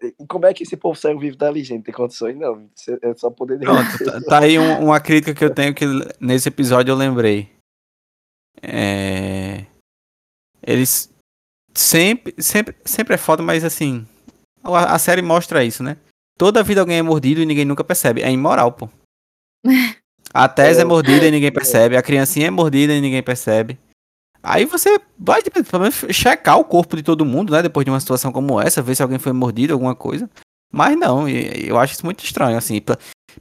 E 0.00 0.26
como 0.26 0.46
é 0.46 0.54
que 0.54 0.62
esse 0.62 0.76
povo 0.76 0.98
saiu 0.98 1.18
vivo 1.18 1.36
dali, 1.36 1.64
gente? 1.64 1.84
Tem 1.84 1.94
condições? 1.94 2.36
Não. 2.36 2.70
É 3.02 3.14
só 3.14 3.30
poder. 3.30 3.58
Pronto, 3.58 4.04
tá, 4.04 4.20
tá, 4.20 4.38
aí 4.40 4.58
um, 4.58 4.84
uma 4.84 5.00
crítica 5.00 5.34
que 5.34 5.44
eu 5.44 5.52
tenho 5.52 5.74
que 5.74 5.84
nesse 6.20 6.48
episódio 6.48 6.92
eu 6.92 6.96
lembrei. 6.96 7.50
É... 8.62 9.66
Eles 10.62 11.12
sempre, 11.74 12.34
sempre, 12.38 12.76
sempre 12.84 13.14
é 13.14 13.18
foda, 13.18 13.42
mas 13.42 13.64
assim, 13.64 14.06
a, 14.62 14.94
a 14.94 14.98
série 14.98 15.22
mostra 15.22 15.64
isso, 15.64 15.82
né? 15.82 15.96
Toda 16.38 16.62
vida 16.62 16.80
alguém 16.80 16.98
é 16.98 17.02
mordido 17.02 17.40
e 17.40 17.46
ninguém 17.46 17.64
nunca 17.64 17.82
percebe. 17.82 18.22
É 18.22 18.30
imoral, 18.30 18.72
pô. 18.72 18.88
A 20.32 20.48
Tess 20.48 20.78
é 20.78 20.84
mordida 20.84 21.26
e 21.26 21.30
ninguém 21.30 21.50
percebe. 21.52 21.96
A 21.96 22.02
criancinha 22.02 22.46
é 22.46 22.50
mordida 22.50 22.94
e 22.94 23.00
ninguém 23.00 23.22
percebe. 23.22 23.78
Aí 24.42 24.64
você 24.64 24.98
vai, 25.16 25.40
tipo, 25.40 25.62
pelo 25.62 25.82
menos, 25.82 26.04
checar 26.10 26.58
o 26.58 26.64
corpo 26.64 26.96
de 26.96 27.02
todo 27.02 27.24
mundo, 27.24 27.52
né? 27.52 27.62
Depois 27.62 27.84
de 27.84 27.90
uma 27.90 28.00
situação 28.00 28.32
como 28.32 28.60
essa, 28.60 28.82
ver 28.82 28.96
se 28.96 29.02
alguém 29.02 29.18
foi 29.18 29.32
mordido, 29.32 29.72
alguma 29.72 29.94
coisa. 29.94 30.28
Mas 30.72 30.96
não, 30.98 31.28
eu 31.28 31.78
acho 31.78 31.94
isso 31.94 32.04
muito 32.04 32.24
estranho, 32.24 32.56
assim. 32.56 32.80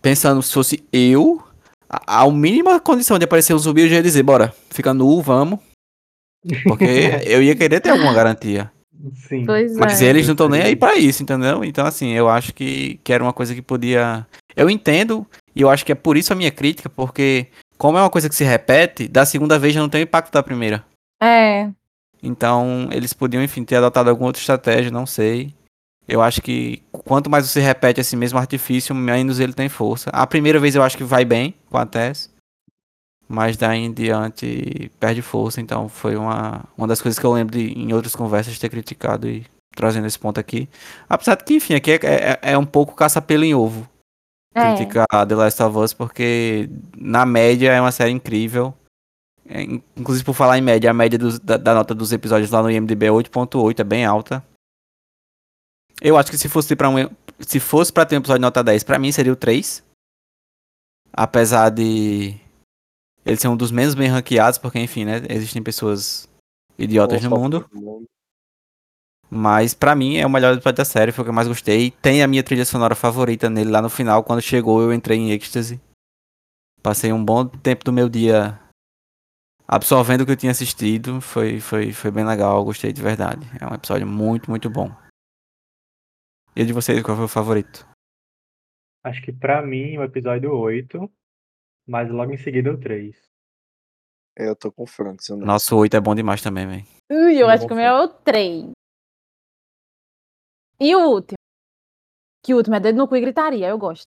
Pensando 0.01 0.43
se 0.43 0.53
fosse 0.53 0.83
eu, 0.91 1.41
a, 1.89 2.21
a 2.21 2.31
mínima 2.31 2.79
condição 2.79 3.17
de 3.17 3.25
aparecer 3.25 3.53
um 3.53 3.59
zumbi, 3.59 3.81
eu 3.81 3.89
já 3.89 3.95
ia 3.95 4.03
dizer, 4.03 4.21
bora, 4.21 4.53
fica 4.69 4.93
nu, 4.93 5.21
vamos. 5.21 5.59
Porque 6.63 6.85
eu 7.25 7.41
ia 7.41 7.55
querer 7.55 7.79
ter 7.79 7.89
alguma 7.89 8.13
garantia. 8.13 8.71
Sim. 9.27 9.45
Pois 9.45 9.75
Mas 9.75 10.01
é. 10.01 10.05
eles 10.05 10.27
não 10.27 10.33
estão 10.33 10.49
nem 10.49 10.61
aí 10.61 10.75
para 10.75 10.95
isso, 10.95 11.23
entendeu? 11.23 11.63
Então, 11.63 11.85
assim, 11.85 12.11
eu 12.11 12.29
acho 12.29 12.53
que, 12.53 12.99
que 13.03 13.11
era 13.11 13.23
uma 13.23 13.33
coisa 13.33 13.55
que 13.55 13.61
podia. 13.61 14.27
Eu 14.55 14.69
entendo, 14.69 15.25
e 15.55 15.61
eu 15.61 15.69
acho 15.69 15.85
que 15.85 15.91
é 15.91 15.95
por 15.95 16.17
isso 16.17 16.31
a 16.33 16.35
minha 16.35 16.51
crítica, 16.51 16.89
porque, 16.89 17.47
como 17.77 17.97
é 17.97 18.01
uma 18.01 18.09
coisa 18.09 18.29
que 18.29 18.35
se 18.35 18.43
repete, 18.43 19.07
da 19.07 19.25
segunda 19.25 19.59
vez 19.59 19.73
já 19.73 19.79
não 19.79 19.89
tem 19.89 20.01
o 20.01 20.03
impacto 20.03 20.31
da 20.31 20.43
primeira. 20.43 20.85
É. 21.21 21.69
Então, 22.21 22.87
eles 22.91 23.13
podiam, 23.13 23.43
enfim, 23.43 23.63
ter 23.63 23.75
adotado 23.75 24.09
alguma 24.09 24.27
outra 24.27 24.39
estratégia, 24.39 24.91
não 24.91 25.05
sei. 25.05 25.53
Eu 26.07 26.21
acho 26.21 26.41
que 26.41 26.83
quanto 26.91 27.29
mais 27.29 27.47
você 27.47 27.59
repete 27.59 28.01
esse 28.01 28.15
mesmo 28.15 28.37
artifício, 28.37 28.93
menos 28.93 29.39
ele 29.39 29.53
tem 29.53 29.69
força. 29.69 30.09
A 30.11 30.27
primeira 30.27 30.59
vez 30.59 30.75
eu 30.75 30.83
acho 30.83 30.97
que 30.97 31.03
vai 31.03 31.23
bem 31.23 31.53
com 31.69 31.77
a 31.77 31.85
Tess 31.85 32.31
mas 33.31 33.55
daí 33.55 33.79
em 33.79 33.93
diante 33.93 34.91
perde 34.99 35.21
força. 35.21 35.61
Então 35.61 35.87
foi 35.87 36.15
uma, 36.17 36.65
uma 36.77 36.87
das 36.87 37.01
coisas 37.01 37.17
que 37.17 37.25
eu 37.25 37.31
lembro 37.31 37.57
de 37.57 37.71
em 37.71 37.93
outras 37.93 38.13
conversas 38.13 38.59
ter 38.59 38.69
criticado 38.69 39.27
e 39.27 39.45
trazendo 39.73 40.05
esse 40.05 40.19
ponto 40.19 40.39
aqui. 40.39 40.67
Apesar 41.07 41.35
de 41.35 41.45
que, 41.45 41.53
enfim, 41.55 41.75
aqui 41.75 41.91
é, 41.91 41.99
é, 42.03 42.39
é 42.41 42.57
um 42.57 42.65
pouco 42.65 42.93
caça-pelo 42.93 43.45
em 43.45 43.55
ovo. 43.55 43.87
É. 44.53 44.75
Criticar 44.75 45.07
The 45.27 45.35
Last 45.35 45.63
of 45.63 45.77
Us, 45.77 45.93
porque 45.93 46.69
na 46.97 47.25
média 47.25 47.71
é 47.71 47.79
uma 47.79 47.91
série 47.91 48.11
incrível. 48.11 48.73
É, 49.47 49.63
inclusive, 49.63 50.25
por 50.25 50.33
falar 50.33 50.57
em 50.57 50.61
média, 50.61 50.89
a 50.89 50.93
média 50.93 51.17
dos, 51.17 51.39
da, 51.39 51.57
da, 51.57 51.73
nota 51.73 51.95
dos 51.95 52.11
episódios 52.11 52.51
lá 52.51 52.61
no 52.61 52.69
IMDb 52.69 53.05
é 53.05 53.09
8.8, 53.09 53.79
é 53.79 53.83
bem 53.83 54.05
alta. 54.05 54.45
Eu 56.01 56.17
acho 56.17 56.31
que 56.31 56.37
se 56.37 56.49
fosse 56.49 56.75
para 56.75 56.89
um, 56.89 56.95
se 57.39 57.59
fosse 57.59 57.91
para 57.91 58.05
ter 58.05 58.15
um 58.15 58.19
episódio 58.19 58.39
de 58.39 58.45
nota 58.45 58.63
10, 58.63 58.83
para 58.83 58.99
mim 58.99 59.11
seria 59.11 59.33
o 59.33 59.35
3. 59.35 59.83
Apesar 61.13 61.69
de 61.69 62.39
ele 63.25 63.37
ser 63.37 63.47
um 63.47 63.57
dos 63.57 63.71
menos 63.71 63.93
bem 63.93 64.07
ranqueados, 64.07 64.57
porque, 64.57 64.79
enfim, 64.79 65.05
né? 65.05 65.21
Existem 65.29 65.61
pessoas 65.61 66.27
idiotas 66.77 67.21
Nossa, 67.21 67.35
no 67.35 67.41
mundo. 67.41 68.09
Mas 69.33 69.73
para 69.73 69.95
mim 69.95 70.17
é 70.17 70.25
o 70.25 70.29
melhor 70.29 70.53
episódio 70.53 70.77
da 70.77 70.85
série, 70.85 71.13
foi 71.13 71.21
o 71.21 71.25
que 71.25 71.29
eu 71.29 71.33
mais 71.33 71.47
gostei. 71.47 71.91
Tem 72.01 72.21
a 72.21 72.27
minha 72.27 72.43
trilha 72.43 72.65
sonora 72.65 72.95
favorita 72.95 73.49
nele 73.49 73.71
lá 73.71 73.81
no 73.81 73.89
final. 73.89 74.23
Quando 74.25 74.41
chegou, 74.41 74.81
eu 74.81 74.93
entrei 74.93 75.17
em 75.17 75.31
êxtase. 75.31 75.79
Passei 76.83 77.13
um 77.13 77.23
bom 77.23 77.47
tempo 77.47 77.85
do 77.85 77.93
meu 77.93 78.09
dia 78.09 78.59
absorvendo 79.65 80.21
o 80.21 80.25
que 80.25 80.33
eu 80.33 80.37
tinha 80.37 80.51
assistido. 80.51 81.21
Foi, 81.21 81.61
foi, 81.61 81.93
foi 81.93 82.11
bem 82.11 82.25
legal, 82.25 82.65
gostei 82.65 82.91
de 82.91 83.01
verdade. 83.01 83.47
É 83.61 83.65
um 83.65 83.73
episódio 83.73 84.05
muito, 84.05 84.49
muito 84.49 84.69
bom. 84.69 84.91
E 86.53 86.65
de 86.65 86.73
vocês, 86.73 87.01
qual 87.01 87.15
foi 87.15 87.25
o 87.25 87.29
favorito? 87.29 87.87
Acho 89.03 89.21
que 89.21 89.31
para 89.31 89.61
mim 89.61 89.97
o 89.97 90.03
episódio 90.03 90.53
8 90.53 91.09
mas 91.87 92.09
logo 92.09 92.31
em 92.31 92.37
seguida 92.37 92.71
o 92.71 92.77
3. 92.77 93.15
É, 94.37 94.47
eu 94.47 94.55
tô 94.55 94.71
com 94.71 94.83
o 94.83 94.87
Frank. 94.87 95.17
Não... 95.29 95.39
Nossa, 95.39 95.75
o 95.75 95.79
8 95.79 95.97
é 95.97 95.99
bom 95.99 96.15
demais 96.15 96.41
também, 96.41 96.67
velho. 96.67 96.85
Ui, 97.11 97.37
eu 97.37 97.49
acho 97.49 97.67
que 97.67 97.73
o 97.73 97.75
meu 97.75 97.85
é 97.85 98.03
o 98.03 98.07
3. 98.07 98.71
E 100.87 100.95
o 100.95 101.01
último? 101.15 101.37
Que 102.43 102.53
o 102.55 102.57
último 102.57 102.75
é 102.75 102.79
dedo 102.79 102.97
no 102.97 103.07
cu 103.07 103.15
e 103.15 103.21
gritaria, 103.21 103.67
eu 103.67 103.77
gosto. 103.77 104.07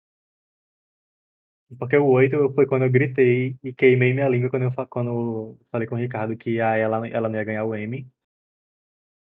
Porque 1.77 1.97
o 1.97 2.07
8 2.07 2.55
foi 2.55 2.65
quando 2.65 2.85
eu 2.85 2.91
gritei 2.91 3.57
e 3.65 3.73
queimei 3.73 4.15
minha 4.15 4.29
língua 4.29 4.51
quando 4.51 4.63
eu, 4.67 4.73
quando 4.89 5.59
falei 5.69 5.89
com 5.89 5.97
o 5.97 5.99
Ricardo 5.99 6.37
que 6.37 6.61
a 6.61 6.77
ela, 6.77 7.09
ela 7.09 7.29
não 7.29 7.37
ia 7.37 7.45
ganhar 7.45 7.65
o 7.65 7.75
M. 7.75 8.09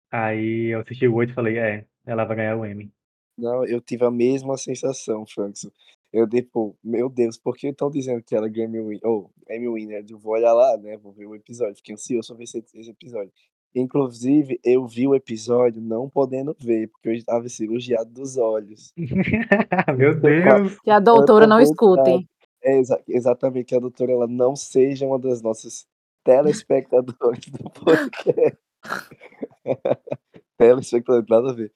Aí 0.09 0.73
eu 0.73 0.81
assisti 0.81 1.09
o 1.09 1.15
8 1.17 1.33
e 1.33 1.35
falei, 1.35 1.59
é, 1.59 1.85
ela 2.07 2.25
vai 2.25 2.37
ganhar 2.37 2.57
o 2.57 2.65
M. 2.65 2.93
Não, 3.37 3.65
eu 3.67 3.81
tive 3.81 4.05
a 4.05 4.11
mesma 4.11 4.57
sensação, 4.57 5.27
Frankson. 5.27 5.71
Eu, 6.13 6.29
tipo, 6.29 6.79
meu 6.85 7.09
Deus, 7.09 7.39
por 7.39 7.57
que 7.57 7.69
estão 7.69 7.91
dizendo 7.91 8.23
que 8.23 8.37
ela 8.37 8.49
ganha 8.49 8.69
Win, 8.69 9.01
ou 9.03 9.33
Emmy 9.51 9.69
Winner? 9.69 10.05
Eu 10.09 10.19
vou 10.19 10.35
olhar 10.35 10.53
lá, 10.53 10.77
né? 10.77 10.97
Vou 10.99 11.13
ver 11.13 11.27
o 11.27 11.35
episódio. 11.35 11.75
Fiquei 11.77 11.95
ansioso 11.95 12.29
pra 12.29 12.37
ver 12.37 12.45
esse, 12.45 12.65
esse 12.75 12.91
episódio. 12.91 13.33
Inclusive, 13.75 14.61
eu 14.63 14.87
vi 14.87 15.09
o 15.09 15.15
episódio 15.15 15.81
não 15.81 16.09
podendo 16.09 16.55
ver, 16.61 16.89
porque 16.89 17.09
eu 17.09 17.15
estava 17.15 17.49
cirurgiado 17.49 18.11
dos 18.11 18.37
olhos. 18.37 18.93
Meu 19.97 20.15
Deus! 20.15 20.79
Que 20.81 20.91
a 20.91 21.01
doutora 21.01 21.47
não 21.47 21.61
escute. 21.61 22.29
É, 22.63 22.79
exa 22.79 23.03
exatamente, 23.09 23.67
que 23.67 23.75
a 23.75 23.81
doutora 23.81 24.13
ela 24.13 24.27
não 24.27 24.55
seja 24.55 25.07
uma 25.07 25.19
das 25.19 25.41
nossas 25.41 25.87
telespectadores 26.23 27.47
do 27.47 27.71
podcast. 27.71 28.59
telespectadores, 30.59 31.29
nada 31.29 31.51
a 31.51 31.55
ver. 31.55 31.73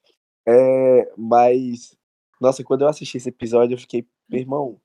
É, 0.47 1.11
mas, 1.17 1.97
nossa, 2.39 2.63
quando 2.63 2.83
eu 2.83 2.87
assisti 2.87 3.17
esse 3.17 3.29
episódio, 3.29 3.73
eu 3.73 3.79
fiquei 3.79 4.07
meu 4.29 4.41
irmão, 4.41 4.81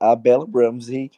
a 0.00 0.14
Bella 0.14 0.46
Ramsey 0.52 1.10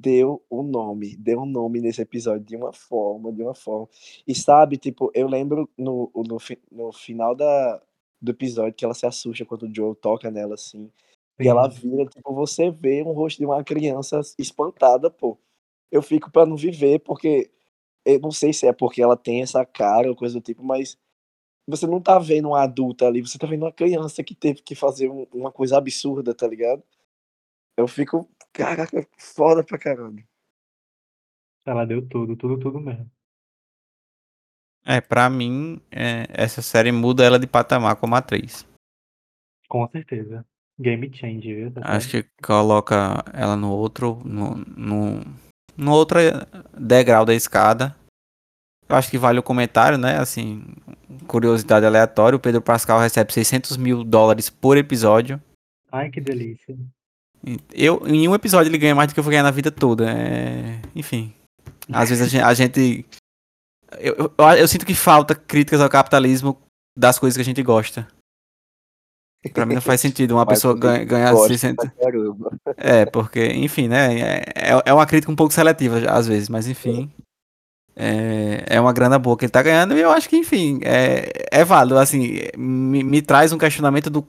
deu 0.00 0.42
o 0.50 0.60
um 0.60 0.62
nome, 0.64 1.16
deu 1.16 1.40
um 1.40 1.46
nome 1.46 1.80
nesse 1.80 2.02
episódio 2.02 2.44
de 2.44 2.56
uma 2.56 2.72
forma, 2.72 3.32
de 3.32 3.42
uma 3.42 3.54
forma. 3.54 3.88
E 4.26 4.34
sabe, 4.34 4.76
tipo, 4.76 5.10
eu 5.14 5.28
lembro 5.28 5.68
no, 5.78 6.10
no, 6.14 6.38
no 6.70 6.92
final 6.92 7.34
da, 7.34 7.82
do 8.20 8.30
episódio 8.32 8.74
que 8.74 8.84
ela 8.84 8.94
se 8.94 9.06
assusta 9.06 9.44
quando 9.44 9.64
o 9.64 9.74
Joe 9.74 9.94
toca 9.96 10.30
nela, 10.30 10.54
assim. 10.54 10.90
Sim. 11.40 11.44
E 11.44 11.48
ela 11.48 11.68
vira, 11.68 12.06
tipo, 12.06 12.34
você 12.34 12.70
vê 12.70 13.02
um 13.02 13.12
rosto 13.12 13.38
de 13.38 13.46
uma 13.46 13.62
criança 13.64 14.20
espantada, 14.38 15.10
pô. 15.10 15.38
eu 15.92 16.02
fico 16.02 16.30
pra 16.30 16.46
não 16.46 16.56
viver, 16.56 17.00
porque 17.00 17.50
eu 18.04 18.20
não 18.20 18.30
sei 18.32 18.52
se 18.52 18.66
é 18.68 18.72
porque 18.72 19.02
ela 19.02 19.16
tem 19.16 19.42
essa 19.42 19.64
cara 19.66 20.08
ou 20.10 20.16
coisa 20.16 20.34
do 20.36 20.42
tipo, 20.42 20.64
mas 20.64 20.98
você 21.66 21.86
não 21.86 22.00
tá 22.00 22.18
vendo 22.18 22.48
uma 22.48 22.62
adulta 22.62 23.06
ali, 23.06 23.20
você 23.22 23.38
tá 23.38 23.46
vendo 23.46 23.64
uma 23.64 23.72
criança 23.72 24.24
que 24.24 24.34
teve 24.34 24.62
que 24.62 24.74
fazer 24.74 25.10
um- 25.10 25.26
uma 25.34 25.52
coisa 25.52 25.78
absurda, 25.78 26.34
tá 26.34 26.46
ligado? 26.48 26.82
Eu 27.76 27.86
fico, 27.88 28.28
caraca, 28.56 29.06
foda 29.18 29.62
pra 29.62 29.78
caralho. 29.78 30.24
Ela 31.64 31.84
deu 31.84 32.06
tudo, 32.06 32.36
tudo, 32.36 32.58
tudo 32.58 32.80
mesmo. 32.80 33.10
É, 34.84 35.00
pra 35.00 35.28
mim, 35.28 35.80
é, 35.90 36.26
essa 36.28 36.62
série 36.62 36.92
muda 36.92 37.24
ela 37.24 37.40
de 37.40 37.46
patamar 37.46 37.96
como 37.96 38.14
atriz. 38.14 38.64
Com 39.68 39.88
certeza. 39.88 40.46
Game 40.78 41.12
change, 41.12 41.54
viu? 41.54 41.72
Acho 41.82 42.08
que 42.08 42.22
coloca 42.40 43.24
ela 43.32 43.56
no 43.56 43.72
outro, 43.72 44.22
no, 44.24 44.54
no, 44.54 45.20
no 45.76 45.92
outro 45.92 46.18
degrau 46.78 47.24
da 47.24 47.34
escada. 47.34 47.96
Eu 48.88 48.94
acho 48.94 49.10
que 49.10 49.18
vale 49.18 49.40
o 49.40 49.42
comentário, 49.42 49.98
né? 49.98 50.18
Assim, 50.18 50.62
curiosidade 51.26 51.84
aleatória, 51.84 52.36
o 52.36 52.40
Pedro 52.40 52.62
Pascal 52.62 53.00
recebe 53.00 53.32
600 53.32 53.76
mil 53.76 54.04
dólares 54.04 54.48
por 54.48 54.76
episódio. 54.76 55.42
Ai, 55.90 56.10
que 56.10 56.20
delícia. 56.20 56.76
Eu, 57.72 58.02
em 58.06 58.26
um 58.28 58.34
episódio 58.34 58.68
ele 58.70 58.78
ganha 58.78 58.94
mais 58.94 59.08
do 59.08 59.14
que 59.14 59.20
eu 59.20 59.24
vou 59.24 59.30
ganhar 59.30 59.42
na 59.42 59.50
vida 59.50 59.70
toda. 59.70 60.10
É... 60.10 60.80
Enfim. 60.94 61.32
Às 61.92 62.08
vezes 62.08 62.24
a 62.26 62.28
gente. 62.28 62.42
A 62.42 62.54
gente- 62.54 63.06
eu, 64.00 64.16
eu, 64.36 64.46
eu 64.58 64.66
sinto 64.68 64.84
que 64.84 64.94
falta 64.94 65.34
críticas 65.34 65.80
ao 65.80 65.88
capitalismo 65.88 66.58
das 66.98 67.18
coisas 67.18 67.36
que 67.36 67.42
a 67.42 67.44
gente 67.44 67.62
gosta. 67.62 68.06
Pra 69.52 69.64
mim 69.64 69.74
não 69.74 69.80
faz 69.80 70.00
sentido 70.00 70.32
uma 70.32 70.44
pessoa 70.44 70.76
ganha- 70.76 71.04
ganhar 71.04 71.32
gosto 71.32 71.46
600. 71.48 71.88
pra 71.88 72.04
caramba. 72.04 72.50
É, 72.76 73.06
porque, 73.06 73.46
enfim, 73.46 73.86
né? 73.86 74.18
É, 74.18 74.44
é- 74.56 74.82
é 74.86 74.92
uma 74.92 75.06
crítica 75.06 75.30
um 75.30 75.36
pouco 75.36 75.54
seletiva 75.54 75.98
às 76.10 76.26
vezes, 76.26 76.48
mas 76.48 76.66
enfim. 76.66 77.08
É, 77.94 78.64
é 78.66 78.80
uma 78.80 78.92
grana 78.92 79.18
boa 79.20 79.36
que 79.38 79.44
ele 79.44 79.52
tá 79.52 79.62
ganhando 79.62 79.96
e 79.96 80.00
eu 80.00 80.10
acho 80.10 80.28
que, 80.28 80.36
enfim, 80.36 80.80
é, 80.82 81.30
é 81.52 81.64
válido. 81.64 81.96
Assim, 81.98 82.40
me, 82.56 83.04
me 83.04 83.22
traz 83.22 83.52
um 83.52 83.58
questionamento 83.58 84.10
do 84.10 84.26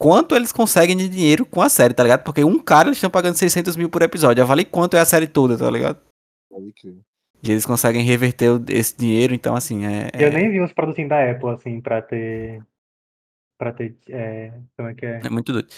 quanto 0.00 0.34
eles 0.34 0.50
conseguem 0.50 0.96
de 0.96 1.08
dinheiro 1.10 1.44
com 1.44 1.60
a 1.60 1.68
série, 1.68 1.92
tá 1.92 2.02
ligado? 2.02 2.22
Porque 2.24 2.42
um 2.42 2.58
cara 2.58 2.88
eles 2.88 2.96
estão 2.96 3.10
pagando 3.10 3.34
600 3.36 3.76
mil 3.76 3.90
por 3.90 4.00
episódio. 4.00 4.42
Avale 4.42 4.64
quanto 4.64 4.96
é 4.96 5.00
a 5.00 5.04
série 5.04 5.26
toda, 5.26 5.58
tá 5.58 5.70
ligado? 5.70 5.98
E 7.42 7.50
eles 7.50 7.64
conseguem 7.66 8.02
reverter 8.02 8.60
esse 8.68 8.96
dinheiro, 8.96 9.34
então, 9.34 9.54
assim, 9.54 9.84
é. 9.86 10.10
Eu 10.14 10.28
é- 10.28 10.30
nem 10.30 10.50
vi 10.50 10.60
os 10.60 10.72
produtinhos 10.72 11.10
da 11.10 11.30
Apple, 11.30 11.50
assim, 11.50 11.80
pra 11.80 12.00
ter. 12.02 12.62
Pra 13.58 13.72
ter. 13.72 13.94
É, 14.08 14.52
como 14.76 14.88
é 14.88 14.94
que 14.94 15.04
é? 15.06 15.20
É 15.24 15.28
muito 15.30 15.52
doido. 15.52 15.68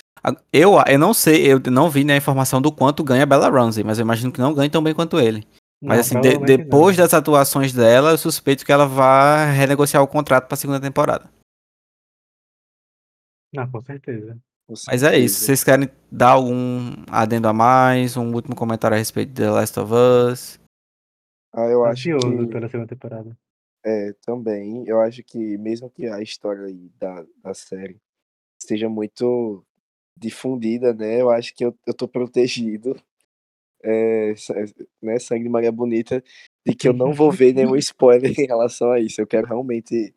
Eu, 0.52 0.74
eu 0.86 0.98
não 0.98 1.12
sei, 1.12 1.52
eu 1.52 1.60
não 1.70 1.90
vi 1.90 2.04
né, 2.04 2.14
a 2.14 2.16
informação 2.16 2.62
do 2.62 2.70
quanto 2.70 3.02
ganha 3.02 3.24
a 3.24 3.26
Bella 3.26 3.50
Ramsey, 3.50 3.82
mas 3.82 3.98
eu 3.98 4.04
imagino 4.04 4.30
que 4.32 4.40
não 4.40 4.54
ganha 4.54 4.70
tão 4.70 4.82
bem 4.82 4.94
quanto 4.94 5.18
ele. 5.18 5.44
Mas 5.82 5.96
Não, 5.96 6.00
assim, 6.00 6.14
de- 6.14 6.20
provavelmente 6.30 6.58
não. 6.58 6.64
depois 6.64 6.96
das 6.96 7.12
atuações 7.12 7.72
dela, 7.72 8.12
eu 8.12 8.18
suspeito 8.18 8.64
que 8.64 8.70
ela 8.70 8.86
vá 8.86 9.46
renegociar 9.46 10.00
o 10.00 10.06
contrato 10.06 10.46
pra 10.46 10.56
segunda 10.56 10.78
temporada. 10.80 11.28
Não, 13.52 13.70
com 13.70 13.80
certeza. 13.80 14.38
Com 14.66 14.74
Mas 14.86 15.02
é 15.02 15.18
isso. 15.18 15.34
certeza. 15.36 15.46
Vocês 15.46 15.64
querem 15.64 15.88
dar 16.10 16.30
algum 16.30 16.92
adendo 17.10 17.48
a 17.48 17.52
mais? 17.52 18.16
Um 18.16 18.32
último 18.32 18.54
comentário 18.56 18.94
a 18.94 18.98
respeito 18.98 19.30
de 19.30 19.42
The 19.42 19.50
Last 19.50 19.78
of 19.80 19.92
Us? 19.92 20.60
Ah, 21.52 21.66
eu 21.66 21.84
acho 21.84 22.10
Ansioso 22.14 22.46
que 22.46 22.52
pela 22.52 22.68
segunda 22.68 22.88
temporada. 22.88 23.36
é, 23.84 24.12
também, 24.24 24.84
eu 24.86 25.00
acho 25.00 25.22
que 25.22 25.58
mesmo 25.58 25.90
que 25.90 26.06
a 26.06 26.22
história 26.22 26.64
aí 26.64 26.90
da, 26.98 27.26
da 27.42 27.52
série 27.52 28.00
seja 28.58 28.88
muito 28.88 29.64
difundida, 30.16 30.94
né? 30.94 31.20
Eu 31.20 31.30
acho 31.30 31.54
que 31.54 31.64
eu, 31.64 31.76
eu 31.86 31.92
tô 31.94 32.08
protegido, 32.08 32.96
é, 33.84 34.34
né? 35.02 35.18
Sangue 35.18 35.44
de 35.44 35.48
Maria 35.50 35.72
Bonita, 35.72 36.22
de 36.66 36.74
que 36.74 36.88
eu 36.88 36.92
não 36.92 37.12
vou 37.12 37.30
ver 37.30 37.52
nenhum 37.52 37.76
spoiler 37.76 38.32
em 38.38 38.46
relação 38.46 38.90
a 38.92 39.00
isso. 39.00 39.20
Eu 39.20 39.26
quero 39.26 39.46
realmente 39.46 40.14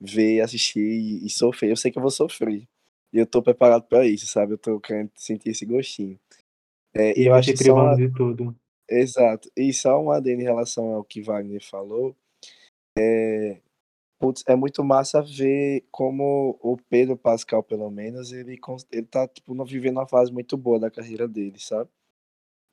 ver, 0.00 0.40
assistir 0.40 0.80
e, 0.80 1.26
e 1.26 1.30
sofrer. 1.30 1.70
Eu 1.70 1.76
sei 1.76 1.90
que 1.90 1.98
eu 1.98 2.02
vou 2.02 2.10
sofrer. 2.10 2.66
E 3.12 3.18
eu 3.18 3.26
tô 3.26 3.42
preparado 3.42 3.82
pra 3.82 4.06
isso, 4.06 4.26
sabe? 4.26 4.54
Eu 4.54 4.58
tô 4.58 4.80
querendo 4.80 5.10
sentir 5.16 5.50
esse 5.50 5.66
gostinho. 5.66 6.18
É, 6.94 7.18
e 7.18 7.26
eu 7.26 7.34
acho 7.34 7.50
se 7.50 7.56
que 7.56 7.64
só 7.64 7.74
uma, 7.74 7.94
de 7.94 8.10
tudo. 8.12 8.56
Exato. 8.88 9.50
E 9.56 9.72
só 9.72 10.00
um 10.00 10.10
adendo 10.10 10.40
em 10.40 10.44
relação 10.44 10.94
ao 10.94 11.04
que 11.04 11.22
Wagner 11.22 11.62
falou. 11.62 12.16
É, 12.98 13.60
putz, 14.18 14.44
é 14.46 14.56
muito 14.56 14.82
massa 14.84 15.22
ver 15.22 15.84
como 15.90 16.58
o 16.60 16.76
Pedro 16.76 17.16
Pascal, 17.16 17.62
pelo 17.62 17.90
menos, 17.90 18.32
ele, 18.32 18.58
ele 18.92 19.06
tá 19.06 19.26
tipo, 19.28 19.54
não 19.54 19.64
vivendo 19.64 19.96
uma 19.96 20.08
fase 20.08 20.32
muito 20.32 20.56
boa 20.56 20.78
da 20.78 20.90
carreira 20.90 21.26
dele, 21.28 21.58
sabe? 21.58 21.88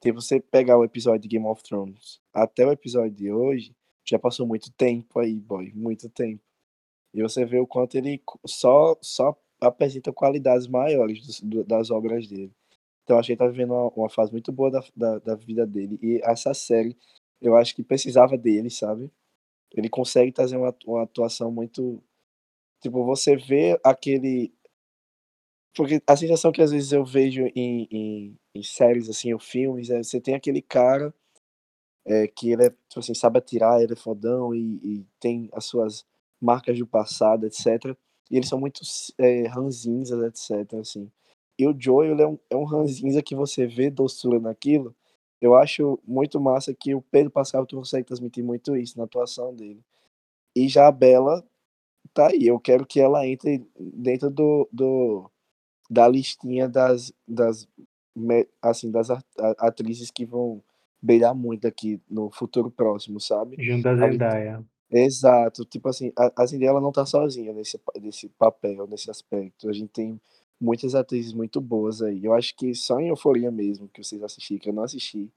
Tipo, 0.01 0.21
você 0.21 0.39
pegar 0.39 0.77
o 0.77 0.83
episódio 0.83 1.21
de 1.21 1.27
Game 1.27 1.45
of 1.45 1.63
Thrones 1.63 2.19
até 2.33 2.65
o 2.65 2.71
episódio 2.71 3.11
de 3.11 3.31
hoje, 3.31 3.75
já 4.05 4.19
passou 4.19 4.45
muito 4.45 4.71
tempo 4.71 5.19
aí, 5.19 5.39
boy, 5.39 5.71
muito 5.73 6.09
tempo. 6.09 6.41
E 7.13 7.21
você 7.21 7.45
vê 7.45 7.59
o 7.59 7.67
quanto 7.67 7.95
ele 7.97 8.21
só, 8.45 8.95
só 9.01 9.35
apresenta 9.61 10.13
qualidades 10.13 10.67
maiores 10.67 11.41
do- 11.41 11.63
das 11.63 11.89
obras 11.91 12.27
dele. 12.27 12.51
Então, 13.03 13.17
acho 13.19 13.27
que 13.27 13.33
ele 13.33 13.39
tá 13.39 13.47
vivendo 13.47 13.73
uma, 13.73 13.89
uma 13.89 14.09
fase 14.09 14.31
muito 14.31 14.51
boa 14.51 14.71
da, 14.71 14.83
da, 14.95 15.19
da 15.19 15.35
vida 15.35 15.65
dele. 15.67 15.99
E 16.01 16.21
essa 16.23 16.53
série, 16.53 16.97
eu 17.41 17.55
acho 17.55 17.75
que 17.75 17.83
precisava 17.83 18.37
dele, 18.37 18.69
sabe? 18.69 19.11
Ele 19.75 19.89
consegue 19.89 20.31
trazer 20.31 20.57
uma, 20.57 20.75
uma 20.85 21.03
atuação 21.03 21.51
muito. 21.51 22.03
Tipo, 22.81 23.05
você 23.05 23.35
vê 23.37 23.79
aquele. 23.83 24.53
Porque 25.75 26.01
a 26.07 26.15
sensação 26.17 26.51
que 26.51 26.61
às 26.61 26.71
vezes 26.71 26.91
eu 26.91 27.05
vejo 27.05 27.43
em, 27.55 27.87
em, 27.91 28.39
em 28.55 28.63
séries, 28.63 29.09
assim, 29.09 29.31
ou 29.33 29.39
filmes, 29.39 29.89
é 29.89 30.01
você 30.01 30.19
tem 30.19 30.33
aquele 30.33 30.61
cara 30.61 31.13
é, 32.05 32.27
que 32.27 32.51
ele 32.51 32.65
é, 32.65 32.69
tipo 32.69 32.99
assim, 32.99 33.13
sabe 33.13 33.39
atirar, 33.39 33.81
ele 33.81 33.93
é 33.93 33.95
fodão 33.95 34.55
e, 34.55 34.79
e 34.83 35.05
tem 35.19 35.49
as 35.53 35.65
suas 35.65 36.05
marcas 36.41 36.77
do 36.77 36.87
passado, 36.87 37.45
etc. 37.45 37.95
E 38.29 38.37
eles 38.37 38.49
são 38.49 38.59
muito 38.59 38.81
é, 39.17 39.47
ranzinzas, 39.47 40.21
etc. 40.23 40.75
Assim. 40.75 41.11
E 41.57 41.67
o 41.67 41.75
Joel 41.77 42.19
é 42.19 42.27
um, 42.27 42.39
é 42.49 42.55
um 42.55 42.63
ranzinza 42.63 43.21
que 43.21 43.35
você 43.35 43.65
vê 43.65 43.89
doçura 43.89 44.39
naquilo. 44.39 44.95
Eu 45.41 45.55
acho 45.55 45.99
muito 46.05 46.39
massa 46.39 46.73
que 46.73 46.95
o 46.95 47.01
Pedro 47.01 47.31
Pascal 47.31 47.65
consegue 47.67 48.07
transmitir 48.07 48.43
muito 48.43 48.75
isso 48.75 48.97
na 48.97 49.05
atuação 49.05 49.55
dele. 49.55 49.81
E 50.55 50.67
já 50.67 50.87
a 50.87 50.91
Bela 50.91 51.43
tá 52.13 52.27
aí. 52.27 52.47
Eu 52.47 52.59
quero 52.59 52.85
que 52.85 52.99
ela 52.99 53.25
entre 53.27 53.65
dentro 53.79 54.29
do, 54.29 54.67
do 54.71 55.31
da 55.89 56.07
listinha 56.07 56.67
das, 56.67 57.13
das 57.27 57.67
assim 58.61 58.89
das 58.89 59.09
atrizes 59.59 60.09
que 60.09 60.25
vão 60.25 60.61
brilhar 60.99 61.35
muito 61.35 61.67
aqui 61.67 62.01
no 62.09 62.31
futuro 62.31 62.71
próximo, 62.71 63.19
sabe? 63.19 63.55
Junto 63.63 63.83
da? 63.83 63.95
Zendaya. 63.95 64.65
Exato, 64.89 65.65
tipo 65.65 65.89
assim, 65.89 66.13
a, 66.17 66.31
a 66.35 66.45
Zendaya 66.45 66.69
ela 66.69 66.81
não 66.81 66.91
tá 66.91 67.05
sozinha 67.05 67.51
nesse, 67.51 67.79
nesse 68.01 68.29
papel, 68.29 68.87
nesse 68.87 69.09
aspecto. 69.11 69.69
A 69.69 69.73
gente 69.73 69.89
tem 69.89 70.19
muitas 70.59 70.95
atrizes 70.95 71.33
muito 71.33 71.59
boas 71.59 72.01
aí. 72.01 72.23
Eu 72.23 72.33
acho 72.33 72.55
que 72.55 72.73
só 72.73 72.99
em 72.99 73.09
Euforia 73.09 73.51
mesmo, 73.51 73.89
que 73.89 74.03
vocês 74.03 74.23
assistiram, 74.23 74.61
que 74.61 74.69
eu 74.69 74.73
não 74.73 74.83
assisti. 74.83 75.29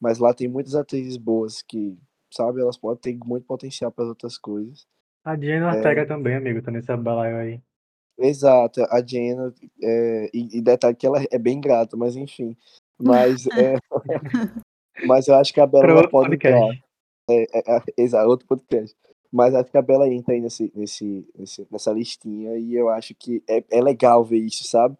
Mas 0.00 0.18
lá 0.18 0.34
tem 0.34 0.48
muitas 0.48 0.74
atrizes 0.74 1.16
boas 1.16 1.62
que, 1.62 1.96
sabe, 2.32 2.60
elas 2.60 2.76
podem 2.76 3.00
ter 3.00 3.26
muito 3.26 3.46
potencial 3.46 3.90
para 3.92 4.04
outras 4.04 4.36
coisas. 4.36 4.86
A 5.24 5.36
Jenny 5.36 5.64
Ortega 5.64 6.06
também, 6.06 6.34
amigo, 6.34 6.60
tá 6.60 6.70
nesse 6.70 6.94
balaio 6.96 7.36
aí. 7.36 7.60
Exato, 8.18 8.82
a 8.90 9.04
Jenna, 9.04 9.52
é, 9.82 10.30
e, 10.32 10.58
e 10.58 10.62
detalhe 10.62 10.96
que 10.96 11.06
ela 11.06 11.22
é 11.30 11.38
bem 11.38 11.60
grata, 11.60 11.96
mas 11.96 12.16
enfim. 12.16 12.56
Mas, 12.98 13.46
é, 13.48 13.76
mas 15.06 15.28
eu 15.28 15.34
acho 15.34 15.52
que 15.52 15.60
a 15.60 15.66
Bela 15.66 16.08
pode 16.08 16.34
entrar. 16.34 16.85
É, 17.28 17.42
é, 17.58 17.76
é, 17.76 17.82
exato, 17.96 18.28
outro 18.28 18.46
podcast. 18.46 18.96
Mas 19.32 19.54
acho 19.54 19.70
que 19.70 19.76
a 19.78 19.82
Bela 19.82 20.08
entra 20.08 20.34
aí 20.34 20.40
nesse, 20.40 20.72
nesse, 20.74 21.28
nesse- 21.36 21.66
nessa 21.70 21.92
listinha 21.92 22.56
e 22.56 22.74
eu 22.74 22.88
acho 22.88 23.14
que 23.14 23.42
é, 23.48 23.62
é 23.70 23.80
legal 23.82 24.24
ver 24.24 24.38
isso, 24.38 24.64
sabe? 24.64 24.96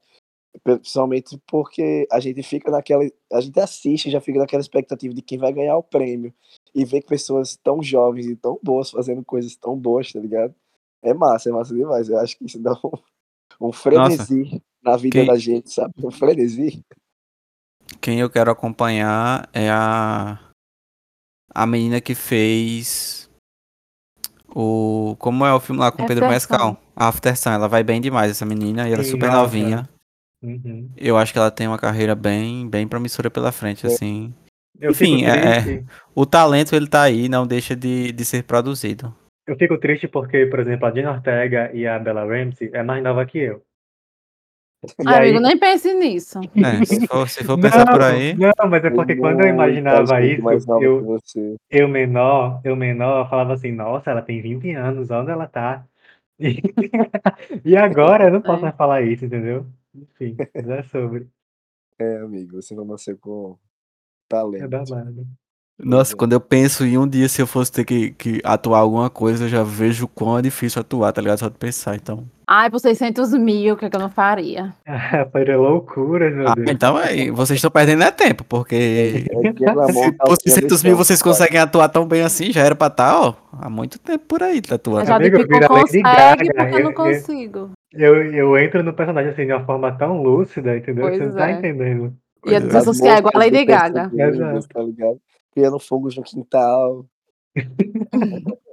Principalmente 0.65 1.39
porque 1.47 2.07
a 2.11 2.19
gente 2.19 2.43
fica 2.43 2.71
naquela. 2.71 3.05
A 3.33 3.41
gente 3.41 3.61
assiste 3.61 4.07
e 4.09 4.11
já 4.11 4.21
fica 4.21 4.39
naquela 4.39 4.61
expectativa 4.63 5.13
de 5.15 5.21
quem 5.23 5.39
vai 5.39 5.53
ganhar 5.53 5.77
o 5.77 5.83
prêmio. 5.83 6.33
E 6.75 6.85
ver 6.85 7.03
que 7.03 7.09
pessoas 7.09 7.57
tão 7.63 7.83
jovens 7.83 8.27
e 8.27 8.35
tão 8.37 8.59
boas 8.63 8.91
fazendo 8.91 9.23
coisas 9.25 9.55
tão 9.57 9.77
boas, 9.77 10.11
tá 10.13 10.19
ligado? 10.19 10.55
É 11.03 11.13
massa, 11.15 11.51
é 11.51 11.53
massa 11.53 11.75
demais. 11.75 12.09
Eu 12.09 12.19
acho 12.19 12.37
que 12.39 12.47
isso 12.47 12.59
dá 12.59 12.73
um, 12.73 13.69
um 13.69 13.73
frenesi 13.73 14.63
na 14.83 14.97
vida 14.97 15.19
Quem- 15.19 15.27
da 15.27 15.37
gente, 15.37 15.71
sabe? 15.71 15.93
Um 16.03 16.11
frenesi. 16.11 16.83
Quem 18.01 18.21
eu 18.21 18.31
quero 18.31 18.51
acompanhar 18.51 19.49
é 19.53 19.71
a. 19.71 20.41
A 21.55 21.67
menina 21.67 22.01
que 22.01 22.15
fez. 22.15 23.31
O. 24.55 25.17
Como 25.19 25.45
é 25.45 25.53
o 25.53 25.61
filme 25.61 25.81
lá 25.81 25.91
com 25.91 26.03
o 26.03 26.07
Pedro 26.07 26.25
After 26.25 26.35
Mescal? 26.35 26.81
After 26.95 27.37
Sun. 27.37 27.51
Ela 27.51 27.69
vai 27.69 27.83
bem 27.83 28.01
demais, 28.01 28.31
essa 28.31 28.45
menina. 28.47 28.89
E 28.89 28.93
ela 28.93 29.03
é 29.03 29.05
super 29.05 29.27
nossa. 29.29 29.41
novinha. 29.43 29.89
Uhum. 30.43 30.91
Eu 30.97 31.17
acho 31.17 31.33
que 31.33 31.39
ela 31.39 31.51
tem 31.51 31.67
uma 31.67 31.79
carreira 31.79 32.15
bem, 32.15 32.69
bem 32.69 32.87
promissora 32.87 33.31
pela 33.31 33.51
frente, 33.53 33.87
É. 33.87 33.89
assim. 33.89 34.35
Eu 34.79 34.91
Enfim, 34.91 35.25
é- 35.25 35.63
triste. 35.63 35.87
O 36.15 36.27
talento 36.27 36.75
ele 36.77 36.87
tá 36.87 37.03
aí, 37.03 37.29
não 37.29 37.47
deixa 37.47 37.75
de, 37.75 38.13
de 38.13 38.25
ser 38.25 38.43
produzido. 38.45 39.15
Eu 39.47 39.57
fico 39.57 39.79
triste 39.79 40.07
porque, 40.07 40.45
por 40.47 40.61
exemplo, 40.61 40.87
a 40.87 40.93
Jenna 40.93 41.13
Ortega 41.13 41.71
e 41.73 41.87
a 41.87 41.99
Bella 41.99 42.25
Ramsey 42.27 42.71
é 42.75 42.83
mais 42.83 43.03
nova 43.03 43.25
que 43.25 43.39
eu. 43.39 43.63
E 44.85 45.09
Ai, 45.09 45.15
aí- 45.15 45.31
amigo, 45.31 45.41
nem 45.43 45.59
pense 45.59 45.93
nisso. 45.95 46.39
É, 46.55 46.85
se 46.85 47.07
for, 47.07 47.29
se 47.29 47.43
for 47.43 47.59
pensar 47.61 47.87
por 47.91 48.03
aí. 48.03 48.35
Não, 48.35 48.53
mas 48.69 48.85
é 48.85 48.91
porque 48.91 49.17
quando 49.17 49.41
eu 49.41 49.49
imaginava 49.49 50.21
gente 50.23 50.41
isso, 50.57 50.71
eu, 50.83 51.19
eu 51.71 51.89
menor, 51.89 52.61
eu 52.63 52.77
menor, 52.77 53.25
eu 53.25 53.29
falava 53.29 53.55
assim, 53.55 53.73
nossa, 53.73 54.11
ela 54.11 54.23
tem 54.23 54.41
20 54.41 54.71
anos, 54.73 55.11
onde 55.11 55.31
ela 55.31 55.47
tá? 55.47 55.85
E, 56.39 56.61
e 57.65 57.77
agora 57.77 58.25
eu 58.25 58.33
não 58.33 58.43
posso 58.43 58.59
É. 58.59 58.63
mais 58.63 58.77
falar 58.77 59.03
isso, 59.03 59.25
entendeu? 59.25 59.67
Enfim, 59.95 60.37
mas 60.55 60.69
é 60.69 60.83
sobre. 60.85 61.27
É, 61.99 62.19
amigo, 62.19 62.61
você 62.61 62.75
não 62.75 62.85
nasceu 62.85 63.17
com 63.19 63.53
É 63.53 64.29
talento. 64.29 64.69
babado. 64.69 65.27
Nossa, 65.79 66.13
é. 66.15 66.17
quando 66.17 66.33
eu 66.35 66.41
penso 66.41 66.85
em 66.85 66.97
um 66.99 67.09
dia 67.09 67.29
se 67.29 67.41
eu 67.41 67.47
fosse 67.47 67.73
ter 67.73 67.85
que, 67.85 68.11
que 68.13 68.41
atuar 68.45 68.79
alguma 68.81 69.09
coisa, 69.11 69.45
eu 69.45 69.49
já 69.49 69.63
vejo 69.63 70.05
o 70.05 70.09
quão 70.09 70.39
é 70.39 70.43
difícil 70.43 70.81
atuar, 70.81 71.13
tá 71.13 71.21
ligado? 71.21 71.39
Só 71.39 71.49
de 71.49 71.57
pensar, 71.59 71.97
então. 71.97 72.29
Ai, 72.49 72.71
por 72.71 72.79
600 72.79 73.33
mil, 73.35 73.75
o 73.75 73.77
que, 73.77 73.87
é 73.87 73.91
que 73.91 73.97
eu 73.97 74.01
não 74.01 74.09
faria? 74.09 74.73
Foi 75.33 75.45
loucura, 75.57 76.31
meu 76.31 76.49
Ah, 76.49 76.55
Deus. 76.55 76.71
então 76.71 76.97
aí, 76.97 77.29
vocês 77.31 77.57
estão 77.57 77.71
perdendo 77.73 78.05
é 78.05 78.11
tempo, 78.13 78.45
porque 78.45 79.25
É 79.29 79.93
se 79.93 80.13
por 80.13 80.37
600 80.41 80.83
mil 80.85 80.97
vocês 80.97 81.21
conseguem 81.21 81.59
atuar 81.59 81.89
tão 81.89 82.07
bem 82.07 82.23
assim, 82.23 82.53
já 82.53 82.63
era 82.63 82.77
pra 82.77 82.87
estar, 82.87 83.21
ó, 83.21 83.35
há 83.53 83.69
muito 83.69 83.99
tempo 83.99 84.25
por 84.27 84.45
aí 84.45 84.63
tá 84.63 84.77
atuando. 84.77 85.01
A 85.01 85.05
Jade 85.05 85.27
Amigo, 85.27 85.39
Lady 85.53 85.67
consegue, 85.67 86.03
Gaga, 86.03 86.37
porque 86.37 86.61
eu 86.63 86.71
não 86.71 86.79
eu- 86.79 86.85
eu- 86.91 86.95
consigo. 86.95 87.71
Eu, 87.93 88.33
eu 88.33 88.59
entro 88.59 88.83
no 88.85 88.93
personagem 88.93 89.31
assim 89.33 89.47
de 89.47 89.53
uma 89.53 89.65
forma 89.65 89.91
tão 89.99 90.23
lúcida, 90.23 90.77
entendeu? 90.77 91.07
Que 91.07 91.13
você 91.15 91.19
Pois 91.19 91.31
não 91.35 91.39
tá 91.41 91.51
é. 91.51 91.53
entendendo. 91.53 92.15
E 92.47 92.51
Pois 92.51 92.53
é. 92.55 93.03
que 93.03 93.09
é 93.09 93.19
igual 93.19 93.33
a 93.35 93.39
Lady 93.39 93.59
do 93.59 93.67
Gaga. 93.67 94.11
tá 94.73 94.83
ligado? 94.83 95.21
Criando 95.53 95.79
fogos 95.81 96.17
no 96.17 96.23
quintal. 96.23 97.05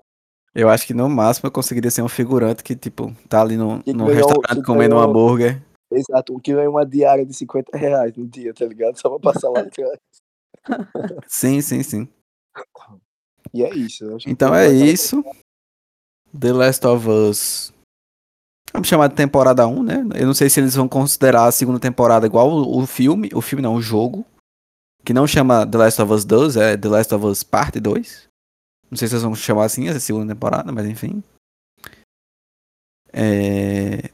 Eu 0.55 0.69
acho 0.69 0.85
que 0.85 0.93
no 0.93 1.09
máximo 1.09 1.47
eu 1.47 1.51
conseguiria 1.51 1.89
ser 1.89 2.01
um 2.03 2.07
figurante 2.09 2.63
que, 2.63 2.75
tipo, 2.75 3.11
tá 3.27 3.41
ali 3.41 3.57
no, 3.57 3.81
Que 3.83 3.91
num 3.93 4.05
ganhou- 4.05 4.27
restaurante 4.27 4.63
comendo 4.65 4.95
um 4.95 4.99
ganhou- 4.99 5.09
hambúrguer. 5.09 5.63
Exato, 5.91 6.35
o 6.35 6.39
que 6.39 6.51
é 6.51 6.67
uma 6.69 6.85
diária 6.85 7.25
de 7.25 7.33
50 7.33 7.77
reais 7.77 8.15
no 8.15 8.27
dia, 8.27 8.53
tá 8.53 8.65
ligado? 8.65 8.99
Só 8.99 9.09
pra 9.17 9.31
passar 9.33 9.49
lá 9.49 9.61
atrás. 9.61 9.99
Sim, 11.27 11.61
sim, 11.61 11.83
sim. 11.83 12.07
E 13.53 13.63
é 13.63 13.73
isso. 13.75 14.17
Então 14.25 14.49
foi 14.49 14.59
é 14.59 14.71
isso. 14.71 15.23
The 16.39 16.51
Last 16.53 16.85
of 16.87 17.07
Us. 17.07 17.73
Vamos 18.71 18.87
chamar 18.87 19.07
de 19.09 19.15
temporada 19.15 19.67
1, 19.67 19.83
né? 19.83 20.03
Eu 20.15 20.25
não 20.25 20.33
sei 20.33 20.49
se 20.49 20.59
eles 20.59 20.73
vão 20.73 20.87
considerar 20.87 21.45
a 21.45 21.51
segunda 21.51 21.79
temporada 21.79 22.25
igual 22.25 22.49
o, 22.49 22.79
o 22.81 22.87
filme. 22.87 23.29
O 23.33 23.41
filme 23.41 23.61
não, 23.61 23.75
o 23.75 23.81
jogo. 23.81 24.25
Que 25.05 25.13
não 25.13 25.27
chama 25.27 25.67
The 25.67 25.77
Last 25.77 26.01
of 26.01 26.11
Us 26.13 26.25
2, 26.25 26.55
é 26.57 26.77
The 26.77 26.87
Last 26.87 27.13
of 27.13 27.25
Us 27.25 27.43
Parte 27.43 27.79
2. 27.79 28.27
Não 28.93 28.97
sei 28.97 29.07
se 29.07 29.15
eles 29.15 29.23
vão 29.23 29.33
chamar 29.33 29.65
assim 29.65 29.87
essa 29.87 29.99
segunda 29.99 30.35
temporada, 30.35 30.71
mas 30.71 30.85
enfim. 30.85 31.23
É... 33.11 34.11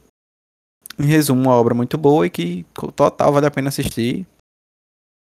Em 0.98 1.06
resumo, 1.06 1.42
uma 1.42 1.54
obra 1.54 1.76
muito 1.76 1.98
boa 1.98 2.26
e 2.26 2.30
que 2.30 2.64
total 2.96 3.34
vale 3.34 3.46
a 3.46 3.52
pena 3.52 3.68
assistir. 3.68 4.26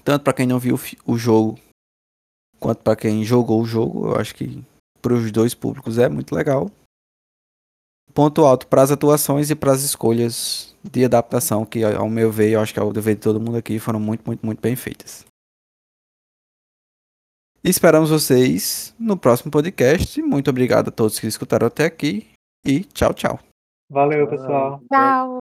Tanto 0.01 0.23
pra 0.23 0.31
quem 0.31 0.47
não 0.47 0.57
viu 0.57 0.75
o 0.75 1.11
o 1.11 1.17
jogo, 1.17 1.59
quanto 2.57 2.81
pra 2.83 2.95
quem 2.95 3.21
jogou 3.25 3.61
o 3.61 3.65
jogo. 3.65 4.07
Eu 4.07 4.15
acho 4.15 4.33
que 4.33 4.63
para 5.01 5.13
os 5.13 5.29
dois 5.29 5.53
públicos 5.53 5.97
é 5.97 6.07
muito 6.07 6.33
legal. 6.33 6.71
Ponto 8.13 8.45
alto 8.45 8.65
para 8.65 8.81
as 8.81 8.91
atuações 8.91 9.49
e 9.49 9.55
para 9.55 9.73
as 9.73 9.81
escolhas 9.81 10.73
de 10.89 11.03
adaptação, 11.03 11.65
que 11.65 11.83
ao 11.83 12.09
meu 12.09 12.31
ver, 12.31 12.51
eu 12.51 12.61
acho 12.61 12.73
que 12.73 12.79
ao 12.79 12.93
dever 12.93 13.15
de 13.15 13.21
todo 13.23 13.41
mundo 13.41 13.57
aqui, 13.57 13.77
foram 13.77 13.99
muito, 13.99 14.23
muito, 14.25 14.45
muito 14.45 14.61
bem 14.61 14.77
feitas. 14.77 15.25
Esperamos 17.63 18.09
vocês 18.09 18.95
no 18.97 19.17
próximo 19.17 19.51
podcast. 19.51 20.21
Muito 20.21 20.49
obrigado 20.49 20.87
a 20.87 20.91
todos 20.91 21.19
que 21.19 21.27
escutaram 21.27 21.67
até 21.67 21.85
aqui 21.85 22.27
e 22.65 22.83
tchau, 22.85 23.13
tchau. 23.13 23.39
Valeu, 23.89 24.27
pessoal. 24.27 24.81
Tchau. 24.91 25.39